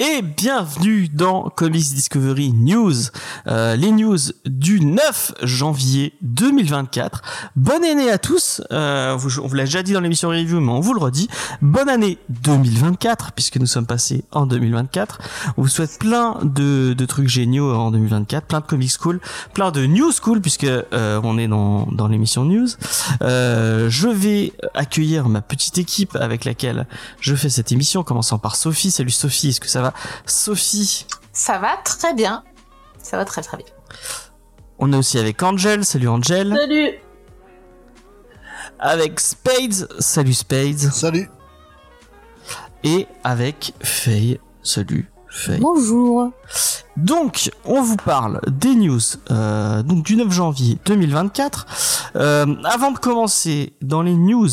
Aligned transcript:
et 0.00 0.22
bienvenue 0.22 1.08
dans 1.12 1.50
Comics 1.50 1.92
Discovery 1.92 2.54
News, 2.54 2.94
euh, 3.46 3.76
les 3.76 3.92
news 3.92 4.16
du 4.46 4.80
9 4.80 5.32
janvier 5.42 6.14
2024. 6.22 7.20
Bonne 7.54 7.84
année 7.84 8.10
à 8.10 8.16
tous, 8.16 8.62
euh, 8.72 9.12
on 9.12 9.46
vous 9.46 9.54
l'a 9.54 9.64
déjà 9.64 9.82
dit 9.82 9.92
dans 9.92 10.00
l'émission 10.00 10.30
review, 10.30 10.58
mais 10.60 10.72
on 10.72 10.80
vous 10.80 10.94
le 10.94 11.00
redit. 11.00 11.28
Bonne 11.60 11.90
année 11.90 12.16
2024, 12.30 13.32
puisque 13.32 13.58
nous 13.58 13.66
sommes 13.66 13.84
passés 13.84 14.24
en 14.32 14.46
2024. 14.46 15.18
On 15.58 15.62
vous 15.62 15.68
souhaite 15.68 15.98
plein 15.98 16.38
de, 16.44 16.94
trucs 17.04 17.28
géniaux 17.28 17.70
en 17.74 17.90
2024, 17.90 18.46
plein 18.46 18.60
de 18.60 18.66
comics 18.66 18.96
cool, 18.96 19.20
plein 19.52 19.70
de 19.70 19.84
news 19.84 20.12
cool, 20.22 20.40
puisque 20.40 20.64
euh, 20.64 21.20
on 21.22 21.36
est 21.36 21.48
dans, 21.48 21.86
dans 21.92 22.08
l'émission 22.08 22.46
news. 22.46 22.68
Euh, 23.20 23.90
je 23.90 24.08
vais 24.08 24.54
accueillir 24.72 25.28
ma 25.28 25.42
petite 25.42 25.76
équipe 25.76 26.16
avec 26.16 26.46
laquelle 26.46 26.86
je 27.20 27.34
fais 27.34 27.50
cette 27.50 27.70
émission, 27.70 28.00
en 28.00 28.04
commençant 28.04 28.38
par 28.38 28.56
Sophie. 28.56 28.90
Salut 28.90 29.10
Sophie, 29.10 29.48
est-ce 29.50 29.60
que 29.60 29.68
ça 29.68 29.82
va? 29.82 29.89
Sophie, 30.26 31.06
Ça 31.32 31.58
va 31.58 31.76
très 31.84 32.14
bien. 32.14 32.42
Ça 33.02 33.16
va 33.16 33.24
très 33.24 33.42
très 33.42 33.56
bien. 33.56 33.66
on 34.78 34.92
est 34.92 34.96
aussi 34.96 35.18
avec 35.18 35.42
Angel. 35.42 35.84
Salut 35.84 36.08
Angel. 36.08 36.54
Salut 36.56 36.90
Avec 38.78 39.20
Spades. 39.20 39.88
Salut 39.98 40.34
Spades. 40.34 40.78
Salut. 40.78 41.30
Et 42.84 43.06
avec 43.24 43.74
Faye. 43.82 44.40
Salut 44.62 45.10
Faye. 45.28 45.60
Bonjour. 45.60 46.30
Donc, 46.96 47.50
on 47.64 47.82
vous 47.82 47.96
parle 47.96 48.40
des 48.48 48.74
news 48.74 49.00
euh, 49.30 49.82
donc 49.82 50.04
du 50.04 50.16
9 50.16 50.30
janvier 50.30 50.78
2024. 50.86 51.66
Euh, 52.16 52.46
avant 52.64 52.90
de 52.90 52.98
commencer 52.98 53.74
dans 53.80 54.02
les 54.02 54.14
news 54.14 54.48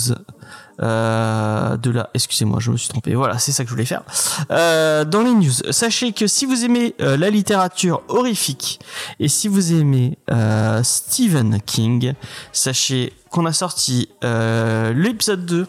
de 0.80 1.90
la... 1.92 2.10
Excusez-moi, 2.14 2.60
je 2.60 2.72
me 2.72 2.78
suis 2.78 2.90
trompé. 2.90 3.16
Voilà, 3.16 3.38
c'est 3.40 3.52
ça 3.52 3.64
que 3.64 3.70
je 3.70 3.74
voulais 3.74 3.86
faire. 3.86 4.04
Euh, 4.52 5.06
dans 5.06 5.22
les 5.22 5.32
news, 5.34 5.52
sachez 5.72 6.12
que 6.14 6.28
si 6.28 6.46
vous 6.46 6.64
aimez 6.66 6.96
euh, 7.02 7.18
la 7.18 7.30
littérature 7.30 8.02
horrifique 8.08 8.80
et 9.20 9.28
si 9.28 9.48
vous 9.48 9.74
aimez 9.74 10.18
euh, 10.32 10.82
Stephen 10.84 11.60
King, 11.66 12.14
sachez 12.52 13.14
qu'on 13.30 13.46
a 13.46 13.54
sorti 13.54 14.10
euh, 14.24 14.94
l'épisode 14.94 15.46
2 15.46 15.68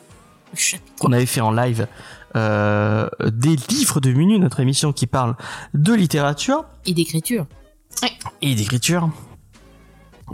qu'on 0.98 1.12
avait 1.12 1.27
fait 1.27 1.41
en 1.43 1.53
live 1.53 1.87
euh, 2.37 3.09
des 3.27 3.56
livres 3.69 4.00
de 4.00 4.12
Menu, 4.12 4.39
notre 4.39 4.61
émission 4.61 4.93
qui 4.93 5.06
parle 5.06 5.37
de 5.75 5.93
littérature 5.93 6.65
Et 6.87 6.95
d'écriture. 6.95 7.47
et 8.43 8.55
d'écriture. 8.55 9.11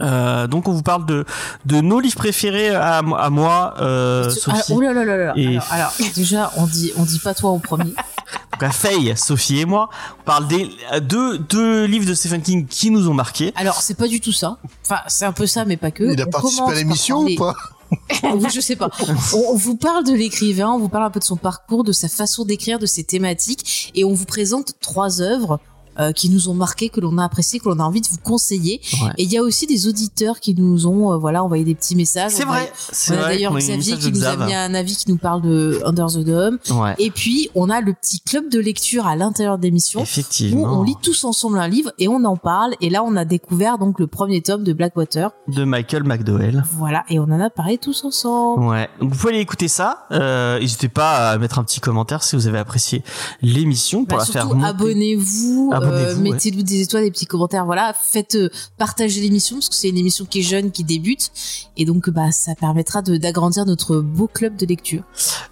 Euh, 0.00 0.46
donc 0.46 0.68
on 0.68 0.72
vous 0.72 0.82
parle 0.82 1.06
de 1.06 1.24
de 1.64 1.80
nos 1.80 2.00
livres 2.00 2.16
préférés 2.16 2.70
à, 2.74 2.98
à 2.98 3.30
moi, 3.30 3.74
euh, 3.80 4.26
Ah, 4.26 4.30
Sophie, 4.30 4.72
oh 4.74 4.80
là 4.80 4.92
là 4.92 5.04
là 5.04 5.16
là. 5.16 5.32
Et- 5.36 5.56
Alors, 5.56 5.62
alors, 5.70 5.92
déjà, 6.14 6.50
on 6.56 6.66
dit, 6.66 6.92
on 6.96 7.04
dit 7.04 7.18
pas 7.18 7.34
toi 7.34 7.50
en 7.50 7.58
premier. 7.58 7.84
donc 8.52 8.62
à 8.62 8.70
Faye, 8.70 9.14
Sophie 9.16 9.60
et 9.60 9.64
moi. 9.64 9.88
On 10.20 10.24
parle 10.24 10.48
des 10.48 10.70
deux 11.02 11.38
deux 11.38 11.84
livres 11.84 12.06
de 12.06 12.14
Stephen 12.14 12.42
King 12.42 12.66
qui 12.66 12.90
nous 12.90 13.08
ont 13.08 13.14
marqués. 13.14 13.52
Alors, 13.56 13.80
c'est 13.82 13.96
pas 13.96 14.08
du 14.08 14.20
tout 14.20 14.32
ça. 14.32 14.58
Enfin, 14.84 15.00
c'est 15.06 15.24
un 15.24 15.32
peu 15.32 15.46
ça, 15.46 15.64
mais 15.64 15.76
pas 15.76 15.90
que. 15.90 16.04
Il 16.12 16.20
a 16.20 16.24
On 16.26 16.30
participé 16.30 16.70
à 16.70 16.74
l'émission 16.74 17.20
ou 17.22 17.34
pas 17.36 17.54
je 18.52 18.60
sais 18.60 18.76
pas. 18.76 18.88
On 19.34 19.54
vous 19.54 19.76
parle 19.76 20.04
de 20.04 20.12
l'écrivain, 20.12 20.70
on 20.70 20.78
vous 20.78 20.88
parle 20.88 21.04
un 21.04 21.10
peu 21.10 21.20
de 21.20 21.24
son 21.24 21.36
parcours, 21.36 21.84
de 21.84 21.92
sa 21.92 22.08
façon 22.08 22.44
d'écrire, 22.44 22.78
de 22.80 22.86
ses 22.86 23.04
thématiques, 23.04 23.92
et 23.94 24.04
on 24.04 24.12
vous 24.12 24.24
présente 24.24 24.72
trois 24.80 25.20
œuvres 25.20 25.60
euh, 25.98 26.12
qui 26.12 26.28
nous 26.30 26.48
ont 26.48 26.54
marqué, 26.54 26.88
que 26.88 27.00
l'on 27.00 27.18
a 27.18 27.24
apprécié, 27.24 27.58
que 27.60 27.68
l'on 27.68 27.78
a 27.78 27.84
envie 27.84 28.00
de 28.00 28.08
vous 28.08 28.18
conseiller. 28.22 28.80
Ouais. 29.02 29.10
Et 29.18 29.24
il 29.24 29.32
y 29.32 29.38
a 29.38 29.42
aussi 29.42 29.66
des 29.66 29.86
auditeurs 29.88 30.40
qui 30.40 30.54
nous 30.54 30.86
ont, 30.86 31.12
euh, 31.12 31.16
voilà, 31.16 31.42
envoyé 31.44 31.64
des 31.64 31.74
petits 31.74 31.96
messages. 31.96 32.32
C'est 32.32 32.44
vrai, 32.44 32.72
c'est 32.92 33.12
On 33.14 33.18
a 33.18 33.20
vrai. 33.22 33.34
d'ailleurs 33.34 33.54
Xavier 33.56 33.96
qui 33.98 34.12
nous 34.12 34.24
a 34.24 34.36
mis 34.36 34.54
un 34.54 34.74
avis 34.74 34.96
qui 34.96 35.10
nous 35.10 35.16
parle 35.18 35.42
de 35.42 35.80
Under 35.84 36.06
the 36.06 36.18
Dome. 36.18 36.58
Ouais, 36.70 36.94
Et 36.98 37.10
puis, 37.10 37.50
on 37.54 37.70
a 37.70 37.80
le 37.80 37.92
petit 37.92 38.20
club 38.20 38.48
de 38.50 38.58
lecture 38.58 39.06
à 39.06 39.16
l'intérieur 39.16 39.58
de 39.58 39.62
l'émission 39.64 40.00
où 40.00 40.02
effectivement. 40.02 40.62
on 40.80 40.82
lit 40.82 40.96
tous 41.02 41.24
ensemble 41.24 41.58
un 41.58 41.68
livre 41.68 41.92
et 41.98 42.08
on 42.08 42.24
en 42.24 42.36
parle. 42.36 42.74
Et 42.80 42.90
là, 42.90 43.02
on 43.04 43.16
a 43.16 43.24
découvert 43.24 43.78
donc 43.78 43.98
le 44.00 44.06
premier 44.06 44.40
tome 44.42 44.64
de 44.64 44.72
Blackwater. 44.72 45.30
De 45.48 45.64
Michael 45.64 46.04
McDowell. 46.04 46.64
Voilà, 46.72 47.04
et 47.08 47.18
on 47.18 47.24
en 47.24 47.40
a 47.40 47.50
parlé 47.50 47.78
tous 47.78 48.04
ensemble. 48.04 48.64
Ouais, 48.64 48.88
donc 49.00 49.12
vous 49.12 49.18
pouvez 49.18 49.32
aller 49.34 49.42
écouter 49.42 49.68
ça. 49.68 50.06
Euh, 50.12 50.58
N'hésitez 50.58 50.88
pas 50.88 51.30
à 51.30 51.38
mettre 51.38 51.58
un 51.58 51.64
petit 51.64 51.80
commentaire 51.80 52.22
si 52.22 52.36
vous 52.36 52.46
avez 52.46 52.58
apprécié 52.58 53.02
l'émission 53.42 54.04
pour 54.04 54.18
Bah, 54.18 54.24
la 54.26 54.32
faire 54.32 54.42
surtout, 54.42 54.56
monter. 54.56 54.68
abonnez-vous, 54.68 55.70
euh, 55.92 56.14
ouais. 56.14 56.20
mettez-nous 56.20 56.62
des 56.62 56.80
étoiles, 56.82 57.04
des 57.04 57.10
petits 57.10 57.26
commentaires. 57.26 57.64
Voilà, 57.64 57.92
faites 57.94 58.34
euh, 58.34 58.48
partager 58.78 59.20
l'émission 59.20 59.56
parce 59.56 59.68
que 59.68 59.74
c'est 59.74 59.88
une 59.88 59.98
émission 59.98 60.24
qui 60.24 60.40
est 60.40 60.42
jeune, 60.42 60.70
qui 60.70 60.84
débute, 60.84 61.30
et 61.76 61.84
donc 61.84 62.10
bah 62.10 62.30
ça 62.32 62.54
permettra 62.54 63.02
d'agrandir 63.02 63.64
notre 63.66 63.98
beau 63.98 64.26
club 64.26 64.56
de 64.56 64.66
lecture. 64.66 65.02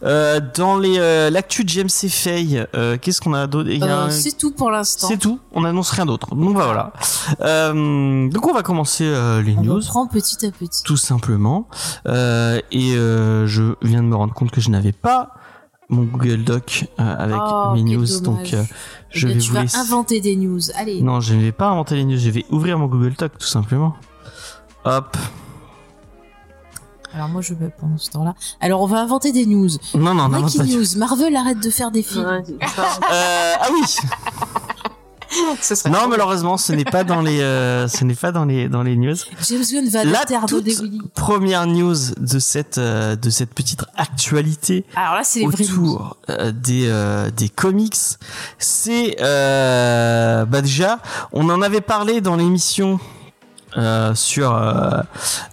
Euh, 0.03 0.41
dans 0.57 0.79
les 0.79 0.99
l'actu 1.31 1.65
de 1.65 1.69
JMC 1.69 2.09
Faye, 2.09 2.65
euh, 2.75 2.97
qu'est-ce 3.01 3.21
qu'on 3.21 3.35
a 3.35 3.47
d'autre? 3.47 3.71
Un- 3.83 4.11
c'est 4.11 4.37
tout 4.37 4.51
pour 4.53 4.71
l'instant. 4.71 5.09
C'est 5.09 5.17
tout, 5.19 5.39
on 5.53 5.65
annonce 5.65 5.91
rien 5.91 6.07
d'autre. 6.07 6.35
Donc 6.35 6.55
bah, 6.57 6.65
voilà. 6.65 7.73
Donc 7.75 8.47
on 8.47 8.53
va 8.53 8.63
commencer 8.63 9.05
les 9.05 9.55
On 9.59 9.63
news, 9.63 9.75
reprend 9.77 10.07
petit 10.07 10.45
à 10.47 10.51
petit. 10.51 10.83
tout 10.83 10.97
simplement. 10.97 11.69
Et 12.07 12.93
je 12.95 13.75
viens 13.83 14.03
de 14.03 14.09
me 14.09 14.17
rendre 14.17 14.35
compte 14.35 14.51
que 14.51 14.61
je 14.61 14.71
n'avais 14.71 14.93
pas 14.93 15.35
mon 15.89 16.05
Google 16.05 16.45
Doc 16.45 16.87
euh, 17.01 17.17
avec 17.19 17.37
Oh, 17.41 17.73
mes 17.75 17.83
news, 17.83 18.21
donc 18.23 18.55
euh, 18.55 18.63
je 19.11 19.29
vais 19.29 19.39
tu 19.39 19.49
vous 19.49 19.55
vas 19.55 19.63
laisser. 19.63 19.77
inventer 19.77 20.21
des 20.21 20.37
news. 20.37 20.61
Allez. 20.75 21.03
Non, 21.03 21.21
je 21.21 21.35
ne 21.35 21.41
vais 21.43 21.53
pas 21.53 21.69
inventer 21.69 21.97
les 21.97 22.05
news, 22.05 22.19
je 22.19 22.31
vais 22.31 22.47
ouvrir 22.51 22.79
mon 22.79 22.87
Google 22.87 23.15
Doc 23.19 23.33
tout 23.39 23.47
simplement. 23.47 23.95
Hop. 24.85 25.17
Alors 27.15 27.29
moi 27.29 27.43
je 27.43 27.53
vais 27.53 27.69
pendant 27.79 27.99
ce 27.99 28.09
temps-là. 28.11 28.35
Alors 28.63 28.81
on 28.81 28.87
va 28.87 29.01
inventer 29.03 29.33
des 29.33 29.45
news. 29.45 29.69
Non, 29.95 30.15
non, 30.15 30.15
non, 30.15 30.29
non, 30.31 30.41
Breaking 30.41 30.65
news. 30.65 30.97
Marvel 30.97 31.37
arrête 31.37 31.63
de 31.63 31.69
faire 31.69 31.91
des 31.91 32.03
films. 32.03 32.25
Ouais, 32.25 32.43
Euh, 32.49 33.53
ah 33.61 33.69
oui. 33.71 33.83
Ce 35.61 35.75
serait 35.75 35.91
Non, 35.91 36.09
malheureusement, 36.09 36.57
ce 36.57 36.73
n'est 36.73 36.85
pas 36.85 37.05
dans 37.05 37.21
les, 37.21 37.41
euh, 37.41 37.89
ce 37.89 38.05
n'est 38.05 38.15
pas 38.15 38.33
dans 38.33 38.45
les, 38.45 38.69
dans 38.69 38.83
les 38.83 38.97
news. 38.97 39.17
James 39.49 39.63
Gunn 39.71 39.89
va 39.89 40.05
La 40.05 40.25
toute 40.47 41.13
première 41.15 41.67
news 41.67 41.97
de 42.19 42.39
cette, 42.39 42.79
euh, 42.79 43.17
de 43.17 43.31
cette 43.31 43.55
petite 43.55 43.85
actualité 43.97 44.85
Alors 44.97 45.15
là 45.15 45.25
c'est 45.25 45.41
les 45.41 45.47
autour 45.47 46.17
euh, 46.29 46.53
des 46.53 46.87
euh, 46.87 47.31
des 47.31 47.49
comics 47.49 47.97
c'est 48.59 49.17
euh, 49.21 50.45
bah 50.45 50.61
déjà 50.61 50.99
on 51.33 51.49
en 51.51 51.63
avait 51.63 51.81
parlé 51.81 52.21
dans 52.21 52.37
l'émission 52.37 52.99
euh, 53.77 54.15
sur 54.15 54.55
euh, 54.55 55.01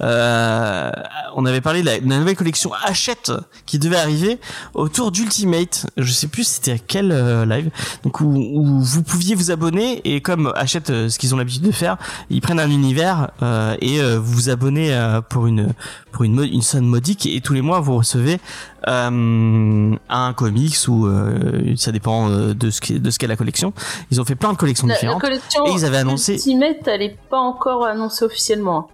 euh, 0.02 0.92
on 1.36 1.46
avait 1.46 1.62
parlé 1.62 1.82
de 1.82 1.86
la, 1.86 2.00
de 2.00 2.10
la 2.10 2.18
nouvelle 2.20 2.36
collection 2.36 2.72
Hachette 2.84 3.32
qui 3.66 3.80
devait 3.80 3.98
arriver 3.98 4.40
autour 4.74 5.12
d'Ultimate 5.12 5.88
je 5.98 6.12
sais 6.12 6.28
plus 6.28 6.46
c'était 6.48 6.72
à 6.74 6.78
quel 6.78 7.12
euh, 7.12 7.46
live 7.46 7.70
donc 8.04 8.20
où, 8.22 8.26
où 8.26 8.80
vous 8.82 9.04
pouviez 9.04 9.36
vous 9.36 9.52
abonner 9.52 10.02
et 10.06 10.22
comme 10.22 10.52
Hachette 10.56 10.90
euh, 10.90 11.10
ce 11.10 11.20
qu'ils 11.20 11.34
ont 11.34 11.38
l'habitude 11.38 11.64
de 11.64 11.72
faire 11.72 11.98
ils 12.30 12.42
prennent 12.42 12.60
un 12.60 12.70
univers 12.70 13.30
euh, 13.42 13.76
et 13.82 14.00
euh, 14.02 14.18
vous 14.20 14.34
vous 14.34 14.50
abonnez 14.50 14.94
euh, 14.94 15.22
pour 15.22 15.48
une 15.48 15.74
pour 16.12 16.24
une, 16.24 16.42
une 16.44 16.62
somme 16.62 16.86
modique 16.86 17.26
et 17.26 17.40
tous 17.42 17.54
les 17.54 17.62
mois 17.62 17.80
vous 17.80 17.98
recevez 17.98 18.40
euh, 18.88 19.96
un 20.10 20.34
comics 20.34 20.76
ou 20.88 21.06
euh, 21.08 21.74
ça 21.76 21.92
dépend 21.92 22.30
euh, 22.30 22.54
de 22.54 22.70
ce 22.70 22.82
qu'est 22.82 22.98
de 23.00 23.10
ce 23.12 23.20
qu'est 23.20 23.28
la 23.28 23.36
collection. 23.36 23.74
Ils 24.10 24.20
ont 24.22 24.26
fait 24.26 24.36
plein 24.36 24.54
de 24.54 24.58
collections 24.58 24.88
La, 24.88 24.94
la 24.94 25.00
différentes. 25.00 25.22
collection 25.22 25.66
Et 25.68 25.72
ils 25.72 25.86
avaient 25.86 25.98
annoncé- 25.98 26.34
Ultimate, 26.36 26.78
elle 26.88 27.02
est 27.02 27.18
pas 27.30 27.38
encore 27.40 27.86
annoncée 27.86 28.09
officiellement. 28.22 28.90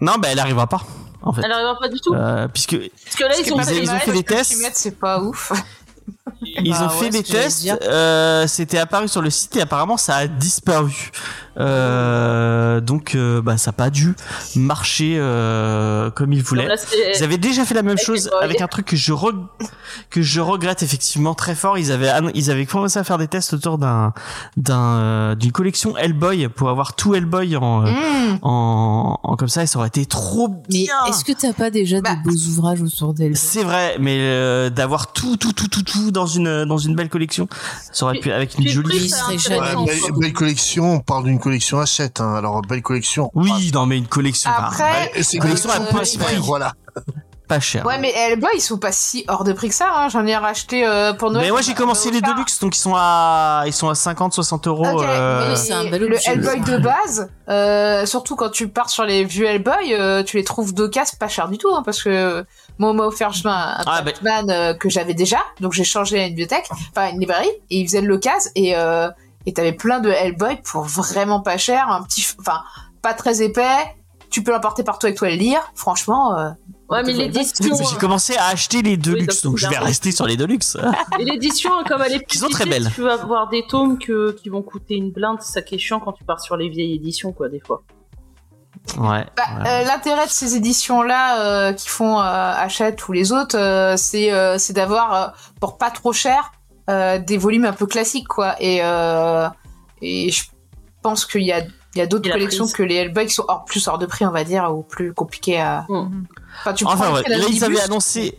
Non, 0.00 0.14
bah 0.18 0.28
elle 0.30 0.38
arrivera 0.38 0.66
pas 0.66 0.82
en 1.22 1.32
fait. 1.32 1.42
Elle 1.44 1.52
arrivera 1.52 1.78
pas 1.78 1.88
du 1.88 2.00
tout. 2.00 2.14
Euh, 2.14 2.46
puisque 2.48 2.76
Parce 3.04 3.16
que 3.16 3.24
là, 3.24 3.34
ils 3.38 3.52
ont 3.52 3.58
ils, 3.58 3.64
fait 3.64 3.82
ils 3.82 3.90
ont 3.90 3.98
fait 3.98 4.12
des 4.12 4.22
tests, 4.22 4.62
c'est 4.74 4.98
pas 4.98 5.20
ouf. 5.20 5.52
ils 6.42 6.70
Bah 6.72 6.84
ont 6.86 6.88
fait 6.90 7.04
ouais, 7.06 7.10
des 7.10 7.22
tests. 7.22 7.66
euh, 7.82 8.46
C'était 8.46 8.78
apparu 8.78 9.08
sur 9.08 9.22
le 9.22 9.30
site 9.30 9.56
et 9.56 9.62
apparemment 9.62 9.96
ça 9.96 10.16
a 10.16 10.26
disparu. 10.28 11.10
Euh, 11.58 12.80
donc 12.80 13.14
euh, 13.14 13.40
bah 13.42 13.56
ça 13.56 13.70
a 13.70 13.72
pas 13.72 13.90
dû 13.90 14.14
marcher 14.54 15.16
euh, 15.18 16.10
comme 16.10 16.32
il 16.32 16.42
voulait. 16.42 16.62
Comme 16.62 16.70
là, 16.70 16.76
c'est- 16.76 17.18
Ils 17.18 17.24
avaient 17.24 17.38
déjà 17.38 17.64
fait 17.64 17.74
la 17.74 17.82
même 17.82 17.98
chose 17.98 18.30
avec 18.42 18.60
un 18.60 18.66
truc 18.68 18.86
que 18.86 18.96
je 18.96 19.12
que 20.10 20.22
je 20.22 20.40
regrette 20.40 20.82
effectivement 20.82 21.34
très 21.34 21.54
fort. 21.54 21.78
Ils 21.78 21.90
avaient 21.92 22.10
ils 22.34 22.50
avaient 22.50 22.66
commencé 22.66 22.98
à 22.98 23.04
faire 23.04 23.18
des 23.18 23.28
tests 23.28 23.54
autour 23.54 23.78
d'un 23.78 24.12
d'un 24.56 24.96
euh, 24.96 25.34
d'une 25.34 25.52
collection 25.52 25.96
Hellboy 25.96 26.48
pour 26.48 26.68
avoir 26.68 26.94
tout 26.94 27.14
Hellboy 27.14 27.56
en, 27.56 27.76
Mmh. 27.86 28.38
en 28.42 29.18
en 29.22 29.36
comme 29.36 29.48
ça 29.48 29.62
et 29.62 29.66
ça 29.66 29.78
aurait 29.78 29.88
été 29.88 30.04
trop 30.06 30.48
Mais 30.48 30.84
bien. 30.84 30.94
est-ce 31.08 31.24
que 31.24 31.32
t'as 31.32 31.52
pas 31.52 31.70
déjà 31.70 32.00
Bah. 32.00 32.16
des 32.16 32.30
beaux 32.30 32.36
ouvrages 32.48 32.82
autour 32.82 33.14
d'elle 33.14 33.36
C'est 33.36 33.62
vrai, 33.62 33.96
mais 34.00 34.18
euh, 34.20 34.70
d'avoir 34.70 35.12
tout, 35.12 35.36
tout, 35.36 35.52
tout, 35.52 35.68
tout, 35.68 35.82
tout 35.82 36.10
dans 36.10 36.26
une 36.26 36.64
dans 36.64 36.78
une 36.78 36.94
belle 36.94 37.08
collection, 37.08 37.48
ça 37.92 38.06
aurait 38.06 38.18
pu 38.18 38.30
avec 38.32 38.58
une 38.58 38.68
jolie. 38.68 39.10
belle, 39.48 39.58
belle 40.20 40.32
collection, 40.32 40.94
on 40.94 41.00
parle 41.00 41.24
d'une 41.24 41.38
collection 41.46 41.78
Hachette, 41.78 42.20
hein. 42.20 42.34
alors 42.34 42.60
belle 42.62 42.82
collection. 42.82 43.30
Oui, 43.34 43.70
non, 43.72 43.86
mais 43.86 43.98
une 43.98 44.08
collection. 44.08 44.50
Après, 44.50 44.82
Ouais, 45.14 45.22
c'est 45.22 45.36
une 45.36 45.42
collection 45.42 45.70
à 45.70 45.76
collection 45.76 46.18
petit 46.18 46.18
prix. 46.18 46.36
Voilà. 46.38 46.72
pas 47.46 47.60
cher. 47.60 47.86
Ouais, 47.86 47.98
mais 48.00 48.10
Hellboy, 48.10 48.50
ils 48.54 48.60
sont 48.60 48.78
pas 48.78 48.90
si 48.90 49.24
hors 49.28 49.44
de 49.44 49.52
prix 49.52 49.68
que 49.68 49.74
ça. 49.76 49.88
Hein. 49.94 50.08
J'en 50.08 50.26
ai 50.26 50.34
racheté 50.34 50.84
euh, 50.84 51.12
pour 51.12 51.30
Noël. 51.30 51.44
mais 51.46 51.52
moi 51.52 51.60
j'ai 51.60 51.74
commencé 51.74 52.10
les 52.10 52.20
Deluxe, 52.20 52.58
donc 52.58 52.76
ils 52.76 52.80
sont 52.80 52.94
à 52.96 53.62
ils 53.66 53.72
sont 53.72 53.88
à 53.88 53.94
50 53.94 54.32
60 54.32 54.66
euros. 54.66 54.84
Ok, 54.84 55.04
euh, 55.04 55.50
mais 55.50 55.54
c'est 55.56 55.72
un 55.72 55.88
bel 55.88 56.02
le 56.02 56.16
Hellboy 56.28 56.60
de 56.62 56.78
base, 56.78 57.30
euh, 57.48 58.04
surtout 58.06 58.34
quand 58.34 58.50
tu 58.50 58.66
pars 58.66 58.90
sur 58.90 59.04
les 59.04 59.24
vieux 59.24 59.46
Hellboy, 59.46 59.94
euh, 59.94 60.24
tu 60.24 60.36
les 60.38 60.42
trouves 60.44 60.74
d'occasion 60.74 61.16
pas 61.20 61.28
cher 61.28 61.48
du 61.48 61.58
tout, 61.58 61.72
hein, 61.72 61.82
parce 61.84 62.02
que 62.02 62.44
moi 62.78 62.90
on 62.90 62.94
m'a 62.94 63.04
offert 63.04 63.30
un 63.44 63.44
Ah, 63.46 63.84
bah. 63.86 64.02
Batman 64.02 64.50
euh, 64.50 64.74
que 64.74 64.88
j'avais 64.88 65.14
déjà, 65.14 65.38
donc 65.60 65.72
j'ai 65.72 65.84
changé 65.84 66.18
à 66.18 66.24
une 66.24 66.30
bibliothèque, 66.30 66.66
enfin 66.90 67.10
une 67.12 67.20
librairie, 67.20 67.48
et 67.70 67.78
ils 67.78 67.86
faisaient 67.86 68.02
de 68.02 68.08
l'occasion, 68.08 68.50
et 68.56 68.76
euh, 68.76 69.08
et 69.46 69.52
t'avais 69.52 69.72
plein 69.72 70.00
de 70.00 70.10
Hellboy 70.10 70.60
pour 70.62 70.82
vraiment 70.82 71.40
pas 71.40 71.56
cher, 71.56 71.88
un 71.88 72.02
petit, 72.02 72.26
enfin 72.40 72.62
pas 73.02 73.14
très 73.14 73.42
épais, 73.42 73.94
tu 74.30 74.42
peux 74.42 74.50
l'emporter 74.50 74.82
partout 74.82 75.06
avec 75.06 75.16
toi 75.18 75.28
et 75.28 75.36
le 75.36 75.38
lire, 75.38 75.60
franchement. 75.74 76.36
euh, 76.38 76.50
Ouais, 76.88 77.02
mais 77.02 77.12
l'édition. 77.14 77.74
J'ai 77.90 77.96
commencé 77.96 78.36
à 78.36 78.46
acheter 78.46 78.80
les 78.80 78.96
Deluxe, 78.96 79.42
donc 79.42 79.52
donc 79.52 79.58
je 79.58 79.66
vais 79.68 79.78
rester 79.78 80.12
sur 80.12 80.24
les 80.26 80.36
Deluxe. 80.36 80.76
Et 81.18 81.24
l'édition, 81.24 81.70
comme 81.84 82.00
elle 82.02 82.12
est 82.14 82.24
Qui 82.24 82.38
sont 82.38 82.48
très 82.48 82.64
petite, 82.64 82.84
belles. 82.84 82.92
Tu 82.94 83.02
vas 83.02 83.14
avoir 83.14 83.48
des 83.48 83.66
tomes 83.66 83.98
que, 83.98 84.30
qui 84.40 84.50
vont 84.50 84.62
coûter 84.62 84.94
une 84.94 85.10
blinde, 85.10 85.38
c'est 85.40 85.52
ça 85.52 85.62
qui 85.62 85.74
est 85.74 85.78
chiant 85.78 85.98
quand 85.98 86.12
tu 86.12 86.22
pars 86.22 86.40
sur 86.40 86.56
les 86.56 86.68
vieilles 86.68 86.94
éditions, 86.94 87.32
quoi, 87.32 87.48
des 87.48 87.58
fois. 87.58 87.82
Ouais. 88.98 89.26
Bah, 89.36 89.42
ouais. 89.64 89.68
euh, 89.68 89.84
L'intérêt 89.84 90.26
de 90.26 90.30
ces 90.30 90.54
éditions-là 90.54 91.40
euh, 91.40 91.72
qui 91.72 91.88
font 91.88 92.20
euh, 92.20 92.22
Hachette 92.22 93.08
ou 93.08 93.12
les 93.12 93.32
autres, 93.32 93.56
euh, 93.58 93.96
c'est 93.96 94.32
euh, 94.32 94.56
d'avoir 94.70 95.14
euh, 95.14 95.26
pour 95.60 95.78
pas 95.78 95.90
trop 95.90 96.12
cher 96.12 96.52
des 96.88 97.36
volumes 97.38 97.64
un 97.64 97.72
peu 97.72 97.86
classiques 97.86 98.28
quoi. 98.28 98.54
Et 98.60 98.80
euh, 98.82 99.48
et 100.02 100.30
je 100.30 100.44
pense 101.02 101.24
qu'il 101.26 101.42
y 101.42 101.52
a 101.52 101.60
il 101.94 101.98
y 101.98 102.02
a 102.02 102.06
d'autres 102.06 102.30
collections 102.30 102.64
prise. 102.64 102.74
que 102.74 102.82
les 102.82 102.96
Hellboy 102.96 103.26
qui 103.26 103.32
sont 103.34 103.44
hors, 103.48 103.64
plus 103.64 103.86
hors 103.88 103.96
de 103.98 104.04
prix 104.06 104.26
on 104.26 104.30
va 104.30 104.44
dire 104.44 104.70
ou 104.76 104.82
plus 104.82 105.14
compliquées 105.14 105.58
à. 105.60 105.86
Mm. 105.88 106.24
Enfin, 106.60 106.74
tu 106.74 106.84
Enfin, 106.84 107.12
ouais, 107.14 107.22
là, 107.26 107.38
ils 107.50 107.64
avaient 107.64 107.80
annoncé. 107.80 108.38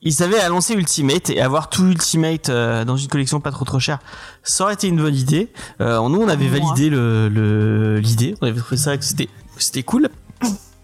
Ils 0.00 0.22
avaient 0.22 0.38
annoncé 0.38 0.74
Ultimate 0.74 1.30
et 1.30 1.40
avoir 1.40 1.68
tout 1.68 1.84
Ultimate 1.86 2.50
euh, 2.50 2.84
dans 2.84 2.96
une 2.96 3.08
collection 3.08 3.40
pas 3.40 3.50
trop 3.50 3.64
trop 3.64 3.80
chère, 3.80 3.98
ça 4.44 4.64
aurait 4.64 4.74
été 4.74 4.86
une 4.86 4.96
bonne 5.00 5.14
idée. 5.16 5.52
Euh, 5.80 6.06
nous, 6.08 6.20
on 6.22 6.28
avait 6.28 6.46
validé 6.46 6.88
le 6.88 7.28
le- 7.28 7.98
l'idée, 7.98 8.34
on 8.40 8.46
avait 8.46 8.60
trouvé 8.60 8.76
ça 8.76 8.96
que 8.96 9.04
c'était 9.04 9.26
que 9.26 9.30
c'était 9.62 9.82
cool. 9.82 10.08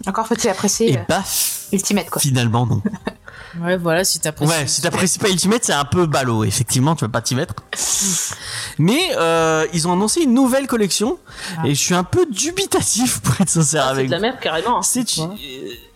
Encore 0.07 0.27
faut-il 0.27 0.49
apprécier 0.51 0.93
Et 0.93 0.99
euh, 0.99 1.05
paf, 1.07 1.69
Ultimate 1.73 2.11
quoi. 2.11 2.21
finalement 2.21 2.67
non. 2.67 2.83
Ouais, 3.61 3.77
voilà, 3.77 4.05
si 4.05 4.19
t'apprécies. 4.21 4.51
Ouais, 4.53 4.67
si 4.67 4.83
t'apprécies 4.83 5.19
pas 5.19 5.29
Ultimate, 5.29 5.65
c'est 5.65 5.73
un 5.73 5.85
peu 5.85 6.07
ballot, 6.07 6.45
effectivement, 6.45 6.95
tu 6.97 7.05
vas 7.05 7.09
pas 7.11 7.21
t'y 7.23 7.35
mettre. 7.35 7.55
Mais 8.79 9.01
euh, 9.17 9.67
ils 9.73 9.87
ont 9.87 9.93
annoncé 9.93 10.23
une 10.23 10.35
nouvelle 10.35 10.67
collection 10.67 11.19
Ah. 11.59 11.67
et 11.67 11.75
je 11.75 11.81
suis 11.81 11.95
un 11.95 12.05
peu 12.05 12.27
dubitatif 12.31 13.21
pour 13.21 13.41
être 13.41 13.49
sincère 13.49 13.83
Ah, 13.85 13.89
c'est 13.93 13.99
avec 13.99 14.07
de 14.09 14.13
la 14.13 14.21
merde, 14.21 14.37
carrément. 14.41 14.83
C'est 14.83 15.05
euh, 15.19 15.27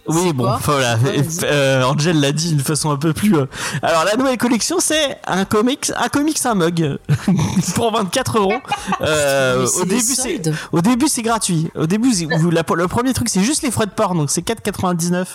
oui 0.09 0.33
bon 0.33 0.49
voilà. 0.65 0.97
Euh, 1.45 1.83
Angel 1.85 2.19
l'a 2.21 2.33
dit 2.33 2.51
d'une 2.51 2.61
façon 2.61 2.91
un 2.91 2.97
peu 2.97 3.13
plus 3.13 3.37
euh, 3.37 3.47
alors 3.83 4.05
la 4.05 4.17
nouvelle 4.17 4.39
collection 4.39 4.77
c'est 4.81 5.19
un 5.27 5.45
comics 5.45 5.93
un 5.97 6.09
comics 6.09 6.39
un 6.45 6.55
mug. 6.55 6.99
Pour 7.75 7.93
24 7.93 8.39
euros. 8.39 8.53
Euh, 9.01 9.67
au 9.81 9.85
début 9.85 10.01
c'est 10.01 10.41
au 10.73 10.81
début 10.81 11.09
c'est 11.09 11.23
gratuit. 11.23 11.71
Au 11.77 11.87
début 11.87 12.13
c'est- 12.13 12.25
vous- 12.39 12.51
la- 12.51 12.63
le 12.75 12.89
premier 12.89 13.13
truc 13.13 13.29
c'est 13.29 13.43
juste 13.43 13.63
les 13.63 13.71
frais 13.71 13.87
de 13.87 13.91
port 13.91 14.15
donc 14.15 14.31
c'est 14.31 14.41
4,99 14.43 15.27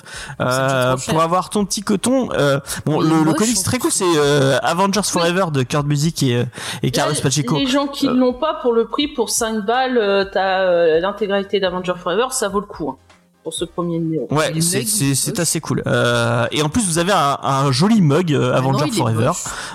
euh, 0.41 0.95
pour 1.07 1.21
avoir 1.21 1.49
ton 1.49 1.65
petit 1.65 1.81
coton 1.81 2.29
euh, 2.33 2.59
bon 2.85 2.99
le, 2.99 3.23
le 3.23 3.33
comics 3.33 3.61
très 3.63 3.77
cool 3.79 3.91
c'est 3.91 4.03
euh, 4.17 4.57
Avengers 4.63 5.01
Forever 5.05 5.45
de 5.51 5.63
Kurt 5.63 5.85
Busiek 5.85 6.23
et, 6.23 6.43
et 6.81 6.91
Carlos 6.91 7.13
Pacheco. 7.21 7.57
Les 7.57 7.67
gens 7.67 7.87
qui 7.87 8.07
Euh. 8.07 8.13
l'ont 8.13 8.33
pas 8.33 8.55
pour 8.61 8.73
le 8.73 8.85
prix, 8.87 9.07
pour 9.07 9.29
5 9.29 9.65
balles, 9.65 10.29
t'as 10.33 10.61
euh, 10.61 10.99
l'intégralité 10.99 11.59
d'Avenger 11.59 11.93
Forever, 12.01 12.27
ça 12.31 12.49
vaut 12.49 12.59
le 12.59 12.65
coup. 12.65 12.89
hein, 12.89 12.97
pour 13.43 13.53
ce 13.53 13.65
premier 13.65 13.99
numéro. 13.99 14.27
Ouais, 14.31 14.53
c'est 14.61 15.39
assez 15.39 15.59
cool. 15.59 15.83
Euh, 15.85 16.47
et 16.51 16.61
en 16.61 16.69
plus, 16.69 16.85
vous 16.85 16.97
avez 16.97 17.11
un, 17.11 17.37
un 17.43 17.71
joli 17.71 18.01
mug 18.01 18.33
euh, 18.33 18.53
Ah 18.55 18.61
non, 18.61 18.69
Avenger 18.73 18.89
est 18.91 18.97
Forever. 18.97 19.31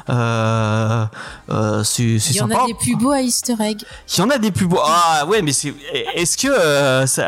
Euh, 0.09 1.05
euh, 1.51 1.85
c'est 1.85 2.19
c'est 2.19 2.31
Il 2.31 2.37
y 2.37 2.41
en 2.41 2.49
sympa. 2.49 2.63
a 2.63 2.67
des 2.67 2.75
plus 2.75 2.97
beaux 2.97 3.11
à 3.13 3.21
Easter 3.21 3.55
egg. 3.61 3.83
Il 4.17 4.21
y 4.21 4.23
en 4.23 4.31
a 4.31 4.39
des 4.39 4.51
plus 4.51 4.67
beaux. 4.67 4.81
Ah 4.85 5.27
ouais, 5.27 5.43
mais 5.43 5.53
c'est. 5.53 5.75
Est-ce 6.15 6.37
que 6.39 6.49
euh, 6.49 7.07
ça, 7.07 7.23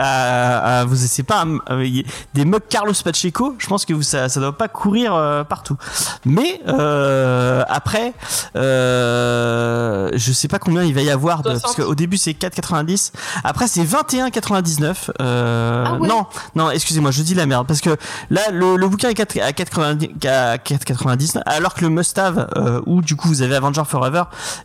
euh, 0.80 0.84
vous 0.86 0.96
c'est 0.96 1.22
pas 1.22 1.44
euh, 1.70 2.02
des 2.34 2.44
mugs 2.44 2.60
Carlos 2.68 2.92
Pacheco? 3.04 3.54
Je 3.58 3.66
pense 3.66 3.84
que 3.84 3.92
vous, 3.92 4.02
ça 4.02 4.28
ça 4.28 4.40
doit 4.40 4.56
pas 4.56 4.68
courir 4.68 5.14
euh, 5.14 5.44
partout. 5.44 5.76
Mais 6.24 6.60
euh, 6.68 7.62
après, 7.68 8.14
euh, 8.56 10.10
je 10.14 10.32
sais 10.32 10.48
pas 10.48 10.58
combien 10.58 10.82
il 10.84 10.94
va 10.94 11.02
y 11.02 11.10
avoir 11.10 11.42
de, 11.42 11.50
60. 11.50 11.62
parce 11.62 11.74
qu'au 11.76 11.94
début 11.94 12.16
c'est 12.16 12.32
4,90. 12.32 13.12
Après 13.44 13.68
c'est 13.68 13.82
21,99. 13.84 15.10
Euh, 15.20 15.84
Ah 15.86 15.94
ouais. 15.94 16.08
Non, 16.08 16.26
non, 16.54 16.70
excusez-moi, 16.70 17.10
je 17.10 17.22
dis 17.22 17.34
la 17.34 17.46
merde 17.46 17.66
parce 17.66 17.80
que 17.80 17.96
là 18.30 18.40
le, 18.52 18.76
le 18.76 18.88
bouquin 18.88 19.08
est 19.08 19.14
4 19.14 19.38
à 19.40 19.50
4,90 19.52 20.26
à 20.28 20.56
4,90 20.56 21.42
alors 21.46 21.74
que 21.74 21.82
le 21.82 21.90
Must 21.90 22.18
Have 22.18 22.48
euh, 22.56 22.80
où 22.86 23.02
du 23.02 23.16
coup 23.16 23.28
vous 23.28 23.42
avez 23.42 23.56
Avenger 23.56 23.82
Forever 23.86 24.24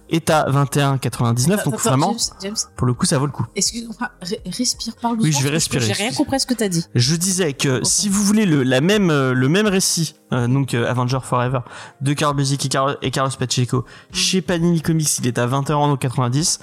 est 0.10 0.30
à 0.30 0.46
21,99 0.50 1.64
donc 1.66 1.80
vraiment 1.80 2.12
James, 2.12 2.38
James, 2.42 2.56
pour 2.76 2.88
le 2.88 2.94
coup 2.94 3.06
ça 3.06 3.18
vaut 3.18 3.26
le 3.26 3.32
coup. 3.32 3.46
excuse-moi, 3.56 4.10
respire, 4.58 4.96
parle 5.02 5.18
Oui, 5.20 5.32
je 5.32 5.44
vais 5.44 5.50
respirer, 5.50 5.86
J'ai 5.86 5.94
rien 5.94 6.12
compris 6.14 6.36
à 6.36 6.40
ce 6.40 6.46
que 6.46 6.54
t'as 6.54 6.70
dit. 6.70 6.86
Je 6.96 7.16
disais 7.16 7.54
que 7.54 7.82
si 7.84 8.10
vous 8.10 8.24
voulez 8.24 8.46
le, 8.46 8.64
la 8.64 8.82
même, 8.82 9.10
euh, 9.10 9.34
le 9.34 9.50
même 9.50 9.68
récit, 9.68 10.16
euh, 10.34 10.48
donc 10.48 10.74
euh, 10.74 10.90
Avenger 10.90 11.20
Forever, 11.24 11.60
de 12.02 12.14
Carl 12.14 12.36
Busiek 12.36 12.66
et, 12.66 12.70
Carl- 12.70 12.98
et 13.02 13.12
Carlos 13.12 13.32
Pacheco, 13.38 13.86
chez 14.12 14.42
Panini 14.42 14.82
Comics, 14.82 15.18
il 15.20 15.28
est 15.28 15.38
à 15.38 15.48
20,90€. 15.48 16.60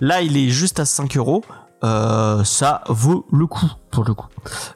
Là, 0.00 0.22
il 0.22 0.36
est 0.36 0.48
juste 0.48 0.80
à 0.80 0.84
5 0.84 1.16
euros. 1.16 1.44
Euh, 1.82 2.44
ça 2.44 2.82
vaut 2.88 3.26
le 3.32 3.46
coup 3.46 3.66
pour 3.90 4.04
le 4.04 4.14
coup. 4.14 4.26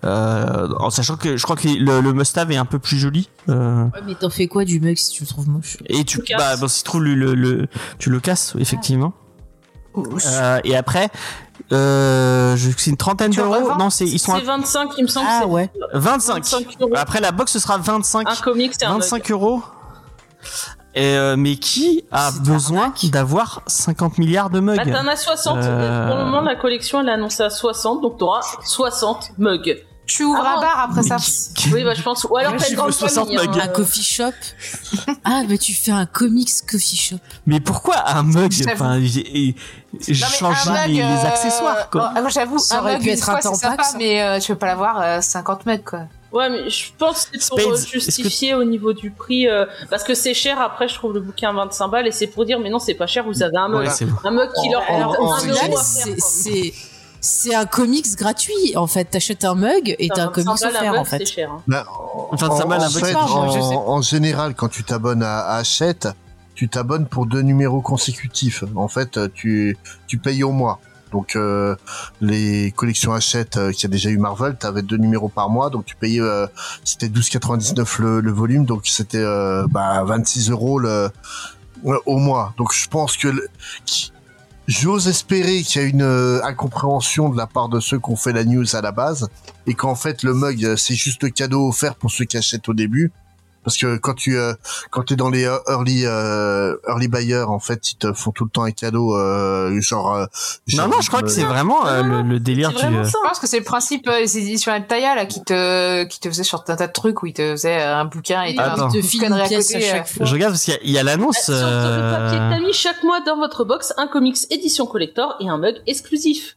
Euh, 0.05 0.69
en 0.79 0.91
sachant 0.91 1.17
que 1.17 1.37
je 1.39 1.43
crois 1.43 1.57
que 1.57 1.67
les- 1.67 1.79
le, 1.79 2.01
le 2.01 2.13
must-have 2.13 2.51
est 2.53 2.57
un 2.57 2.67
peu 2.67 2.79
plus 2.79 2.99
joli. 2.99 3.31
Euh, 3.49 3.85
Ouais, 3.85 4.01
mais 4.05 4.15
t'en 4.15 4.29
fais 4.31 4.47
quoi 4.47 4.65
du 4.65 4.79
mug 4.81 4.97
si 4.99 5.11
tu 5.13 5.23
le 5.23 5.29
trouves 5.29 5.49
moche? 5.49 5.79
Et 5.87 6.05
tu, 6.05 6.23
Tu 6.23 6.35
bah, 6.37 6.57
bon, 6.57 6.69
si 6.69 6.79
tu 6.79 6.85
trouves 6.85 7.05
le, 7.05 7.15
le, 7.15 7.35
le- 7.35 7.67
tu 7.99 8.11
le 8.11 8.21
casses 8.21 8.55
effectivement. 8.59 9.15
Euh, 10.27 10.61
et 10.65 10.77
après, 10.77 11.09
euh, 11.73 12.57
je- 12.57 12.71
c'est 12.77 12.91
une 12.91 12.97
trentaine 12.99 13.33
d'euros. 13.33 13.73
Non, 13.79 13.89
c'est 13.91 14.05
ils 14.07 14.19
sont 14.19 14.37
C'est 14.37 14.45
25, 14.45 14.91
il 14.99 15.05
me 15.05 15.09
semble. 15.09 15.27
Ah 15.29 15.47
ouais. 15.47 15.71
25. 15.95 16.35
25 16.45 16.67
euros. 16.81 16.93
Après 16.95 17.21
la 17.21 17.33
box 17.33 17.53
ce 17.53 17.59
sera 17.59 17.79
25. 17.79 18.29
Un 18.29 18.37
comic, 18.37 18.73
c'est 18.79 18.85
un 18.85 18.93
mug. 18.93 19.01
25 19.01 19.31
euros. 19.31 19.63
Et, 20.95 21.17
euh, 21.17 21.37
mais 21.37 21.57
qui 21.57 22.05
a 22.11 22.31
besoin 22.33 22.93
d'avoir 23.05 23.63
50 23.67 24.19
milliards 24.19 24.51
de 24.51 24.59
mugs 24.61 24.77
Bah, 24.77 24.85
t'en 24.85 25.07
as 25.07 25.17
60. 25.17 25.59
Euh. 25.59 26.09
Pour 26.09 26.17
le 26.19 26.25
moment, 26.25 26.41
la 26.41 26.57
collection, 26.57 27.01
elle 27.01 27.09
est 27.09 27.13
annoncée 27.13 27.43
à 27.43 27.51
60, 27.51 28.01
donc 28.03 28.19
t'auras 28.19 28.41
60 28.65 29.33
mugs. 29.39 29.77
Tu 30.07 30.25
ouvres 30.25 30.43
Ah 30.43 30.57
un 30.57 30.61
bar 30.63 30.89
après 30.91 31.03
ça. 31.03 31.17
Oui, 31.71 31.85
bah, 31.85 31.93
je 31.93 32.01
pense. 32.03 32.25
Ou 32.31 32.37
alors 32.39 32.55
t'as 32.57 32.71
une 32.71 32.77
grande 32.77 32.89
vu 32.89 32.95
60 32.95 33.25
famille. 33.27 33.39
hein, 33.39 33.43
mugs. 33.47 33.61
Un 33.61 33.69
euh, 33.69 33.73
coffee 33.73 34.03
shop 34.03 34.33
Ah, 35.23 35.43
mais 35.47 35.59
tu 35.59 35.75
fais 35.75 35.91
un 35.91 36.07
comics 36.07 36.49
coffee 36.67 36.97
shop. 36.97 37.17
Mais 37.47 37.61
pourquoi 37.61 38.09
un 38.09 38.23
mug? 38.23 38.51
Enfin, 38.73 38.99
changé 40.01 40.71
un 40.71 40.87
les, 40.87 40.95
mug, 40.95 40.97
les 40.97 41.03
euh, 41.03 41.29
accessoires 41.29 41.91
quoi. 41.91 42.13
oh, 42.17 42.29
J'avoue, 42.31 42.59
Ça 42.59 42.79
un 42.79 42.81
aurait 42.81 42.93
mug, 42.95 43.03
pu 43.03 43.09
une 43.09 43.15
être 43.15 43.25
fois, 43.25 43.35
un 43.37 43.41
tampax, 43.41 43.61
sympa, 43.61 43.99
mais 43.99 44.23
euh, 44.23 44.39
tu 44.41 44.53
peux 44.53 44.59
pas 44.59 44.67
l'avoir 44.67 45.01
euh, 45.03 45.21
50 45.21 45.67
mecs 45.67 45.85
quoi. 45.85 46.01
Ouais, 46.33 46.51
mais 46.51 46.69
je 46.69 46.85
pense 46.99 47.25
que 47.27 47.39
c'est 47.41 47.49
pour 47.49 47.59
Spades, 47.61 47.73
euh, 47.73 47.83
que- 47.83 47.89
justifier 47.91 48.55
au 48.55 48.63
niveau 48.65 48.93
du 48.93 49.11
prix, 49.11 49.49
euh, 49.49 49.65
parce 49.89 50.05
que 50.05 50.15
c'est 50.15 50.35
cher. 50.35 50.61
Après, 50.61 50.87
je 50.89 50.95
trouve 50.95 51.15
le 51.15 51.21
bouquin 51.21 51.51
à 51.51 51.53
25 51.55 51.89
balles 51.89 52.07
et 52.07 52.13
c'est 52.13 52.27
pour 52.27 52.45
dire, 52.45 52.59
mais 52.61 52.69
non, 52.69 52.79
c'est 52.79 52.95
pas 52.95 53.07
cher. 53.07 53.25
Vous 53.25 53.43
avez 53.43 53.57
un 53.57 53.69
mug, 53.69 53.81
Ouais, 53.81 53.91
c'est 53.91 54.05
bon. 54.05 54.17
un 54.25 54.31
mug 54.31 54.51
qui 54.61 54.69
leur 54.71 54.83
Alors, 54.89 55.17
coûte 55.17 55.29
c'est- 57.21 57.55
un 57.55 57.65
comics 57.67 58.15
gratuit 58.17 58.77
en 58.77 58.87
fait. 58.87 59.07
T'achètes 59.07 59.45
un 59.45 59.55
mug 59.55 59.97
et 59.99 60.09
t'as 60.09 60.25
un 60.25 60.27
25 60.27 60.33
comics 60.45 60.63
offert 60.77 60.93
mug, 60.93 61.01
en 61.01 61.05
fait. 61.05 61.19
C'est 61.19 61.27
cher. 61.35 61.51
hein. 61.51 61.63
Bah, 61.67 61.87
Enfin, 62.31 62.49
en, 62.49 62.69
la 62.69 62.87
en 62.87 62.91
fait, 62.91 63.15
en, 63.15 63.89
en 63.89 64.03
général, 64.03 64.55
quand 64.55 64.69
tu 64.69 64.85
t'abonnes 64.85 65.23
à, 65.23 65.39
à 65.41 65.57
Hachette, 65.59 66.09
tu 66.55 66.69
t'abonnes 66.69 67.07
pour 67.07 67.27
deux 67.27 67.41
numéros 67.43 67.81
consécutifs. 67.81 68.65
En 68.77 68.89
fait, 68.89 69.19
tu, 69.33 69.77
tu 70.07 70.19
payes 70.19 70.43
au 70.43 70.53
mois. 70.53 70.79
Donc, 71.13 71.37
euh, 71.37 71.75
les 72.21 72.73
collections 72.73 73.13
Hachette, 73.13 73.57
euh, 73.57 73.73
qui 73.73 73.87
a 73.87 73.89
déjà 73.89 74.11
eu 74.11 74.19
Marvel, 74.19 74.57
t'avais 74.57 74.83
deux 74.83 74.97
numéros 74.97 75.29
par 75.29 75.51
mois, 75.51 75.71
donc 75.71 75.85
tu 75.85 75.97
payais, 75.97 76.21
euh, 76.21 76.47
c'était 76.85 77.09
12,99 77.09 78.01
le, 78.01 78.21
le 78.21 78.33
volume, 78.33 78.65
donc 78.65 78.87
c'était 78.87 79.19
euh, 79.19 79.67
bah, 79.69 80.03
26 80.05 80.51
euros 80.51 80.79
le, 80.79 81.11
au 81.85 82.19
mois. 82.19 82.55
Donc, 82.59 82.73
je 82.73 82.89
pense 82.89 83.17
que 83.17 83.33
J'ose 84.67 85.09
espérer 85.09 85.63
qu'il 85.63 85.81
y 85.81 85.85
a 85.87 85.89
une 85.89 86.03
incompréhension 86.45 87.31
de 87.31 87.39
la 87.39 87.47
part 87.47 87.71
de 87.71 87.81
ceux 87.81 87.99
qui 87.99 88.11
ont 88.11 88.17
fait 88.17 88.35
la 88.35 88.45
news 88.45 88.77
à 88.77 88.83
la 88.83 88.93
base 88.93 89.31
et 89.67 89.73
qu'en 89.73 89.95
fait 89.95 90.23
le 90.23 90.35
mug 90.35 90.77
c'est 90.77 90.95
juste 90.95 91.23
le 91.23 91.31
cadeau 91.31 91.69
offert 91.69 91.95
pour 91.95 92.11
ceux 92.11 92.27
qui 92.27 92.37
achètent 92.37 92.69
au 92.69 92.75
début 92.75 93.11
parce 93.69 93.77
que 93.77 93.97
quand 93.99 94.15
tu 94.15 94.37
euh, 94.39 94.55
quand 94.91 95.03
t'es 95.05 95.17
dans 95.17 95.31
les 95.31 95.45
euh, 95.45 95.59
early 95.69 96.03
euh, 96.07 96.75
early 96.89 97.09
buyers 97.09 97.45
en 97.47 97.59
fait 97.59 97.93
ils 97.93 97.97
te 97.97 98.13
font 98.13 98.31
tout 98.33 98.45
le 98.45 98.51
temps 98.51 98.65
un 98.65 98.71
cadeau 98.73 99.17
euh, 99.17 99.81
genre, 99.81 100.15
euh, 100.15 100.27
Non, 100.73 100.77
genre, 100.77 100.89
non, 100.89 101.01
je 101.01 101.09
crois 101.09 101.23
que 101.23 101.29
c'est 101.29 101.45
vraiment 101.45 101.87
euh, 101.87 102.03
le, 102.03 102.23
le 102.23 102.41
délire 102.41 102.71
vraiment 102.73 103.01
euh, 103.01 103.05
ça. 103.05 103.19
Je 103.23 103.29
pense 103.29 103.39
que 103.39 103.47
c'est 103.47 103.59
le 103.59 103.65
principe 103.65 104.09
euh, 104.09 104.21
des 104.21 104.39
éditions 104.39 104.73
Altaïa 104.73 105.15
là 105.15 105.27
qui 105.27 105.43
te 105.43 106.05
qui 106.05 106.21
te 106.21 106.29
faisait 106.29 106.43
sur 106.45 106.65
un 106.67 106.77
tas 106.77 106.87
de 106.87 106.93
trucs 106.93 107.23
où 107.23 107.27
ils 107.27 107.33
te 107.35 107.51
faisaient 107.53 107.81
un 107.83 108.05
bouquin 108.05 108.43
et 108.45 108.51
il 108.51 108.57
te 108.57 108.63
petit 108.99 109.03
file 109.03 109.25
une 109.25 109.33
à 109.35 109.45
pièce 109.45 109.71
à 109.71 109.75
côté, 109.75 109.87
chaque 109.87 110.09
fois. 110.09 110.27
Je 110.27 110.33
regarde 110.33 110.53
parce 110.55 110.65
qu'il 110.65 110.91
y 110.91 110.99
a- 110.99 111.03
l'annonce. 111.03 111.39
Sur 111.45 111.55
le 111.55 111.61
papier 111.61 112.39
que 112.39 112.43
euh, 112.45 112.51
t'as 112.51 112.61
mis 112.61 112.73
chaque 112.73 113.03
mois 113.03 113.21
dans 113.21 113.37
votre 113.37 113.65
box, 113.65 113.93
un 113.99 114.07
comics 114.09 114.39
édition 114.51 114.87
collector 114.87 115.37
et 115.41 115.49
un 115.49 115.59
mug 115.59 115.77
exclusif. 115.87 116.57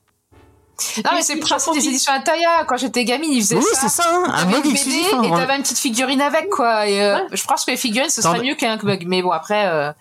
Non, 1.05 1.11
mais 1.15 1.21
c'est 1.21 1.35
le 1.35 1.39
principe 1.41 1.73
des 1.73 1.88
éditions 1.88 2.13
Ataya. 2.13 2.65
Quand 2.67 2.77
j'étais 2.77 3.03
gamine, 3.05 3.31
ils 3.31 3.41
faisaient 3.41 3.55
Oui, 3.55 3.63
ça. 3.73 3.81
c'est 3.81 3.89
ça, 3.89 4.03
hein, 4.11 4.23
un 4.33 4.45
mug 4.45 4.65
exclusif. 4.67 5.13
hein, 5.13 5.23
et 5.23 5.27
voilà. 5.27 5.45
t'avais 5.45 5.57
une 5.57 5.63
petite 5.63 5.77
figurine 5.79 6.21
avec, 6.21 6.50
quoi. 6.50 6.88
Et, 6.88 7.01
euh, 7.03 7.15
Ouais. 7.15 7.23
Je 7.33 7.43
pense 7.45 7.65
que 7.65 7.71
les 7.71 7.77
figurines, 7.77 8.09
ce 8.09 8.21
serait 8.21 8.41
mieux 8.41 8.55
qu'un 8.55 8.77
mug. 8.81 9.03
Mais 9.07 9.21
bon, 9.21 9.31
après, 9.31 9.67
euh, 9.67 9.91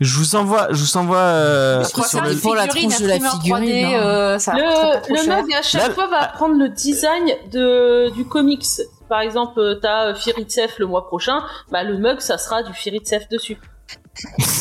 Je 0.00 0.16
vous 0.16 0.34
envoie, 0.34 0.68
je 0.70 0.82
vous 0.82 0.96
envoie 0.96 1.18
euh, 1.18 1.84
je 1.84 2.02
sur 2.08 2.22
le. 2.22 2.32
une 2.32 2.40
pour 2.40 2.54
la 2.54 2.62
figurine 2.62 2.88
tronche 2.88 3.02
de 3.02 3.06
la 3.08 3.20
figurine, 3.20 3.64
3D, 3.64 3.84
hein. 3.84 4.00
euh, 4.02 4.38
ça 4.38 4.54
Le, 4.54 5.00
trop 5.02 5.14
le 5.14 5.26
mug 5.28 5.52
à 5.54 5.60
chaque 5.62 5.88
Là- 5.88 5.94
fois 5.94 6.06
va 6.06 6.26
prendre 6.28 6.54
le 6.56 6.70
design 6.70 7.26
de 7.52 8.08
du 8.14 8.24
comics. 8.24 8.64
Par 9.10 9.20
exemple, 9.20 9.58
euh, 9.60 9.74
t'as 9.74 10.06
euh, 10.06 10.14
Firitsev 10.14 10.72
le 10.78 10.86
mois 10.86 11.06
prochain, 11.06 11.42
bah 11.70 11.82
le 11.82 11.98
mug 11.98 12.20
ça 12.20 12.38
sera 12.38 12.62
du 12.62 12.72
Firitsev 12.72 13.26
dessus. 13.30 13.58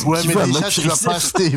Ouais, 0.05 0.21
Tu 0.21 0.27
mais 0.29 0.45
déjà, 0.45 0.69
tu 0.69 0.81
vas 0.81 0.95
pas 1.03 1.15
acheter. 1.15 1.47
Et 1.47 1.49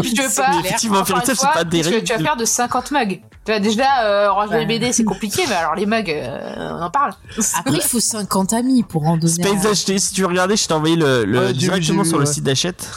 puis 0.00 0.12
tu 0.12 0.22
veux 0.22 0.34
pas. 0.34 0.50
Effectivement, 0.60 1.04
c'est 1.04 1.34
fois, 1.34 1.50
pas 1.54 1.64
des 1.64 1.80
tu, 1.82 2.02
tu 2.04 2.12
vas 2.12 2.18
faire 2.18 2.36
de 2.36 2.44
50 2.44 2.90
mugs. 2.90 3.20
Tu 3.44 3.52
vois, 3.52 3.60
déjà, 3.60 4.04
euh, 4.04 4.30
ranger 4.30 4.58
les. 4.60 4.66
BD, 4.66 4.92
c'est 4.92 5.04
compliqué, 5.04 5.42
mais 5.48 5.54
alors 5.54 5.74
les 5.74 5.86
mugs, 5.86 6.10
euh, 6.10 6.70
on 6.78 6.82
en 6.82 6.90
parle. 6.90 7.12
Après, 7.58 7.76
il 7.76 7.80
faut 7.80 8.00
50 8.00 8.52
amis 8.52 8.82
pour 8.82 9.06
en 9.06 9.16
donner. 9.16 9.32
Space 9.32 9.64
acheté, 9.66 9.98
si 9.98 10.12
tu 10.12 10.20
veux 10.22 10.26
regarder, 10.26 10.56
je 10.56 10.66
t'ai 10.66 10.74
envoyé 10.74 10.96
le, 10.96 11.24
le 11.24 11.38
Ouais, 11.38 11.46
j'ai 11.48 11.52
vu, 11.52 11.58
directement 11.58 12.04
sur 12.04 12.18
vu, 12.18 12.24
le 12.24 12.28
ouais. 12.28 12.34
site 12.34 12.44
d'Achète. 12.44 12.90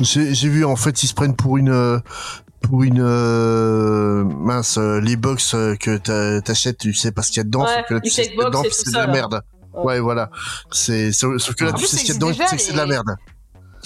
J'ai 0.00 0.48
vu, 0.48 0.64
en 0.64 0.76
fait, 0.76 1.02
ils 1.02 1.06
se 1.08 1.14
prennent 1.14 1.36
pour 1.36 1.56
une, 1.56 1.70
euh, 1.70 1.98
pour 2.62 2.82
une, 2.82 3.00
euh, 3.00 4.24
mince, 4.24 4.78
euh, 4.78 5.00
les 5.00 5.16
box 5.16 5.54
que 5.80 5.96
t'a- 5.98 6.40
t'achètes, 6.42 6.78
tu 6.78 6.94
sais 6.94 7.12
pas 7.12 7.22
ce 7.22 7.28
qu'il 7.28 7.38
y 7.38 7.40
a 7.40 7.44
dedans, 7.44 7.64
Ouais, 7.64 7.74
sauf 7.76 7.86
que 7.88 7.94
tu 7.94 8.00
les 8.04 8.10
sais 8.10 8.24
ce 8.24 8.28
qu'il 8.30 8.38
y 8.38 8.42
a 8.42 8.44
checkbox 8.44 8.50
dedans, 8.50 8.62
et 8.62 8.68
puis 8.68 8.70
tout 8.70 8.82
c'est 8.84 8.90
de 8.90 8.94
ça, 8.96 9.06
la 9.06 9.12
merde. 9.12 9.42
Ouais. 9.82 10.00
Voilà. 10.00 10.30
C'est, 10.70 11.12
sauf 11.12 11.54
que 11.54 11.64
là, 11.64 11.72
tu 11.72 11.86
sais 11.86 11.96
ce 11.96 12.00
qu'il 12.04 12.08
y 12.08 12.12
a 12.12 12.14
dedans, 12.14 12.30
tu 12.32 12.46
sais 12.46 12.56
que 12.56 12.62
c'est 12.62 12.72
de 12.72 12.76
la 12.78 12.86
merde. 12.86 13.06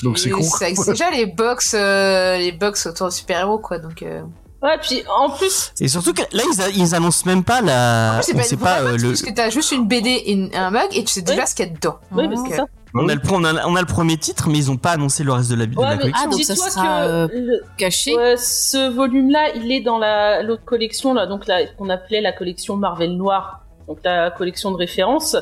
Donc 0.03 0.19
c'est 0.19 0.31
con. 0.31 0.43
Ça 0.43 0.69
existe 0.69 0.91
déjà 0.91 1.11
les 1.11 1.27
box, 1.27 1.75
euh, 1.75 2.37
les 2.37 2.53
box 2.53 2.87
autour 2.87 3.09
de 3.09 3.13
super-héros, 3.13 3.59
quoi. 3.59 3.79
Donc, 3.79 4.03
euh... 4.03 4.23
Ouais, 4.63 4.77
puis 4.83 5.03
en 5.09 5.31
plus, 5.31 5.73
Et 5.81 5.87
surtout 5.87 6.13
que 6.13 6.23
là, 6.33 6.43
ils, 6.53 6.61
a- 6.63 6.69
ils 6.71 6.95
annoncent 6.95 7.25
même 7.27 7.45
pas 7.45 7.61
la. 7.61 8.19
C'est 8.23 8.35
pas 8.35 8.43
sait 8.43 8.57
pas 8.57 8.81
euh, 8.81 8.97
le. 8.97 9.09
parce 9.11 9.23
que 9.23 9.33
t'as 9.33 9.51
juste 9.51 9.71
une 9.71 9.87
BD 9.87 10.11
et 10.11 10.33
une- 10.33 10.51
un 10.55 10.71
mug 10.73 10.89
et 10.93 11.05
tu 11.05 11.13
sais 11.13 11.23
déjà 11.23 11.43
Oui. 11.43 11.49
ce 11.49 11.55
qu'il 11.55 11.67
y 11.67 11.71
a 11.71 11.73
dedans. 11.73 11.99
oui, 12.11 12.27
mais 12.29 12.35
c'est 12.49 12.57
ça. 12.57 12.65
On 12.95 13.09
a, 13.09 13.15
le, 13.15 13.21
on, 13.31 13.45
a, 13.45 13.67
on 13.67 13.77
a 13.77 13.81
le 13.81 13.87
premier 13.87 14.17
titre, 14.17 14.49
mais 14.49 14.59
ils 14.59 14.71
ont 14.71 14.77
pas 14.77 14.93
annoncé 14.93 15.23
le 15.23 15.31
reste 15.33 15.51
de 15.51 15.55
la, 15.57 15.67
de 15.67 15.77
Ouais, 15.77 15.85
la 15.85 15.91
mais 15.97 15.99
collection. 16.01 16.25
Ah, 16.27 16.31
donc 16.31 16.43
ça 16.43 16.57
sera, 16.57 16.83
que 16.83 17.09
euh, 17.09 17.29
le- 17.33 17.63
Caché. 17.77 18.13
Ce 18.37 18.91
volume-là, 18.93 19.51
il 19.57 19.71
est 19.71 19.81
dans 19.81 19.99
la 19.99 20.43
l'autre 20.43 20.65
collection 20.65 21.15
là, 21.15 21.27
donc 21.27 21.47
là 21.47 21.59
qu'on 21.77 21.89
appelait 21.91 22.21
la 22.21 22.33
collection 22.33 22.77
Marvel 22.77 23.17
Noir, 23.17 23.61
donc 23.87 23.99
la 24.05 24.31
collection 24.33 24.73
de 24.73 24.77
référence. 24.77 25.37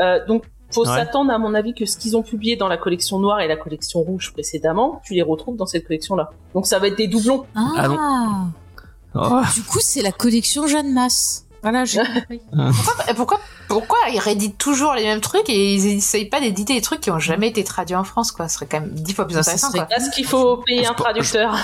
Euh, 0.00 0.24
donc 0.26 0.44
faut 0.70 0.86
Ouais. 0.86 0.96
s'attendre 0.96 1.32
à 1.32 1.38
mon 1.38 1.54
avis 1.54 1.72
que 1.74 1.86
ce 1.86 1.96
qu'ils 1.96 2.14
ont 2.16 2.22
publié 2.22 2.56
dans 2.56 2.68
la 2.68 2.76
collection 2.76 3.18
noire 3.18 3.40
et 3.40 3.48
la 3.48 3.56
collection 3.56 4.00
rouge 4.00 4.32
précédemment, 4.34 5.00
tu 5.04 5.14
les 5.14 5.22
retrouves 5.22 5.56
dans 5.56 5.64
cette 5.66 5.86
collection-là. 5.86 6.30
Donc 6.54 6.66
ça 6.66 6.78
va 6.78 6.88
être 6.88 6.96
des 6.98 7.08
doublons. 7.08 7.46
Ah, 7.54 7.86
Ah 7.88 8.44
Oh. 9.14 9.40
Du 9.54 9.62
coup, 9.62 9.78
c'est 9.80 10.02
la 10.02 10.12
collection 10.12 10.66
Jeanne 10.66 10.92
Masse. 10.92 11.46
Voilà, 11.62 11.84
j'ai 11.86 11.98
compris. 12.14 12.40
Pourquoi, 13.16 13.40
pourquoi 13.66 13.98
ils 14.12 14.18
rééditent 14.18 14.58
toujours 14.58 14.92
les 14.92 15.02
mêmes 15.04 15.22
trucs 15.22 15.48
et 15.48 15.74
ils 15.74 15.86
essayent 15.96 16.28
pas 16.28 16.40
d'éditer 16.40 16.74
des 16.74 16.82
trucs 16.82 17.00
qui 17.00 17.10
ont 17.10 17.18
jamais 17.18 17.48
été 17.48 17.64
traduits 17.64 17.96
en 17.96 18.04
France, 18.04 18.30
quoi? 18.30 18.46
Ce 18.48 18.54
serait 18.56 18.66
quand 18.66 18.80
même 18.80 18.90
dix 18.90 19.14
fois 19.14 19.24
plus 19.24 19.34
Ça 19.34 19.40
intéressant, 19.40 19.72
quoi. 19.72 19.86
Parce 19.90 20.10
qu'il 20.10 20.26
faut 20.26 20.58
payer 20.58 20.86
un 20.86 20.90
Je- 20.90 21.02
traducteur. 21.02 21.56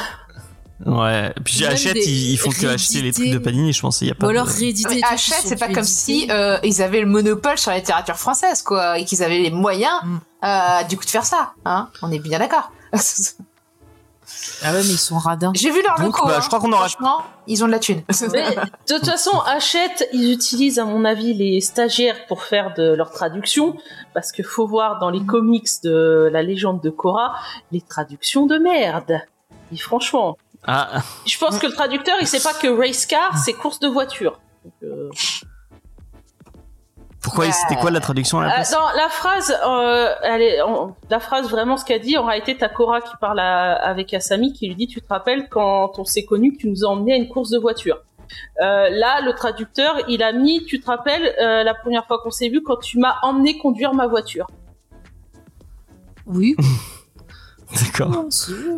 Ouais. 0.87 1.33
Puis 1.45 1.59
des 1.61 1.91
ils, 2.07 2.33
ils 2.33 2.37
font 2.37 2.51
que 2.51 2.67
acheter 2.67 3.01
les 3.01 3.13
trucs 3.13 3.31
de 3.31 3.39
Panini, 3.39 3.73
je 3.73 3.81
pense. 3.81 4.01
Il 4.03 4.09
y 4.09 4.11
a 4.11 4.15
pas 4.15 4.27
Ou 4.27 4.31
alors 4.31 4.47
de... 4.47 4.53
rééditer. 4.53 5.01
Hachette, 5.03 5.43
sont 5.43 5.49
c'est 5.49 5.57
pas 5.59 5.69
comme 5.73 5.83
si 5.85 6.29
euh, 6.31 6.59
ils 6.63 6.83
avaient 6.83 7.01
le 7.01 7.07
monopole 7.07 7.57
sur 7.59 7.71
la 7.71 7.79
littérature 7.79 8.17
française, 8.17 8.61
quoi, 8.63 8.99
et 8.99 9.05
qu'ils 9.05 9.23
avaient 9.23 9.39
les 9.39 9.51
moyens, 9.51 9.93
Mm. 10.05 10.19
euh, 10.45 10.83
du 10.89 10.97
coup, 10.99 11.05
de 11.05 11.11
faire 11.11 11.25
ça. 11.25 11.53
Hein 11.65 11.89
On 12.03 12.13
est 12.13 12.19
bien 12.19 12.39
d'accord. 12.39 12.71
Ah 14.63 14.73
ouais, 14.73 14.79
mais 14.83 14.89
ils 14.89 14.99
sont 14.99 15.19
radins. 15.19 15.53
J'ai 15.55 15.71
vu 15.71 15.83
leur 15.83 15.97
Donc, 15.97 16.17
logo. 16.19 16.27
bah, 16.27 16.37
hein. 16.39 16.41
je 16.41 16.47
crois 16.47 16.59
qu'on 16.59 16.73
aura- 16.73 16.89
Franchement, 16.89 17.23
ils 17.47 17.63
ont 17.63 17.67
de 17.67 17.73
la 17.73 17.79
thune. 17.79 18.03
Mais 18.33 18.55
de 18.55 18.95
toute 18.95 19.05
façon, 19.05 19.39
Hachette, 19.47 20.09
ils 20.15 20.33
utilisent 20.33 20.79
à 20.79 20.87
mon 20.87 21.05
avis 21.05 21.35
les 21.35 21.61
stagiaires 21.61 22.25
pour 22.27 22.43
faire 22.43 22.73
de 22.75 22.95
leur 22.95 23.11
traduction, 23.11 23.77
parce 24.15 24.33
que 24.33 24.43
faut 24.43 24.67
voir 24.67 24.99
dans 24.99 25.11
les 25.11 25.25
comics 25.25 25.69
de 25.83 26.31
la 26.33 26.43
légende 26.43 26.81
de 26.81 26.89
Korra 26.89 27.35
les 27.71 27.83
traductions 27.83 28.47
de 28.47 28.57
merde. 28.57 29.21
Et 29.73 29.77
franchement, 29.77 30.39
Ah, 30.67 31.03
je 31.27 31.37
pense 31.39 31.59
que 31.59 31.67
le 31.67 31.73
traducteur, 31.73 32.17
il 32.21 32.27
sait 32.27 32.41
pas 32.43 32.55
que 32.55 32.69
race 32.69 33.07
car, 33.07 33.37
c'est 33.39 33.53
course 33.53 33.81
de 33.81 33.89
voiture. 33.89 34.41
Donc, 34.65 34.73
euh, 34.83 35.11
pourquoi 37.23 37.51
C'était 37.53 37.77
quoi 37.77 37.91
la 37.91 38.01
traduction 38.01 38.39
à 38.41 38.47
la 38.47 38.53
place 38.55 38.71
dans 38.73 38.87
la 38.97 39.09
phrase, 39.09 39.57
euh, 39.67 40.15
elle 40.23 40.43
est, 40.43 40.61
en- 40.61 40.95
la 41.11 41.21
phrase 41.21 41.49
vraiment 41.49 41.77
ce 41.79 41.85
qu'elle 41.85 42.01
dit, 42.03 42.19
en 42.19 42.25
réalité, 42.27 42.57
t'as 42.57 42.69
Cora 42.69 43.01
qui 43.01 43.15
parle 43.21 43.41
à- 43.41 43.75
avec 43.75 44.13
Asami, 44.13 44.53
qui 44.53 44.69
lui 44.69 44.75
dit, 44.75 44.87
tu 44.87 45.01
te 45.01 45.09
rappelles 45.09 45.49
quand 45.49 45.99
on 45.99 46.05
s'est 46.05 46.25
connus, 46.25 46.53
que 46.53 46.59
tu 46.59 46.69
nous 46.69 46.85
as 46.85 46.89
emmenés 46.89 47.15
à 47.15 47.17
une 47.17 47.29
course 47.29 47.51
de 47.51 47.59
voiture. 47.59 47.99
Euh, 48.63 48.89
là, 48.91 49.21
le 49.23 49.33
traducteur, 49.35 49.97
il 50.09 50.23
a 50.23 50.33
mis, 50.33 50.65
tu 50.65 50.81
te 50.81 50.87
rappelles, 50.87 51.35
euh, 51.41 51.63
la 51.63 51.75
première 51.75 52.07
fois 52.07 52.19
qu'on 52.23 52.31
s'est 52.31 52.49
vu, 52.49 52.63
quand 52.63 52.77
tu 52.77 52.99
m'as 52.99 53.17
emmené 53.23 53.57
conduire 53.59 53.95
ma 53.95 54.07
voiture. 54.07 54.47
Oui. 56.27 56.57
D'accord. 57.83 58.25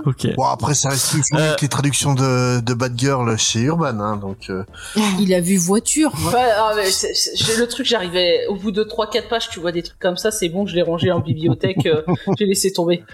Ok. 0.06 0.26
Bon, 0.36 0.44
après, 0.44 0.74
ça 0.74 0.90
reste 0.90 1.10
plus 1.10 1.22
Euh, 1.34 1.54
que 1.54 1.62
les 1.62 1.68
traductions 1.68 2.14
de, 2.14 2.60
de 2.60 2.74
Bad 2.74 2.98
Girl 2.98 3.36
chez 3.36 3.60
Urban, 3.62 3.98
hein, 4.00 4.16
donc, 4.16 4.48
euh, 4.48 4.64
Il 5.20 5.34
a 5.34 5.40
vu 5.40 5.56
voiture. 5.56 6.12
Ah, 6.34 6.72
mais 6.76 6.84
le 6.84 7.64
truc, 7.66 7.86
j'arrivais, 7.86 8.46
au 8.48 8.54
bout 8.56 8.70
de 8.70 8.84
3-4 8.84 9.28
pages, 9.28 9.48
tu 9.50 9.60
vois 9.60 9.72
des 9.72 9.82
trucs 9.82 9.98
comme 9.98 10.16
ça, 10.16 10.30
c'est 10.30 10.48
bon, 10.48 10.66
je 10.66 10.74
l'ai 10.74 10.82
rangé 10.82 11.10
en 11.12 11.20
bibliothèque, 11.20 11.86
euh, 11.86 12.02
j'ai 12.38 12.46
laissé 12.46 12.72
tomber. 12.72 13.04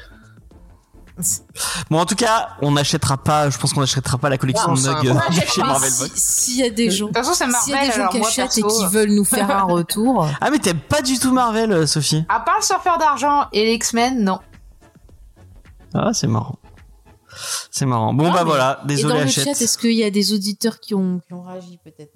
Bon, 1.90 1.98
en 2.00 2.06
tout 2.06 2.14
cas, 2.14 2.48
on 2.62 2.72
n'achètera 2.72 3.18
pas. 3.18 3.50
Je 3.50 3.58
pense 3.58 3.74
qu'on 3.74 3.80
n'achètera 3.80 4.16
pas 4.18 4.30
la 4.30 4.38
collection 4.38 4.70
Ah, 4.72 5.02
de 5.02 5.10
on 5.10 5.16
euh, 5.16 5.20
chez. 5.46 5.60
Marvel 5.62 5.90
Si- 5.90 6.00
Box. 6.02 6.12
S'il 6.14 6.56
y 6.56 6.62
a 6.62 6.70
des 6.70 6.90
gens. 6.90 7.06
De 7.08 7.12
toute 7.12 7.18
façon, 7.18 7.34
c'est 7.34 7.44
S'il 7.60 7.72
y 7.72 7.76
a 7.76 7.80
Marvel, 7.82 7.90
des 7.96 8.02
gens 8.02 8.08
qui 8.08 8.18
achètent 8.26 8.58
et 8.58 8.62
qui 8.62 8.86
veulent 8.90 9.10
nous 9.10 9.24
faire 9.24 9.50
un 9.50 9.62
retour. 9.64 10.26
Ah, 10.40 10.50
mais 10.50 10.58
t'aimes 10.58 10.80
pas 10.80 11.02
du 11.02 11.18
tout 11.18 11.32
Marvel, 11.32 11.86
Sophie? 11.86 12.24
À 12.30 12.40
part 12.40 12.56
le 12.60 12.64
surfeur 12.64 12.96
d'argent 12.98 13.44
et 13.52 13.64
les 13.66 13.74
X-Men, 13.74 14.24
non. 14.24 14.38
Ah, 15.94 16.12
c'est 16.12 16.26
marrant. 16.26 16.61
C'est 17.70 17.86
marrant. 17.86 18.12
Bon, 18.14 18.26
Ah, 18.30 18.34
bah 18.34 18.44
voilà. 18.44 18.80
Et 18.84 18.86
Désolé, 18.88 19.14
dans 19.14 19.20
le 19.20 19.24
Hachette. 19.26 19.44
chat, 19.44 19.50
est-ce 19.62 19.78
qu'il 19.78 19.92
y 19.92 20.04
a 20.04 20.10
des 20.10 20.32
auditeurs 20.32 20.78
qui 20.80 20.94
ont, 20.94 21.20
qui 21.26 21.32
ont 21.34 21.42
réagi 21.42 21.78
peut-être? 21.84 22.10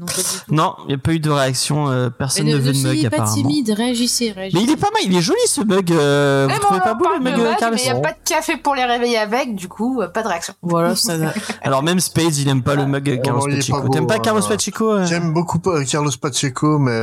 Non, 0.50 0.75
il 0.85 0.88
n'y 0.88 0.94
a 0.94 0.99
pas 0.99 1.12
eu 1.12 1.20
de 1.20 1.30
réaction. 1.30 1.88
euh, 1.90 2.11
personne 2.11 2.44
Mais 2.46 2.52
ne 2.52 2.56
ne, 2.58 2.62
veut 2.62 2.73
de 2.73 2.78
mug, 2.78 3.11
pas 3.11 3.25
timide, 3.25 3.70
réagissez, 3.70 4.32
réagissez. 4.32 4.58
Mais 4.58 4.64
il 4.64 4.70
est 4.73 4.76
pas 4.76 4.90
mal, 4.92 5.02
il 5.04 5.16
est 5.16 5.20
joli 5.23 5.38
ce 5.46 5.61
mug. 5.62 5.90
euh, 5.92 6.46
Eh 6.49 6.52
vous 6.52 6.58
bon, 6.58 6.64
trouvez 6.66 6.80
pas 6.80 6.92
on 6.92 6.96
beau 6.96 7.04
le 7.04 7.11
parle 7.11 7.18
de 7.18 7.25
mug 7.25 7.32
mais 7.73 7.80
il 7.80 7.85
n'y 7.85 7.90
a 7.90 7.94
pas 8.00 8.12
de 8.12 8.18
café 8.25 8.56
pour 8.56 8.75
les 8.75 8.85
réveiller 8.85 9.18
avec, 9.18 9.54
du 9.54 9.68
coup, 9.68 10.00
euh, 10.00 10.08
pas 10.08 10.23
de 10.23 10.28
réaction. 10.28 10.54
Voilà, 10.62 10.94
ça. 10.96 11.14
Alors 11.62 11.82
même 11.82 12.00
Spades, 12.00 12.37
il 12.37 12.49
aime 12.49 12.62
pas 12.62 12.75
le 12.75 12.87
mug 12.87 13.08
euh, 13.08 13.16
Carlos 13.18 13.42
Oh, 13.46 13.54
Pacheco. 13.54 13.88
T'aimes 13.88 14.06
pas 14.06 14.14
hein. 14.16 14.18
Carlos 14.20 14.42
Pacheco 14.42 14.90
euh 14.92 15.06
J'aime 15.06 15.32
beaucoup 15.32 15.61
euh, 15.66 15.85
Carlos 15.85 16.11
Pacheco, 16.20 16.78
mais 16.78 16.99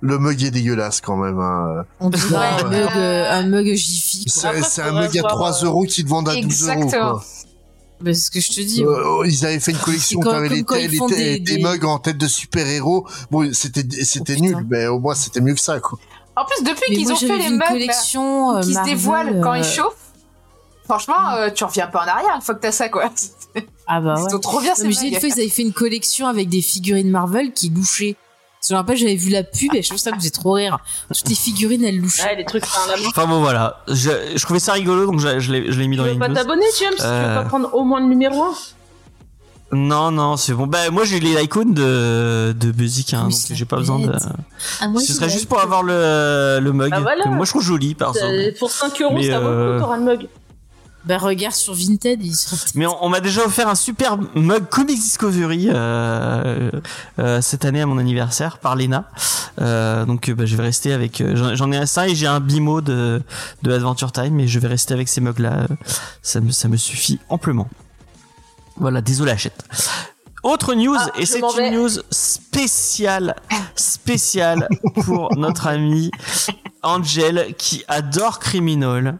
le 0.00 0.18
mug 0.18 0.42
est 0.42 0.50
dégueulasse 0.50 1.00
quand 1.00 1.16
même. 1.16 1.38
Hein. 1.38 1.84
On 2.00 2.10
dirait 2.10 2.36
un 2.62 2.68
mug, 2.68 2.88
un 2.96 3.42
mug 3.48 3.74
Jiffy. 3.74 4.24
C'est 4.26 4.82
un 4.82 4.92
mug 4.92 5.16
à 5.18 5.20
voir, 5.20 5.32
3 5.34 5.62
euh, 5.64 5.66
euros 5.66 5.84
qui 5.84 6.04
te 6.04 6.08
vendent 6.08 6.28
à 6.28 6.34
12 6.34 6.68
euros. 6.68 6.82
Exactement. 6.82 7.20
Bah, 8.00 8.12
c'est 8.12 8.20
ce 8.20 8.30
que 8.30 8.40
je 8.40 8.48
te 8.48 8.60
dis. 8.60 8.84
Euh, 8.84 9.22
ils 9.26 9.46
avaient 9.46 9.58
fait 9.60 9.72
une 9.72 9.78
collection 9.78 10.20
comme 10.20 10.44
les, 10.44 10.62
quand 10.64 10.74
ils 10.76 10.90
les- 10.90 10.96
font 10.96 11.06
des, 11.08 11.38
des- 11.38 11.58
mugs 11.62 11.84
en 11.84 11.98
tête 11.98 12.18
de 12.18 12.26
super-héros. 12.28 13.06
Bon, 13.30 13.50
c'était 13.54 13.84
c'était 14.04 14.36
Oh, 14.38 14.42
nul, 14.42 14.66
mais 14.68 14.86
au 14.86 14.98
moins 14.98 15.14
c'était 15.14 15.40
mieux 15.40 15.54
que 15.54 15.60
ça. 15.60 15.80
Quoi. 15.80 15.98
En 16.36 16.44
plus, 16.44 16.62
depuis 16.64 16.94
qu'ils 16.94 17.10
ont 17.10 17.16
fait 17.16 17.38
les 17.38 17.48
mugs 17.50 17.66
collection 17.66 18.56
euh, 18.56 18.60
qui 18.60 18.74
se 18.74 18.84
dévoilent 18.84 19.40
quand 19.42 19.52
euh, 19.54 19.58
ils 19.58 19.64
chauffent, 19.64 19.96
franchement, 20.84 21.30
euh, 21.36 21.48
tu 21.50 21.64
reviens 21.64 21.86
pas 21.86 22.04
en 22.04 22.08
arrière 22.08 22.34
une 22.36 22.42
fois 22.42 22.54
que 22.54 22.60
t'as 22.60 22.72
ça, 22.72 22.88
quoi. 22.90 23.10
Ah 23.86 24.00
bah 24.02 24.14
Ils 24.18 24.24
ouais. 24.24 24.30
sont 24.30 24.38
trop 24.40 24.60
bien, 24.60 24.70
Non, 24.70 24.76
ces 24.76 24.84
mais 24.88 24.92
j'ai 24.92 25.08
une 25.08 25.18
fois, 25.20 25.28
ils 25.30 25.40
avaient 25.40 25.48
fait 25.48 25.62
une 25.62 25.72
collection 25.72 26.26
avec 26.26 26.48
des 26.50 26.60
figurines 26.60 27.08
Marvel 27.10 27.52
qui 27.52 27.70
louchaient. 27.70 28.16
Je 28.68 28.72
me 28.74 28.78
rappelle, 28.78 28.96
j'avais 28.96 29.14
vu 29.16 29.30
la 29.30 29.42
pub 29.44 29.74
et 29.74 29.82
je 29.82 29.88
trouve 29.88 29.98
ça 30.00 30.10
me 30.10 30.16
faisait 30.16 30.30
trop 30.30 30.52
rire. 30.52 30.78
Toutes 31.14 31.28
les 31.28 31.34
figurines, 31.34 31.84
elles 31.84 31.98
louchaient. 32.00 32.24
Ouais, 32.24 32.36
les 32.36 32.44
trucs. 32.44 32.64
Enfin 33.06 33.26
bon 33.26 33.40
voilà, 33.40 33.82
je, 33.88 34.10
je 34.34 34.42
trouvais 34.44 34.58
ça 34.58 34.72
rigolo 34.72 35.06
donc 35.06 35.20
je, 35.20 35.38
je 35.38 35.52
l'ai 35.52 35.70
je 35.72 35.78
l'ai 35.78 35.86
mis 35.88 35.96
Tu 35.96 35.98
dans 35.98 36.04
les 36.06 36.12
veux 36.14 36.18
pas 36.18 36.28
t'abonner, 36.28 36.64
James 36.80 36.94
Tu 36.96 37.02
veux 37.02 37.08
Euh. 37.08 37.34
pas 37.42 37.48
prendre 37.48 37.72
au 37.74 37.84
moins 37.84 38.00
le 38.00 38.06
numéro 38.06 38.42
1 38.42 39.76
Non 39.76 40.10
non 40.10 40.36
c'est 40.36 40.52
bon. 40.52 40.66
Bah 40.66 40.90
moi 40.90 41.04
j'ai 41.04 41.20
les 41.20 41.40
icônes 41.42 41.74
de 41.74 42.54
de 42.58 42.70
Buzik 42.72 43.14
hein, 43.14 43.24
donc 43.28 43.32
j'ai 43.50 43.64
pas 43.64 43.76
besoin 43.76 43.98
de. 44.00 44.12
Ah, 44.80 44.88
moi, 44.88 45.00
Ce 45.00 45.12
serait 45.12 45.28
juste 45.28 45.48
pour 45.48 45.60
avoir 45.60 45.82
le 45.82 46.58
le 46.60 46.72
mug 46.72 46.90
Bah 46.90 47.00
voilà. 47.00 47.24
que 47.24 47.28
moi 47.28 47.44
je 47.44 47.50
trouve 47.50 47.62
joli 47.62 47.94
perso. 47.94 48.18
Pour 48.58 48.70
5 48.70 49.00
euros, 49.02 49.14
Mais, 49.14 49.28
ça 49.30 49.38
vaut 49.40 49.48
le 49.48 49.54
euh, 49.54 49.74
coup, 49.78 49.84
t'auras 49.84 49.96
le 49.98 50.04
mug. 50.04 50.28
Bah 51.06 51.18
regarde 51.18 51.54
sur 51.54 51.72
Vinted, 51.72 52.20
ils 52.24 52.34
sont. 52.34 52.56
Mais 52.74 52.84
on, 52.86 53.08
m'a 53.08 53.20
déjà 53.20 53.44
offert 53.44 53.68
un 53.68 53.76
super 53.76 54.18
mug 54.34 54.68
Comics 54.68 54.98
Discovery 54.98 55.68
euh, 55.70 56.70
euh, 57.20 57.40
cette 57.40 57.64
année 57.64 57.80
à 57.80 57.86
mon 57.86 57.98
anniversaire 57.98 58.58
par 58.58 58.74
Lena. 58.74 59.08
Euh, 59.60 60.04
donc 60.04 60.28
euh, 60.28 60.34
bah, 60.34 60.46
je 60.46 60.56
vais 60.56 60.64
rester 60.64 60.92
avec. 60.92 61.20
euh, 61.20 61.54
j'en- 61.54 61.70
ai 61.70 61.76
un 61.76 61.86
ça 61.86 62.08
et 62.08 62.14
j'ai 62.16 62.26
un 62.26 62.40
bimo 62.40 62.80
de 62.80 63.22
de 63.62 63.72
Adventure 63.72 64.10
Time, 64.10 64.34
mais 64.34 64.48
je 64.48 64.58
vais 64.58 64.68
rester 64.68 64.94
avec 64.94 65.08
ces 65.08 65.20
mugs 65.20 65.38
là. 65.38 65.66
Ça 66.22 66.40
me 66.40 66.50
ça 66.50 66.66
me 66.68 66.76
suffit 66.76 67.20
amplement. 67.28 67.68
Voilà, 68.76 69.00
désolé 69.00 69.30
achète. 69.30 69.62
Autre 70.46 70.74
news 70.74 70.96
Ah, 70.96 71.10
et 71.18 71.26
c'est 71.26 71.40
une 71.40 71.74
news 71.74 71.90
spéciale 72.12 73.34
spéciale 73.74 74.68
pour 75.04 75.34
notre 75.36 75.66
ami 75.66 76.12
Angel 76.84 77.54
qui 77.58 77.82
adore 77.88 78.38
Criminal 78.38 79.18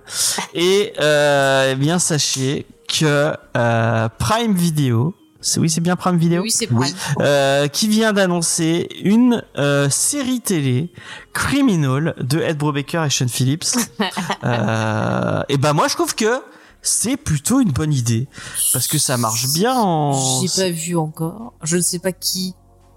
et 0.54 0.92
euh, 1.00 1.73
eh 1.73 1.75
bien 1.75 1.99
sachez 1.99 2.64
que 2.88 3.33
euh, 3.56 4.09
Prime 4.21 4.54
Video 4.54 5.16
C'est 5.40 5.59
oui, 5.59 5.68
c'est 5.68 5.80
bien 5.80 5.97
Prime 5.97 6.16
Video? 6.16 6.42
Oui, 6.42 6.52
c'est 6.52 6.71
Oui. 6.71 6.92
Prime. 6.92 7.26
Euh, 7.26 7.66
qui 7.66 7.88
vient 7.88 8.12
d'annoncer 8.12 8.88
une 9.02 9.42
euh, 9.59 9.90
série 9.90 10.40
télé 10.40 10.92
Criminal 11.33 12.14
de 12.21 12.38
Ed 12.40 12.56
Brubaker 12.56 13.02
et 13.04 13.11
Sean 13.11 13.26
Phillips. 13.26 13.64
euh, 14.45 15.42
et 15.49 15.56
ben 15.56 15.73
moi 15.73 15.88
je 15.88 15.95
trouve 15.95 16.14
que 16.14 16.40
c'est 16.86 17.16
plutôt 17.16 17.60
une 17.60 17.72
bonne 17.72 17.92
idée 17.92 18.28
parce 18.72 18.86
que 18.86 18.98
ça 18.98 19.16
marche 19.16 19.52
bien 19.52 19.76
en. 19.78 20.40
J'ai 20.40 20.62
pas 20.62 20.70
vu 20.70 20.96
encore. 20.96 21.54
Je 21.62 21.76
ne 21.76 21.82
sais 21.82 21.98
pas 21.98 22.12
qui. 22.12 22.54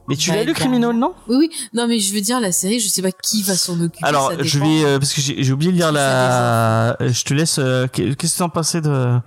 Mais 0.09 0.15
tu 0.15 0.29
Bah, 0.31 0.37
l'as 0.37 0.43
lu 0.43 0.53
bah, 0.53 0.59
Criminal 0.59 0.93
non? 0.95 1.13
Oui, 1.27 1.35
oui. 1.37 1.49
Non, 1.73 1.87
mais 1.87 1.99
je 1.99 2.13
veux 2.13 2.21
dire, 2.21 2.39
la 2.39 2.51
série, 2.51 2.79
je 2.79 2.87
sais 2.89 3.01
pas 3.01 3.11
qui 3.11 3.43
va 3.43 3.55
s'en 3.55 3.79
occuper. 3.79 4.03
Alors 4.05 4.31
ça 4.31 4.37
je 4.41 4.59
vais 4.59 4.83
euh, 4.85 4.99
parce 4.99 5.13
que 5.13 5.21
j'ai 5.21 5.41
j'ai 5.43 5.53
oublié 5.53 5.71
de 5.71 5.77
lire 5.77 5.91
la. 5.91 6.97
euh, 7.01 7.13
Je 7.13 7.23
te 7.23 7.33
laisse. 7.33 7.57
euh, 7.59 7.87
Qu'est-ce 7.91 8.15
que 8.15 8.27
tu 8.37 8.41
en 8.43 8.49
pensais 8.49 8.81
de 8.81 9.17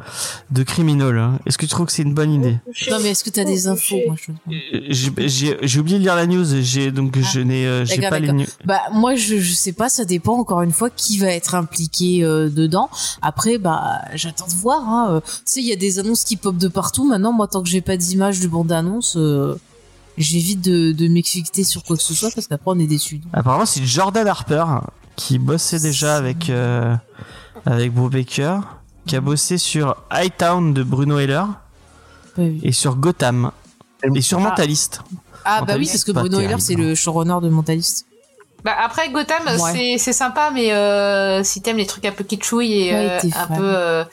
de 0.51 0.63
Criminal 0.63 1.17
hein? 1.19 1.39
Est-ce 1.47 1.57
que 1.57 1.65
tu 1.67 1.71
trouves 1.71 1.87
que 1.87 1.93
c'est 1.93 2.03
une 2.03 2.15
bonne 2.15 2.33
idée? 2.33 2.59
Non, 2.91 2.99
mais 3.03 3.11
est-ce 3.11 3.25
que 3.25 3.31
t'as 3.31 3.45
des 3.45 3.67
infos? 3.69 3.97
Moi, 4.07 4.17
je... 4.21 4.33
Euh, 4.33 4.81
J'ai 4.91 5.13
j'ai- 5.29 5.59
j'ai 5.63 5.81
oublié 5.81 5.99
de 5.99 6.03
lire 6.03 6.17
la 6.17 6.27
news. 6.27 6.45
J'ai 6.63 6.91
donc 6.91 7.19
je 7.19 7.41
n'ai 7.41 7.67
euh, 7.67 7.85
j'ai 7.85 8.05
Ah. 8.05 8.11
Pas 8.11 8.19
les 8.19 8.33
news. 8.33 8.47
Bah 8.65 8.81
moi 8.93 9.15
je 9.15 9.39
je 9.39 9.53
sais 9.55 9.73
pas, 9.73 9.89
ça 9.89 10.05
dépend 10.05 10.37
encore 10.39 10.63
une 10.63 10.73
fois 10.73 10.91
qui 10.91 11.19
va 11.19 11.29
être 11.29 11.55
impliqué 11.55 12.25
euh, 12.25 12.49
dedans. 12.51 12.91
Après 13.23 13.59
bah 13.59 14.01
j'attends 14.15 14.47
de 14.49 14.53
voir. 14.55 14.89
Hein. 14.89 15.23
Tu 15.25 15.31
sais 15.47 15.61
il 15.61 15.67
y 15.67 15.73
a 15.73 15.77
des 15.77 15.99
annonces 16.01 16.25
qui 16.25 16.37
pop 16.37 16.57
de 16.57 16.69
partout. 16.69 17.07
Maintenant 17.07 17.33
moi 17.33 17.47
tant 17.47 17.63
que 17.63 17.69
j'ai 17.69 17.81
pas 17.81 17.97
d'image 17.97 18.41
de 18.41 18.49
bande 18.49 18.73
annonce, 18.73 19.15
euh, 19.17 19.55
j'évite 20.19 20.61
de 20.61 20.93
de 20.93 21.09
m'exciter 21.09 21.65
sur 21.65 21.83
quoi 21.85 21.97
que 21.97 22.03
ce 22.03 22.15
soit 22.15 22.31
parce 22.35 22.47
qu'après 22.47 22.71
on 22.71 22.79
est 22.79 22.87
déçu. 22.87 23.21
Apparemment, 23.33 23.67
c'est 23.67 23.85
Jordan 23.85 24.27
Harper 24.27 24.65
qui 25.17 25.39
bossait 25.39 25.79
déjà 25.81 26.17
avec 26.17 26.51
euh, 26.51 26.95
avec 27.67 27.93
Brubaker, 27.93 28.61
qui 29.07 29.17
a 29.17 29.21
bossé 29.21 29.59
sur 29.59 29.97
Hightown 30.11 30.73
de 30.75 30.83
Bruno 30.83 31.19
Heller 31.19 31.45
et 32.39 32.73
sur 32.73 32.97
Gotham 32.97 33.51
et 34.15 34.21
sur 34.23 34.39
Ah. 34.39 34.43
Mentalist. 34.43 35.03
Ah 35.45 35.63
bah 35.67 35.75
oui 35.77 35.87
parce 35.87 36.05
que 36.05 36.13
Bruno 36.13 36.39
Heller 36.41 36.61
c'est 36.61 36.75
le 36.77 36.95
showrunner 36.95 37.39
de 37.43 37.49
Mentalist. 37.49 38.07
Bah 38.65 38.73
après 38.81 39.11
Gotham 39.11 39.43
Ouais. 39.61 39.73
c'est 39.73 39.99
c'est 39.99 40.13
sympa 40.13 40.51
mais 40.55 40.73
euh, 40.73 41.43
si 41.43 41.61
t'aimes 41.63 41.79
les 41.79 41.87
trucs 41.87 42.05
un 42.05 42.13
peu 42.13 42.23
kitschouilles 42.25 42.73
et 42.89 42.93
Ouais, 42.93 43.11
euh, 43.11 43.19
un 43.35 43.47
fan. 43.49 43.57
peu 43.57 43.65
euh, 43.65 44.05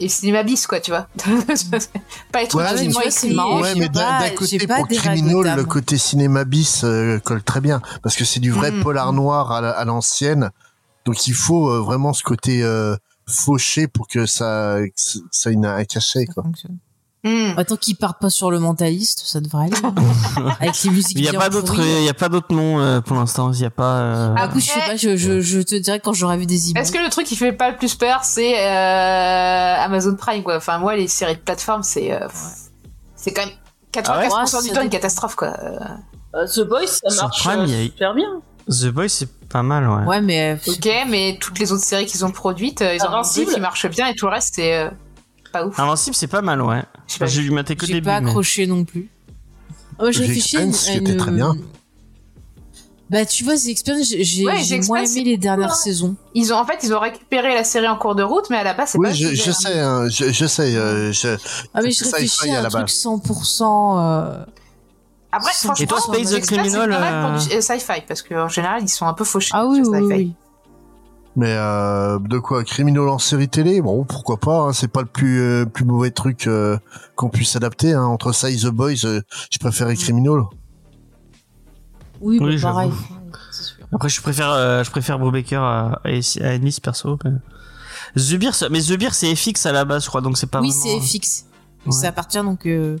et 0.00 0.08
cinéma 0.08 0.42
bis 0.42 0.66
quoi 0.66 0.80
tu 0.80 0.90
vois 0.90 1.08
pas 2.32 2.40
trucs 2.48 2.60
Ouais, 2.60 2.74
mais 2.74 2.92
vois, 2.92 3.02
Ouais, 3.62 3.74
mais 3.76 3.88
d'un 3.88 4.18
côté, 4.36 4.58
pas 4.66 4.76
pour 4.76 4.88
Gotham. 5.32 5.56
le 5.58 5.64
côté 5.64 5.98
cinéma 5.98 6.44
bis 6.44 6.82
euh, 6.84 7.18
colle 7.20 7.42
très 7.42 7.60
bien. 7.60 7.80
Parce 8.02 8.16
que 8.16 8.24
c'est 8.24 8.40
du 8.40 8.50
vrai 8.50 8.70
Mhm. 8.72 8.82
polar 8.82 9.12
noir 9.12 9.52
à 9.52 9.60
la- 9.60 9.70
à 9.70 9.84
l'ancienne. 9.84 10.50
Donc 11.04 11.26
il 11.26 11.34
faut 11.34 11.70
euh, 11.70 11.80
vraiment 11.80 12.12
ce 12.12 12.22
côté 12.22 12.62
euh, 12.62 12.96
fauché 13.28 13.86
pour 13.88 14.08
que 14.08 14.26
ça, 14.26 14.78
que 14.84 15.18
ça 15.30 15.50
ait 15.50 15.56
un 15.66 15.84
cachet, 15.84 16.26
Ça 16.26 16.32
quoi. 16.34 16.42
fonctionne. 16.44 16.78
Hmm. 17.26 17.64
Tant 17.64 17.76
qu'ils 17.76 17.96
partent 17.96 18.20
pas 18.20 18.30
sur 18.30 18.50
le 18.52 18.60
Mentalist, 18.60 19.22
ça 19.26 19.40
devrait 19.40 19.64
aller. 19.66 19.76
Avec 20.60 20.80
les 20.84 20.90
musiques 20.90 21.18
Il 21.18 21.24
y 21.24 21.28
a 21.28 21.32
pas 21.38 21.48
d'autres 21.48 21.80
il 21.80 22.04
y 22.04 22.08
a 22.08 22.14
pas 22.14 22.28
d'autres 22.28 22.54
noms 22.54 22.78
euh, 22.78 23.00
pour 23.00 23.16
l'instant, 23.16 23.50
il 23.52 23.60
y 23.60 23.64
a 23.64 23.70
pas 23.70 23.96
euh, 23.96 24.34
Ah, 24.36 24.46
écoute, 24.46 24.60
je 24.62 24.66
sais 24.66 24.78
pas, 24.78 24.96
je, 24.96 25.16
je, 25.16 25.40
je 25.40 25.60
te 25.60 25.74
dirais 25.74 25.98
quand 25.98 26.12
j'aurai 26.12 26.36
vu 26.36 26.46
des 26.46 26.70
images. 26.70 26.82
Est-ce 26.82 26.92
que 26.92 26.98
le 27.02 27.10
truc 27.10 27.26
qui 27.26 27.34
fait 27.34 27.52
pas 27.52 27.70
le 27.70 27.76
plus 27.76 27.94
peur 27.96 28.20
c'est 28.22 28.54
euh, 28.64 29.74
Amazon 29.84 30.14
Prime 30.14 30.42
quoi? 30.44 30.56
Enfin 30.56 30.78
moi 30.78 30.94
les 30.94 31.08
séries 31.08 31.34
de 31.34 31.40
plateforme 31.40 31.82
c'est 31.82 32.12
euh, 32.12 32.28
c'est 33.16 33.32
quand 33.32 33.44
même 33.44 33.54
95% 33.92 34.04
Ah 34.08 34.18
ouais, 34.20 34.62
du 34.62 34.68
ça 34.68 34.74
temps 34.74 34.82
une 34.82 34.90
catastrophe 34.90 35.34
quoi. 35.34 35.52
The 36.54 36.60
Boys, 36.60 36.86
ça 36.86 37.22
marche 37.24 37.42
Prime, 37.44 37.60
euh, 37.60 37.64
a- 37.64 37.84
super 37.86 38.14
bien. 38.14 38.28
The 38.68 38.86
Boys 38.88 39.08
c'est 39.08 39.28
pas 39.48 39.62
mal 39.62 39.88
ouais. 39.88 40.04
Ouais, 40.06 40.20
mais 40.20 40.58
Ok 40.68 40.88
mais 41.08 41.38
toutes 41.40 41.58
les 41.58 41.72
autres 41.72 41.84
séries 41.84 42.06
qu'ils 42.06 42.24
ont 42.24 42.30
produites 42.30 42.82
ils 42.82 43.02
en 43.02 43.06
ont 43.06 43.14
Invincible. 43.16 43.52
qui 43.52 43.60
marchent 43.60 43.88
bien 43.88 44.06
et 44.08 44.14
tout 44.14 44.26
le 44.26 44.32
reste 44.32 44.54
c'est 44.56 44.76
euh, 44.76 44.90
pas 45.60 45.66
ouf. 45.66 45.78
Invincible 45.78 46.16
c'est 46.16 46.26
pas 46.26 46.42
mal 46.42 46.60
ouais. 46.62 46.82
Je 47.06 47.12
sais 47.14 47.18
pas. 47.18 47.26
J'ai 47.26 47.42
lu 47.42 47.50
maté 47.50 47.76
que 47.76 47.86
j'ai 47.86 48.00
pas 48.00 48.20
mais- 48.20 48.28
accroché 48.28 48.66
non 48.66 48.84
plus. 48.84 49.08
Oh, 49.98 50.10
je 50.12 50.18
The 50.18 50.22
réfléchis 50.26 50.56
à 50.56 50.60
une- 50.62 50.68
Expanse, 50.70 50.88
à 50.88 50.92
qui 50.92 50.98
était 50.98 51.12
une- 51.12 51.16
très 51.18 51.30
bien. 51.30 51.56
Bah, 53.08 53.24
tu 53.24 53.44
vois, 53.44 53.54
The 53.56 53.66
Expanse, 53.68 54.08
j'ai 54.08 54.24
j'ai- 54.24 54.44
Ouais, 54.44 54.58
j'ai 54.64 54.80
moins 54.80 55.04
aimé 55.04 55.22
les 55.22 55.36
dernières 55.36 55.70
hein. 55.70 55.74
saisons. 55.74 56.16
Ils 56.34 56.52
ont 56.52 56.56
en 56.56 56.66
fait 56.66 56.78
ils 56.82 56.92
ont 56.92 56.98
récupéré 56.98 57.54
la 57.54 57.62
série 57.62 57.86
en 57.86 57.96
cours 57.96 58.16
de 58.16 58.24
route 58.24 58.46
mais 58.50 58.56
à 58.56 58.64
la 58.64 58.74
base 58.74 58.90
c'est 58.90 58.98
Oui, 58.98 59.06
pas 59.06 59.12
je, 59.14 59.28
le 59.28 59.34
je 59.34 59.42
sujet. 59.42 59.52
sais, 59.52 59.78
hein, 59.78 60.08
je, 60.08 60.32
je 60.32 60.46
sais. 60.46 60.74
euh, 60.74 61.12
je, 61.12 61.28
Ah, 61.72 61.82
mais 61.82 61.92
je 61.92 62.02
C'est 62.04 62.10
réfléchis 62.10 62.50
à 62.50 62.56
à 62.62 62.66
un 62.66 62.68
truc 62.68 62.82
base. 62.82 62.90
100%. 62.90 63.98
Euh... 63.98 64.44
Après, 65.30 65.50
Et 65.52 65.54
franchement, 65.54 65.86
toi, 65.86 66.00
Space 66.00 66.30
the 66.30 66.40
Criminal, 66.40 66.70
c'est 66.70 66.98
pas 66.98 67.00
mal 67.10 67.30
pour 67.30 67.40
euh, 67.42 67.48
du 67.48 67.54
euh, 67.56 67.60
sci-fi 67.60 68.00
parce 68.08 68.22
qu'en 68.22 68.48
général 68.48 68.82
ils 68.82 68.88
sont 68.88 69.06
un 69.06 69.12
peu 69.14 69.24
fauchés. 69.24 69.50
Ah 69.54 69.66
oui, 69.66 69.84
sur 69.84 69.92
oui, 69.92 69.98
sci-fi. 70.00 70.14
oui. 70.14 70.32
Mais 71.38 71.52
euh, 71.52 72.18
de 72.18 72.38
quoi? 72.38 72.64
Criminal 72.64 73.08
en 73.08 73.18
série 73.18 73.48
télé? 73.48 73.82
Bon, 73.82 74.04
pourquoi 74.04 74.38
pas 74.38 74.60
hein, 74.62 74.72
C'est 74.72 74.88
pas 74.88 75.02
le 75.02 75.06
plus 75.06 75.40
euh, 75.40 75.66
plus 75.66 75.84
mauvais 75.84 76.10
truc 76.10 76.46
euh, 76.46 76.78
qu'on 77.14 77.28
puisse 77.28 77.54
adapter. 77.56 77.92
Hein. 77.92 78.04
Entre 78.04 78.32
ça 78.32 78.50
et 78.50 78.56
The 78.56 78.68
Boys, 78.68 79.04
euh, 79.04 79.20
je 79.50 79.58
préférais 79.58 79.96
Criminal. 79.96 80.44
Oui, 82.20 82.38
Oui, 82.40 82.56
bah, 82.56 82.62
pareil. 82.72 82.90
C'est 83.52 83.62
sûr. 83.64 83.86
Après 83.92 84.08
je 84.08 84.20
préfère 84.22 84.50
euh, 84.50 84.82
je 84.82 84.90
préfère 84.90 85.18
Brubaker 85.18 85.60
à 85.62 86.00
à, 86.04 86.08
à 86.08 86.54
Ennis 86.54 86.80
perso. 86.82 87.18
mais- 87.24 87.32
The 88.16 88.34
Beer, 88.36 88.54
ça- 88.54 88.68
mais 88.70 88.80
The 88.80 88.98
Beer 88.98 89.12
c'est 89.12 89.34
FX 89.36 89.66
à 89.66 89.72
la 89.72 89.84
base 89.84 90.04
je 90.04 90.08
crois 90.08 90.22
donc 90.22 90.38
c'est 90.38 90.46
pas 90.50 90.60
Oui, 90.62 90.70
vraiment- 90.70 91.00
c'est 91.02 91.18
FX. 91.18 91.44
Ouais. 91.84 91.92
Ça 91.92 92.08
appartient 92.08 92.38
donc. 92.42 92.64
euh, 92.66 92.96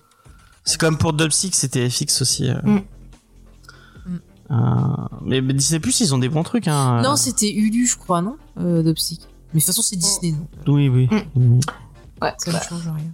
C'est 0.64 0.78
comme 0.78 0.98
pour 0.98 1.12
Dub 1.14 1.30
Six, 1.30 1.52
c'était 1.52 1.88
FX 1.88 2.20
aussi. 2.22 2.50
euh. 2.50 2.54
Mm. 2.62 2.80
Mm. 4.48 4.54
Euh, 4.54 5.06
mais, 5.22 5.40
mais 5.40 5.52
Disney 5.54 5.80
Plus, 5.80 6.00
ils 6.00 6.14
ont 6.14 6.18
des 6.18 6.28
bons 6.28 6.42
trucs. 6.42 6.68
Hein. 6.68 7.00
Non, 7.02 7.16
c'était 7.16 7.50
Ulu, 7.52 7.86
je 7.86 7.96
crois, 7.96 8.20
non? 8.22 8.36
Euh, 8.60 8.82
Dopsic. 8.82 9.20
Mais 9.54 9.60
de 9.60 9.64
toute 9.64 9.66
façon, 9.66 9.82
c'est 9.82 9.96
Disney, 9.96 10.32
donc 10.32 10.48
Oui, 10.66 10.88
oui. 10.88 11.08
Mm. 11.10 11.18
oui. 11.36 11.60
Ouais, 12.22 12.32
ça 12.38 12.50
ne 12.52 12.56
change 12.58 12.84
rien. 12.86 13.12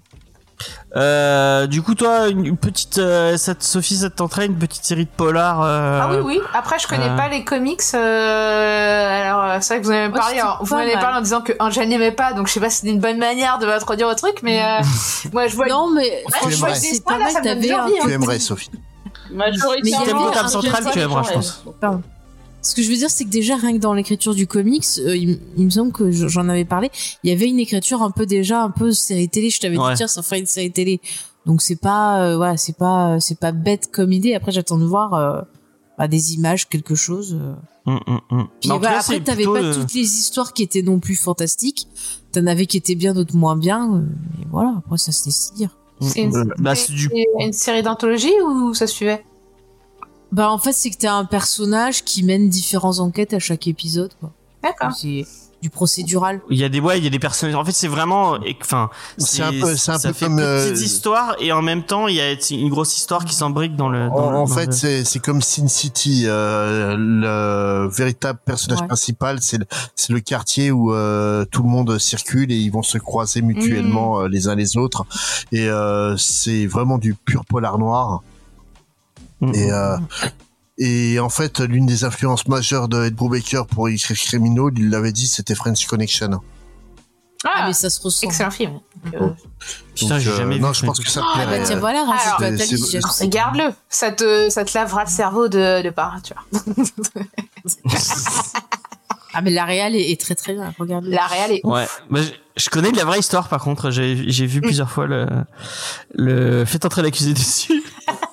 Euh, 0.95 1.67
du 1.67 1.83
coup, 1.83 1.95
toi, 1.97 2.29
une, 2.29 2.57
petite, 2.57 2.99
euh, 2.99 3.37
cette, 3.37 3.65
Sophie, 3.65 3.97
ça 3.97 4.11
t'entraîne 4.11 4.53
une 4.53 4.59
petite 4.59 4.85
série 4.85 5.07
de 5.07 5.11
polar. 5.11 5.61
euh, 5.63 6.01
Ah 6.03 6.11
oui, 6.13 6.19
oui. 6.25 6.41
Après, 6.55 6.79
je 6.79 6.87
connais 6.87 7.09
euh, 7.09 7.17
pas 7.17 7.29
les 7.29 7.43
comics. 7.43 7.81
euh, 7.95 9.23
Alors, 9.25 9.61
c'est 9.63 9.75
vrai 9.75 9.81
que 9.81 9.87
vous 9.87 9.93
en 9.93 9.95
avez 9.97 10.07
Ouais, 10.07 10.13
parlé. 10.13 10.29
c'était 10.37 10.41
alors, 10.43 10.65
vous 10.65 10.75
m'en 10.75 10.81
avez 10.83 10.93
parlé 10.93 11.19
en 11.19 11.21
disant 11.23 11.41
que 11.41 11.53
Angel 11.59 11.89
n'aimait 11.89 12.13
pas, 12.13 12.33
donc 12.35 12.47
je 12.47 12.53
sais 12.53 12.61
pas 12.61 12.71
si 12.71 12.83
c'est 12.83 12.89
une 12.91 13.01
bonne 13.01 13.19
manière 13.19 13.59
de 13.59 13.67
m'introduire 13.67 14.07
au 14.09 14.15
truc, 14.15 14.37
mais 14.45 14.63
euh, 14.63 14.83
moi, 15.33 15.49
je 15.49 15.57
vois. 15.57 15.67
Non, 15.67 15.91
mais 15.93 16.23
aimerais. 16.45 16.75
c'est 16.77 16.95
Ça, 16.95 17.03
pas 17.07 17.19
là, 17.19 17.31
ça 17.31 17.41
me 17.41 17.45
donne 17.45 17.81
envie, 17.81 17.95
hein. 17.99 18.03
Tu 18.05 18.13
aimerais, 18.13 18.39
Sophie. 18.39 18.71
Majoritairement. 19.35 19.81
Mais 19.83 19.91
il 19.91 19.93
y 19.93 19.95
avait 19.97 20.13
Gotham 20.13 20.45
un 20.45 20.49
Central, 20.49 20.83
truc- 20.83 20.93
tu 20.93 20.99
aimeras, 21.01 21.23
je 21.23 21.33
pense. 21.33 21.63
Pardon. 21.81 22.03
Ce 22.65 22.75
que 22.77 22.83
je 22.83 22.89
veux 22.91 22.97
dire, 22.97 23.11
c'est 23.11 23.25
que 23.25 23.31
déjà, 23.31 23.57
rien 23.57 23.73
que 23.73 23.79
dans 23.79 23.93
l'écriture 23.93 24.35
du 24.37 24.47
comics, 24.47 24.85
euh, 24.99 25.17
il, 25.17 25.41
il 25.57 25.65
me 25.65 25.71
semble 25.71 25.91
que 25.91 26.13
je- 26.13 26.29
j'en 26.29 26.49
avais 26.49 26.65
parlé, 26.65 26.91
il 27.25 27.31
y 27.31 27.33
avait 27.33 27.49
une 27.49 27.59
écriture 27.59 28.03
un 28.03 28.13
peu 28.13 28.25
déjà, 28.25 28.63
un 28.63 28.71
peu 28.71 28.93
série 28.93 29.29
télé. 29.29 29.51
Je 29.51 29.59
t'avais 29.61 29.77
Ouais. 29.79 29.91
dit, 29.91 29.97
tiens, 29.97 30.07
ça 30.07 30.23
ferait 30.23 30.39
une 30.39 30.47
série 30.47 30.71
télé. 30.71 31.01
Donc 31.45 31.61
c'est 31.61 31.75
pas, 31.81 32.23
euh, 32.23 32.39
ouais, 32.39 32.57
c'est 32.57 32.77
pas, 32.77 33.19
c'est 33.19 33.39
pas 33.39 33.51
bête 33.51 33.91
comme 33.91 34.13
idée. 34.13 34.35
Après, 34.35 34.53
j'attends 34.53 34.79
de 34.79 34.85
voir 34.85 35.15
euh, 35.15 35.43
bah, 35.99 36.07
des 36.07 36.35
images, 36.35 36.69
quelque 36.69 36.95
chose. 36.95 37.37
Puis 37.85 38.69
bah, 38.69 38.79
cas, 38.81 38.99
après, 39.01 39.19
t'avais 39.19 39.43
pas 39.45 39.51
euh, 39.61 39.75
toutes 39.75 39.93
les 39.95 40.03
histoires 40.03 40.53
qui 40.53 40.63
étaient 40.63 40.83
non 40.83 41.01
plus 41.01 41.17
fantastiques. 41.17 41.89
T'en 42.31 42.47
avais 42.47 42.67
qui 42.67 42.77
étaient 42.77 42.95
bien, 42.95 43.13
d'autres 43.13 43.35
moins 43.37 43.57
bien. 43.57 43.93
euh, 43.97 44.03
Et 44.41 44.47
voilà, 44.53 44.75
après, 44.79 44.99
ça 44.99 45.11
se 45.11 45.25
laisse 45.27 45.53
dire. 45.55 45.71
C'est 46.09 46.23
une, 46.23 46.37
Euh, 46.37 46.45
bah, 46.59 46.75
c'est 46.75 46.93
du. 46.93 47.11
une 47.41 47.53
série 47.53 47.83
d'anthologie 47.83 48.33
ou 48.47 48.75
ça 48.75 48.87
suivait? 48.87 49.25
Bah, 50.33 50.51
en 50.51 50.59
fait, 50.59 50.73
c'est 50.73 50.91
que 50.91 50.97
t'as 50.97 51.13
un 51.13 51.25
personnage 51.25 52.05
qui 52.05 52.23
mène 52.23 52.49
différentes 52.49 53.01
enquêtes 53.01 53.35
à 53.35 53.39
chaque 53.39 53.67
épisode, 53.67 54.13
quoi. 54.21 54.33
D'accord. 54.63 54.93
Du 55.63 55.71
procédural. 55.71 56.41
Il 56.51 56.59
y 56.59 56.65
a 56.65 56.69
des 56.69 56.81
ouais, 56.81 56.99
il 56.99 57.05
y 57.05 57.07
a 57.07 57.11
des 57.11 57.21
personnages. 57.21 57.55
En 57.55 57.65
fait, 57.65 57.71
c'est 57.71 57.87
vraiment, 57.87 58.43
et- 58.43 58.57
enfin, 58.61 58.91
C'est 59.17 59.43
un 59.43 59.53
peu- 59.53 59.77
c'est 59.77 59.93
un 59.93 59.99
ça 59.99 60.09
peu 60.09 60.15
fait 60.15 60.27
comme, 60.27 60.41
euh, 60.41 60.69
petites 60.71 60.85
histoires 60.85 61.37
et 61.39 61.53
en 61.53 61.63
même 61.63 61.85
temps, 61.85 62.09
il 62.09 62.17
y 62.17 62.21
a 62.21 62.33
une 62.51 62.69
grosse 62.69 62.97
histoire 62.97 63.25
qui 63.25 63.33
s'embrique 63.37 63.77
dans 63.77 63.89
le. 63.89 64.09
Dans 64.09 64.15
En, 64.17 64.31
le- 64.33 64.37
en 64.39 64.45
dans 64.47 64.55
fait, 64.55 64.67
le- 64.67 64.73
c'est 64.73 65.05
c'est 65.05 65.21
comme 65.21 65.41
Sin 65.41 65.69
City. 65.69 66.25
euh, 66.27 66.97
le 66.99 67.89
véritable 67.89 68.41
personnage 68.45 68.81
Ouais. 68.81 68.87
principal, 68.89 69.39
c'est 69.41 69.59
le, 69.59 69.67
c'est 69.95 70.13
le 70.13 70.19
quartier 70.19 70.73
où 70.73 70.93
euh, 70.93 71.45
tout 71.45 71.63
le 71.63 71.69
monde 71.69 71.97
circule 71.97 72.51
et 72.51 72.57
ils 72.57 72.71
vont 72.73 72.83
se 72.83 72.99
croiser 72.99 73.41
mutuellement 73.41 74.19
Mmh. 74.19 74.25
euh, 74.25 74.29
les 74.29 74.49
uns 74.49 74.57
les 74.57 74.77
autres. 74.77 75.07
Et 75.53 75.69
euh, 75.69 76.17
c'est 76.17 76.67
vraiment 76.67 76.99
du 76.99 77.15
pur 77.15 77.45
polar 77.45 77.79
noir. 77.79 78.23
Mm, 79.41 79.53
Et, 79.55 79.67
mm. 79.69 79.71
euh, 79.71 79.97
et 81.15 81.21
en 81.21 81.29
fait, 81.29 81.61
l'une 81.61 81.87
des 81.87 82.05
influences 82.05 82.47
majeures 82.49 82.89
de 82.89 83.05
Ed 83.05 83.15
Brubaker 83.15 83.67
pour 83.67 83.89
écrire 83.89 84.17
Criminal, 84.19 84.71
il 84.77 84.91
l'avait 84.91 85.13
dit, 85.13 85.27
c'était 85.27 85.55
French 85.55 85.87
Connection. 85.87 86.41
Ah, 87.45 87.51
Ah, 87.55 87.67
mais 87.67 87.73
ça 87.73 87.91
se 87.91 88.01
ressent. 88.01 88.25
excellent 88.27 88.51
film. 88.53 88.79
Donc, 89.05 89.15
euh, 89.15 89.29
Putain, 89.97 90.15
Donc, 90.15 90.21
j'ai 90.21 90.31
euh, 90.31 90.37
jamais 90.37 90.55
vu. 90.57 90.61
Non, 90.61 90.73
je 90.73 90.87
pense 90.87 91.01
que 91.01 91.11
ça 91.11 91.21
te 91.21 91.27
Ah, 91.29 91.33
plairait. 91.35 91.59
bah 91.61 91.65
tiens, 91.67 91.79
voilà, 91.81 92.07
ça. 92.19 92.37
Regarde-le, 93.25 93.75
ça 93.89 94.13
te, 94.13 94.49
ça 94.49 94.65
te 94.65 94.79
lavera 94.79 95.03
le 95.05 95.11
cerveau 95.11 95.49
de, 95.49 95.83
de 95.83 95.91
part, 95.91 96.21
tu 96.23 96.35
vois. 96.35 96.63
Ah, 99.35 99.41
mais 99.41 99.51
la 99.51 99.65
réal 99.65 99.97
est, 99.97 100.11
est 100.11 100.21
très 100.21 100.35
très 100.35 100.53
bien, 100.53 100.75
regarde. 100.79 101.07
La 101.07 101.27
réal 101.27 101.53
est 101.53 101.65
Ouais, 101.65 101.87
bah, 102.11 102.21
je, 102.21 102.31
je 102.63 102.69
connais 102.69 102.93
de 102.93 102.99
la 102.99 103.07
vraie 103.07 103.19
histoire 103.19 103.49
par 103.49 103.63
contre. 103.63 103.91
J'ai 103.91 104.31
j'ai 104.31 104.45
vu 104.45 104.61
plusieurs 104.61 104.91
fois 104.91 105.07
le 105.07 105.27
le 106.13 106.67
fait 106.67 106.85
entrer 106.85 107.01
l'accusé 107.01 107.33
dessus. 107.33 107.83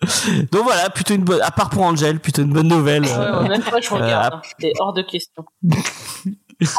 Donc 0.52 0.62
voilà, 0.64 0.90
plutôt 0.90 1.14
une 1.14 1.24
bonne, 1.24 1.40
à 1.42 1.50
part 1.50 1.70
pour 1.70 1.82
Angel, 1.82 2.20
plutôt 2.20 2.42
une 2.42 2.52
bonne 2.52 2.68
nouvelle. 2.68 3.02
Ouais, 3.04 3.10
euh, 3.12 3.42
ouais, 3.42 3.48
même 3.48 3.62
pas, 3.62 3.80
je 3.80 3.92
Euh, 3.92 3.96
regarde. 3.96 4.34
hein. 4.34 4.42
C'est 4.60 4.72
hors 4.78 4.92
de 4.92 5.02
question. 5.02 5.44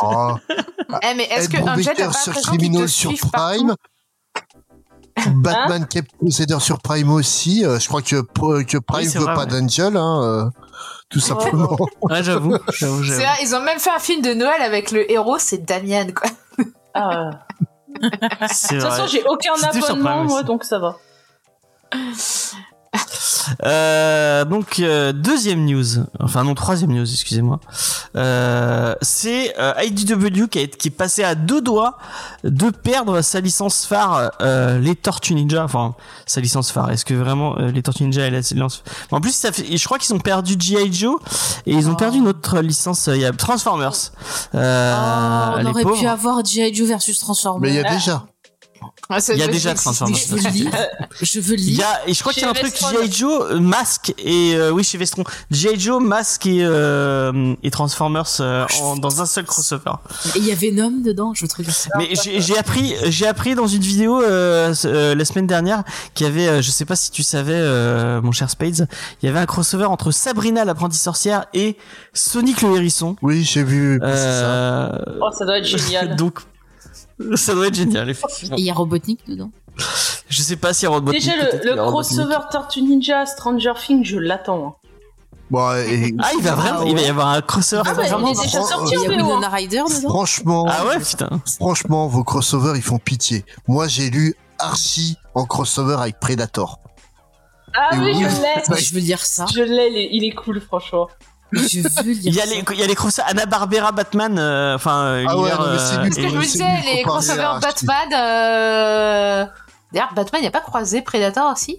Oh, 0.01 0.33
Eh, 1.03 1.13
mais 1.15 1.23
est-ce 1.31 1.47
que 1.47 1.55
Angel 1.57 1.95
pas 1.95 2.11
sur 2.11 2.33
Criminal 2.33 2.89
sur 2.89 3.13
Prime. 3.31 3.75
Batman 5.35 5.85
Cape 5.87 6.07
Crusader 6.17 6.59
sur 6.59 6.79
Prime 6.79 7.09
aussi. 7.11 7.65
euh, 7.65 7.79
je 7.79 7.87
crois 7.87 8.01
que, 8.01 8.21
que 8.63 8.77
Prime 8.77 9.07
veut 9.07 9.19
vrai, 9.21 9.33
pas 9.35 9.45
ouais. 9.45 9.61
d'Angel, 9.61 9.95
hein, 9.95 10.21
euh, 10.21 10.49
tout 11.09 11.21
simplement. 11.21 11.77
Ouais, 12.01 12.21
j'avoue. 12.23 12.57
j'avoue, 12.77 13.03
C'est 13.03 13.09
j'avoue. 13.09 13.21
vrai, 13.21 13.37
ils 13.41 13.55
ont 13.55 13.61
même 13.61 13.79
fait 13.79 13.89
un 13.91 13.99
film 13.99 14.21
de 14.21 14.33
Noël 14.33 14.61
avec 14.61 14.91
le 14.91 15.09
héros, 15.09 15.37
c'est 15.39 15.59
Damian, 15.65 16.07
quoi. 16.13 16.29
Ah, 16.93 17.29
C'est 18.51 18.75
de 18.75 18.81
toute 18.81 18.89
façon, 18.89 19.07
j'ai 19.07 19.23
aucun 19.23 19.53
abonnement, 19.63 20.09
Prime 20.17 20.27
moi, 20.27 20.43
donc 20.43 20.65
ça 20.65 20.77
va. 20.79 20.97
Euh, 23.65 24.45
donc 24.45 24.79
euh, 24.79 25.11
deuxième 25.11 25.65
news, 25.65 25.85
enfin 26.19 26.43
non 26.43 26.55
troisième 26.55 26.91
news, 26.91 27.09
excusez-moi. 27.09 27.59
Euh, 28.15 28.95
c'est 29.01 29.53
euh, 29.59 29.73
IDW 29.83 30.47
qui, 30.49 30.59
a, 30.59 30.61
été- 30.61 30.77
qui 30.77 30.87
est 30.89 30.91
passé 30.91 31.23
à 31.23 31.35
deux 31.35 31.61
doigts 31.61 31.97
de 32.43 32.69
perdre 32.69 33.21
sa 33.21 33.39
licence 33.39 33.85
phare, 33.85 34.31
euh, 34.41 34.79
les 34.79 34.95
Tortues 34.95 35.35
Ninja. 35.35 35.63
Enfin 35.63 35.95
sa 36.25 36.41
licence 36.41 36.71
phare. 36.71 36.91
Est-ce 36.91 37.05
que 37.05 37.13
vraiment 37.13 37.57
euh, 37.59 37.71
les 37.71 37.81
Tortues 37.81 38.03
Ninja 38.03 38.21
est 38.21 38.31
la 38.31 38.39
licence 38.39 38.83
En 39.11 39.19
plus, 39.21 39.31
ça 39.35 39.51
fait, 39.51 39.77
je 39.77 39.85
crois 39.85 39.97
qu'ils 39.97 40.13
ont 40.15 40.19
perdu 40.19 40.55
GI 40.57 40.91
Joe 40.93 41.19
et 41.65 41.73
ils 41.73 41.87
ont 41.89 41.93
Oh. 41.93 41.95
perdu 41.95 42.19
une 42.19 42.27
autre 42.27 42.59
licence. 42.59 43.07
euh, 43.07 43.15
Il 43.15 43.21
y 43.21 43.25
a 43.25 43.31
Transformers. 43.31 43.93
Euh, 44.55 44.95
Oh, 44.99 45.53
on 45.55 45.57
les 45.59 45.65
aurait 45.85 45.99
pu 45.99 46.07
avoir 46.07 46.43
G.I. 46.45 46.73
Joe 46.73 46.87
versus 46.87 47.19
Transformers. 47.19 47.61
Mais 47.61 47.69
il 47.69 47.75
y 47.75 47.79
a 47.79 47.83
Ah. 47.89 47.93
déjà. 47.95 48.23
Ça 49.17 49.33
Il 49.33 49.39
y 49.39 49.43
a 49.43 49.47
déjà 49.47 49.73
Transformers. 49.73 50.15
Je 50.29 50.35
veux 50.35 50.49
lire. 50.51 50.71
Je 51.19 51.39
veux 51.39 51.55
le 51.55 51.61
Il 51.61 51.73
y 51.75 51.81
a, 51.81 52.07
et 52.07 52.13
je 52.13 52.19
crois 52.19 52.31
qu'il 52.31 52.43
y 52.43 52.45
a 52.45 52.49
un 52.49 52.53
truc. 52.53 52.75
G.I. 52.77 53.11
Joe, 53.11 53.43
euh, 53.49 53.59
Masque 53.59 54.13
et 54.19 54.53
euh, 54.53 54.69
oui 54.69 54.83
chez 54.83 54.99
Vestron, 54.99 55.23
G.I. 55.49 55.79
Joe, 55.79 55.99
Masque 56.01 56.45
et, 56.45 56.59
euh, 56.63 57.55
et 57.63 57.71
Transformers 57.71 58.27
euh, 58.39 58.67
en- 58.81 58.97
dans 58.97 59.19
un 59.19 59.25
seul 59.25 59.45
crossover. 59.45 59.93
Et 60.35 60.39
il 60.39 60.45
y 60.45 60.51
a 60.51 60.55
Venom 60.55 61.01
dedans, 61.03 61.33
je 61.33 61.47
ça. 61.47 61.89
Mais 61.97 62.09
j'ai 62.23 62.39
j'ai 62.39 62.55
appris, 62.57 62.93
j'ai 63.07 63.25
appris 63.25 63.55
dans 63.55 63.65
une 63.65 63.81
vidéo 63.81 64.21
euh, 64.21 64.75
euh, 64.85 65.15
la 65.15 65.25
semaine 65.25 65.47
dernière 65.47 65.83
qu'il 66.13 66.27
y 66.27 66.29
avait, 66.29 66.47
euh, 66.47 66.61
je 66.61 66.69
sais 66.69 66.85
pas 66.85 66.95
si 66.95 67.09
tu 67.09 67.23
savais, 67.23 67.53
euh, 67.55 68.21
mon 68.21 68.31
cher 68.31 68.47
Spades, 68.51 68.87
il 69.23 69.25
y 69.25 69.29
avait 69.29 69.39
un 69.39 69.47
crossover 69.47 69.85
entre 69.85 70.11
Sabrina 70.11 70.65
l'apprentie 70.65 70.99
sorcière 70.99 71.45
et 71.55 71.77
Sonic 72.13 72.61
le 72.61 72.75
hérisson. 72.75 73.15
Oui, 73.23 73.43
j'ai 73.43 73.63
vu. 73.63 73.97
ça. 73.99 74.05
Euh, 74.07 74.89
Oh, 75.21 75.29
ça 75.35 75.45
doit 75.45 75.57
être 75.57 75.65
génial. 75.65 76.15
donc 76.17 76.39
ça 77.35 77.53
doit 77.53 77.67
être 77.67 77.75
génial. 77.75 78.09
effectivement. 78.09 78.57
Et 78.57 78.61
il 78.61 78.65
y 78.65 78.69
a 78.69 78.73
Robotnik 78.73 79.27
dedans. 79.27 79.51
Je 80.29 80.41
sais 80.41 80.55
pas 80.57 80.73
si 80.73 80.85
Robotnik. 80.87 81.21
Déjà, 81.21 81.33
le, 81.63 81.75
crossover 81.75 82.37
Tortue 82.51 82.81
Ninja 82.81 83.25
Stranger 83.25 83.73
Things, 83.85 84.03
je 84.05 84.17
l'attends. 84.17 84.67
hein. 84.67 84.73
Bon, 85.49 85.71
et- 85.73 86.13
Ah, 86.19 86.29
il 86.37 86.43
va 86.43 86.53
vraiment, 86.53 86.83
il 86.83 86.93
va 86.95 87.01
y 87.01 87.07
avoir 87.07 87.29
un 87.29 87.41
crossover. 87.41 87.81
Ah, 87.85 87.93
bah, 87.95 88.03
il 88.05 88.09
vraiment 88.11 88.31
est 88.31 88.39
déjà 88.43 88.61
sorti 88.61 88.93
Il 88.93 89.01
y 89.01 89.05
a 89.05 89.09
VO. 89.09 89.15
Winona 89.15 89.49
Ryder 89.49 89.77
dedans. 89.89 90.09
franchement, 90.09 90.67
Ah 90.69 90.85
ouais, 90.85 90.99
putain. 90.99 91.41
franchement, 91.59 92.07
vos 92.07 92.23
crossovers, 92.23 92.75
ils 92.75 92.83
font 92.83 92.99
pitié. 92.99 93.43
Moi, 93.67 93.87
j'ai 93.87 94.09
lu 94.11 94.35
Archie 94.59 95.15
en 95.33 95.45
crossover 95.45 95.95
avec 95.99 96.19
Predator. 96.19 96.79
Ah 97.75 97.89
oui, 97.93 98.13
je 98.13 98.19
Oui. 98.19 98.75
l'ai. 98.75 98.81
Je 98.83 98.93
veux 98.93 98.99
lire 98.99 99.25
ça. 99.25 99.45
Je 99.51 99.61
l'ai, 99.61 100.09
il 100.11 100.23
est 100.23 100.35
cool, 100.35 100.59
franchement. 100.61 101.07
Je 101.51 101.79
veux 102.03 102.11
lire 102.11 102.21
Il 102.25 102.33
y 102.35 102.39
a 102.41 102.45
ça. 102.45 102.49
les, 102.53 102.63
il 102.73 102.79
y 102.79 102.83
a 102.83 102.87
les 102.87 102.95
crossovers 102.95 103.27
Anna 103.29 103.45
Barbera 103.45 103.91
Batman, 103.91 104.37
euh, 104.37 104.75
enfin, 104.75 105.03
euh, 105.03 105.25
Ah 105.27 105.37
ouais, 105.37 105.49
c'est 105.51 105.95
euh. 105.97 106.09
Ce 106.11 106.15
que 106.15 106.29
je 106.29 106.35
me 106.35 106.41
disais, 106.41 106.65
les 106.95 107.01
crossovers. 107.03 107.59
Batman. 107.61 108.13
Euh... 108.15 109.45
D'ailleurs, 109.91 110.13
Batman, 110.15 110.41
il 110.43 110.47
a 110.47 110.51
pas 110.51 110.61
croisé 110.61 111.01
Predator 111.01 111.51
aussi? 111.51 111.77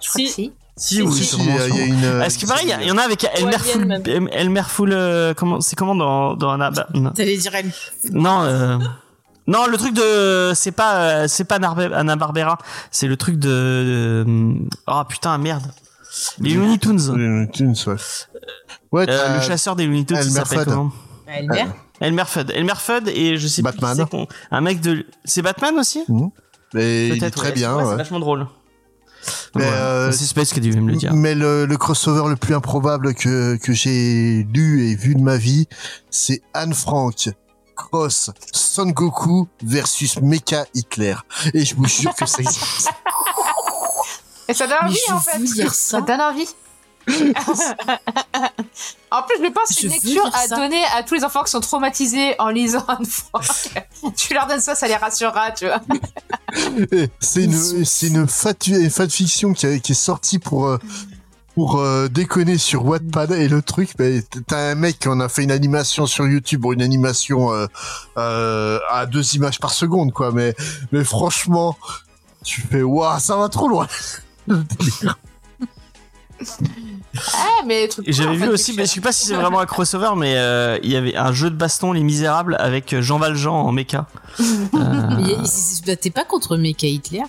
Je 0.00 0.08
crois 0.08 0.20
Si. 0.20 0.24
que 0.26 0.30
si. 0.30 0.52
Si, 0.76 1.02
oui, 1.02 1.12
Si, 1.12 1.36
il 1.38 1.44
y 1.46 1.50
a- 1.58 1.66
une. 1.84 2.04
euh, 2.04 2.22
Est-ce 2.22 2.38
que 2.38 2.46
pareil, 2.46 2.74
il 2.80 2.86
y 2.88 2.90
en 2.90 2.96
a 2.96 3.02
avec 3.02 3.24
Elmer 3.34 3.58
Full. 3.58 4.28
Elmer 4.32 4.62
Full, 4.66 4.92
euh, 4.94 5.34
comment, 5.34 5.60
c'est 5.60 5.76
comment 5.76 5.94
dans, 5.94 6.34
dans 6.36 6.52
Anna, 6.52 6.70
T'allais 7.14 7.36
dire 7.36 7.54
elle. 7.54 7.70
non, 8.12 8.42
euh, 8.44 8.78
non, 9.46 9.66
le 9.66 9.76
truc 9.76 9.92
de, 9.92 10.52
c'est 10.54 10.70
pas, 10.72 10.94
euh, 11.00 11.28
c'est 11.28 11.44
pas 11.44 11.58
Narbe- 11.58 11.92
Anna 11.92 12.16
Barbera, 12.16 12.56
c'est 12.90 13.08
le 13.08 13.16
truc 13.18 13.38
de, 13.38 14.24
de- 14.26 14.68
oh 14.86 15.02
putain, 15.06 15.36
merde. 15.36 15.64
Les 16.38 16.54
Looney 16.54 16.78
Tunes. 16.78 16.98
euh, 17.10 17.46
Tunes, 17.52 17.74
ouais. 17.86 17.96
Ouais, 18.92 19.06
Euh, 19.08 19.36
le 19.36 19.40
chasseur 19.40 19.76
des 19.76 19.86
Looney 19.86 20.04
Tunes, 20.04 20.16
il 20.20 20.22
Elmer 20.26 20.32
s'appelle 20.34 20.58
Fudd. 20.60 20.68
comment 20.68 20.92
Elmer. 21.26 21.64
Elmer 22.00 22.24
Fudd. 22.26 22.50
Elmer 22.54 22.74
Fudd 22.76 23.08
et 23.08 23.36
je 23.38 23.46
sais 23.46 23.62
Batman. 23.62 23.96
plus 23.96 24.06
qu'on- 24.06 24.26
un 24.50 24.60
mec 24.60 24.80
de, 24.80 25.06
c'est 25.24 25.42
Batman 25.42 25.78
aussi? 25.78 26.02
mais 26.74 27.08
il 27.08 27.14
est 27.14 27.18
Peut-être, 27.18 27.36
très 27.36 27.48
ouais. 27.48 27.52
bien. 27.54 27.76
Ouais, 27.76 27.82
C'est 27.84 27.90
ouais. 27.90 27.96
vachement 27.96 28.20
drôle. 28.20 28.46
Mais, 29.54 29.64
euh, 29.66 30.10
c'est 30.12 30.24
Space 30.24 30.52
qui 30.52 30.60
a 30.60 30.62
dû 30.62 30.72
me 30.72 30.90
le 30.92 30.96
dire. 30.96 31.12
Mais 31.12 31.34
le, 31.34 31.66
le 31.66 31.76
crossover 31.76 32.28
le 32.30 32.36
plus 32.36 32.54
improbable 32.54 33.14
que, 33.14 33.56
que 33.56 33.72
j'ai 33.74 34.46
lu 34.54 34.88
et 34.88 34.94
vu 34.96 35.14
de 35.14 35.20
ma 35.20 35.36
vie, 35.36 35.68
c'est 36.10 36.40
Anne 36.54 36.72
Frank 36.74 37.28
cross 37.76 38.30
Son 38.52 38.86
Goku 38.86 39.48
versus 39.62 40.20
Mecha 40.22 40.64
Hitler. 40.74 41.14
Et 41.54 41.64
je 41.64 41.74
vous 41.76 41.86
jure 41.86 42.14
que 42.14 42.24
ça 42.26 42.38
existe. 42.40 42.88
Et 44.48 44.54
ça 44.54 44.66
donne 44.66 44.78
envie, 44.84 44.98
en 45.12 45.20
fait. 45.20 45.46
ça. 45.46 45.68
Ça 45.70 46.00
donne 46.00 46.20
envie. 46.20 46.48
en 49.10 49.22
plus, 49.22 49.36
je 49.42 49.50
pense 49.50 49.68
que 49.68 49.74
c'est 49.74 49.82
une 49.86 49.92
lecture 49.92 50.26
à 50.32 50.46
ça. 50.46 50.56
donner 50.56 50.82
à 50.96 51.02
tous 51.02 51.14
les 51.14 51.24
enfants 51.24 51.42
qui 51.42 51.50
sont 51.50 51.60
traumatisés 51.60 52.34
en 52.38 52.48
lisant 52.48 52.84
Anne 52.88 53.04
Frank. 53.06 53.44
tu 54.16 54.34
leur 54.34 54.46
donnes 54.46 54.60
ça, 54.60 54.74
ça 54.74 54.86
les 54.86 54.96
rassurera, 54.96 55.50
tu 55.52 55.66
vois. 55.66 55.80
C'est 57.20 57.44
une, 57.44 57.84
c'est 57.84 58.08
une 58.08 58.26
fatu- 58.26 58.76
une 58.82 58.90
fanfiction 58.90 59.52
qui, 59.52 59.66
a- 59.66 59.78
qui 59.78 59.92
est 59.92 59.94
sortie 59.94 60.40
pour, 60.40 60.66
euh, 60.66 60.78
pour 61.54 61.78
euh, 61.78 62.08
déconner 62.08 62.58
sur 62.58 62.84
Wattpad 62.84 63.30
et 63.32 63.46
le 63.48 63.62
truc, 63.62 63.90
bah, 63.96 64.04
t'as 64.48 64.72
un 64.72 64.74
mec 64.74 64.98
qui 64.98 65.06
en 65.08 65.20
a 65.20 65.28
fait 65.28 65.44
une 65.44 65.52
animation 65.52 66.06
sur 66.06 66.26
YouTube, 66.26 66.64
une 66.72 66.82
animation 66.82 67.52
euh, 67.52 67.66
euh, 68.18 68.80
à 68.90 69.06
deux 69.06 69.36
images 69.36 69.60
par 69.60 69.72
seconde, 69.72 70.12
quoi. 70.12 70.32
Mais, 70.32 70.56
mais 70.90 71.04
franchement, 71.04 71.76
tu 72.44 72.62
fais 72.62 72.82
waouh, 72.82 73.20
ça 73.20 73.36
va 73.36 73.48
trop 73.48 73.68
loin. 73.68 73.86
Ah, 77.34 77.62
mais 77.66 77.88
J'avais 78.06 78.28
en 78.30 78.32
vu 78.34 78.40
fait, 78.40 78.48
aussi, 78.48 78.72
mais 78.76 78.86
je 78.86 78.90
sais 78.90 79.00
pas 79.00 79.12
si 79.12 79.26
c'est 79.26 79.34
vraiment 79.34 79.60
un 79.60 79.66
crossover, 79.66 80.10
mais 80.16 80.34
euh, 80.36 80.78
il 80.82 80.90
y 80.90 80.96
avait 80.96 81.16
un 81.16 81.32
jeu 81.32 81.50
de 81.50 81.56
baston, 81.56 81.92
Les 81.92 82.02
Misérables, 82.02 82.56
avec 82.58 82.98
Jean 83.00 83.18
Valjean 83.18 83.52
en 83.54 83.72
mecha. 83.72 84.06
Euh, 84.40 84.44
Mais 85.16 85.32
il- 85.38 85.46
c'est- 85.46 85.84
bah, 85.86 85.96
T'es 85.96 86.10
pas 86.10 86.24
contre 86.24 86.56
Mecha 86.56 86.86
Hitler? 86.86 87.22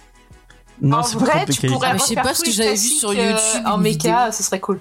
Non, 0.82 0.98
en 0.98 1.04
c'est 1.04 1.18
pas 1.18 1.26
contre 1.26 1.46
tu 1.54 1.62
Mecha. 1.66 1.68
pourrais 1.74 1.90
Ah, 1.94 1.98
je 1.98 2.04
sais 2.04 2.16
pas 2.16 2.34
ce 2.34 2.44
que 2.44 2.52
j'avais 2.52 2.74
vu 2.74 2.78
sur 2.88 3.10
euh, 3.10 3.14
YouTube, 3.14 3.64
en 3.66 3.78
une 3.78 3.82
méca, 3.84 4.26
vidéo. 4.28 4.32
ce 4.32 4.44
serait 4.44 4.60
cool. 4.60 4.80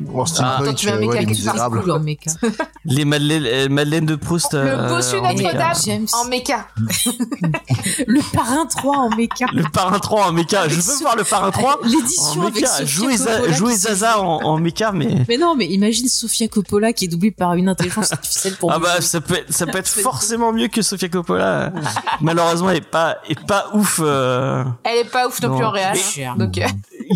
Bon, 0.00 0.24
Ah, 0.40 0.56
toi, 0.64 0.74
tu 0.74 0.86
mets 0.86 0.92
un 0.92 1.22
euh, 1.22 1.26
misérables. 1.26 1.80
Cool 1.82 1.90
en 1.92 2.00
Mecha. 2.00 2.30
Les 2.84 3.04
Madeleine, 3.04 3.44
euh, 3.46 3.68
Madeleine 3.68 4.06
de 4.06 4.16
Proust. 4.16 4.52
Le 4.54 4.58
euh, 4.60 4.88
bossu 4.88 5.16
en 5.18 5.22
mecha. 5.32 5.52
Notre-Dame 5.52 6.06
en 6.12 6.24
méca. 6.24 6.66
Le 8.06 8.20
parrain 8.34 8.66
3 8.66 8.96
en 8.96 9.10
Mecha. 9.10 9.46
Le 9.52 9.62
Parrain 9.70 9.98
3 9.98 10.26
en 10.28 10.32
mecha. 10.32 10.68
Je 10.68 10.74
veux 10.76 10.80
So- 10.80 11.00
voir 11.02 11.16
le 11.16 11.24
Parrain 11.24 11.50
3 11.50 11.78
en 11.82 11.86
L'édition 11.86 12.42
avec 12.46 12.64
Jouer, 12.84 13.16
jouer 13.52 13.74
Zaza 13.76 14.20
en, 14.20 14.42
en 14.42 14.58
mecha, 14.58 14.90
mais. 14.92 15.24
Mais 15.28 15.36
non, 15.38 15.54
mais 15.54 15.66
imagine 15.66 16.08
Sofia 16.08 16.48
Coppola 16.48 16.92
qui 16.92 17.04
est 17.04 17.08
doublée 17.08 17.30
par 17.30 17.54
une 17.54 17.68
intelligence 17.68 18.12
artificielle 18.12 18.56
pour 18.56 18.72
Ah 18.72 18.78
bah 18.78 19.00
ça 19.00 19.20
peut 19.20 19.34
être, 19.36 19.52
ça 19.52 19.66
peut 19.66 19.78
être 19.78 19.88
forcément 19.88 20.52
mieux 20.52 20.68
que 20.68 20.82
Sofia 20.82 21.08
Coppola. 21.08 21.72
Malheureusement, 22.20 22.70
elle 22.70 22.78
est 22.78 22.80
pas, 22.80 23.18
est 23.28 23.38
pas 23.46 23.66
ouf. 23.74 24.00
euh. 24.02 24.64
Elle 24.84 24.98
est 25.06 25.10
pas 25.10 25.28
ouf 25.28 25.40
non, 25.42 25.50
Non. 25.50 25.56
plus 25.56 25.64
en 25.64 25.70
réel. 25.70 25.96
Donc, 26.36 26.58
euh, 26.58 26.66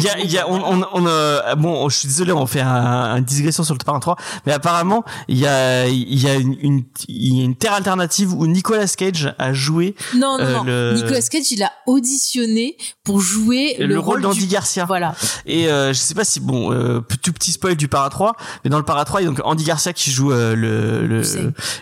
y 0.05 0.09
a, 0.09 0.19
il 0.21 0.31
y 0.31 0.39
a, 0.39 0.49
on, 0.51 0.61
on, 0.81 0.87
on, 0.93 1.07
euh, 1.07 1.55
bon, 1.57 1.89
je 1.89 1.97
suis 1.97 2.09
désolé, 2.09 2.33
on 2.33 2.47
fait 2.47 2.61
un, 2.61 2.69
un 2.75 3.21
digression 3.21 3.65
sur 3.65 3.75
le 3.75 3.79
Parrain 3.85 4.01
3, 4.01 4.17
mais 4.47 4.53
apparemment, 4.53 5.05
il 5.29 5.39
y 5.39 5.47
a, 5.47 5.87
il 5.89 6.21
y 6.23 6.29
a 6.29 6.35
une, 6.35 6.57
une, 6.61 6.85
il 7.09 7.37
y 7.39 7.41
a 7.43 7.45
une 7.45 7.57
terre 7.57 7.73
alternative 7.75 8.33
où 8.33 8.47
Nicolas 8.47 8.87
Cage 8.87 9.35
a 9.39 9.53
joué 9.53 9.95
Non, 10.15 10.39
non, 10.39 10.45
Euh, 10.45 10.53
non. 10.55 10.65
le- 10.65 10.93
Nicolas 10.97 11.21
Cage, 11.23 11.51
il 11.51 11.63
a 11.63 11.73
auditionné 11.87 12.77
pour 13.05 13.21
jouer 13.21 13.77
le, 13.79 13.87
le, 13.87 13.99
rôle 13.99 14.23
d'Andy 14.23 14.41
du... 14.41 14.47
Garcia. 14.47 14.85
Voilà. 14.87 15.15
Et 15.47 15.69
euh, 15.69 15.93
je 15.93 15.99
sais 15.99 16.15
pas 16.15 16.25
si 16.25 16.41
bon, 16.41 16.73
euh, 16.73 17.01
tout 17.23 17.33
petit 17.33 17.53
spoil 17.53 17.77
du 17.77 17.89
Para 17.89 18.09
3, 18.11 18.35
mais 18.65 18.71
dans 18.71 18.79
le 18.79 18.85
Para 18.85 19.05
3, 19.05 19.21
il 19.21 19.25
y 19.25 19.27
a 19.27 19.31
donc 19.31 19.41
Andy 19.45 19.65
Garcia 19.65 19.93
qui 19.93 20.11
joue 20.11 20.33
euh, 20.33 20.55
le, 20.55 21.07
le, 21.07 21.23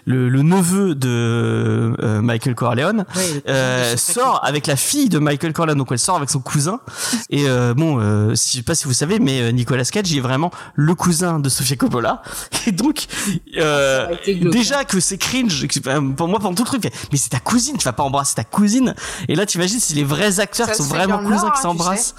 le 0.06 0.28
le 0.28 0.42
neveu 0.42 0.94
de 0.94 1.94
euh, 2.02 2.20
Michael 2.22 2.54
Corleone. 2.54 3.04
Ouais, 3.16 3.42
Euh, 3.48 3.96
sort 3.96 4.40
avec 4.44 4.66
la 4.66 4.76
fille 4.76 5.08
de 5.08 5.18
Michael 5.18 5.52
Corleone, 5.52 5.78
donc 5.78 5.88
elle 5.90 5.98
sort 5.98 6.16
avec 6.16 6.30
son 6.30 6.40
cousin. 6.40 6.80
Et 7.30 7.48
euh, 7.48 7.74
bon, 7.74 7.98
euh, 8.04 8.30
je 8.30 8.34
sais 8.34 8.62
pas 8.62 8.74
si 8.74 8.84
vous 8.84 8.92
savez, 8.92 9.18
mais 9.18 9.40
euh, 9.40 9.50
Nicolas 9.50 9.84
Cage 9.84 10.10
il 10.10 10.18
est 10.18 10.20
vraiment 10.20 10.50
le 10.74 10.94
cousin 10.94 11.38
de 11.38 11.48
Sofia 11.48 11.76
Coppola. 11.76 12.22
Et 12.66 12.72
donc, 12.72 13.06
euh, 13.56 14.14
glauque, 14.26 14.52
déjà 14.52 14.84
que 14.84 15.00
c'est 15.00 15.18
cringe, 15.18 15.66
pour 16.16 16.28
moi 16.28 16.38
pendant 16.38 16.54
tout 16.54 16.64
le 16.64 16.80
truc, 16.80 16.92
mais 17.12 17.18
c'est 17.18 17.30
ta 17.30 17.40
cousine, 17.40 17.76
tu 17.76 17.84
vas 17.84 17.92
pas 17.92 18.02
embrasser 18.02 18.34
ta 18.34 18.44
cousine. 18.44 18.94
Et 19.28 19.34
là, 19.34 19.46
tu 19.46 19.58
imagines 19.58 19.80
si 19.80 19.94
les 19.94 20.04
vrais 20.04 20.40
acteurs 20.40 20.68
Ça 20.68 20.74
sont 20.74 20.84
vraiment 20.84 21.18
cousins 21.18 21.50
qui 21.50 21.58
hein, 21.58 21.62
s'embrassent. 21.62 22.14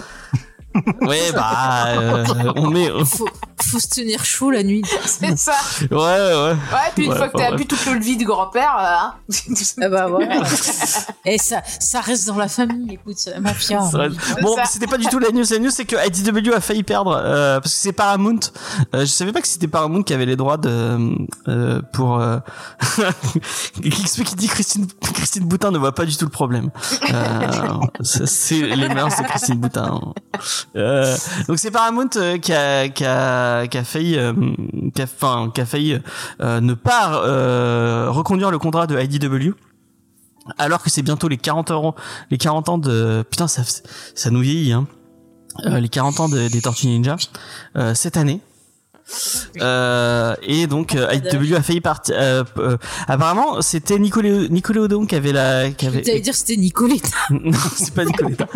ouais, 1.02 1.32
bah, 1.32 1.86
euh, 1.88 2.24
on. 2.56 3.04
Faut, 3.04 3.28
Faut 3.62 3.78
se 3.80 3.88
tenir 3.88 4.24
chaud 4.24 4.50
la 4.50 4.62
nuit. 4.62 4.82
C'est 5.06 5.36
ça. 5.38 5.52
Ouais, 5.90 5.96
ouais. 5.96 6.50
Ouais, 6.52 6.56
puis 6.94 7.04
une 7.06 7.12
Ouais, 7.12 7.16
fois 7.16 7.28
que 7.28 7.38
t'as 7.38 7.54
bu 7.56 7.66
toute 7.66 7.84
l'eau 7.86 7.94
de 7.94 8.02
vie 8.04 8.16
du 8.16 8.24
grand-père, 8.26 8.76
euh, 8.78 9.06
hein. 9.06 9.14
Ah 9.82 9.88
bah 9.88 10.06
voilà. 10.08 10.42
Et 11.24 11.38
ça, 11.38 11.62
ça 11.80 12.00
reste 12.00 12.26
dans 12.26 12.36
la 12.36 12.48
famille. 12.48 12.94
Écoute, 12.94 13.14
c'est 13.16 13.30
la 13.30 13.40
mafia. 13.40 13.80
Ça 13.82 13.98
reste- 13.98 14.16
Bon, 14.42 14.54
c'était 14.70 14.86
pas 14.86 14.98
du 14.98 15.06
tout 15.06 15.18
la 15.18 15.30
news. 15.30 15.44
La 15.50 15.58
news, 15.58 15.70
c'est 15.70 15.84
que 15.86 15.96
IDW 16.06 16.52
a 16.54 16.60
failli 16.60 16.82
perdre 16.82 17.18
euh, 17.22 17.58
parce 17.60 17.72
que 17.74 17.80
c'est 17.80 17.92
Paramount. 17.92 18.40
Euh, 18.94 19.00
je 19.00 19.06
savais 19.06 19.32
pas 19.32 19.40
que 19.40 19.48
c'était 19.48 19.68
Paramount 19.68 20.02
qui 20.02 20.12
avait 20.14 20.26
les 20.26 20.36
droits 20.36 20.58
de 20.58 20.98
euh, 21.48 21.80
pour. 21.92 22.20
Euh... 22.20 22.38
XP 23.82 24.22
qui 24.24 24.34
dit 24.36 24.48
Christine 24.48 24.86
Christine 25.14 25.44
Boutin 25.46 25.70
ne 25.70 25.78
voit 25.78 25.94
pas 25.94 26.04
du 26.04 26.16
tout 26.16 26.24
le 26.24 26.30
problème. 26.30 26.70
Euh, 27.10 27.46
c'est 28.02 28.26
c'est 28.26 28.60
les 28.60 28.88
mœurs 28.88 29.16
de 29.16 29.22
Christine 29.26 29.56
Boutin. 29.58 30.00
Euh, 30.76 31.16
donc 31.48 31.58
c'est 31.58 31.70
Paramount 31.70 32.08
euh, 32.16 32.38
qui 32.38 32.52
a 32.52 32.88
qui 32.88 33.04
a 33.04 33.45
qui 33.70 33.78
a 33.78 33.84
failli 33.84 34.16
euh, 34.18 34.32
qui 34.94 35.02
failli 35.66 35.98
euh, 36.40 36.60
ne 36.60 36.74
pas 36.74 37.22
euh, 37.24 38.06
reconduire 38.10 38.50
le 38.50 38.58
contrat 38.58 38.86
de 38.86 38.98
IDW 38.98 39.52
alors 40.58 40.82
que 40.82 40.90
c'est 40.90 41.02
bientôt 41.02 41.26
les 41.28 41.38
40 41.38 41.70
euros, 41.72 41.94
les 42.30 42.38
40 42.38 42.68
ans 42.68 42.78
de 42.78 43.24
putain 43.28 43.48
ça 43.48 43.62
ça 44.14 44.30
nous 44.30 44.40
vieillit 44.40 44.72
hein. 44.72 44.86
Euh, 45.64 45.80
les 45.80 45.88
40 45.88 46.20
ans 46.20 46.28
de- 46.28 46.48
des 46.48 46.60
Tortues 46.60 46.86
Ninja 46.86 47.16
euh, 47.76 47.94
cette 47.94 48.16
année. 48.18 48.40
Euh, 49.60 50.34
et 50.42 50.66
donc 50.66 50.94
euh, 50.94 51.06
IDW 51.12 51.54
a 51.54 51.62
failli 51.62 51.80
partir. 51.80 52.14
Euh, 52.18 52.44
euh, 52.58 52.76
apparemment, 53.06 53.62
c'était 53.62 53.98
Nicolas 53.98 54.48
Nickelodeon 54.48 55.06
qui 55.06 55.14
avait 55.14 55.32
la 55.32 55.70
qui 55.70 55.86
avait 55.86 56.02
T'allais 56.02 56.20
dire 56.20 56.34
c'était 56.34 56.56
Nicolette. 56.56 57.10
non, 57.30 57.52
c'est 57.76 57.94
pas 57.94 58.04
Nicoletta. 58.04 58.46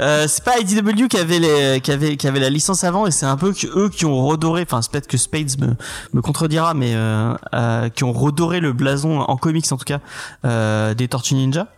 euh, 0.00 0.26
c'est 0.28 0.44
pas 0.44 0.58
IDW 0.58 1.06
qui 1.08 1.16
avait 1.16 1.38
les, 1.38 1.80
qui 1.80 1.92
avait, 1.92 2.16
qui 2.16 2.26
avait 2.26 2.40
la 2.40 2.50
licence 2.50 2.84
avant 2.84 3.06
et 3.06 3.10
c'est 3.10 3.26
un 3.26 3.36
peu 3.36 3.52
que 3.52 3.66
eux 3.78 3.88
qui 3.88 4.04
ont 4.04 4.26
redoré, 4.26 4.62
enfin, 4.62 4.80
peut-être 4.90 5.06
que 5.06 5.16
Spades 5.16 5.58
me, 5.58 5.74
me 6.12 6.20
contredira, 6.20 6.74
mais, 6.74 6.94
euh, 6.94 7.34
euh, 7.54 7.88
qui 7.88 8.04
ont 8.04 8.12
redoré 8.12 8.60
le 8.60 8.72
blason 8.72 9.20
en 9.20 9.36
comics, 9.36 9.70
en 9.70 9.76
tout 9.76 9.84
cas, 9.84 10.00
euh, 10.44 10.94
des 10.94 11.08
Tortues 11.08 11.34
Ninja. 11.34 11.68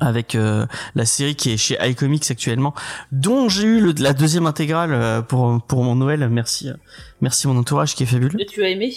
Avec 0.00 0.34
euh, 0.34 0.66
la 0.94 1.04
série 1.04 1.36
qui 1.36 1.52
est 1.52 1.56
chez 1.56 1.76
iComics 1.80 2.30
actuellement, 2.30 2.74
dont 3.12 3.48
j'ai 3.50 3.64
eu 3.64 3.80
le, 3.80 3.92
la 3.98 4.12
deuxième 4.14 4.46
intégrale 4.46 4.92
euh, 4.92 5.20
pour 5.22 5.60
pour 5.66 5.84
mon 5.84 5.94
Noël. 5.94 6.26
Merci, 6.30 6.68
euh, 6.70 6.74
merci 7.20 7.46
mon 7.48 7.56
entourage 7.58 7.94
qui 7.94 8.02
est 8.04 8.06
fabuleux. 8.06 8.40
Et 8.40 8.46
tu 8.46 8.62
as 8.64 8.68
aimé? 8.70 8.94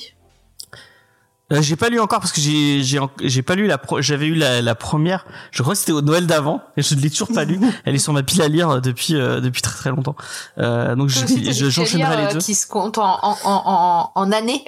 Euh, 1.52 1.62
j'ai 1.62 1.76
pas 1.76 1.90
lu 1.90 2.00
encore 2.00 2.20
parce 2.22 2.32
que 2.32 2.40
j'ai 2.40 2.82
j'ai 2.84 3.42
pas 3.42 3.56
lu 3.56 3.68
la 3.68 3.78
pro- 3.78 4.02
j'avais 4.02 4.28
eu 4.28 4.34
la, 4.34 4.62
la 4.62 4.76
première 4.76 5.26
je 5.52 5.62
crois 5.62 5.74
que 5.74 5.80
c'était 5.80 5.92
au 5.92 6.02
Noël 6.02 6.26
d'avant 6.26 6.62
et 6.78 6.82
je 6.82 6.96
ne 6.96 7.02
l'ai 7.02 7.10
toujours 7.10 7.28
pas 7.34 7.44
lu 7.44 7.60
elle 7.86 7.94
est 7.94 8.00
sur 8.00 8.14
ma 8.14 8.24
pile 8.24 8.42
à 8.42 8.48
lire 8.48 8.80
depuis 8.82 9.16
euh, 9.16 9.42
depuis 9.42 9.62
très 9.62 9.76
très 9.76 9.90
longtemps 9.90 10.16
euh, 10.58 10.96
donc 10.96 11.10
je- 11.10 11.70
j'enchaînerai 11.70 12.26
les 12.28 12.34
deux 12.34 12.40
Qui 12.40 12.56
se 12.56 12.66
comptent 12.66 12.98
en, 12.98 13.20
en, 13.22 13.36
en, 13.44 14.12
en, 14.16 14.32
années. 14.32 14.64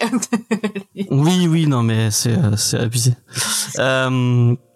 oui 1.11 1.47
oui 1.49 1.65
non 1.65 1.81
mais 1.81 2.11
c'est 2.11 2.35
c'est 2.57 2.77
abusé 2.77 3.13
euh, 3.79 4.53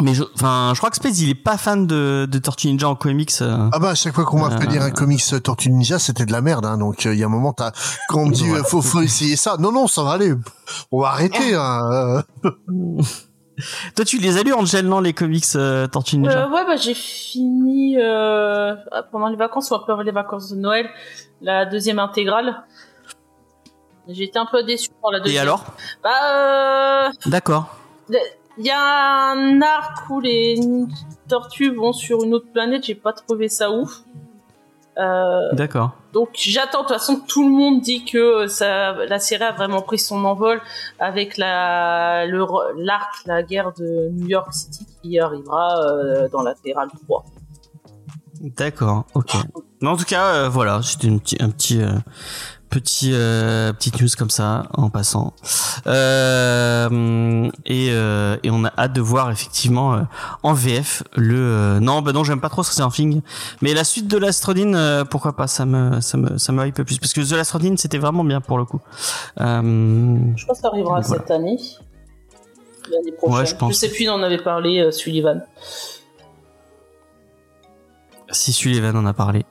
mais 0.00 0.14
je 0.14 0.22
enfin 0.34 0.72
je 0.74 0.78
crois 0.78 0.90
que 0.90 0.96
Space 0.96 1.20
il 1.20 1.28
est 1.30 1.34
pas 1.34 1.56
fan 1.58 1.86
de 1.86 2.26
de 2.30 2.38
Tortue 2.38 2.68
Ninja 2.68 2.88
en 2.88 2.94
comics 2.94 3.30
euh. 3.42 3.68
Ah 3.72 3.78
bah 3.78 3.90
à 3.90 3.94
chaque 3.94 4.14
fois 4.14 4.24
qu'on 4.24 4.38
m'a 4.40 4.50
fait 4.58 4.66
Euh. 4.66 4.70
lire 4.70 4.82
un 4.82 4.90
comics 4.90 5.22
Tortue 5.42 5.70
Ninja, 5.70 5.98
c'était 5.98 6.24
de 6.26 6.32
la 6.32 6.40
merde. 6.40 6.64
Hein, 6.64 6.78
donc 6.78 7.04
il 7.04 7.14
y 7.14 7.22
a 7.22 7.26
un 7.26 7.28
moment, 7.28 7.52
t'as 7.52 7.72
quand 8.08 8.20
on 8.20 8.26
me 8.26 8.32
dit 8.32 8.50
Ouais. 8.50 8.58
euh, 8.60 8.62
faut 8.64 8.80
faut 8.82 9.00
essayer 9.02 9.36
ça. 9.36 9.56
Non 9.58 9.70
non, 9.72 9.86
ça 9.86 10.02
va 10.02 10.12
aller. 10.12 10.34
On 10.90 11.00
va 11.00 11.08
arrêter. 11.08 11.54
Hein. 11.54 12.22
euh. 12.44 13.02
toi 13.94 14.04
tu 14.04 14.18
les 14.18 14.38
as 14.38 14.42
lus 14.42 14.54
Angel 14.54 14.86
non 14.86 15.00
les 15.00 15.12
comics 15.12 15.44
euh, 15.56 15.86
Tortue 15.86 16.16
Ninja 16.18 16.44
Euh, 16.46 16.48
ouais, 16.50 16.64
bah 16.66 16.76
j'ai 16.76 16.94
fini 16.94 17.96
euh, 18.00 18.74
pendant 19.12 19.28
les 19.28 19.36
vacances 19.36 19.70
ou 19.70 19.74
après 19.74 20.02
les 20.04 20.10
vacances 20.10 20.50
de 20.50 20.56
Noël 20.56 20.88
la 21.42 21.66
deuxième 21.66 21.98
intégrale. 21.98 22.62
J'ai 24.08 24.24
été 24.24 24.38
un 24.38 24.46
peu 24.46 24.64
déçu 24.64 24.88
par 25.00 25.12
la 25.12 25.20
deuxième. 25.20 25.36
et 25.36 25.40
alors? 25.40 25.64
Bah, 26.02 26.10
euh, 26.34 27.08
d'accord 27.26 27.76
il 28.58 28.66
y 28.66 28.70
a 28.70 29.30
un 29.30 29.60
arc 29.62 30.08
où 30.10 30.20
les 30.20 30.60
tortues 31.28 31.74
vont 31.74 31.92
sur 31.92 32.22
une 32.24 32.34
autre 32.34 32.50
planète. 32.52 32.84
J'ai 32.84 32.94
pas 32.94 33.12
trouvé 33.12 33.48
ça 33.48 33.70
ouf. 33.70 34.02
Euh, 34.98 35.52
d'accord 35.52 35.92
donc 36.12 36.30
j'attends. 36.34 36.82
De 36.82 36.88
toute 36.88 36.96
façon, 36.96 37.20
tout 37.26 37.48
le 37.48 37.54
monde 37.54 37.80
dit 37.80 38.04
que 38.04 38.46
ça, 38.46 38.92
la 38.92 39.18
série 39.18 39.44
a 39.44 39.52
vraiment 39.52 39.80
pris 39.82 39.98
son 39.98 40.24
envol 40.24 40.60
avec 40.98 41.38
la 41.38 42.26
l'arc, 42.26 43.26
la 43.26 43.42
guerre 43.42 43.72
de 43.72 44.10
New 44.12 44.28
York 44.28 44.52
City 44.52 44.86
qui 45.02 45.18
arrivera 45.18 45.78
euh, 45.80 46.28
dans 46.28 46.42
l'intégrale 46.42 46.88
3. 47.06 47.24
D'accord, 48.42 49.04
ok. 49.14 49.36
Mais 49.80 49.88
en 49.88 49.96
tout 49.96 50.04
cas, 50.04 50.34
euh, 50.34 50.48
voilà, 50.48 50.80
c'était 50.82 51.06
une 51.06 51.20
petit, 51.20 51.36
un 51.40 51.50
petit, 51.50 51.80
euh, 51.80 51.92
petit, 52.72 53.10
euh, 53.12 53.72
petite 53.74 54.00
news 54.00 54.08
comme 54.18 54.30
ça 54.30 54.64
en 54.72 54.88
passant. 54.88 55.34
Euh, 55.86 57.50
et, 57.66 57.90
euh, 57.90 58.36
et 58.42 58.50
on 58.50 58.64
a 58.64 58.72
hâte 58.78 58.94
de 58.94 59.00
voir 59.00 59.30
effectivement 59.30 60.06
en 60.42 60.54
VF 60.54 61.02
le. 61.14 61.78
non, 61.80 62.00
bah 62.02 62.12
non, 62.12 62.24
j'aime 62.24 62.40
pas 62.40 62.48
trop 62.48 62.62
ce 62.62 62.74
surfing. 62.74 63.20
Mais 63.60 63.74
la 63.74 63.84
suite 63.84 64.08
de 64.08 64.16
l'Astrodine, 64.16 65.04
pourquoi 65.10 65.36
pas 65.36 65.46
Ça 65.46 65.66
me, 65.66 66.00
ça 66.00 66.16
me, 66.16 66.38
ça 66.38 66.52
me 66.52 66.66
hype 66.66 66.82
plus 66.82 66.98
parce 66.98 67.12
que 67.12 67.20
The 67.20 67.32
Lastrodine, 67.32 67.76
c'était 67.76 67.98
vraiment 67.98 68.24
bien 68.24 68.40
pour 68.40 68.58
le 68.58 68.64
coup. 68.64 68.80
Je 69.36 70.46
pense 70.46 70.56
que 70.56 70.62
ça 70.62 70.68
arrivera 70.68 71.00
Voilà. 71.00 71.22
cette 71.22 71.30
année. 71.30 71.58
L'année 72.90 73.12
prochaine. 73.12 73.36
Ouais, 73.38 73.46
je 73.46 73.54
pense. 73.54 73.74
sais 73.76 73.88
plus, 73.90 74.04
il 74.04 74.10
en 74.10 74.22
avait 74.22 74.42
parlé, 74.42 74.90
Sullivan. 74.90 75.42
Si 78.30 78.52
Sullivan 78.54 78.96
en 78.96 79.04
a 79.06 79.12
parlé. 79.12 79.44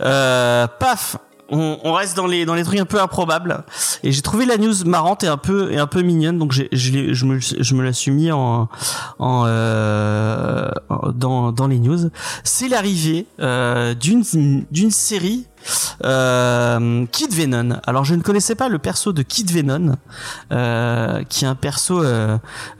Euh, 0.00 0.66
paf 0.78 1.16
on, 1.48 1.78
on 1.82 1.92
reste 1.92 2.16
dans 2.16 2.26
les 2.26 2.44
dans 2.44 2.54
les 2.54 2.62
trucs 2.62 2.78
un 2.78 2.84
peu 2.84 3.00
improbables 3.00 3.64
et 4.02 4.12
j'ai 4.12 4.22
trouvé 4.22 4.46
la 4.46 4.56
news 4.56 4.74
marrante 4.84 5.24
et 5.24 5.28
un 5.28 5.36
peu 5.36 5.72
et 5.72 5.78
un 5.78 5.86
peu 5.86 6.02
mignonne 6.02 6.38
donc 6.38 6.52
je, 6.52 6.64
je 6.72 7.24
me 7.24 7.38
je 7.40 7.74
me 7.74 7.82
la 7.82 7.92
suis 7.92 8.10
mis 8.10 8.30
en 8.30 8.68
en 9.18 9.44
euh, 9.46 10.68
dans 11.14 11.52
dans 11.52 11.66
les 11.66 11.78
news 11.78 12.10
c'est 12.44 12.68
l'arrivée 12.68 13.26
euh, 13.40 13.94
d'une 13.94 14.22
d'une 14.70 14.90
série 14.90 15.46
euh, 16.04 17.06
Kid 17.10 17.32
Venom. 17.32 17.80
Alors 17.86 18.04
je 18.04 18.14
ne 18.14 18.22
connaissais 18.22 18.54
pas 18.54 18.68
le 18.68 18.78
perso 18.78 19.12
de 19.12 19.22
Kid 19.22 19.50
Venom, 19.50 19.96
euh, 20.52 21.22
qui 21.24 21.44
est 21.44 21.48
un 21.48 21.54
perso 21.54 22.02
euh, 22.02 22.38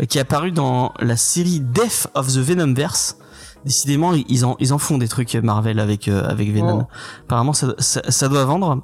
qui 0.08 0.18
est 0.18 0.20
apparu 0.20 0.52
dans 0.52 0.94
la 1.00 1.16
série 1.16 1.60
Death 1.60 2.08
of 2.14 2.28
the 2.28 2.38
Venomverse. 2.38 3.16
Décidément, 3.64 4.12
ils 4.14 4.44
en 4.44 4.56
ils 4.60 4.72
en 4.72 4.78
font 4.78 4.98
des 4.98 5.08
trucs 5.08 5.34
Marvel 5.34 5.78
avec 5.78 6.08
euh, 6.08 6.28
avec 6.28 6.52
Venom. 6.52 6.86
Oh. 6.88 6.94
Apparemment, 7.24 7.52
ça, 7.52 7.74
ça, 7.78 8.02
ça 8.08 8.28
doit 8.28 8.44
vendre. 8.44 8.82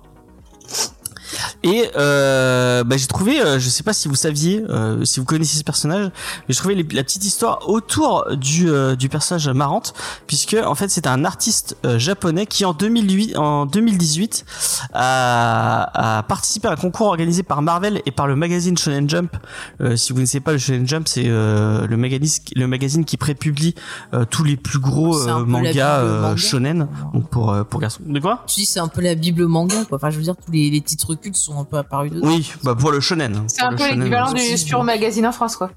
Et 1.63 1.91
euh, 1.97 2.85
bah, 2.85 2.97
j'ai 2.97 3.07
trouvé, 3.07 3.41
euh, 3.41 3.59
je 3.59 3.69
sais 3.69 3.83
pas 3.83 3.93
si 3.93 4.09
vous 4.09 4.15
saviez, 4.15 4.63
euh, 4.69 5.05
si 5.05 5.21
vous 5.21 5.27
connaissiez 5.27 5.59
ce 5.59 5.65
personnage, 5.65 6.07
mais 6.07 6.55
j'ai 6.55 6.59
trouvé 6.59 6.75
les- 6.75 6.87
la 6.95 7.03
petite 7.05 7.25
histoire 7.25 7.69
autour 7.69 8.27
du 8.37 8.71
euh, 8.71 8.97
du 8.97 9.09
personnage 9.09 9.49
marrante, 9.49 9.95
puisque 10.27 10.57
en 10.65 10.75
fait 10.75 10.89
c'est 10.89 11.07
un 11.07 11.25
artiste 11.25 11.77
euh, 11.85 11.99
japonais 11.99 12.47
qui 12.47 12.65
en 12.65 12.73
2008, 12.73 13.37
en 13.37 13.67
2018 13.67 14.45
a, 14.93 16.19
a 16.19 16.23
participé 16.23 16.69
à 16.69 16.73
un 16.73 16.77
concours 16.77 17.07
organisé 17.09 17.43
par 17.43 17.63
Marvel 17.63 18.03
et 18.07 18.11
par 18.11 18.27
le 18.27 18.37
magazine 18.37 18.77
Shonen 18.77 19.09
Jump. 19.09 19.37
Euh, 19.81 19.97
si 19.97 20.13
vous 20.13 20.17
ne 20.17 20.21
connaissez 20.21 20.41
pas 20.41 20.53
le 20.53 20.59
Shonen 20.59 20.87
Jump, 20.87 21.09
c'est 21.09 21.25
euh, 21.27 21.87
le 21.87 21.97
magazine 21.97 22.43
le 22.57 22.67
magazine 22.67 23.05
qui 23.05 23.17
prépublie 23.17 23.75
euh, 24.13 24.25
tous 24.25 24.45
les 24.45 24.57
plus 24.57 24.79
gros 24.79 25.19
euh, 25.29 25.45
mangas 25.45 25.99
euh, 26.01 26.21
manga. 26.23 26.37
shonen 26.37 26.89
donc 27.13 27.29
pour 27.29 27.53
euh, 27.53 27.65
pour 27.65 27.81
garçons. 27.81 28.03
De 28.07 28.19
quoi? 28.21 28.43
Tu 28.47 28.61
dis 28.61 28.67
c'est 28.67 28.81
un 28.81 28.89
peu 28.89 29.01
la 29.01 29.15
Bible 29.15 29.47
manga 29.47 29.85
quoi. 29.89 29.97
Enfin 29.97 30.11
je 30.11 30.17
veux 30.17 30.23
dire 30.23 30.37
tous 30.37 30.53
les, 30.53 30.71
les 30.71 30.81
titres 30.81 31.15
reculs 31.25 31.37
sont 31.37 31.59
un 31.59 31.65
peu 31.65 31.77
apparus 31.79 32.11
dedans. 32.13 32.27
Oui, 32.29 32.53
bah 32.63 32.75
pour 32.75 32.91
le 32.93 33.01
shonen. 33.01 33.45
C'est 33.49 33.61
Pour 33.61 33.69
un 33.69 33.71
le 33.73 33.77
peu 33.77 33.89
l'équivalent 33.95 34.33
aussi. 34.33 34.51
du 34.51 34.59
Spiro 34.59 34.83
Magazine 34.83 35.27
en 35.27 35.33
France, 35.33 35.57
quoi. 35.57 35.71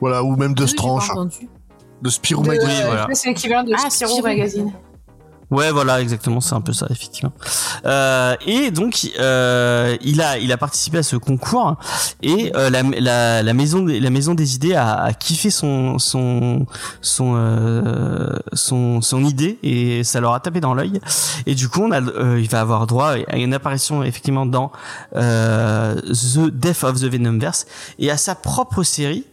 Voilà, 0.00 0.22
ou 0.24 0.34
même 0.36 0.54
de 0.54 0.66
Strange, 0.66 1.10
entendu. 1.10 1.48
de 2.02 2.08
Spirou 2.10 2.42
Magazine. 2.42 2.70
Oui, 2.70 2.82
voilà. 2.86 3.06
C'est 3.12 3.28
l'équivalent 3.28 3.64
de 3.64 3.72
Ah, 3.74 3.90
Spiro 3.90 4.10
Spirou. 4.12 4.22
Magazine. 4.26 4.72
Ouais, 5.50 5.72
voilà, 5.72 6.00
exactement, 6.00 6.40
c'est 6.40 6.54
un 6.54 6.60
peu 6.60 6.72
ça, 6.72 6.86
effectivement. 6.90 7.32
Euh, 7.84 8.36
et 8.46 8.70
donc, 8.70 9.10
euh, 9.18 9.96
il 10.00 10.20
a, 10.22 10.38
il 10.38 10.52
a 10.52 10.56
participé 10.56 10.98
à 10.98 11.02
ce 11.02 11.16
concours 11.16 11.76
et 12.22 12.52
euh, 12.54 12.70
la, 12.70 12.82
la, 12.82 13.42
la 13.42 13.54
maison, 13.54 13.84
la 13.84 14.10
maison 14.10 14.34
des 14.34 14.54
idées 14.54 14.74
a, 14.74 15.02
a 15.02 15.12
kiffé 15.12 15.50
son, 15.50 15.98
son, 15.98 16.66
son, 17.00 17.34
euh, 17.36 18.36
son, 18.52 19.00
son 19.00 19.24
idée 19.24 19.58
et 19.64 20.04
ça 20.04 20.20
leur 20.20 20.34
a 20.34 20.40
tapé 20.40 20.60
dans 20.60 20.72
l'œil. 20.72 21.00
Et 21.46 21.56
du 21.56 21.68
coup, 21.68 21.82
on 21.82 21.90
a, 21.90 22.00
euh, 22.00 22.38
il 22.40 22.48
va 22.48 22.60
avoir 22.60 22.86
droit 22.86 23.14
à 23.26 23.36
une 23.36 23.52
apparition 23.52 24.04
effectivement 24.04 24.46
dans 24.46 24.70
euh, 25.16 26.00
The 26.00 26.50
Death 26.52 26.84
of 26.84 27.00
the 27.00 27.10
Venomverse 27.10 27.66
et 27.98 28.10
à 28.10 28.16
sa 28.16 28.36
propre 28.36 28.84
série. 28.84 29.24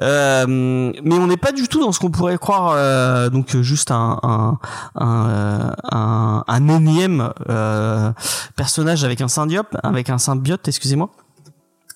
Mais 0.00 1.14
on 1.14 1.26
n'est 1.28 1.36
pas 1.36 1.52
du 1.52 1.68
tout 1.68 1.80
dans 1.80 1.92
ce 1.92 2.00
qu'on 2.00 2.10
pourrait 2.10 2.38
croire, 2.38 3.30
donc 3.30 3.56
juste 3.60 3.90
un, 3.90 4.18
un, 4.22 4.58
un, 4.96 5.59
un, 5.90 6.44
un 6.46 6.68
énième 6.68 7.32
euh, 7.48 8.12
personnage 8.56 9.04
avec 9.04 9.20
un 9.20 9.28
symbiote, 9.28 9.68
avec 9.82 10.10
un 10.10 10.18
symbiote, 10.18 10.66
excusez-moi. 10.68 11.10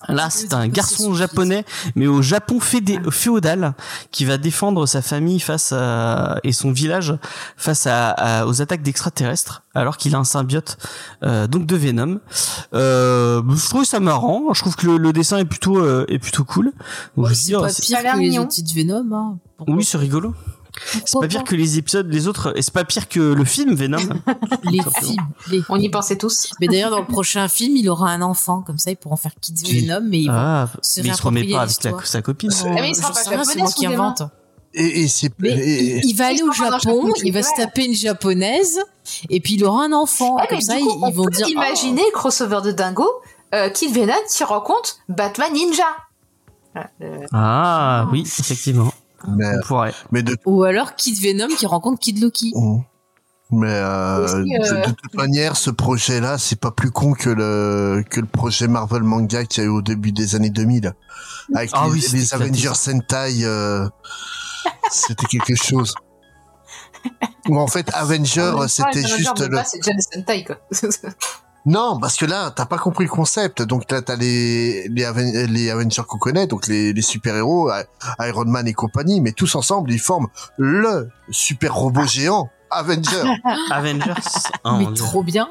Là, 0.07 0.29
c'est 0.29 0.53
un 0.53 0.67
garçon 0.67 1.15
japonais, 1.15 1.65
mais 1.95 2.05
au 2.05 2.21
Japon 2.21 2.59
fédé- 2.59 2.99
féodal, 3.09 3.73
qui 4.11 4.23
va 4.23 4.37
défendre 4.37 4.85
sa 4.85 5.01
famille 5.01 5.39
face 5.39 5.71
à 5.71 6.37
et 6.43 6.51
son 6.51 6.71
village 6.71 7.15
face 7.57 7.87
à, 7.87 8.09
à- 8.11 8.45
aux 8.45 8.61
attaques 8.61 8.83
d'extraterrestres, 8.83 9.63
alors 9.73 9.97
qu'il 9.97 10.13
a 10.13 10.19
un 10.19 10.23
symbiote 10.23 10.77
euh, 11.23 11.47
donc 11.47 11.65
de 11.65 11.75
Venom. 11.75 12.19
Euh, 12.75 13.41
je 13.49 13.67
trouve 13.69 13.83
ça 13.85 13.99
marrant. 13.99 14.53
Je 14.53 14.61
trouve 14.61 14.75
que 14.75 14.85
le, 14.85 14.97
le 14.97 15.11
dessin 15.11 15.37
est 15.39 15.45
plutôt 15.45 15.79
euh, 15.79 16.05
est 16.07 16.19
plutôt 16.19 16.43
cool. 16.43 16.71
Donc, 17.17 17.25
je 17.25 17.29
veux 17.29 17.33
c'est 17.35 17.45
dire, 17.47 17.61
pas 17.61 17.69
c'est- 17.69 17.81
pire 17.81 17.95
ça 17.95 17.99
a 18.01 18.03
l'air 18.03 18.13
que 18.15 18.19
les 18.19 18.25
Venom. 18.83 19.11
Hein. 19.11 19.37
Oui, 19.67 19.83
c'est 19.83 19.97
rigolo. 19.97 20.35
C'est 21.05 21.19
pas 21.19 21.27
pire 21.27 21.43
que 21.43 21.55
les 21.55 21.77
épisodes, 21.77 22.11
les 22.11 22.27
autres, 22.27 22.53
et 22.57 22.61
c'est 22.61 22.73
pas 22.73 22.83
pire 22.83 23.07
que 23.07 23.19
le 23.19 23.45
film 23.45 23.73
Venom. 23.75 23.97
les 24.63 24.79
films. 24.99 25.27
Les... 25.49 25.61
On 25.69 25.79
y 25.79 25.89
pensait 25.89 26.17
tous. 26.17 26.51
Mais 26.59 26.67
d'ailleurs, 26.67 26.91
dans 26.91 26.99
le 26.99 27.05
prochain 27.07 27.47
film, 27.47 27.75
il 27.77 27.89
aura 27.89 28.09
un 28.11 28.21
enfant, 28.21 28.61
comme 28.61 28.77
ça, 28.77 28.91
ils 28.91 28.97
pourront 28.97 29.15
faire 29.15 29.31
Kids 29.39 29.53
Venom, 29.81 30.01
mais 30.03 30.21
ils 30.21 30.27
vont 30.29 30.35
Ah, 30.37 30.69
se 30.81 31.01
mais 31.01 31.07
il 31.09 31.15
se 31.15 31.21
remet 31.21 31.43
pas 31.49 31.61
avec 31.61 31.83
la- 31.83 31.93
sa 32.03 32.21
copine. 32.21 32.51
C'est- 32.51 32.67
Ah, 32.67 32.73
mais 32.73 32.89
il 32.89 32.95
sera 32.95 33.09
pas 33.09 33.43
c'est 33.45 33.57
moi 33.59 33.71
qui 33.71 33.85
invente. 33.85 34.23
Et, 34.77 35.03
et 35.03 35.07
c'est 35.07 35.31
Mais 35.39 35.51
et- 35.51 36.01
il 36.05 36.13
va 36.15 36.27
aller 36.27 36.41
au 36.43 36.51
Japon, 36.51 37.09
il 37.23 37.31
va 37.31 37.41
se 37.43 37.51
taper 37.55 37.85
une 37.85 37.93
japonaise, 37.93 38.77
et 39.29 39.39
puis 39.39 39.53
il 39.53 39.63
aura 39.63 39.85
un 39.85 39.93
enfant. 39.93 40.35
Ouais, 40.35 40.47
comme 40.49 40.59
ça, 40.59 40.75
coup, 40.77 40.81
ils, 40.81 41.03
on 41.05 41.07
ils 41.09 41.15
vont 41.15 41.25
dire. 41.27 41.47
imaginer 41.47 42.01
crossover 42.13 42.59
de 42.61 42.71
dingo, 42.71 43.07
euh, 43.53 43.69
Kid 43.69 43.93
Venom 43.93 44.13
qui 44.29 44.43
rencontre 44.43 44.97
Batman 45.07 45.53
Ninja. 45.53 45.83
Euh, 47.01 47.25
Ah 47.31 48.07
oui, 48.11 48.23
effectivement. 48.25 48.91
Mais, 49.29 49.45
On 49.57 49.67
pourrait. 49.67 49.93
mais 50.11 50.23
de 50.23 50.37
Oh. 50.45 50.59
Ou 50.59 50.63
alors 50.63 50.95
Kid 50.95 51.19
Venom 51.21 51.47
qui 51.55 51.65
rencontre 51.65 51.99
Kid 51.99 52.21
Loki. 52.21 52.53
mais 53.51 53.67
euh, 53.69 54.23
Aussi, 54.25 54.35
de, 54.35 54.73
euh, 54.73 54.85
de 54.87 54.91
toute 54.91 55.13
manière, 55.13 55.55
ce 55.55 55.69
projet-là, 55.69 56.37
c'est 56.37 56.59
pas 56.59 56.71
plus 56.71 56.91
con 56.91 57.13
que 57.13 57.29
le 57.29 58.03
que 58.09 58.19
le 58.19 58.27
projet 58.27 58.67
Marvel 58.67 59.03
manga 59.03 59.45
qu'il 59.45 59.63
y 59.63 59.65
a 59.65 59.69
eu 59.69 59.71
au 59.71 59.81
début 59.81 60.11
des 60.11 60.35
années 60.35 60.49
2000 60.49 60.93
avec 61.53 61.69
Ah 61.73 61.85
les, 61.85 61.91
oui, 62.13 62.27
Avengers 62.31 62.73
Sentai. 62.75 63.43
euh, 63.43 63.87
c'était 64.91 65.27
quelque 65.27 65.55
chose. 65.55 65.93
Ou 67.49 67.59
en 67.59 67.67
fait, 67.67 67.87
Avenger, 67.93 68.51
temps, 68.53 68.67
c'était 68.67 69.01
juste 69.05 69.39
Avengers, 69.41 69.49
le. 69.49 69.61
C'est 69.65 69.77
déjà 69.77 69.93
des 69.93 70.01
Sentai, 70.01 70.43
quoi. 70.43 70.57
Non, 71.65 71.99
parce 71.99 72.15
que 72.17 72.25
là, 72.25 72.51
t'as 72.51 72.65
pas 72.65 72.77
compris 72.77 73.05
le 73.05 73.09
concept. 73.09 73.61
Donc 73.63 73.91
là, 73.91 74.01
t'as 74.01 74.15
les 74.15 74.87
les, 74.89 75.03
Aven- 75.03 75.47
les 75.47 75.71
Avengers 75.71 76.03
qu'on 76.07 76.17
connaît, 76.19 76.45
donc 76.47 76.67
les, 76.67 76.93
les 76.93 77.01
super 77.01 77.35
héros, 77.35 77.71
Iron 78.19 78.45
Man 78.45 78.67
et 78.67 78.73
compagnie, 78.73 79.19
mais 79.21 79.31
tous 79.31 79.55
ensemble, 79.55 79.91
ils 79.91 79.99
forment 79.99 80.27
le 80.57 81.09
super 81.31 81.73
robot 81.73 82.05
géant 82.05 82.49
Avenger. 82.69 83.23
Avengers. 83.71 84.13
Ah, 84.63 84.71
mon 84.71 84.77
mais 84.79 84.85
Dieu. 84.87 85.03
trop 85.03 85.23
bien. 85.23 85.47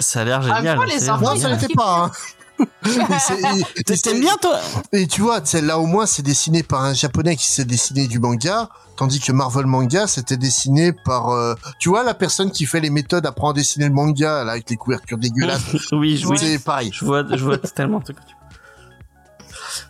Ça 0.00 0.20
a 0.20 0.24
l'air 0.24 0.40
même 0.42 0.56
génial. 0.56 0.76
temps, 0.76 0.84
les 0.84 0.98
ça 0.98 1.14
enfants, 1.14 1.34
l'était 1.34 1.74
pas. 1.74 2.04
Hein. 2.04 2.10
T'aimes 4.02 4.20
bien 4.20 4.36
toi 4.40 4.58
Et 4.92 5.06
tu 5.06 5.20
vois, 5.22 5.40
c'est 5.44 5.60
là 5.60 5.78
au 5.78 5.86
moins 5.86 6.06
c'est 6.06 6.22
dessiné 6.22 6.62
par 6.62 6.82
un 6.84 6.94
japonais 6.94 7.36
qui 7.36 7.46
s'est 7.46 7.64
dessiné 7.64 8.06
du 8.06 8.18
manga, 8.18 8.68
tandis 8.96 9.20
que 9.20 9.32
Marvel 9.32 9.66
manga 9.66 10.06
c'était 10.06 10.36
dessiné 10.36 10.92
par, 10.92 11.30
euh, 11.30 11.54
tu 11.78 11.88
vois, 11.88 12.02
la 12.02 12.14
personne 12.14 12.50
qui 12.50 12.66
fait 12.66 12.80
les 12.80 12.90
méthodes 12.90 13.26
apprend 13.26 13.50
à 13.50 13.52
dessiner 13.52 13.86
le 13.86 13.92
manga 13.94 14.44
là 14.44 14.52
avec 14.52 14.68
les 14.70 14.76
couvertures 14.76 15.18
dégueulasses. 15.18 15.62
Oui, 15.92 16.16
je, 16.16 16.26
oui, 16.26 16.38
C'est 16.38 16.58
pareil. 16.58 16.90
je 16.92 17.04
vois, 17.04 17.24
je 17.36 17.44
vois 17.44 17.58
totalement. 17.58 18.00
ce 18.06 18.12
que 18.12 18.18
tu- 18.18 18.34